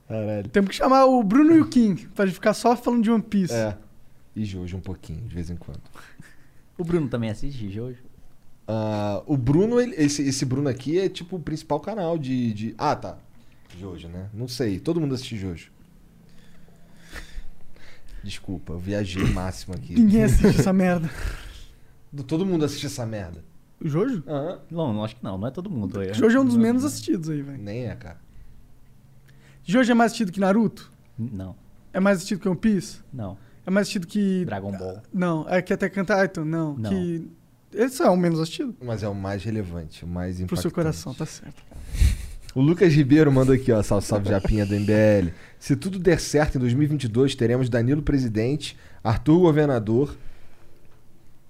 [0.09, 0.49] Caralho.
[0.49, 3.53] Temos que chamar o Bruno e o King pra ficar só falando de One Piece.
[3.53, 3.77] É.
[4.35, 5.81] E Jojo um pouquinho, de vez em quando.
[6.79, 7.99] O Bruno também assiste Jojo?
[8.67, 12.75] Ah, o Bruno, ele- esse, esse Bruno aqui é tipo o principal canal de, de.
[12.79, 13.19] Ah, tá.
[13.79, 14.29] Jojo, né?
[14.35, 14.79] Não sei.
[14.81, 15.71] Todo mundo assiste Jojo.
[18.23, 19.95] Desculpa, eu viajei máximo aqui.
[19.95, 21.09] Ninguém assiste essa merda.
[22.27, 23.45] Todo mundo assiste essa merda.
[23.81, 24.25] O Jojo?
[24.27, 24.61] Aham.
[24.71, 25.39] Não, não, acho que não.
[25.39, 26.03] Não é todo mundo.
[26.03, 26.13] É.
[26.13, 27.59] Jojo é um dos menos assistidos aí, velho.
[27.63, 28.21] Nem é, cara.
[29.63, 30.91] Jojo é mais assistido que Naruto?
[31.19, 31.55] Não,
[31.93, 33.01] É mais assistido que One Piece?
[33.13, 33.37] não.
[33.67, 34.47] É mais assistido que.
[34.47, 35.03] Dragon Ball.
[35.13, 36.47] Não, é que até Cantar Titan?
[36.47, 36.75] Não.
[36.75, 36.89] Não.
[36.89, 37.29] Que.
[37.71, 38.75] Esse é o menos assistido?
[38.83, 40.63] Mas é o mais relevante, o mais Pro impactante.
[40.63, 41.63] seu coração, tá certo.
[42.55, 45.31] O Lucas Ribeiro mandou aqui, ó, salve, salve Japinha do MBL.
[45.59, 50.17] Se tudo der certo em 2022, teremos Danilo presidente, Arthur governador.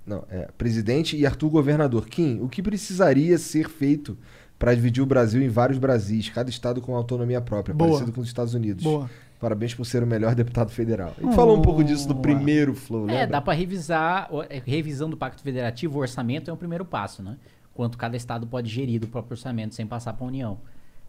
[0.06, 2.06] Não, é presidente e Arthur governador.
[2.06, 4.16] Kim, o que precisaria ser feito
[4.58, 7.90] para dividir o Brasil em vários Brasis, cada estado com autonomia própria, Boa.
[7.90, 8.82] parecido com os Estados Unidos?
[8.82, 9.08] Boa.
[9.38, 11.14] Parabéns por ser o melhor deputado federal.
[11.16, 13.22] A gente falou um pouco disso no primeiro flow, né?
[13.22, 17.22] É, dá pra revisar, é, revisão do Pacto Federativo, o orçamento é o primeiro passo,
[17.22, 17.36] né?
[17.72, 20.58] Quanto cada estado pode gerir do próprio orçamento sem passar pra União.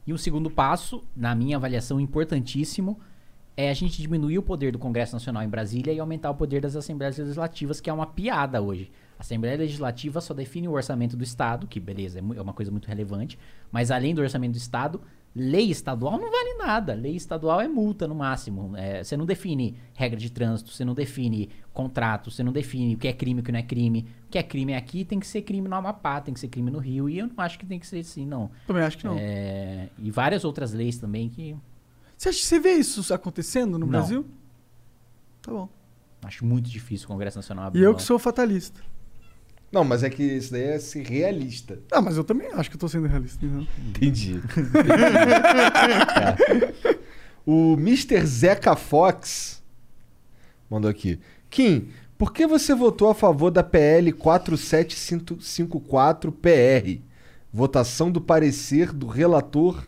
[0.05, 2.99] E o segundo passo, na minha avaliação importantíssimo,
[3.55, 6.61] é a gente diminuir o poder do Congresso Nacional em Brasília e aumentar o poder
[6.61, 8.89] das Assembleias Legislativas, que é uma piada hoje.
[9.17, 12.71] A Assembleia Legislativa só define o orçamento do Estado, que beleza, é é uma coisa
[12.71, 13.37] muito relevante,
[13.69, 15.01] mas além do orçamento do Estado,
[15.35, 16.93] lei estadual não vale nada.
[16.93, 18.75] Lei estadual é multa no máximo.
[18.75, 22.97] É, você não define regra de trânsito, você não define contrato, você não define o
[22.97, 24.05] que é crime e o que não é crime.
[24.27, 26.69] O que é crime aqui tem que ser crime no Amapá, tem que ser crime
[26.69, 28.49] no Rio, e eu não acho que tem que ser assim, não.
[28.67, 29.15] Também acho que não.
[29.17, 31.55] É, e várias outras leis também que
[32.17, 33.87] Você, acha, você vê isso acontecendo no Não.
[33.87, 34.25] Brasil?
[35.41, 35.69] Tá bom.
[36.23, 38.81] acho muito difícil o Congresso Nacional abrir E eu que sou fatalista.
[39.71, 41.79] Não, mas é que isso daí é ser realista.
[41.91, 43.45] Ah, mas eu também acho que eu tô sendo realista.
[43.45, 43.67] Não.
[43.89, 44.39] Entendi.
[46.85, 46.99] É.
[47.51, 48.23] O Mr.
[48.27, 49.59] Zeca Fox
[50.69, 51.19] mandou aqui.
[51.49, 56.99] Kim, por que você votou a favor da PL 4754-PR?
[57.51, 59.83] Votação do parecer do relator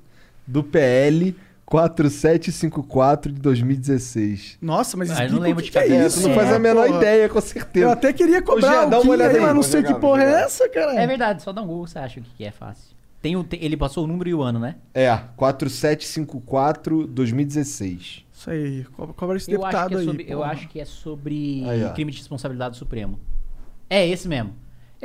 [0.48, 1.36] do PL
[1.72, 4.58] 4754 de 2016.
[4.62, 6.08] Nossa, mas Ah, explica não lembro o que, de que é cabeça.
[6.08, 6.22] isso.
[6.22, 6.98] tu não faz né, a menor porra?
[6.98, 7.86] ideia, com certeza.
[7.86, 9.82] Eu até queria Ô, cobrar Jean, o dá uma olhada aí, aí, mas não sei
[9.82, 10.42] jogar, que porra é jogar.
[10.44, 10.94] essa, cara.
[11.02, 12.92] É verdade, só dá um Google, você acha o que é fácil.
[13.22, 14.76] Tem o, tem- ele passou o número e o ano, né?
[14.94, 18.26] É, 4754 2016.
[18.34, 20.06] Isso aí, co- cobra esse Eu acho, deputado que é aí.
[20.06, 23.20] sobre, eu acho que é sobre Aí, crime de responsabilidade do Supremo.
[23.90, 24.54] É esse mesmo.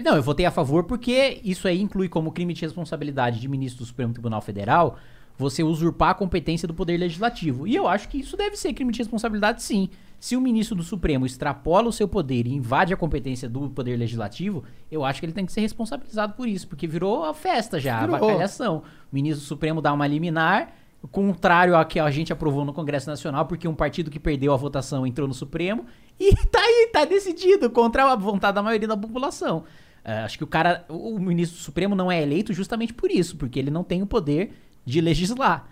[0.02, 3.82] Não, eu votei a favor porque isso aí inclui como crime de responsabilidade de ministro
[3.82, 4.98] do Supremo Tribunal Federal
[5.39, 7.66] você usurpar a competência do Poder Legislativo.
[7.66, 9.90] E eu acho que isso deve ser crime de responsabilidade, sim.
[10.18, 13.97] Se o ministro do Supremo extrapola o seu poder e invade a competência do Poder
[13.97, 17.78] Legislativo, eu acho que ele tem que ser responsabilizado por isso, porque virou a festa
[17.78, 18.18] já, a Virou.
[18.18, 18.82] vacalhação.
[19.12, 20.73] O ministro do Supremo dá uma liminar,
[21.06, 24.56] contrário a que a gente aprovou no Congresso Nacional, porque um partido que perdeu a
[24.56, 25.84] votação entrou no Supremo
[26.18, 29.65] e tá aí, tá decidido contra a vontade da maioria da população.
[30.05, 33.36] É, acho que o cara, o ministro do Supremo não é eleito justamente por isso,
[33.36, 34.52] porque ele não tem o poder
[34.86, 35.68] de legislar.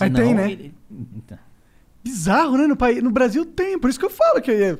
[0.00, 0.50] Mas tem, Senão, né?
[0.52, 1.38] ele- Então,
[2.02, 2.66] Bizarro, né?
[2.66, 4.78] No, país, no Brasil tem, por isso que eu falo que é-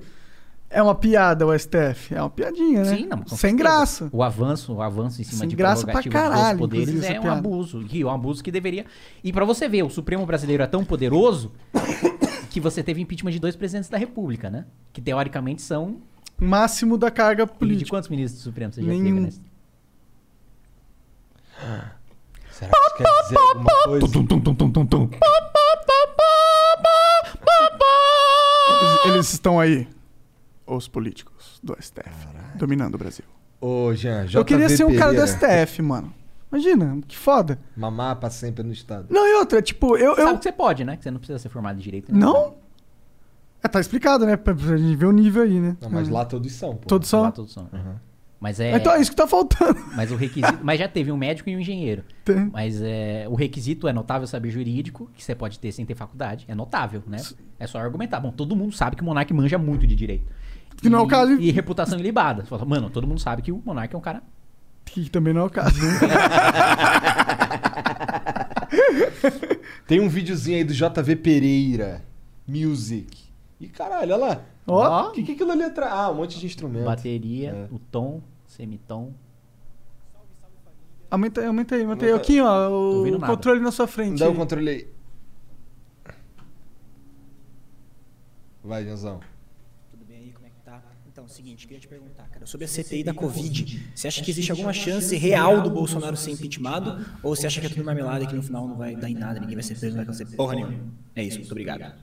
[0.71, 2.15] é uma piada o STF.
[2.15, 2.97] É uma piadinha, né?
[2.97, 4.09] Sim, não, Sem graça.
[4.13, 7.23] O avanço, o avanço em cima Sem de graça pra caralho, dos poderes é um
[7.23, 7.39] piada.
[7.39, 7.85] abuso.
[7.93, 8.87] E um abuso que deveria.
[9.23, 11.53] E pra você ver, o Supremo brasileiro é tão poderoso
[12.51, 14.65] que você teve impeachment de dois presidentes da República, né?
[14.93, 15.99] Que teoricamente são.
[16.41, 17.91] Máximo da carga E de política.
[17.91, 19.05] quantos ministros do Supremo você já Nenhum.
[19.05, 19.31] teve, né?
[22.67, 24.07] Será que isso quer dizer alguma coisa?
[29.07, 29.89] eles estão aí.
[30.67, 32.29] Os políticos do STF.
[32.55, 33.25] Dominando o Brasil.
[33.61, 35.27] Ô, Jean, Eu queria ser um cara do.
[35.27, 36.13] STF, mano.
[36.51, 37.59] Imagina, que foda.
[37.77, 39.07] Mamar pra sempre no Estado.
[39.11, 40.15] Não, e outra, tipo, eu.
[40.17, 40.37] Sabe eu...
[40.39, 40.97] que você pode, né?
[40.97, 42.13] Que você não precisa ser formado em direito.
[42.13, 42.19] né?
[42.19, 42.55] Não?
[43.63, 44.37] É, tá explicado, né?
[44.37, 45.77] Pra, pra gente ver o nível aí, né?
[45.81, 46.13] Não, mas Hum.
[46.13, 46.87] lá todos são, pô.
[46.89, 47.23] Todos são?
[47.23, 47.69] Lá todos são.
[48.43, 48.75] Mas é.
[48.77, 49.79] Então é isso que tá faltando.
[49.95, 50.59] Mas o requisito.
[50.65, 52.03] mas já teve um médico e um engenheiro.
[52.25, 52.51] Tem.
[52.53, 56.45] Mas é, o requisito é notável saber jurídico, que você pode ter sem ter faculdade.
[56.49, 57.19] É notável, né?
[57.61, 58.19] É só argumentar.
[58.19, 60.25] Bom, todo mundo sabe que o Monark manja muito de direito.
[60.77, 61.33] Que não é o E- caso.
[61.41, 62.45] E reputação ilibada.
[62.45, 64.21] Fala, Mano, todo mundo sabe que o Monark é um cara.
[64.87, 65.79] Que também não é o caso.
[69.87, 72.05] Tem um videozinho aí do JV Pereira.
[72.47, 73.23] Music.
[73.61, 74.41] E caralho, olha lá.
[74.67, 75.09] Ó.
[75.09, 75.93] O que, que é aquilo ali atrás?
[75.93, 76.85] Ah, um monte de instrumento.
[76.85, 77.67] Bateria, É.
[77.75, 78.21] o tom,
[78.53, 79.15] semitom.
[81.11, 82.13] Aumenta aí, aumenta aí, aumenta aí.
[82.13, 83.27] Aqui, ó, o nada.
[83.27, 84.19] controle na sua frente.
[84.19, 84.89] Dá o controle aí.
[88.63, 89.21] Vai, Janzão.
[89.91, 90.83] Tudo bem aí, como é que tá?
[91.11, 94.23] Então, é o seguinte, queria te perguntar, cara, sobre a CPI da Covid, você acha
[94.23, 97.05] que existe alguma chance real do Bolsonaro ser impeachmentado?
[97.23, 99.15] Ou você acha que é tudo marmelada e que no final não vai dar em
[99.15, 100.93] nada, ninguém vai ser preso, não vai acontecer porra nenhuma?
[101.15, 101.95] É isso, muito obrigado.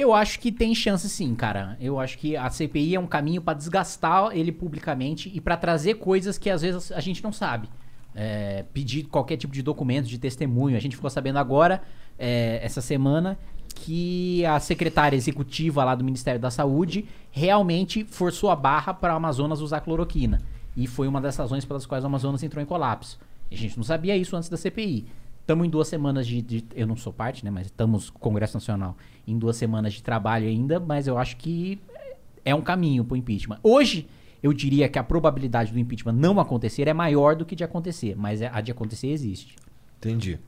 [0.00, 1.76] Eu acho que tem chance sim, cara.
[1.78, 5.96] Eu acho que a CPI é um caminho pra desgastar ele publicamente e pra trazer
[5.96, 7.68] coisas que às vezes a gente não sabe.
[8.14, 10.74] É, pedir qualquer tipo de documento, de testemunho.
[10.74, 11.82] A gente ficou sabendo agora,
[12.18, 13.38] é, essa semana,
[13.74, 19.16] que a secretária executiva lá do Ministério da Saúde realmente forçou a barra para o
[19.18, 20.40] Amazonas usar cloroquina.
[20.74, 23.20] E foi uma das razões pelas quais o Amazonas entrou em colapso.
[23.52, 25.08] A gente não sabia isso antes da CPI.
[25.50, 27.50] Estamos em duas semanas de, de- Eu não sou parte, né?
[27.50, 28.96] Mas estamos Congresso Nacional
[29.26, 31.80] em duas semanas de trabalho ainda, mas eu acho que
[32.44, 33.58] é um caminho pro impeachment.
[33.60, 34.08] Hoje,
[34.40, 38.14] eu diria que a probabilidade do impeachment não acontecer é maior do que de acontecer,
[38.16, 39.56] mas a de acontecer existe.
[39.98, 40.38] Entendi.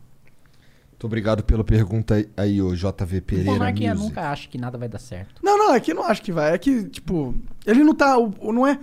[0.93, 4.09] Muito obrigado pela pergunta aí- ô JV O Pereira Monarquia Music.
[4.09, 5.43] nunca acha que nada vai dar certo.
[5.43, 6.55] Não, não, é que eu não acho que vai.
[6.55, 7.35] É que, tipo,
[7.67, 8.17] ele não tá.
[8.17, 8.79] O, o- não é.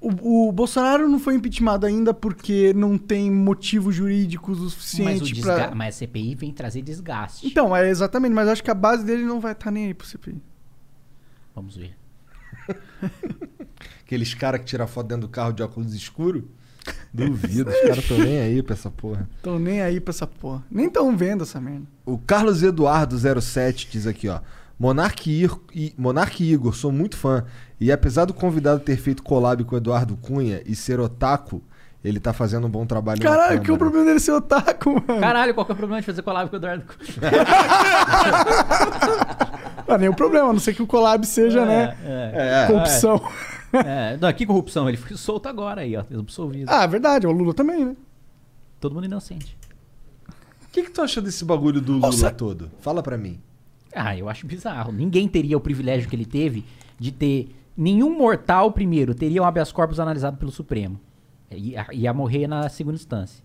[0.00, 4.70] O, o Bolsonaro não foi impeachmentado ainda porque não tem motivo jurídico o Mas, o
[4.70, 5.54] suficiente desga...
[5.68, 5.74] pra.
[5.74, 7.46] mas a CPI vem trazer desgaste.
[7.46, 10.06] Então, é exatamente, mas acho que a base dele não vai estar nem aí pro
[10.06, 10.40] CPI.
[11.54, 11.96] Vamos ver.
[14.04, 16.48] Aqueles caras que tiram foto dentro do carro de óculos escuro.
[17.12, 19.28] Duvido, os caras estão nem aí pra essa porra.
[19.42, 20.64] Tô nem aí pra essa porra.
[20.70, 21.86] Nem tão vendo essa merda.
[22.04, 24.40] O Carlos Eduardo 07 diz aqui, ó.
[24.78, 27.44] Monark, Ir- e- Monark e Igor, sou muito fã.
[27.80, 31.62] E apesar do convidado ter feito collab com o Eduardo Cunha e ser otaku,
[32.04, 35.02] ele tá fazendo um bom trabalho na Caralho, que é o problema dele ser otaku,
[35.06, 35.20] mano?
[35.20, 36.84] Caralho, qual que é o problema de fazer collab com o Eduardo?
[39.88, 41.96] Não, nenhum problema, a não ser que o collab seja, né?
[42.04, 43.22] É, corrupção.
[43.72, 44.88] É, não, que corrupção?
[44.88, 46.04] Ele foi solto agora aí, ó.
[46.18, 46.68] Absolvido.
[46.68, 47.96] Ah, é verdade, o Lula também, né?
[48.80, 49.56] Todo mundo inocente.
[50.64, 52.70] O que, que tu achou desse bagulho do Lula todo?
[52.80, 53.40] Fala pra mim.
[53.94, 54.92] Ah, eu acho bizarro.
[54.92, 56.64] Ninguém teria o privilégio que ele teve
[56.98, 57.54] de ter.
[57.76, 61.00] Nenhum mortal, primeiro, teria um habeas corpus analisado pelo Supremo.
[61.50, 63.42] Ia, ia morrer na segunda instância.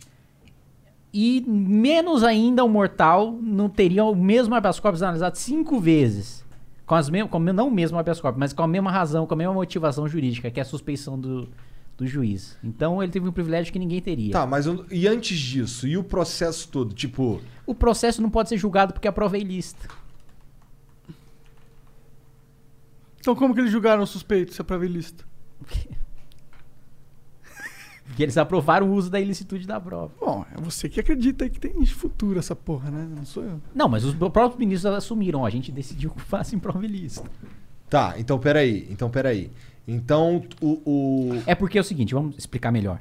[1.13, 6.43] E menos ainda um mortal não teria o mesmo habeas corpus analisado cinco vezes.
[6.85, 9.33] Com as mesmas, com, não o mesmo habeas corpus, mas com a mesma razão, com
[9.33, 11.47] a mesma motivação jurídica, que é a suspeição do,
[11.97, 12.57] do juiz.
[12.63, 14.33] Então ele teve um privilégio que ninguém teria.
[14.33, 15.87] Tá, mas eu- e antes disso?
[15.87, 16.93] E o processo todo?
[16.93, 19.87] Tipo, O processo não pode ser julgado porque a prova é ilícita.
[23.25, 25.25] Então como que eles julgaram o suspeito, se é pra ver lista?
[28.05, 30.11] Porque eles aprovaram o uso da ilicitude da prova.
[30.19, 33.09] Bom, é você que acredita aí que tem futuro essa porra, né?
[33.15, 33.59] Não sou eu.
[33.73, 37.27] Não, mas os próprios ministros assumiram, ó, a gente decidiu que faça em prova ilícita.
[37.89, 38.87] tá, então peraí.
[38.91, 39.49] Então peraí.
[39.87, 40.79] Então o.
[40.85, 41.41] o...
[41.47, 42.99] É porque é o seguinte, vamos explicar melhor.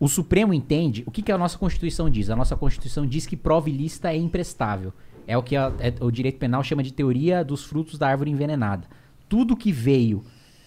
[0.00, 2.30] O Supremo entende, o que, que a nossa Constituição diz?
[2.30, 4.92] A nossa Constituição diz que prova ilícita é imprestável.
[5.24, 8.28] É o que a- é- o direito penal chama de teoria dos frutos da árvore
[8.32, 8.88] envenenada.
[9.34, 10.22] Tudo que veio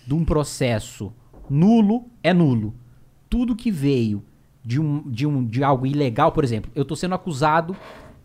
[0.06, 1.14] de um processo
[1.50, 2.76] nulo é nulo.
[3.30, 4.26] Tudo que veio
[4.62, 7.78] de, um, de, um, de algo ilegal, por exemplo, eu estou sendo acusado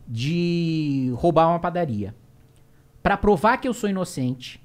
[0.05, 2.13] de roubar uma padaria.
[3.01, 4.61] Para provar que eu sou inocente,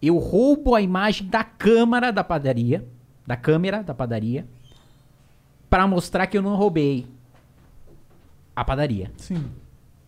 [0.00, 2.86] eu roubo a imagem da câmara da padaria,
[3.26, 4.46] da câmera da padaria,
[5.68, 7.04] para mostrar que eu não roubei
[8.54, 9.10] a padaria.
[9.16, 9.44] Sim.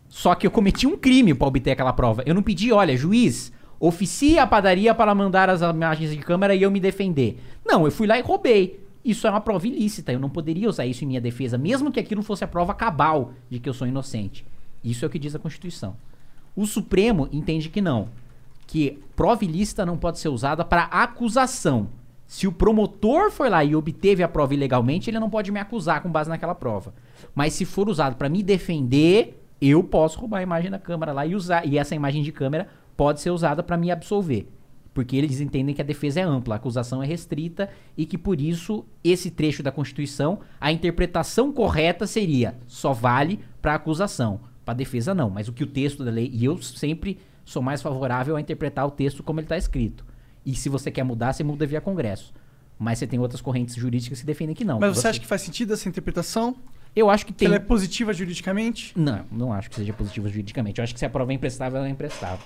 [0.08, 2.22] Só que eu cometi um crime para obter aquela prova.
[2.24, 6.62] Eu não pedi, olha, juiz, oficie a padaria para mandar as imagens de câmera e
[6.62, 7.42] eu me defender.
[7.66, 8.80] Não, eu fui lá e roubei.
[9.04, 10.12] Isso é uma prova ilícita.
[10.12, 13.32] Eu não poderia usar isso em minha defesa, mesmo que aquilo fosse a prova cabal
[13.50, 14.46] de que eu sou inocente.
[14.84, 15.96] Isso é o que diz a Constituição.
[16.54, 18.08] O Supremo entende que não.
[18.68, 21.88] Que prova ilícita não pode ser usada para acusação.
[22.24, 26.00] Se o promotor foi lá e obteve a prova ilegalmente, ele não pode me acusar
[26.02, 26.94] com base naquela prova.
[27.34, 31.26] Mas se for usado para me defender, eu posso roubar a imagem da câmera lá
[31.26, 31.66] e usar.
[31.66, 34.48] E essa imagem de câmera pode ser usada para me absolver.
[34.94, 38.40] Porque eles entendem que a defesa é ampla, a acusação é restrita e que por
[38.40, 45.14] isso esse trecho da Constituição, a interpretação correta seria só vale para acusação, para defesa
[45.14, 45.30] não.
[45.30, 48.86] Mas o que o texto da lei e eu sempre sou mais favorável a interpretar
[48.86, 50.04] o texto como ele está escrito.
[50.44, 52.34] E se você quer mudar, você muda via Congresso.
[52.78, 54.80] Mas você tem outras correntes jurídicas que defendem que não.
[54.80, 56.56] Mas você acha que faz sentido essa interpretação?
[56.94, 57.46] Eu acho que tem.
[57.46, 58.92] Ela é positiva juridicamente?
[58.94, 60.78] Não, não acho que seja positiva juridicamente.
[60.78, 62.44] Eu acho que se a prova é imprestável, ela é imprestável.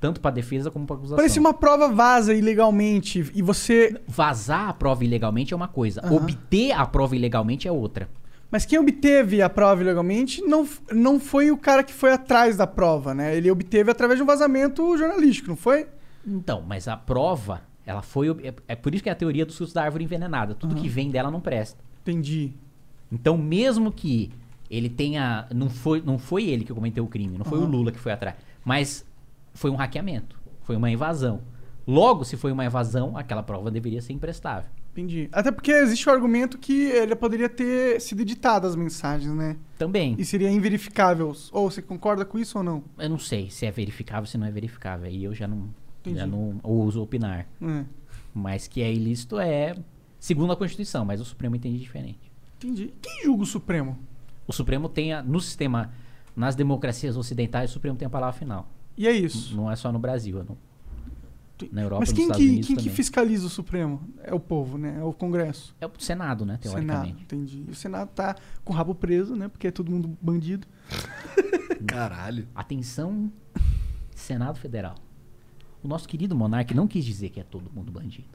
[0.00, 1.16] Tanto para defesa como para acusação.
[1.16, 4.00] Parece uma prova vaza ilegalmente e você.
[4.06, 6.00] Vazar a prova ilegalmente é uma coisa.
[6.04, 6.16] Aham.
[6.16, 8.08] Obter a prova ilegalmente é outra.
[8.50, 12.66] Mas quem obteve a prova ilegalmente não, não foi o cara que foi atrás da
[12.66, 13.36] prova, né?
[13.36, 15.86] Ele obteve através de um vazamento jornalístico, não foi?
[16.26, 18.30] Então, mas a prova, ela foi.
[18.42, 20.54] É, é por isso que é a teoria do susto da árvore envenenada.
[20.54, 20.82] Tudo Aham.
[20.82, 21.78] que vem dela não presta.
[22.02, 22.52] Entendi.
[23.12, 24.30] Então, mesmo que
[24.70, 25.46] ele tenha.
[25.54, 27.66] Não foi, não foi ele que cometeu o crime, não foi o.
[27.66, 28.36] Lula que foi atrás.
[28.64, 29.04] Mas
[29.58, 30.40] foi um hackeamento.
[30.62, 31.42] Foi uma invasão.
[31.86, 34.70] Logo, se foi uma invasão, aquela prova deveria ser imprestável.
[34.92, 35.28] Entendi.
[35.32, 39.56] Até porque existe o argumento que ele poderia ter sido editado as mensagens, né?
[39.76, 40.14] Também.
[40.18, 41.34] E seria inverificável.
[41.50, 42.84] Ou você concorda com isso ou não?
[42.98, 45.06] Eu não sei se é verificável, se não é verificável.
[45.06, 45.68] Aí eu já não,
[46.00, 46.18] Entendi.
[46.18, 47.46] já não ouso opinar.
[47.60, 47.84] É.
[48.34, 49.74] Mas que é ilícito é
[50.20, 52.30] segundo a Constituição, mas o Supremo entende diferente.
[52.58, 52.92] Entendi.
[53.02, 53.98] Quem julga o Supremo?
[54.46, 55.92] O Supremo tem, a, no sistema,
[56.36, 58.68] nas democracias ocidentais, o Supremo tem a palavra final.
[58.98, 59.56] E é isso.
[59.56, 60.58] Não é só no Brasil, é no,
[61.72, 64.00] na Europa Mas nos quem, Estados que, Unidos quem que fiscaliza o Supremo?
[64.24, 64.98] É o povo, né?
[64.98, 65.74] É o Congresso.
[65.80, 67.22] É o Senado, né, Senado, teoricamente.
[67.22, 67.64] entendi.
[67.68, 69.46] E o Senado tá com o rabo preso, né?
[69.48, 70.66] Porque é todo mundo bandido.
[71.86, 72.48] Caralho.
[72.54, 73.30] Atenção,
[74.14, 74.96] Senado Federal.
[75.82, 78.28] O nosso querido monarca não quis dizer que é todo mundo bandido.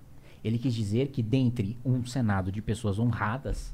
[0.43, 3.74] Ele quis dizer que dentre um Senado de pessoas honradas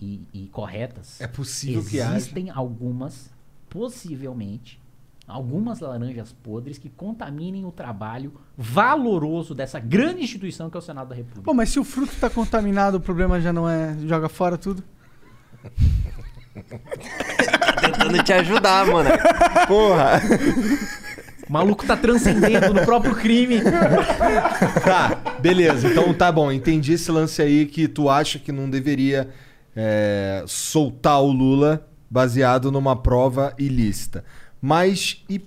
[0.00, 2.16] e, e corretas, É possível que haja.
[2.16, 3.30] existem algumas,
[3.68, 4.78] possivelmente,
[5.28, 11.08] algumas laranjas podres que contaminem o trabalho valoroso dessa grande instituição que é o Senado
[11.08, 11.42] da República.
[11.42, 13.94] Pô, mas se o fruto tá contaminado, o problema já não é.
[14.06, 14.82] joga fora tudo?
[17.80, 19.10] Tentando te ajudar, mano.
[19.68, 20.20] Porra.
[21.48, 23.60] O maluco tá transcendendo no próprio crime.
[24.82, 25.88] Tá, beleza.
[25.88, 26.50] Então tá bom.
[26.50, 29.28] Entendi esse lance aí que tu acha que não deveria
[29.76, 34.24] é, soltar o Lula baseado numa prova ilícita.
[34.60, 35.40] Mas e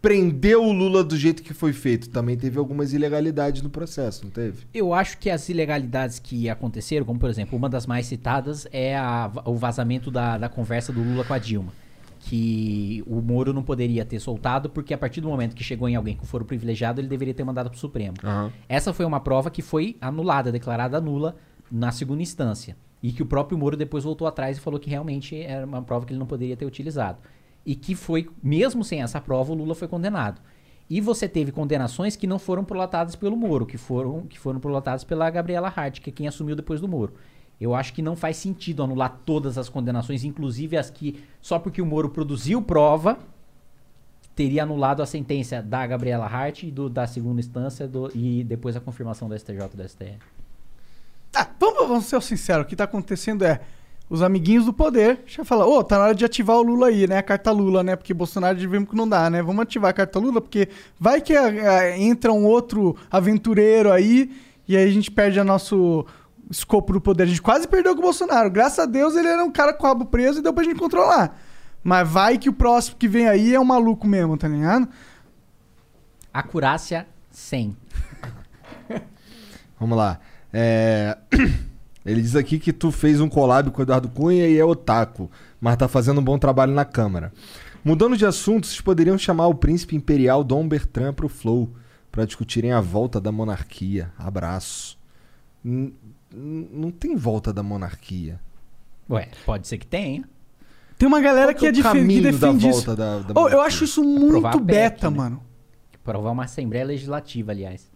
[0.00, 2.10] prender o Lula do jeito que foi feito?
[2.10, 4.66] Também teve algumas ilegalidades no processo, não teve?
[4.74, 8.96] Eu acho que as ilegalidades que aconteceram, como por exemplo, uma das mais citadas é
[8.96, 11.72] a- o vazamento da, da conversa do Lula com a Dilma.
[12.24, 15.96] Que o Moro não poderia ter soltado, porque a partir do momento que chegou em
[15.96, 18.14] alguém com foro privilegiado, ele deveria ter mandado pro Supremo.
[18.68, 21.36] Essa foi uma prova que foi anulada, declarada nula
[21.70, 22.76] na segunda instância.
[23.02, 26.06] E que o próprio Moro depois voltou atrás e falou que realmente era uma prova
[26.06, 27.18] que ele não poderia ter utilizado.
[27.64, 30.40] E que foi, mesmo sem essa prova, o Lula foi condenado.
[30.90, 35.04] E você teve condenações que não foram prolatadas pelo Moro, que foram, que foram prolatadas
[35.04, 37.14] pela Gabriela Hart, que é quem assumiu depois do Moro.
[37.60, 41.80] Eu acho que não faz sentido anular todas as condenações, inclusive as que, só porque
[41.80, 43.18] o Moro produziu prova,
[44.34, 48.74] teria anulado a sentença da Gabriela Hart e do- da segunda instância do- e depois
[48.76, 50.18] a confirmação do STJ e do STF.
[51.30, 52.64] Tá, vamos, vamos ser sinceros.
[52.64, 53.60] O que tá acontecendo é.
[54.12, 57.06] Os amiguinhos do poder já falam, ô, tá na hora de ativar o Lula aí,
[57.06, 57.16] né?
[57.16, 57.96] A carta Lula, né?
[57.96, 59.42] Porque Bolsonaro de vimos que não dá, né?
[59.42, 60.68] Vamos ativar a carta Lula, porque
[61.00, 64.30] vai que ah, ah, entra um outro aventureiro aí
[64.68, 66.04] e aí a gente perde o nosso
[66.50, 67.22] escopo do poder.
[67.22, 68.50] A gente quase perdeu com o Bolsonaro.
[68.50, 70.78] Graças a Deus ele era um cara com o rabo preso e deu pra gente
[70.78, 71.40] controlar.
[71.82, 74.90] Mas vai que o próximo que vem aí é um maluco mesmo, tá ligado?
[76.34, 77.74] Acurácia 100.
[79.80, 80.20] Vamos lá.
[80.52, 81.16] É,
[82.04, 85.30] Ele diz aqui que tu fez um collab com o Eduardo Cunha e é otaku,
[85.60, 87.32] mas tá fazendo um bom trabalho na Câmara.
[87.84, 91.70] Mudando de assunto, vocês poderiam chamar o príncipe imperial Dom Bertrand pro Flow
[92.10, 94.12] para discutirem a volta da monarquia.
[94.18, 94.98] Abraço.
[95.64, 95.92] N-
[96.32, 98.40] não tem volta da monarquia.
[99.10, 100.24] Ué, pode ser que tenha.
[100.98, 102.96] Tem uma galera Qual que, é que é o defe- que defende volta isso.
[102.96, 105.16] da- da Oh, eu acho isso muito a PEC, beta, né?
[105.16, 105.42] mano.
[106.04, 107.90] Provar uma Assembleia Legislativa, aliás.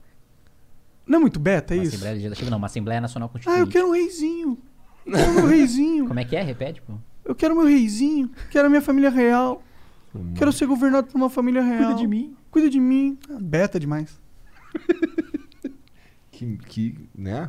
[1.06, 1.90] Não é muito beta Uma isso?
[1.94, 3.60] Assembleia Legislativa não, uma Assembleia Nacional Ah, Constituinte.
[3.60, 4.58] eu quero um reizinho.
[5.06, 6.06] Eu quero meu reizinho.
[6.08, 6.42] Como é que é?
[6.42, 6.94] Repete, pô.
[7.24, 8.30] Eu quero meu reizinho.
[8.50, 9.62] Quero a minha família real.
[10.34, 11.94] Quero ser governado por uma família real.
[11.94, 12.34] de mim.
[12.50, 13.18] Cuida de mim.
[13.30, 14.18] Ah, beta demais.
[16.30, 17.48] Que, que né?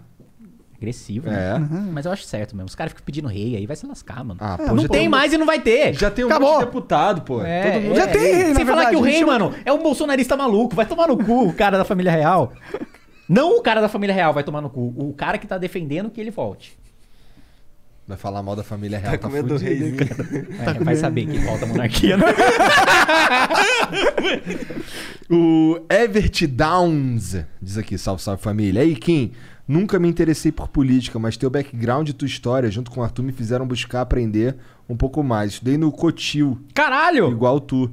[0.78, 1.60] Agressivo, É.
[1.60, 1.90] né?
[1.92, 2.68] Mas eu acho certo mesmo.
[2.70, 4.40] Os caras ficam pedindo rei aí, vai se lascar, mano.
[4.42, 5.94] Ah, não já tem mais e não vai ter.
[5.94, 6.50] Já tem um Acabou.
[6.52, 7.42] monte de deputado, pô.
[7.42, 7.96] É, Todo mundo é.
[7.96, 10.38] Já tem rei, na Sem falar verdade, que o rei, chama- mano, é um bolsonarista
[10.38, 10.74] maluco.
[10.76, 12.54] Vai tomar no cu o cara da família real.
[13.28, 14.94] Não o cara da família real vai tomar no cu.
[14.98, 16.78] O cara que tá defendendo que ele volte.
[18.08, 19.20] Vai falar mal da família real.
[19.20, 20.08] com medo do fudido, hein, rei.
[20.08, 20.24] cara?
[20.62, 21.02] É, Tá com vai medo.
[21.02, 22.16] saber que volta a monarquia.
[22.16, 22.24] né?
[25.30, 28.82] O Evert Downs diz aqui, salve, salve família.
[28.82, 29.34] Aí, Kim,
[29.68, 33.24] nunca me interessei por política, mas teu background e tua história, junto com o Arthur,
[33.24, 34.56] me fizeram buscar aprender
[34.88, 35.54] um pouco mais.
[35.54, 36.58] Estudei no Cotil.
[36.74, 37.30] Caralho!
[37.30, 37.92] Igual tu.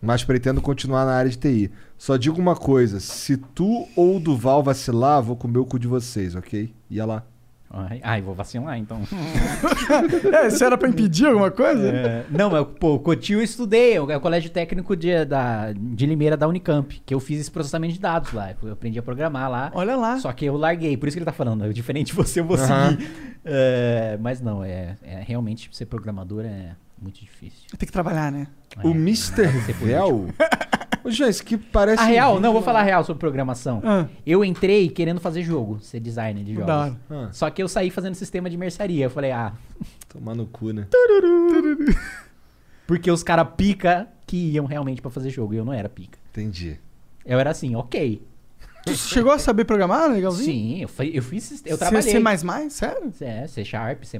[0.00, 1.70] Mas pretendo continuar na área de TI.
[2.02, 5.86] Só digo uma coisa: se tu ou o Duval vacilar, vou comer o cu de
[5.86, 6.74] vocês, ok?
[6.90, 7.22] Ia lá.
[7.70, 9.00] Ai, ai, vou vacilar então.
[10.34, 11.88] É, isso era pra impedir alguma coisa?
[11.88, 16.04] É, não, mas pô, o Cotil eu estudei, é o colégio técnico de, da, de
[16.04, 18.52] Limeira da Unicamp, que eu fiz esse processamento de dados lá.
[18.60, 19.70] Eu aprendi a programar lá.
[19.72, 20.18] Olha lá.
[20.18, 22.44] Só que eu larguei, por isso que ele tá falando, é diferente de você, eu
[22.44, 23.08] vou seguir.
[23.44, 27.68] É, mas não, é, é realmente ser programador é muito difícil.
[27.78, 28.48] Tem que trabalhar, né?
[28.82, 29.62] O É, Mr.
[29.64, 30.26] ser Vel.
[31.04, 32.02] Ô, isso aqui parece.
[32.02, 33.82] A real, não, vou falar a real sobre programação.
[33.84, 34.06] Ah.
[34.26, 36.66] Eu entrei querendo fazer jogo, ser designer de jogos.
[36.66, 36.94] Da.
[37.10, 37.28] Ah.
[37.32, 39.04] Só que eu saí fazendo sistema de mercearia.
[39.06, 39.52] Eu falei, ah,
[40.08, 40.86] Tomar no cu, né?
[42.86, 46.18] porque os caras pica que iam realmente pra fazer jogo e eu não era pica.
[46.30, 46.78] Entendi.
[47.24, 48.22] Eu era assim, ok.
[48.84, 50.44] Tu chegou a saber programar, legalzinho?
[50.52, 52.02] Sim, eu, fui- eu fiz, eu C- trabalhei.
[52.02, 52.70] C++?
[52.70, 53.12] Sério?
[53.20, 54.18] É, C Sharp, C++,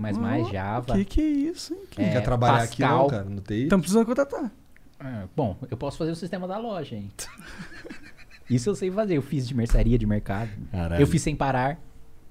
[0.52, 0.94] Java.
[0.94, 1.80] Que que é isso, hein?
[1.90, 2.00] Que...
[2.00, 3.06] É, Quer trabalhar aqui não, Pascal.
[3.08, 3.24] cara?
[3.24, 3.64] No TI?
[3.64, 4.52] Estamos precisando contratar.
[5.04, 7.10] É, bom, eu posso fazer o sistema da loja, hein?
[8.48, 9.16] Isso eu sei fazer.
[9.16, 10.50] Eu fiz de mercearia, de mercado.
[10.70, 11.00] Caralho.
[11.02, 11.78] Eu fiz sem parar.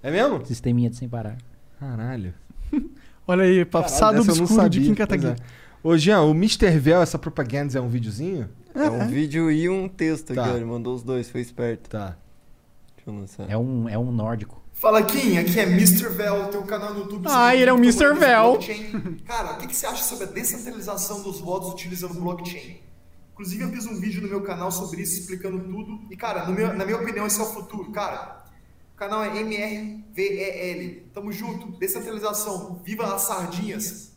[0.03, 0.45] É mesmo?
[0.45, 1.38] Sisteminha de sem parar.
[1.80, 2.33] Caralho.
[3.27, 5.32] Olha aí, passado Caralho, obscuro de Kim Kataguiri.
[5.33, 5.61] é.
[5.83, 6.77] Ô, Jean, o Mr.
[6.77, 8.50] Vel, essa propaganda é um videozinho?
[8.75, 10.41] É um vídeo e um texto Tá.
[10.43, 10.56] aqui, ó.
[10.56, 11.90] Ele mandou os dois, foi esperto.
[11.90, 12.16] Tá.
[12.95, 13.50] Deixa eu lançar.
[13.50, 14.61] É um, é um nórdico.
[14.82, 16.10] Fala Kim, aqui é Mr.
[16.10, 17.27] Vel, teu canal no YouTube.
[17.30, 18.19] Ah, ele é o sobre Mr.
[18.19, 18.51] Vel.
[18.53, 19.18] blockchain.
[19.27, 22.77] Cara, o que, que você acha sobre a descentralização dos votos utilizando blockchain?
[23.34, 26.00] Inclusive, eu fiz um vídeo no meu canal sobre isso, explicando tudo.
[26.10, 27.92] E, cara, no meu- na minha opinião, esse é o futuro.
[27.92, 28.43] Cara,
[28.95, 31.03] o canal é MRVEL.
[31.14, 31.68] Tamo junto.
[31.77, 32.82] Descentralização.
[32.84, 34.14] Viva as sardinhas.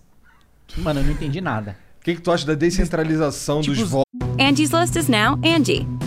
[0.79, 1.77] Mano, eu não entendi nada.
[2.01, 4.05] O que, que tu acha da descentralização dos votos?
[4.39, 5.87] Angie's List is now Angie,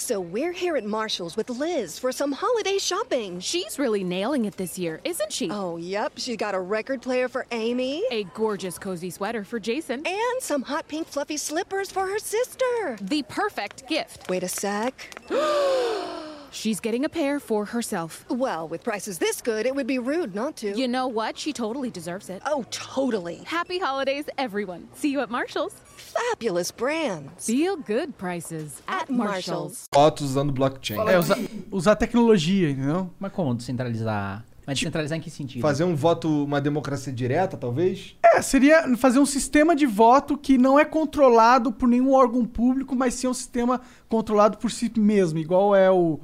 [0.00, 3.40] So we're here at Marshall's with Liz for some holiday shopping.
[3.40, 5.50] She's really nailing it this year, isn't she?
[5.50, 6.12] Oh, yep.
[6.16, 8.04] She's got a record player for Amy.
[8.10, 10.06] A gorgeous cozy sweater for Jason.
[10.06, 12.96] And some hot pink fluffy slippers for her sister.
[13.00, 14.28] The perfect gift.
[14.28, 15.20] Wait a sec.
[16.50, 18.24] She's getting a pair for herself.
[18.28, 20.76] Well, with prices this good, it would be rude not to.
[20.76, 21.38] You know what?
[21.38, 22.42] She totally deserves it.
[22.46, 23.42] Oh, totally.
[23.44, 24.88] Happy holidays, everyone.
[24.94, 25.74] See you at Marshall's.
[25.96, 27.46] Fabulous brands.
[27.46, 29.86] Feel good prices at Marshall's.
[29.92, 30.98] Votos usando blockchain.
[31.08, 31.38] É, usar,
[31.70, 33.10] usar tecnologia, entendeu?
[33.18, 34.44] Mas como descentralizar?
[34.66, 35.62] Mas descentralizar em que sentido?
[35.62, 38.16] Fazer um voto, uma democracia direta, talvez?
[38.22, 42.94] É, seria fazer um sistema de voto que não é controlado por nenhum órgão público,
[42.94, 46.20] mas sim um sistema controlado por si mesmo, igual é o,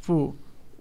[0.00, 0.34] tipo,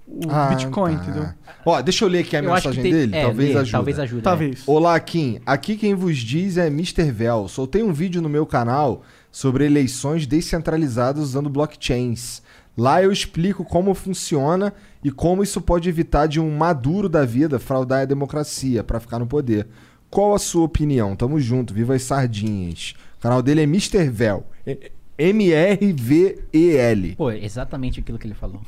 [0.08, 1.04] o Ah, Bitcoin, tá.
[1.04, 1.30] entendeu?
[1.66, 3.72] Ó, deixa eu ler aqui a Eu mensagem tem- dele, é, talvez lê, ajude.
[3.72, 4.64] talvez ajude, Talvez.
[4.66, 5.40] Olá, Kim.
[5.46, 7.12] Aqui quem vos diz é Mr.
[7.12, 7.48] Vel.
[7.48, 12.42] Soltei um vídeo no meu canal sobre eleições descentralizadas usando blockchains.
[12.78, 14.72] Lá eu explico como funciona
[15.04, 19.18] e como isso pode evitar de um maduro da vida fraudar a democracia para ficar
[19.20, 19.68] no poder.
[20.10, 21.16] Qual a sua opinião?
[21.16, 22.94] Tamo junto, viva as sardinhas.
[23.18, 24.08] O canal dele é Mr.
[24.10, 24.46] Vel.
[24.66, 27.16] É- M-R-V-E-L.
[27.16, 28.62] Pô, exatamente aquilo que ele falou.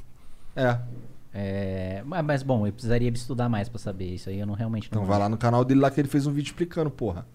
[0.59, 0.79] É.
[1.31, 4.39] É, mas, bom, eu precisaria estudar mais pra saber isso aí.
[4.39, 5.01] Eu não realmente não.
[5.01, 7.25] Então vai lá no canal dele lá que ele fez um vídeo explicando, porra.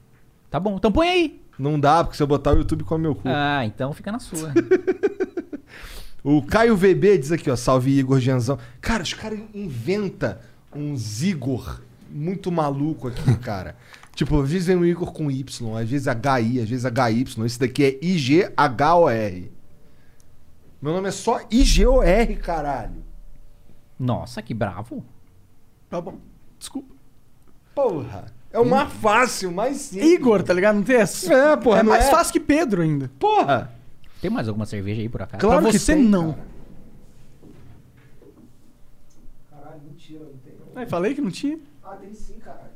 [0.50, 1.40] Tá bom, então põe aí.
[1.58, 3.22] Não dá, porque se eu botar o YouTube come meu cu.
[3.26, 4.52] Ah, então fica na sua.
[6.26, 8.58] O Caio VB diz aqui, ó, salve Igor Genzão.
[8.80, 10.38] Cara, os caras inventam
[10.74, 13.76] uns Igor muito maluco aqui, cara.
[14.14, 17.44] tipo, às vezes vem um Igor com Y, às vezes HI, às vezes HY.
[17.44, 19.52] Esse daqui é I-G-H-O-R.
[20.80, 23.03] Meu nome é só I-G-O-R, caralho.
[23.98, 25.04] Nossa, que bravo.
[25.88, 26.18] Tá bom.
[26.58, 26.94] Desculpa.
[27.74, 28.26] Porra.
[28.52, 30.12] É o mais fácil, mais simples.
[30.12, 30.76] Igor, tá ligado?
[30.76, 31.32] Não tem essa.
[31.32, 32.10] É, porra, É não mais é?
[32.10, 33.10] fácil que Pedro ainda.
[33.18, 33.72] Porra.
[34.20, 35.40] Tem mais alguma cerveja aí por acaso?
[35.40, 36.32] Claro pra que você, tem, não.
[36.32, 36.46] cara.
[39.50, 40.54] Caralho, mentira, não tem.
[40.74, 40.86] Não.
[40.86, 41.58] falei que não tinha?
[41.82, 42.70] Ah, tem sim, caralho.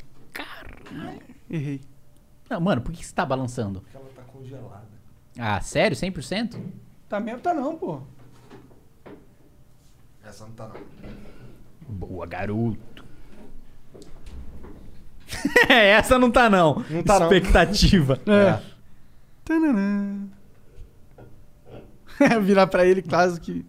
[1.49, 1.81] Errei.
[2.51, 3.81] Não, mano, por que você tá balançando?
[3.81, 4.89] Porque ela tá congelada.
[5.39, 5.97] Ah, sério?
[5.97, 6.61] 100%?
[7.09, 8.01] Tá mesmo, tá não, pô.
[10.29, 10.77] Essa não tá não.
[11.89, 13.05] Boa, garoto.
[15.69, 16.85] Essa não tá não.
[16.91, 17.33] Não tá, não.
[17.33, 18.21] Expectativa.
[18.29, 18.61] É.
[19.43, 20.29] Tananã.
[22.43, 23.65] Virar pra ele, caso que.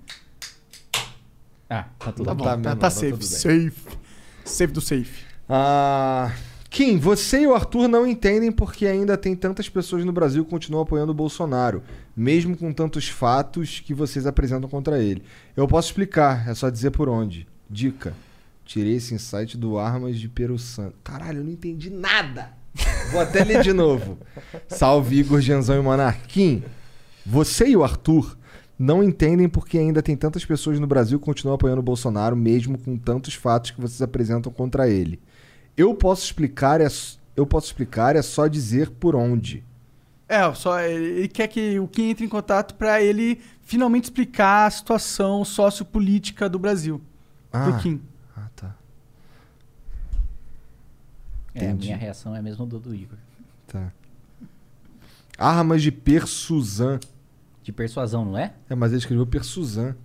[1.70, 3.24] Ah, tá tudo Tá bom, tá tá, tá tá safe.
[3.24, 3.98] Safe.
[4.44, 5.24] Safe do safe.
[5.48, 6.34] Ah,
[6.70, 10.52] Kim, você e o Arthur não entendem porque ainda tem tantas pessoas no Brasil que
[10.52, 11.82] continuam apoiando o Bolsonaro,
[12.16, 15.24] mesmo com tantos fatos que vocês apresentam contra ele.
[15.58, 17.48] Eu posso explicar, é só dizer por onde.
[17.70, 18.14] Dica.
[18.64, 20.96] Tirei esse insight do Armas de Peru Santo.
[21.04, 22.54] Caralho, eu não entendi nada.
[23.12, 24.20] Vou até ler de novo.
[24.70, 26.28] Salve Igor, Genzão e Monark.
[26.28, 26.64] Kim,
[27.26, 28.38] você e o Arthur
[28.78, 32.78] não entendem porque ainda tem tantas pessoas no Brasil que continuam apoiando o Bolsonaro, mesmo
[32.78, 35.20] com tantos fatos que vocês apresentam contra ele.
[35.80, 36.88] Eu posso explicar, é,
[37.38, 39.64] eu posso explicar, é só dizer por onde.
[40.28, 44.68] É, só ele ele quer que o Kim entre em contato pra ele finalmente explicar
[44.68, 47.02] a situação sociopolítica do Brasil.
[47.50, 48.02] Ah, Pro Kim.
[48.36, 48.76] ah tá.
[51.56, 51.86] É, a Entendi.
[51.86, 53.18] minha reação é a mesma do, do Igor.
[53.66, 53.94] Tá.
[55.38, 57.00] Armas de Persuzan.
[57.64, 58.54] De persuasão, não é?
[58.70, 59.96] É, mas ele escreveu Persuzan.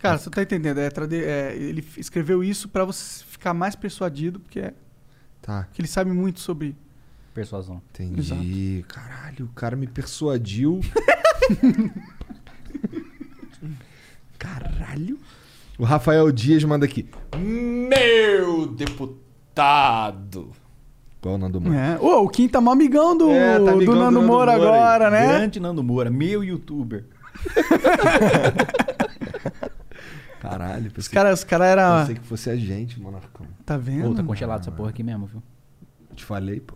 [0.00, 0.78] Cara, você tá entendendo?
[0.78, 4.74] É, é, ele escreveu isso pra você ficar mais persuadido, porque, é,
[5.40, 5.62] Tá.
[5.64, 6.76] porque ele sabe muito sobre.
[7.32, 7.80] Persuasão.
[7.90, 8.84] Entendi.
[8.86, 10.80] Caralho, o cara me persuadiu.
[14.38, 15.18] Caralho.
[15.78, 17.08] O Rafael Dias manda aqui.
[17.38, 20.50] Meu deputado.
[21.20, 21.78] Qual é o Nando Moura?
[21.78, 21.98] É.
[21.98, 24.52] Ô, o Kim tá mó amigão do, É, tá amigão do do Nando Nando Moura
[24.56, 24.78] Moura aí.
[24.78, 25.26] agora, né?
[25.28, 27.04] Grande Nando Moura, meu youtuber.
[30.40, 32.00] Caralho, Os pensei, caras os cara era.
[32.00, 33.46] pensei que fosse a gente, Monarcão.
[33.64, 34.08] Tá vendo?
[34.08, 35.42] Pô, tá congelado essa porra aqui mesmo, viu?
[36.08, 36.74] Eu te falei, pô.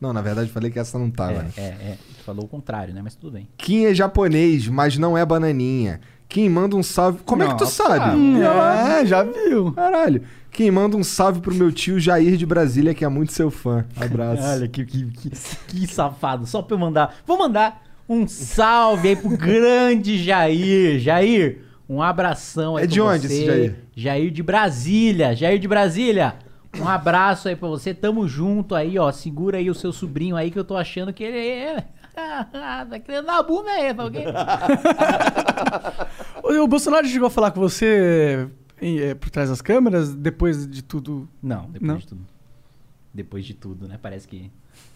[0.00, 1.32] Não, na verdade falei que essa não tava.
[1.32, 1.52] É, né?
[1.56, 1.98] é, é.
[2.18, 3.00] Tu falou o contrário, né?
[3.02, 3.48] Mas tudo bem.
[3.56, 6.00] Kim é japonês, mas não é bananinha.
[6.28, 7.20] Kim manda um salve.
[7.24, 8.16] Como é que tu Nossa, sabe?
[8.16, 9.72] Hum, é, já viu.
[9.72, 10.22] Caralho.
[10.52, 13.84] Kim manda um salve pro meu tio Jair de Brasília, que é muito seu fã.
[13.96, 14.42] Abraço.
[14.42, 16.46] Olha que, que, que, que safado.
[16.46, 17.16] Só pra eu mandar.
[17.26, 20.98] Vou mandar um salve aí pro grande Jair.
[21.00, 23.34] Jair, um abração aí É pra de onde você.
[23.34, 23.76] esse Jair?
[23.96, 25.34] Jair de Brasília.
[25.34, 26.36] Jair de Brasília.
[26.78, 27.94] Um abraço aí pra você.
[27.94, 29.10] Tamo junto aí, ó.
[29.10, 31.84] Segura aí o seu sobrinho aí que eu tô achando que ele é.
[32.14, 34.24] tá querendo dar a bunda aí, tá ok?
[36.62, 38.48] O, Bolsonaro chegou a falar com você
[38.82, 41.28] em- é, por trás das câmeras, depois de tudo.
[41.42, 41.96] Não, depois Não?
[41.96, 42.20] de tudo.
[43.14, 43.98] Depois de tudo, né?
[44.00, 44.50] Parece que.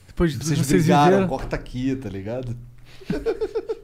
[0.06, 1.28] Depois de tudo Vocês, vocês, brigaram, viveram.
[1.28, 2.56] corta aqui, tá ligado?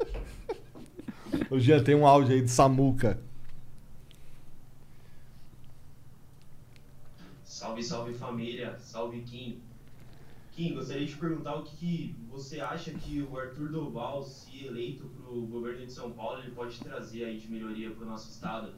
[1.50, 3.20] Ô, Jean, tem um áudio aí do Samuca.
[7.44, 9.60] Salve, salve família, salve Kim.
[10.52, 15.06] Kim, gostaria de perguntar o que, que você acha que o Arthur Doval, se eleito
[15.06, 18.30] para o governo de São Paulo, ele pode trazer aí de melhoria para o nosso
[18.30, 18.74] estado?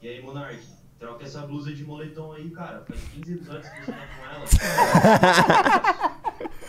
[0.00, 0.60] E aí, Monark,
[1.02, 2.84] troca essa blusa de moletom aí, cara.
[2.86, 5.92] Faz 15 episódios que você tá com ela.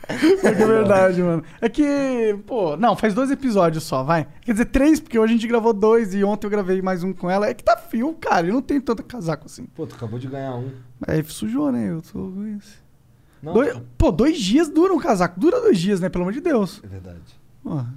[0.09, 1.43] É que é verdade, mano.
[1.61, 4.27] É que, pô, não, faz dois episódios só, vai.
[4.41, 7.13] Quer dizer, três, porque hoje a gente gravou dois e ontem eu gravei mais um
[7.13, 7.47] com ela.
[7.47, 8.47] É que tá fio, cara.
[8.47, 9.65] Eu não tenho tanto casaco assim.
[9.67, 10.71] Pô, tu acabou de ganhar um.
[11.07, 11.91] Aí sujou, né?
[11.91, 12.81] Eu tô com isso.
[13.41, 15.39] Não, Dois- pô, dois dias dura um casaco.
[15.39, 16.09] Dura dois dias, né?
[16.09, 16.81] Pelo amor de Deus.
[16.83, 17.21] É verdade.
[17.63, 17.93] Porra.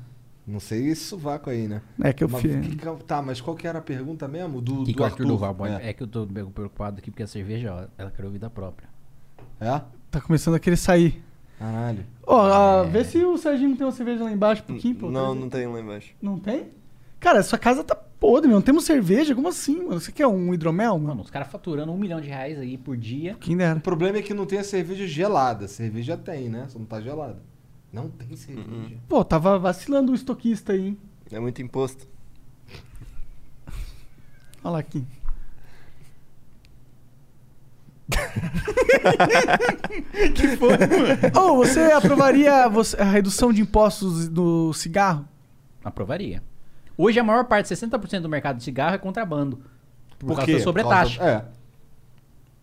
[0.46, 1.82] Não sei esse sovaco aí, né?
[2.00, 2.54] É que eu Mas fiz.
[2.66, 4.60] que que- Tá, mas qual que era a pergunta mesmo?
[4.60, 5.90] Do, que, do que o Arthur Duval É.
[5.90, 5.92] É.
[5.92, 8.88] que eu tô meio preocupado aqui porque a cerveja, ó, ela criou vida própria.
[9.60, 9.80] É?
[10.10, 11.20] Tá começando a querer sair.
[11.58, 12.04] Caralho.
[12.24, 12.88] Ó, ah, É.
[12.90, 15.10] vê se o Serginho não tem uma cerveja lá embaixo pro Kim, pô.
[15.10, 16.14] Não, não tem lá embaixo.
[16.22, 16.68] Não tem?
[17.18, 18.56] Cara, essa casa tá podre, meu.
[18.58, 19.34] Não temos cerveja?
[19.34, 19.98] Como assim, mano?
[19.98, 21.22] Você quer um hidromel, mano?
[21.22, 23.36] Os caras faturando um milhão de reais aí por dia.
[23.40, 23.78] Quem dera.
[23.78, 25.66] O problema é que não tem a cerveja gelada.
[25.66, 26.66] Cerveja tem, né?
[26.68, 27.38] Só não tá gelada.
[27.96, 28.96] Não tem cerveja.
[29.08, 30.98] Pô, tava vacilando o estoquista aí, hein?
[31.32, 32.06] É muito imposto.
[34.62, 35.04] Olha lá aqui.
[40.34, 41.40] que foi, mano?
[41.40, 42.52] Ô, você aprovaria
[42.98, 45.26] a redução de impostos do cigarro?
[45.84, 46.42] Aprovaria.
[46.96, 49.56] Hoje a maior parte, 60% do mercado de cigarro é contrabando.
[50.18, 50.58] Por, Por causa quê?
[50.58, 51.18] da sobretaxa.
[51.18, 51.32] causa-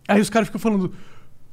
[0.08, 0.12] É.
[0.14, 0.94] Aí os caras ficam falando.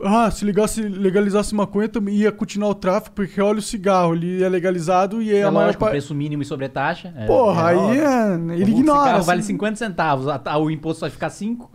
[0.04, 4.44] Ah, se ligasse, legalizasse maconha também ia continuar o tráfico, porque olha o cigarro, ele
[4.44, 7.14] é legalizado e é, É a maior lógico, preço mínimo e sobretaxa.
[7.16, 8.02] É, Porra, aí óbvio.
[8.04, 9.26] é- ele O ignora, cigarro assim.
[9.28, 11.72] vale 50 centavos, a- a- o imposto vai ficar 5.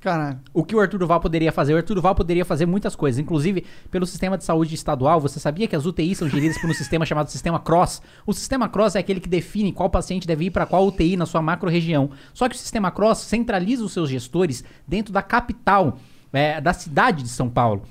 [0.00, 0.38] Caralho.
[0.52, 1.72] O que o Arthur Duval poderia fazer?
[1.72, 5.18] O Arthur Duval poderia fazer muitas coisas, inclusive pelo sistema de saúde estadual.
[5.18, 8.02] Você sabia que as UTIs são geridas por um sistema chamado Sistema Cross?
[8.26, 11.24] O Sistema Cross é aquele que define qual paciente deve ir para qual UTI na
[11.24, 12.10] sua macro-região.
[12.34, 15.96] Só que o Sistema Cross centraliza os seus gestores dentro da capital,
[16.34, 17.82] é, da cidade de São Paulo.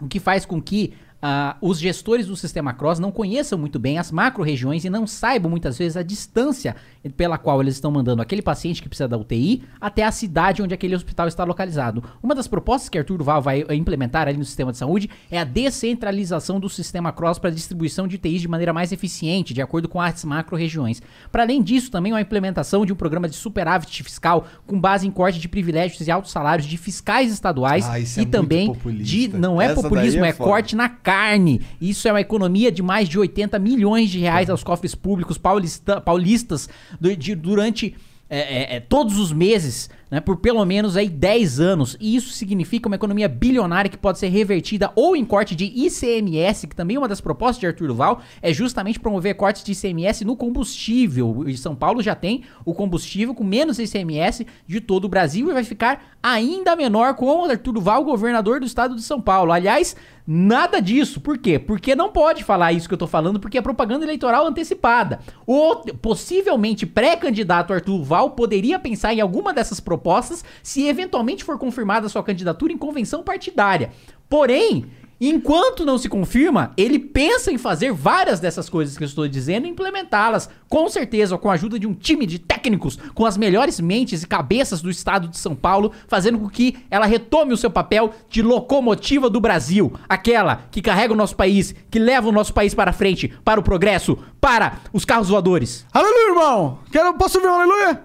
[0.00, 3.96] O que faz com que ah, os gestores do sistema Cross não conheçam muito bem
[3.96, 6.74] as macro-regiões e não saibam muitas vezes a distância
[7.16, 10.74] pela qual eles estão mandando aquele paciente que precisa da UTI até a cidade onde
[10.74, 12.02] aquele hospital está localizado.
[12.20, 15.38] Uma das propostas que Arthur Duval vai eh, implementar ali no sistema de saúde é
[15.38, 19.62] a descentralização do sistema Cross para a distribuição de UTIs de maneira mais eficiente, de
[19.62, 21.00] acordo com as macro-regiões.
[21.30, 25.10] Para além disso, também uma implementação de um programa de superávit fiscal com base em
[25.10, 29.60] corte de privilégios e altos salários de fiscais estaduais Ah, e é também de não
[29.60, 31.60] é Essa populismo, é é corte na carne.
[31.80, 36.00] Isso é uma economia de mais de 80 milhões de reais aos cofres públicos paulista-
[36.00, 36.68] paulistas
[37.00, 37.94] du- de- durante
[38.34, 41.98] é, é, é, todos os meses, né, por pelo menos aí 10 anos.
[42.00, 46.66] E isso significa uma economia bilionária que pode ser revertida ou em corte de ICMS,
[46.66, 50.24] que também é uma das propostas de Arthur Duval, é justamente promover cortes de ICMS
[50.24, 51.44] no combustível.
[51.46, 55.52] E São Paulo já tem o combustível com menos ICMS de todo o Brasil e
[55.52, 59.52] vai ficar ainda menor com o Arthur Duval, governador do estado de São Paulo.
[59.52, 59.94] Aliás,
[60.26, 61.20] nada disso.
[61.20, 61.58] Por quê?
[61.58, 65.20] Porque não pode falar isso que eu tô falando, porque é propaganda eleitoral antecipada.
[65.46, 72.08] O possivelmente pré-candidato Arthur Duval poderia pensar em alguma dessas propostas se eventualmente for confirmada
[72.08, 73.90] sua candidatura em convenção partidária.
[74.28, 74.86] Porém,
[75.24, 79.68] Enquanto não se confirma, ele pensa em fazer várias dessas coisas que eu estou dizendo
[79.68, 83.78] e implementá-las, com certeza, com a ajuda de um time de técnicos com as melhores
[83.78, 87.70] mentes e cabeças do estado de São Paulo, fazendo com que ela retome o seu
[87.70, 92.52] papel de locomotiva do Brasil, aquela que carrega o nosso país, que leva o nosso
[92.52, 95.86] país para frente, para o progresso, para os carros voadores.
[95.92, 96.80] Aleluia, irmão!
[96.90, 98.02] Quero, posso ver um aleluia?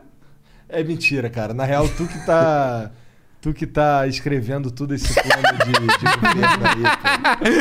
[0.70, 1.52] É mentira, cara.
[1.52, 2.92] Na real, tu que tá.
[3.48, 5.78] Tu que tá escrevendo tudo esse plano de, de
[6.18, 6.84] governo aí,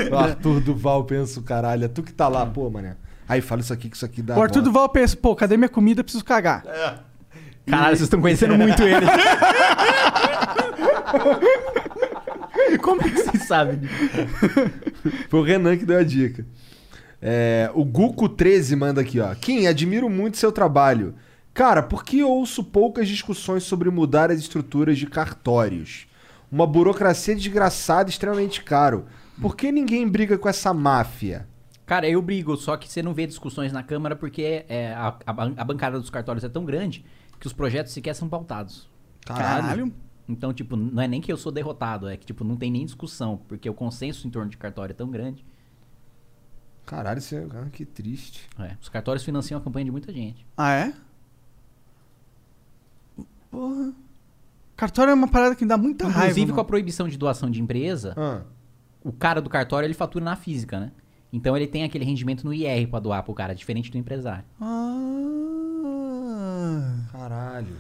[0.09, 0.11] pô.
[0.17, 1.85] O Arthur Duval pensa o caralho.
[1.85, 2.97] É tu que tá lá, pô, mané.
[3.29, 4.37] Aí fala isso aqui, que isso aqui dá.
[4.37, 4.63] o Arthur bosta.
[4.63, 6.03] Duval pensa, pô, cadê minha comida?
[6.03, 6.65] Preciso cagar.
[7.65, 9.07] Caralho, vocês estão conhecendo muito ele.
[12.83, 13.79] Como é que vocês sabem?
[15.31, 16.45] Foi o Renan que deu a dica.
[17.23, 19.33] É, o Guco13 manda aqui, ó.
[19.37, 21.15] Kim, admiro muito seu trabalho.
[21.57, 26.07] Cara, por que ouço poucas discussões sobre mudar as estruturas de cartórios?
[26.53, 29.07] Uma burocracia desgraçada e extremamente caro.
[29.41, 31.49] Por que ninguém briga com essa máfia?
[31.87, 35.33] Cara, eu brigo, só que você não vê discussões na Câmara porque é, a, a
[35.57, 37.07] a bancada dos cartórios é tão grande
[37.41, 38.87] que os projetos sequer são pautados.
[39.25, 39.91] Caralho.
[40.29, 42.85] Então, tipo, não é nem que eu sou derrotado, é que, tipo, não tem nem
[42.85, 45.43] discussão, porque o consenso em torno de cartório é tão grande.
[46.85, 47.47] Caralho, isso é...
[47.55, 48.47] ah, que triste.
[48.59, 50.47] É, os cartórios financiam a campanha de muita gente.
[50.55, 50.93] Ah, é?
[53.57, 53.93] Porra.
[54.77, 56.25] Cartório é uma parada que dá muita raiva.
[56.33, 58.43] Inclusive, com a proibição de doação de empresa, Ah.
[59.03, 60.93] o cara do cartório, ele fatura na física, né?
[61.33, 64.45] Então ele tem aquele rendimento no IR pra doar pro cara, diferente do empresário.
[64.61, 65.07] Ah.
[67.11, 67.77] Caralho.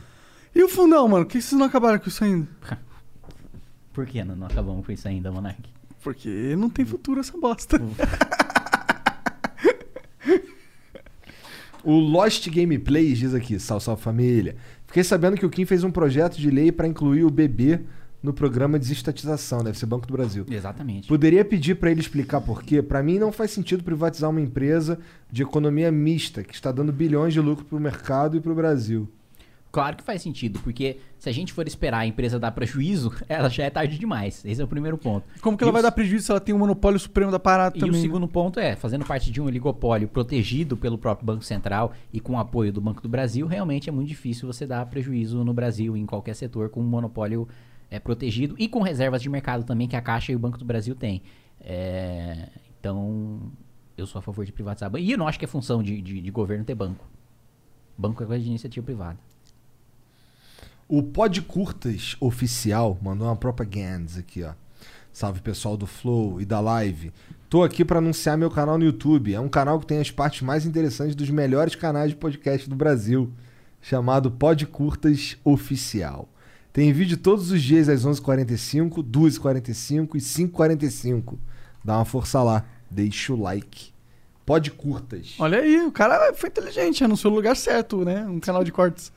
[0.55, 1.27] E o fundão, mano?
[1.27, 2.49] Por que vocês não acabaram com isso ainda?
[3.93, 5.61] Por que não, não acabamos com isso ainda, Monark?
[6.03, 7.79] Porque não tem futuro essa bosta.
[11.85, 14.57] O Lost Gameplays diz aqui, salve, salve família.
[14.87, 17.81] Fiquei sabendo que o Kim fez um projeto de lei para incluir o bebê
[18.23, 20.45] no programa de desestatização, deve ser Banco do Brasil.
[20.51, 21.07] Exatamente.
[21.07, 22.83] Poderia pedir para ele explicar por quê?
[22.83, 24.99] Para mim não faz sentido privatizar uma empresa
[25.31, 28.55] de economia mista que está dando bilhões de lucro para o mercado e para o
[28.55, 29.09] Brasil.
[29.77, 33.51] Claro que faz sentido, porque se a gente for esperar a empresa dar prejuízo, ela
[33.51, 34.43] já é tarde demais.
[34.43, 35.27] Esse é o primeiro ponto.
[35.43, 37.39] Como que ela E vai o- dar prejuízo se ela tem o monopólio supremo da
[37.39, 37.93] parada E também?
[37.95, 38.01] o né?
[38.01, 42.33] segundo ponto é, fazendo parte de um oligopólio protegido pelo próprio Banco Central e com
[42.33, 45.95] o apoio do Banco do Brasil, realmente é muito difícil você dar prejuízo no Brasil,
[45.95, 47.47] em qualquer setor, com um monopólio
[47.91, 50.65] é, protegido e com reservas de mercado também que a Caixa e o Banco do
[50.65, 51.21] Brasil têm.
[51.61, 52.49] É,
[52.81, 53.41] então,
[53.99, 55.05] eu sou a favor de privatizar banco.
[55.05, 57.05] E eu não acho que é função de, de, de governo ter banco.
[57.99, 59.19] Banco é coisa de iniciativa privada.
[60.89, 64.53] O Pod Curtas Oficial mandou uma propaganda aqui, ó.
[65.13, 67.13] Salve pessoal do Flow e da Live.
[67.51, 69.35] Tô aqui para anunciar meu canal no YouTube.
[69.35, 72.77] É um canal que tem as partes mais interessantes dos melhores canais de podcast do
[72.77, 73.33] Brasil,
[73.83, 76.29] chamado Pod Curtas Oficial.
[76.73, 81.37] Tem vídeo todos os dias às 11h45, 2h45 e 5h45.
[81.85, 82.65] Dá uma força lá.
[82.89, 83.91] Deixa o like.
[84.45, 85.35] Pod Curtas.
[85.41, 88.25] Olha aí, o cara foi inteligente, anunciou o lugar certo, né?
[88.29, 89.11] Um canal de cortes.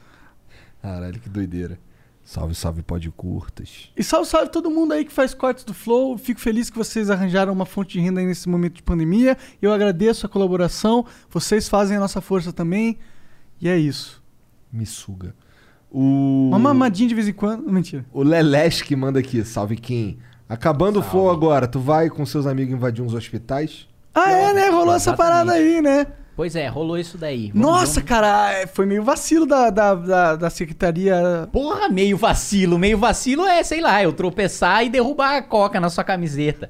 [0.81, 1.79] Caralho, que doideira.
[2.23, 3.89] Salve, salve, Pod Curtas.
[3.97, 6.15] E salve, salve todo mundo aí que faz cortes do Flow.
[6.17, 9.35] Fico feliz que vocês arranjaram uma fonte de renda aí nesse momento de pandemia.
[9.59, 11.05] Eu agradeço a colaboração.
[11.29, 12.99] Vocês fazem a nossa força também.
[13.59, 14.21] E é isso.
[14.71, 15.33] Me suga.
[15.89, 16.49] O...
[16.49, 17.67] Uma mamadinha de vez em quando.
[17.71, 18.05] Mentira.
[18.13, 20.19] O Lelesh que manda aqui, salve Kim.
[20.47, 23.87] Acabando o flow agora, tu vai com seus amigos invadir uns hospitais?
[24.13, 24.69] Ah, é, né?
[24.69, 25.17] Rolou essa Exatamente.
[25.17, 26.07] parada aí, né?
[26.39, 27.51] Pois é, rolou isso daí.
[27.53, 31.49] Vamos- Nossa, vamos- cara, foi meio vacilo da, da, da, da secretaria.
[31.51, 32.79] Porra, meio vacilo.
[32.79, 36.69] Meio vacilo é, sei lá, eu tropeçar e derrubar a coca na sua camiseta.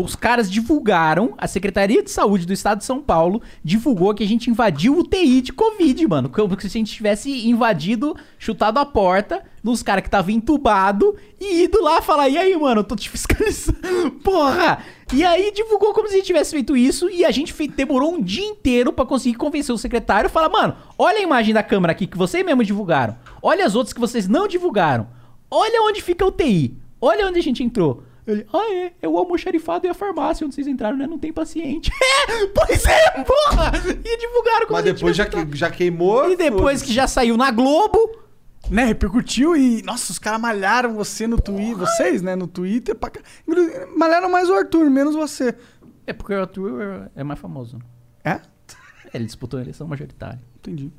[0.00, 4.26] Os caras divulgaram, a Secretaria de Saúde do Estado de São Paulo divulgou que a
[4.28, 6.28] gente invadiu o TI de Covid, mano.
[6.28, 11.64] Como se a gente tivesse invadido, chutado a porta dos caras que estavam entubado e
[11.64, 13.78] ido lá falar: e aí, mano, eu tô te fiscalizando.
[14.22, 14.84] Porra!
[15.12, 18.22] E aí divulgou como se a gente tivesse feito isso e a gente demorou um
[18.22, 22.06] dia inteiro pra conseguir convencer o secretário falar: mano, olha a imagem da câmera aqui
[22.06, 23.16] que vocês mesmo divulgaram.
[23.42, 25.08] Olha as outras que vocês não divulgaram.
[25.50, 26.76] Olha onde fica o TI.
[27.00, 28.04] Olha onde a gente entrou.
[28.28, 31.06] Ele, ah, é, é o almoxarifado e a farmácia onde vocês entraram, né?
[31.06, 31.90] Não tem paciente.
[32.28, 33.72] É, pois é, porra!
[34.04, 36.30] E divulgaram como Mas depois já, que, já queimou.
[36.30, 37.98] E depois que já saiu na Globo.
[38.70, 39.82] Né, repercutiu e.
[39.82, 41.78] Nossa, os caras malharam você no Twitter.
[41.78, 42.94] Vocês, né, no Twitter.
[42.94, 43.10] Pra...
[43.96, 45.56] Malharam mais o Arthur, menos você.
[46.06, 47.78] É porque o Arthur é mais famoso.
[48.22, 48.40] É?
[49.14, 50.40] Ele disputou a eleição majoritária.
[50.56, 50.92] Entendi.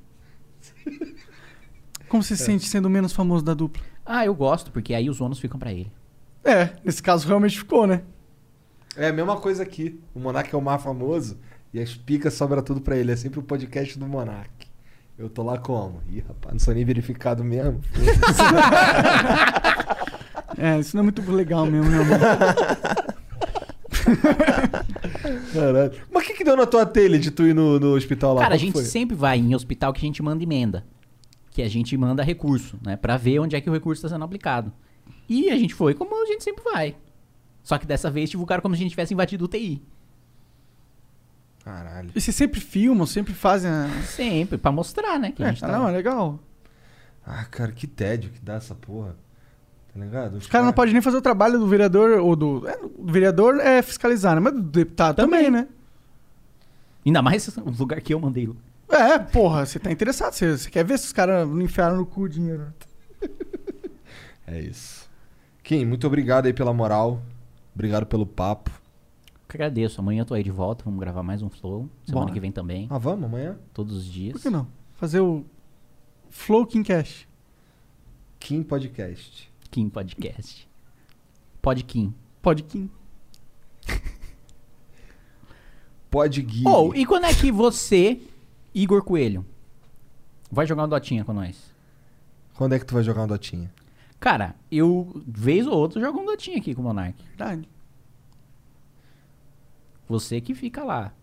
[2.07, 3.83] Como você se sente sendo o menos famoso da dupla?
[4.03, 5.91] Ah, eu gosto, porque aí os ônus ficam pra ele.
[6.43, 8.01] É, nesse caso realmente ficou, né?
[8.95, 9.99] É a mesma coisa aqui.
[10.15, 11.37] O Monark é o mais famoso
[11.73, 13.11] e as picas sobra tudo pra ele.
[13.11, 14.49] É sempre o podcast do Monark.
[15.17, 16.01] Eu tô lá como?
[16.09, 17.81] Ih, rapaz, não sou nem verificado mesmo.
[20.57, 22.19] É, isso não é muito legal mesmo, né, amor?
[25.53, 25.91] Caralho.
[26.11, 28.41] Mas o que, que deu na tua telha de tu ir no, no hospital lá?
[28.41, 28.83] Cara, a Qual gente foi?
[28.83, 30.83] sempre vai em hospital que a gente manda emenda.
[31.51, 32.97] Que a gente manda recurso, né?
[32.97, 34.73] Pra ver onde é que o recurso tá sendo aplicado.
[35.27, 36.95] E a gente foi como a gente sempre vai.
[37.63, 39.81] Só que dessa vez divulgaram como se a gente tivesse invadido o TI.
[41.63, 42.11] Caralho.
[42.15, 43.69] E vocês sempre filmam, sempre fazem.
[43.69, 43.89] A...
[44.03, 45.31] Sempre, pra mostrar, né?
[45.31, 46.39] Que a É, gente tá não, é legal.
[47.25, 49.15] Ah, cara, que tédio que dá essa porra.
[49.93, 50.37] Tá ligado?
[50.37, 52.67] Os caras não podem nem fazer o trabalho do vereador ou do.
[52.67, 54.41] É, do vereador é fiscalizar, né?
[54.41, 55.67] Mas do deputado também, né?
[57.05, 58.49] Ainda mais o lugar que eu mandei.
[58.87, 60.33] É, porra, você tá interessado.
[60.33, 62.73] Você, você quer ver se os caras não enfiaram no cu o dinheiro.
[64.51, 65.07] É isso.
[65.61, 67.21] Kim, muito obrigado aí pela moral.
[67.75, 68.71] Obrigado pelo papo.
[68.71, 70.01] Eu que agradeço.
[70.01, 70.83] Amanhã eu tô aí de volta.
[70.83, 71.87] Vamos gravar mais um Flow.
[72.03, 72.33] Semana Bora.
[72.33, 72.87] que vem também.
[72.89, 73.59] Ah, vamos amanhã?
[73.71, 74.33] Todos os dias.
[74.33, 74.67] Por que não?
[74.95, 75.45] Fazer o
[76.31, 77.27] Flow King Cash.
[78.39, 79.51] Kim Podcast.
[79.69, 80.67] Kim Podcast.
[81.61, 82.11] Pod Kim.
[82.41, 82.89] Pod Kim.
[86.09, 86.63] Pod Gui.
[86.65, 88.19] Oh, e quando é que você,
[88.73, 89.45] Igor Coelho,
[90.51, 91.71] vai jogar um Dotinha com nós?
[92.55, 93.71] Quando é que tu vai jogar uma dotinha?
[94.19, 97.15] Cara, eu, vez ou outra, jogo um Dotinha aqui com o Monark.
[97.29, 97.67] Verdade.
[100.07, 101.13] Você que fica lá.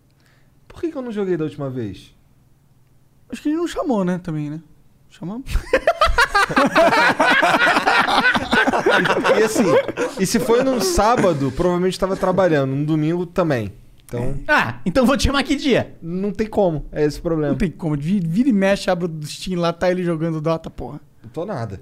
[0.67, 2.15] Por que, que eu não joguei da última vez?
[3.29, 4.17] Acho que ele não chamou, né?
[4.17, 4.61] Também, né?
[5.09, 5.45] Chamamos?
[9.39, 9.63] E assim,
[10.19, 12.71] e se foi num sábado, provavelmente tava trabalhando.
[12.71, 13.73] Num domingo também.
[14.05, 14.35] Então.
[14.47, 15.95] Ah, então vou te chamar que dia?
[16.01, 16.85] Não tem como.
[16.91, 17.51] É esse o problema.
[17.51, 17.95] Não tem como.
[17.97, 21.01] Vi- Vira e mexe, abre o Steam lá, tá ele jogando Dota, porra.
[21.21, 21.81] Não tô nada.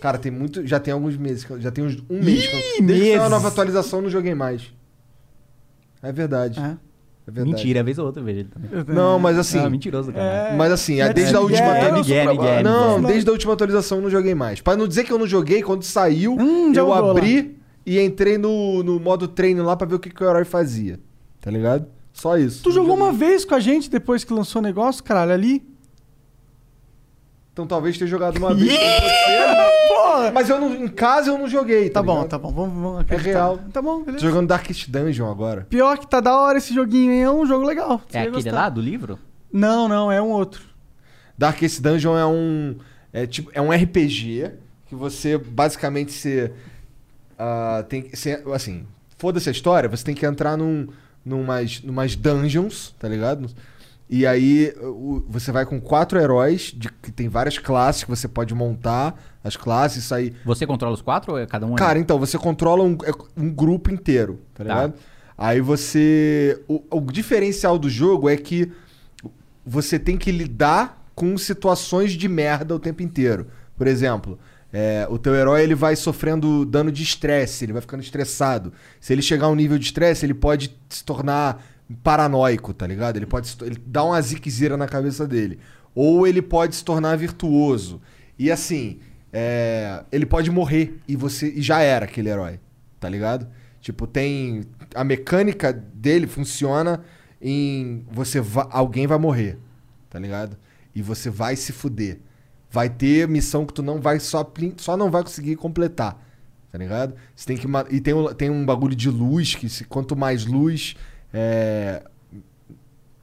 [0.00, 0.66] Cara, tem muito.
[0.66, 1.48] Já tem alguns meses.
[1.48, 2.46] eu- Já tem uns um mês.
[2.46, 3.30] que eu- Ih, Desde que saiu a meses.
[3.30, 4.72] nova atualização, eu não joguei mais.
[6.02, 6.60] É verdade.
[6.60, 6.76] É?
[7.28, 7.56] É verdade.
[7.56, 8.94] Mentira, vez ou outra eu vejo ele também.
[8.94, 9.58] Não, mas assim.
[9.58, 10.54] Ah, mentiroso, cara.
[10.56, 12.32] Mas assim, É, desde a Miguel, última Miguel, atualização.
[12.34, 13.08] Miguel, Não, Miguel.
[13.10, 14.60] desde a última atualização eu não joguei mais.
[14.60, 17.10] Pra não dizer que eu não joguei, quando saiu, Hum, já eu mudou lá.
[17.10, 20.44] abri e entrei no, no modo treino lá pra ver o que, que o herói
[20.44, 21.00] fazia.
[21.40, 21.86] Tá ligado?
[22.12, 22.62] Só isso.
[22.62, 25.62] Tu jogou uma vez com a gente depois que lançou o negócio, caralho, ali?
[27.56, 28.70] Então talvez tenha jogado uma vez.
[29.88, 30.30] Porra!
[30.30, 31.88] Mas eu não, em casa eu não joguei.
[31.88, 32.28] Tá Tá, bom, ligado?
[32.28, 32.52] tá bom.
[32.52, 33.58] Vamos, vamos É real.
[33.72, 34.22] Tá bom, Tô beleza.
[34.26, 35.66] jogando Darkest Dungeon agora.
[35.70, 37.22] Pior que tá da hora esse joguinho, hein?
[37.22, 38.02] É um jogo legal.
[38.06, 38.52] Você É aquele gostar.
[38.52, 39.18] lá do livro?
[39.50, 40.62] Não, não, é um outro.
[41.38, 42.76] Darkest Dungeon é um.
[43.10, 44.50] É, tipo, é um RPG
[44.86, 46.50] que você basicamente se.
[47.38, 48.84] ah, tem se, Assim,
[49.16, 50.88] foda-se a história, você tem que entrar num,
[51.24, 53.48] numas, numas dungeons, tá ligado?
[54.08, 58.28] E aí o- você vai com quatro heróis, de, que tem várias classes que você
[58.28, 60.32] pode montar, as classes, aí.
[60.44, 61.74] Você controla os quatro ou é cada um?
[61.74, 64.64] Cara, então, você controla um, é um grupo inteiro, tá Tá.
[64.64, 64.94] ligado?
[65.36, 66.62] Aí você.
[66.68, 68.70] O, o diferencial do jogo é que
[69.64, 73.48] você tem que lidar com situações de merda o tempo inteiro.
[73.76, 74.38] Por exemplo,
[74.72, 78.72] é, o teu herói ele vai sofrendo dano de estresse, ele vai ficando estressado.
[79.00, 81.62] Se ele chegar a um nível de estresse, ele pode se tornar
[82.02, 83.16] paranoico, tá ligado?
[83.16, 85.58] Ele pode ele dá uma ziquezira na cabeça dele.
[85.94, 88.00] Ou ele pode se tornar virtuoso.
[88.38, 88.98] E assim,
[89.32, 92.60] é, ele pode morrer e você e já era aquele herói,
[93.00, 93.46] tá ligado?
[93.80, 94.62] Tipo, tem
[94.94, 97.02] a mecânica dele funciona
[97.40, 99.58] em você va- alguém vai morrer,
[100.10, 100.56] tá ligado?
[100.94, 102.18] E você vai se fuder.
[102.70, 106.20] Vai ter missão que tu não vai só só não vai conseguir completar,
[106.70, 107.14] tá ligado?
[107.34, 110.44] Você tem que e tem um, tem um bagulho de luz que se, quanto mais
[110.46, 110.96] luz
[111.38, 112.02] é,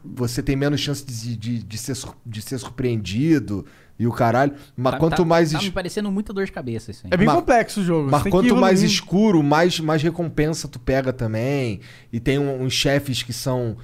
[0.06, 3.66] você tem menos chance de, de, de ser, de ser surpreendido
[3.98, 4.53] e o caralho.
[4.75, 5.51] Mas Tá- quanto tá- mais.
[5.51, 7.11] Tá es- me parecendo muita dor de cabeça isso aí.
[7.14, 8.11] É bem Mas- complexo o jogo.
[8.11, 11.80] Mas quanto mais escuro, mais, mais recompensa tu pega também.
[12.11, 13.77] E tem um- uns chefes que são.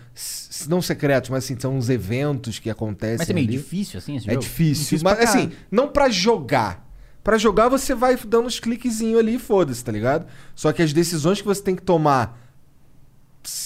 [0.68, 3.18] Não secretos, mas assim, são uns eventos que acontecem.
[3.20, 3.58] Mas é meio ali.
[3.58, 4.44] difícil, assim, esse É jogo?
[4.44, 4.84] difícil.
[4.84, 6.86] Difícil mas pra assim, não pra jogar.
[7.24, 10.26] Pra jogar você vai dando uns cliquezinhos ali e foda-se, tá ligado?
[10.56, 12.38] Só que as decisões que você tem que tomar,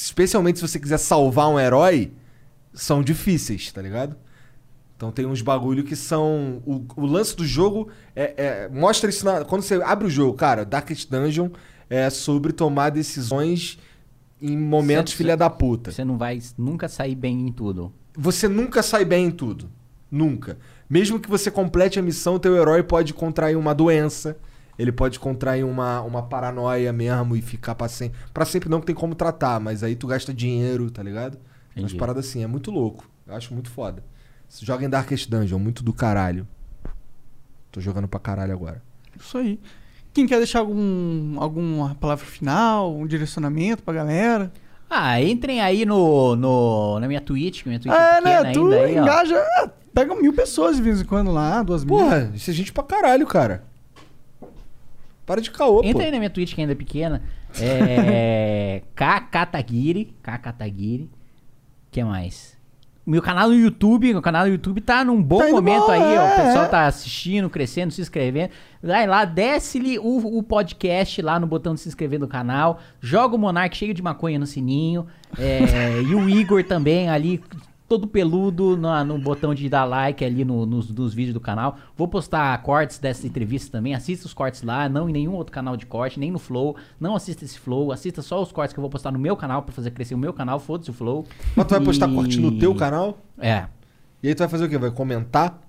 [0.04, 2.12] especialmente se você quiser salvar um herói,
[2.74, 4.16] são difíceis, tá ligado?
[4.96, 6.62] Então tem uns bagulho que são.
[6.66, 10.38] O, o lance do jogo é, é- mostra isso na- quando você abre o jogo,
[10.38, 10.64] cara.
[10.64, 11.50] Darkest Dungeon
[11.90, 13.78] é sobre tomar decisões
[14.42, 15.92] em momentos filha da puta.
[15.92, 17.94] Você não vai nunca sair bem em tudo.
[18.16, 19.70] Você nunca sai bem em tudo.
[20.10, 20.58] Nunca.
[20.90, 24.38] Mesmo que você complete a missão, teu herói pode contrair uma doença.
[24.78, 28.18] Ele pode contrair uma, uma paranoia mesmo e ficar pra sempre.
[28.34, 31.36] Pra sempre não que tem como tratar, mas aí tu gasta dinheiro, tá ligado?
[31.76, 31.96] Umas Entendi.
[31.98, 33.08] paradas assim, é muito louco.
[33.28, 34.04] Eu acho muito foda.
[34.50, 36.48] Você joga em Darkest Dungeon, muito do caralho.
[37.72, 38.82] Tô jogando pra caralho agora.
[39.20, 39.60] Isso aí.
[40.14, 44.52] Quem quer deixar algum, alguma palavra final, um direcionamento pra galera?
[44.90, 48.38] Ah, entrem aí no, no, na minha Twitch, que minha Twitch É, é né?
[48.44, 49.02] pequena Tu ainda aí, ó.
[49.04, 49.44] engaja.
[49.58, 51.96] ah, Pega mil pessoas de vez em quando lá, duas mil.
[51.98, 53.64] Porra, isso é gente pra caralho, cara.
[55.26, 55.88] Para de caô, pô.
[55.88, 57.22] Entra aí na minha Twitch que ainda é pequena.
[57.60, 58.82] É.
[58.96, 60.14] Kakatagiri.
[60.22, 61.10] Kakatagiri.
[61.92, 62.62] que mais?
[63.06, 66.18] Meu canal no YouTube, meu canal no YouTube tá num bom Tá momento bom, aí,
[66.18, 66.24] ó.
[66.24, 66.68] O é, pessoal é.
[66.70, 68.52] tá assistindo, crescendo, se inscrevendo.
[68.82, 72.80] Vai lá, desce-lhe o, o podcast lá no botão de se inscrever no canal.
[73.02, 75.06] Joga o Monark cheio de maconha no sininho.
[75.38, 77.44] é, e o Igor também ali,
[77.94, 81.78] todo peludo na- no botão de dar like ali no- nos, nos vídeos do canal.
[81.96, 83.94] Vou postar cortes dessa entrevista também.
[83.94, 86.76] Assista os cortes lá, não em nenhum outro canal de corte, nem no Flow.
[87.00, 89.62] Não assista esse Flow, assista só os cortes que eu vou postar no meu canal
[89.62, 90.60] pra fazer crescer o meu canal.
[90.60, 91.24] Foda-se o Flow.
[91.56, 93.20] Mas tu vai postar E- corte no teu canal?
[93.38, 93.66] É.
[94.24, 94.78] E aí tu vai fazer o quê?
[94.80, 95.62] Vai comentar?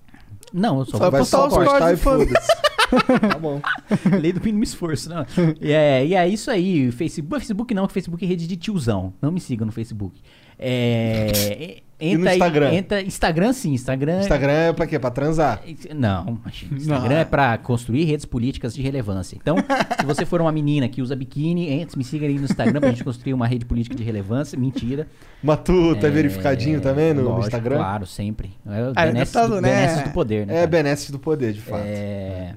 [0.52, 2.48] Não, eu só Vai vou postar postar os cortes e foda-se.
[3.28, 3.60] tá bom.
[4.20, 5.26] Lei do mínimo esforço, não.
[5.60, 6.90] E é, e é isso aí.
[6.90, 9.12] Facebook, Facebook não, que Facebook é rede de tiozão.
[9.20, 10.20] Não me siga no Facebook.
[10.58, 12.72] É, E no entra aí- Instagram?
[12.74, 14.20] entra, Instagram sim, Instagram.
[14.20, 14.98] Instagram é pra quê?
[14.98, 15.62] Pra transar?
[15.94, 16.76] Não, imagina.
[16.76, 19.36] Instagram é pra construir redes políticas de relevância.
[19.40, 19.56] Então,
[20.00, 22.90] se você for uma menina que usa biquíni, entre, me siga aí no Instagram pra
[22.90, 24.58] gente construir uma rede política de relevância.
[24.58, 25.06] Mentira.
[25.42, 27.76] Mas tu tá verificadinho também no- no lógico, Instagram?
[27.76, 28.50] Claro, sempre.
[28.66, 29.68] É o Ah, benesses, do, né?
[29.70, 30.52] benesses do poder, né?
[30.52, 30.66] É, cara?
[30.66, 31.82] benesses do poder, de fato.
[31.86, 32.54] É...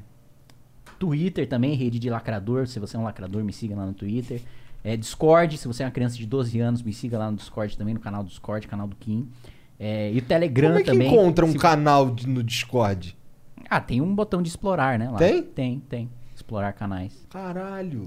[1.00, 2.66] Twitter também, rede de lacrador.
[2.68, 4.42] Se você é um lacrador, me siga lá no Twitter.
[4.88, 7.78] É, Discord, se você é uma criança de 12 anos, me siga lá no Discord
[7.78, 9.28] também, no canal do Discord, canal do Kim.
[9.80, 11.08] É, e o Telegram Como é que também.
[11.12, 13.18] encontra um Se- canal de- no Discord?
[13.70, 15.10] Ah, tem um botão de explorar, né?
[15.10, 15.18] Lá.
[15.18, 15.42] Tem?
[15.44, 16.10] Tem, tem.
[16.34, 17.28] Explorar canais.
[17.30, 18.04] Caralho.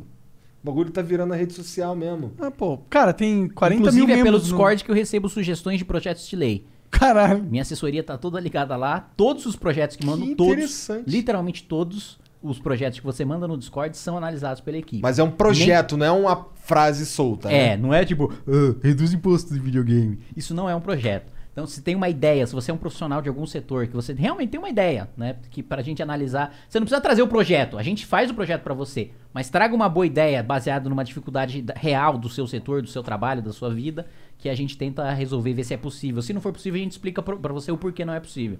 [0.62, 2.32] O bagulho tá virando a rede social mesmo.
[2.38, 5.28] Ah, pô, cara, tem 40 Inclusive mil é pelo membros no- Discord que eu recebo
[5.28, 6.66] sugestões de projetos de lei.
[6.90, 7.42] Caralho.
[7.42, 9.00] Minha assessoria tá toda ligada lá.
[9.16, 11.08] Todos os projetos que mandam, Que todos, interessante.
[11.10, 15.02] literalmente todos os projetos que você manda no Discord são analisados pela equipe.
[15.02, 17.50] Mas é um projeto, não é uma frase solta.
[17.50, 17.76] É, né?
[17.76, 20.18] não é tipo, "Ah, reduz imposto de videogame.
[20.36, 21.30] Isso não é um projeto.
[21.52, 24.12] Então, se tem uma ideia, se você é um profissional de algum setor, que você
[24.14, 25.34] realmente tem uma ideia, né?
[25.50, 26.54] Que pra gente analisar.
[26.68, 29.10] Você não precisa trazer o projeto, a gente faz o projeto pra você.
[29.34, 33.02] Mas traga uma boa ideia baseada numa dificuldade da- real do seu setor, do seu
[33.02, 34.06] trabalho, da sua vida,
[34.38, 36.22] que a gente tenta resolver, ver se é possível.
[36.22, 38.58] Se não for possível, a gente explica pra você o porquê não é possível.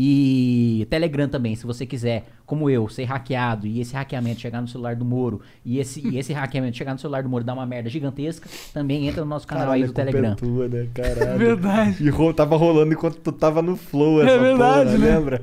[0.00, 4.68] E Telegram também, se você quiser, como eu, ser hackeado e esse hackeamento chegar no
[4.68, 7.66] celular do Moro e esse, e esse hackeamento chegar no celular do Moro dar uma
[7.66, 10.36] merda gigantesca, também entra no nosso canal aí Caralho, do a culpa é Telegram.
[10.36, 10.88] tua, né?
[10.94, 11.36] Caralho.
[11.38, 11.96] Verdade.
[12.04, 15.16] E ro- tava rolando enquanto tu tava no flow essa É verdade, porra, né?
[15.16, 15.42] lembra?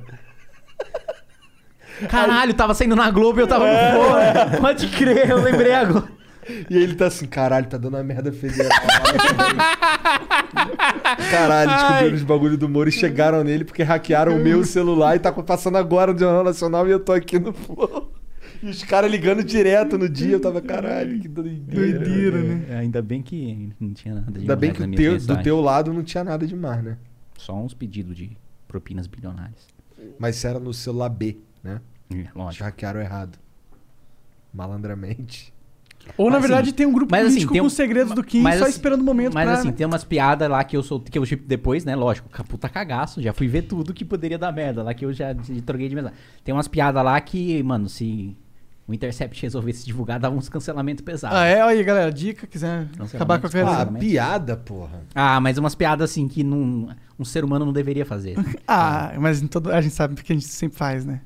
[2.09, 3.93] Caralho, tava saindo na Globo e eu tava É.
[3.93, 4.61] no fone.
[4.61, 6.07] Pode crer, eu lembrei agora.
[6.69, 8.69] E aí ele tá assim, caralho, tá dando uma merda federal.
[11.31, 15.19] caralho, descobriram os bagulho do Moro e chegaram nele porque hackearam o meu celular e
[15.19, 18.11] tá passando agora no Jornal Nacional e eu tô aqui no flow.
[18.61, 21.99] E os caras ligando direto no dia, eu tava, caralho, que doideira.
[21.99, 22.65] Doideira, né?
[22.69, 25.61] É, ainda bem que não tinha nada de Ainda bem que o teu, do teu
[25.61, 26.97] lado não tinha nada demais, né?
[27.37, 29.67] Só uns pedidos de propinas bilionárias.
[30.17, 31.81] Mas isso era no celular B, né?
[32.13, 32.63] É, lógico.
[32.63, 33.37] Hackearam errado.
[34.53, 35.53] Malandramente.
[36.17, 37.73] Ou, na Mas, verdade, assim, tem um grupo mas, assim, político tem com um- os
[37.73, 39.53] segredos do Kim mas, só assim, esperando o momento Mas pra...
[39.59, 41.95] assim, tem umas piadas lá que eu sou que eu tipo, depois, né?
[41.95, 45.35] Lógico, puta cagaço, já fui ver tudo que poderia dar merda lá que eu já
[45.65, 46.13] troquei de mesa.
[46.43, 48.35] Tem umas piadas lá que, mano, se
[48.87, 51.35] o Intercept resolvesse divulgar, dava uns cancelamentos pesados.
[51.37, 51.63] Ah, é?
[51.63, 53.91] Olha aí, galera, dica, quiser acabar com a Ah, carreira.
[53.99, 55.01] piada, porra.
[55.15, 58.35] Ah, mas umas piadas assim que não, um ser humano não deveria fazer.
[58.67, 61.21] Ah, mas em todo, a gente sabe que a gente sempre faz, né?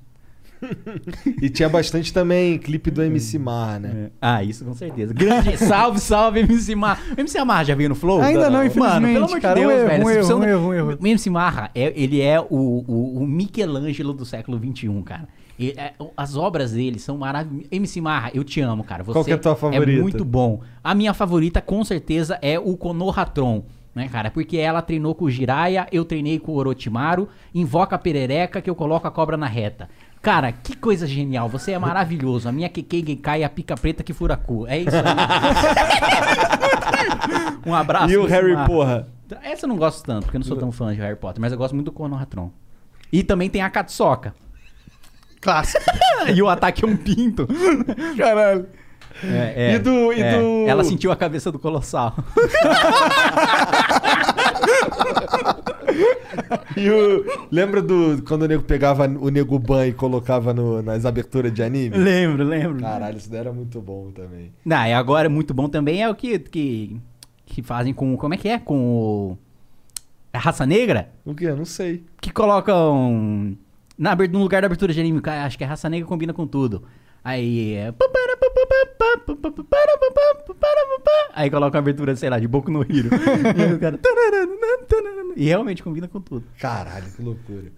[1.42, 4.10] E tinha bastante também clipe do MC Mar, né?
[4.22, 5.14] Ah, isso com certeza.
[5.14, 7.02] Grande salve, salve, MC Marra.
[7.18, 8.22] O MC Marra já veio no Flow?
[8.22, 9.60] Ainda não, Mano, infelizmente, pelo amor cara.
[9.60, 10.04] de Um Deus, erro, velho.
[10.04, 10.98] um erro, um erro, um erro.
[11.02, 15.28] O MC Marra, é, ele é o, o, o Michelangelo do século XXI, cara.
[15.58, 17.68] Ele- é, as obras dele são maravilhosas.
[17.72, 19.04] MC Marra, eu te amo, cara.
[19.04, 20.02] Você Qual que é a tua favorita?
[20.02, 20.62] muito bom.
[20.84, 23.64] A minha favorita, com certeza, é o Konohatron.
[23.96, 24.30] Né, cara?
[24.30, 28.70] Porque ela treinou com o Jiraiya, eu treinei com o Orochimaru, invoca a perereca que
[28.70, 29.90] eu coloco a cobra na reta.
[30.22, 31.48] Cara, que coisa genial.
[31.50, 32.48] Você é maravilhoso.
[32.50, 34.68] A minha Kekei Genkai é a pica preta que fura cu.
[34.68, 35.04] É isso aí.
[37.66, 38.12] um abraço.
[38.12, 38.68] E o Harry, Marra.
[38.68, 39.08] porra?
[39.44, 41.52] Essa eu não gosto tanto, porque eu não sou tão fã de Harry Potter, mas
[41.54, 42.52] eu gosto muito do Konohatron.
[43.12, 44.34] E também tem a Katsoka.
[45.40, 45.84] Clássico.
[46.36, 47.48] e o ataque é um pinto.
[48.18, 48.68] Caralho.
[49.24, 50.38] É, é, E do- e é.
[50.40, 52.16] do- Ela sentiu a cabeça do Colossal.
[56.78, 57.26] E o...
[57.52, 61.62] Lembra do quando o nego pegava o nego ban e colocava no- nas aberturas de
[61.62, 61.98] anime?
[61.98, 62.82] Lembro, lembro.
[62.82, 64.52] Caralho, isso daí era muito bom também.
[64.64, 66.98] Não, e agora é muito bom também é o que, que,
[67.46, 68.16] que fazem com.
[68.16, 68.60] Como é que é?
[68.60, 69.38] Com o.
[70.32, 71.10] A raça negra?
[71.26, 71.46] O que?
[71.46, 72.04] Eu não sei.
[72.22, 73.58] Que colocam.
[73.98, 76.84] Na, no lugar da abertura de anime, acho que a raça negra combina com tudo.
[77.24, 77.94] Aí é.
[81.34, 83.10] Aí coloca uma abertura, sei lá, de Boku no Hiro.
[83.58, 84.00] e, aí o cara...
[85.36, 86.46] e realmente combina com tudo.
[86.60, 87.72] Caralho, que loucura.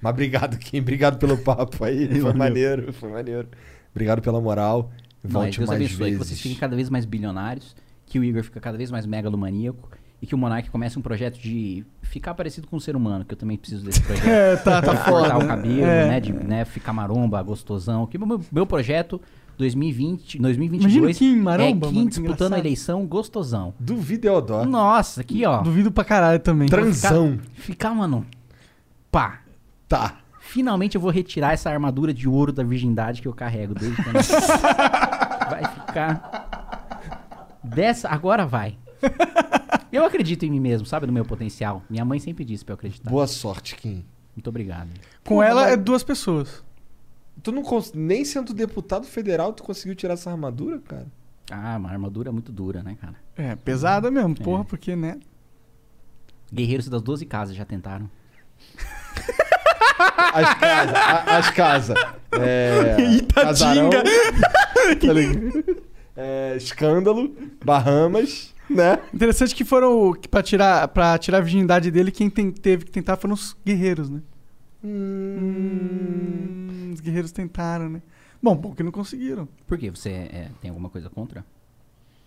[0.00, 0.80] Mas obrigado, Kim.
[0.80, 2.08] Obrigado pelo papo aí.
[2.10, 2.36] Foi Valeu.
[2.36, 3.48] maneiro, foi maneiro.
[3.90, 4.90] Obrigado pela moral.
[5.22, 6.18] Nós, Volte Deus mais abençoe vezes.
[6.18, 7.74] que vocês fiquem cada vez mais bilionários,
[8.06, 9.88] que o Igor fica cada vez mais megalomaníaco
[10.20, 13.34] e que o Monark comece um projeto de ficar parecido com um ser humano, que
[13.34, 14.26] eu também preciso desse projeto.
[14.28, 16.08] É, tá- tá De cortar foda, o cabelo, é.
[16.08, 18.06] né, de né, ficar maromba, gostosão.
[18.06, 19.20] Que meu, meu projeto
[19.58, 23.74] 2020, 2022 Imagina Kim maromba, é Kim disputando a eleição gostosão.
[23.78, 24.64] Duvido Eodó.
[24.64, 25.62] Nossa, aqui ó.
[25.62, 26.68] Duvido pra caralho também.
[26.68, 27.38] Transão.
[27.54, 28.26] Ficar, ficar, mano,
[29.10, 29.40] pá.
[29.88, 30.16] Tá.
[30.40, 34.14] Finalmente eu vou retirar essa armadura de ouro da virgindade que eu carrego desde quando.
[35.50, 37.58] vai ficar.
[37.62, 38.08] Dessa.
[38.08, 38.76] Agora vai.
[39.92, 41.06] Eu acredito em mim mesmo, sabe?
[41.06, 41.82] No meu potencial.
[41.88, 43.10] Minha mãe sempre disse pra eu acreditar.
[43.10, 44.04] Boa sorte, Kim.
[44.34, 44.90] Muito obrigado.
[45.24, 46.62] Com ela é duas pessoas.
[47.42, 47.92] Tu não cons...
[47.94, 51.06] Nem sendo deputado federal, tu conseguiu tirar essa armadura, cara?
[51.50, 53.14] Ah, uma armadura muito dura, né, cara?
[53.36, 55.18] É, pesada mesmo, porra, porque, né?
[56.52, 58.10] Guerreiros das 12 casas já tentaram.
[60.32, 60.96] As casas.
[61.26, 61.96] as casas.
[62.32, 62.96] É.
[63.16, 63.44] Itatinga.
[63.44, 64.02] Casarão, tá?
[66.16, 67.34] É, escândalo.
[67.64, 68.54] Bahamas.
[68.68, 68.98] Né?
[69.14, 70.12] Interessante que foram.
[70.12, 73.56] Que pra, tirar, pra tirar a virgindade dele, quem tem- teve que tentar foram os
[73.64, 74.20] guerreiros, né?
[75.66, 78.02] Hum, os guerreiros tentaram, né?
[78.42, 79.48] Bom, bom que não conseguiram.
[79.66, 79.90] Por quê?
[79.90, 81.44] Você é, tem alguma coisa contra?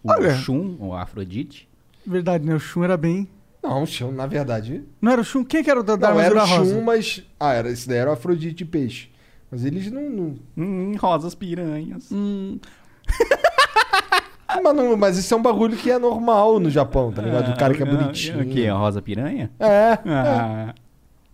[0.03, 0.33] O Olha.
[0.35, 1.67] Shun, ou a Afrodite?
[2.05, 2.55] Verdade, né?
[2.55, 3.27] O Shun era bem.
[3.61, 4.83] Não, o Shun, na verdade.
[5.01, 5.43] Não era o Shun?
[5.43, 6.81] Quem que era o da, da Não, era o Shun, rosa?
[6.81, 7.23] mas.
[7.39, 9.09] Ah, era, esse daí era o Afrodite de peixe.
[9.51, 10.09] Mas eles não.
[10.09, 10.35] não...
[10.57, 12.09] Hum, rosas piranhas.
[12.11, 12.59] Hum.
[14.63, 17.51] mas, não- mas isso é um bagulho que é normal no Japão, tá ligado?
[17.53, 18.41] O cara que é Ah, bonitinho.
[18.41, 18.67] O quê?
[18.67, 19.51] A rosa piranha?
[19.59, 19.97] É.
[20.05, 20.73] Ah.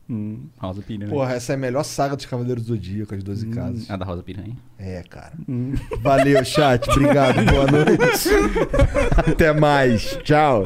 [0.08, 1.10] Hum, rosa piranha.
[1.10, 3.90] Porra, essa é a melhor saga dos Cavaleiros do Zodíaco, as 12 casas.
[3.90, 4.56] A da rosa piranha.
[4.78, 5.34] É, cara.
[5.50, 5.74] Hum.
[6.02, 6.88] Valeu, chat.
[6.92, 7.44] Obrigado.
[7.46, 8.30] Boa noite.
[9.18, 10.20] Até mais.
[10.24, 10.66] Tchau.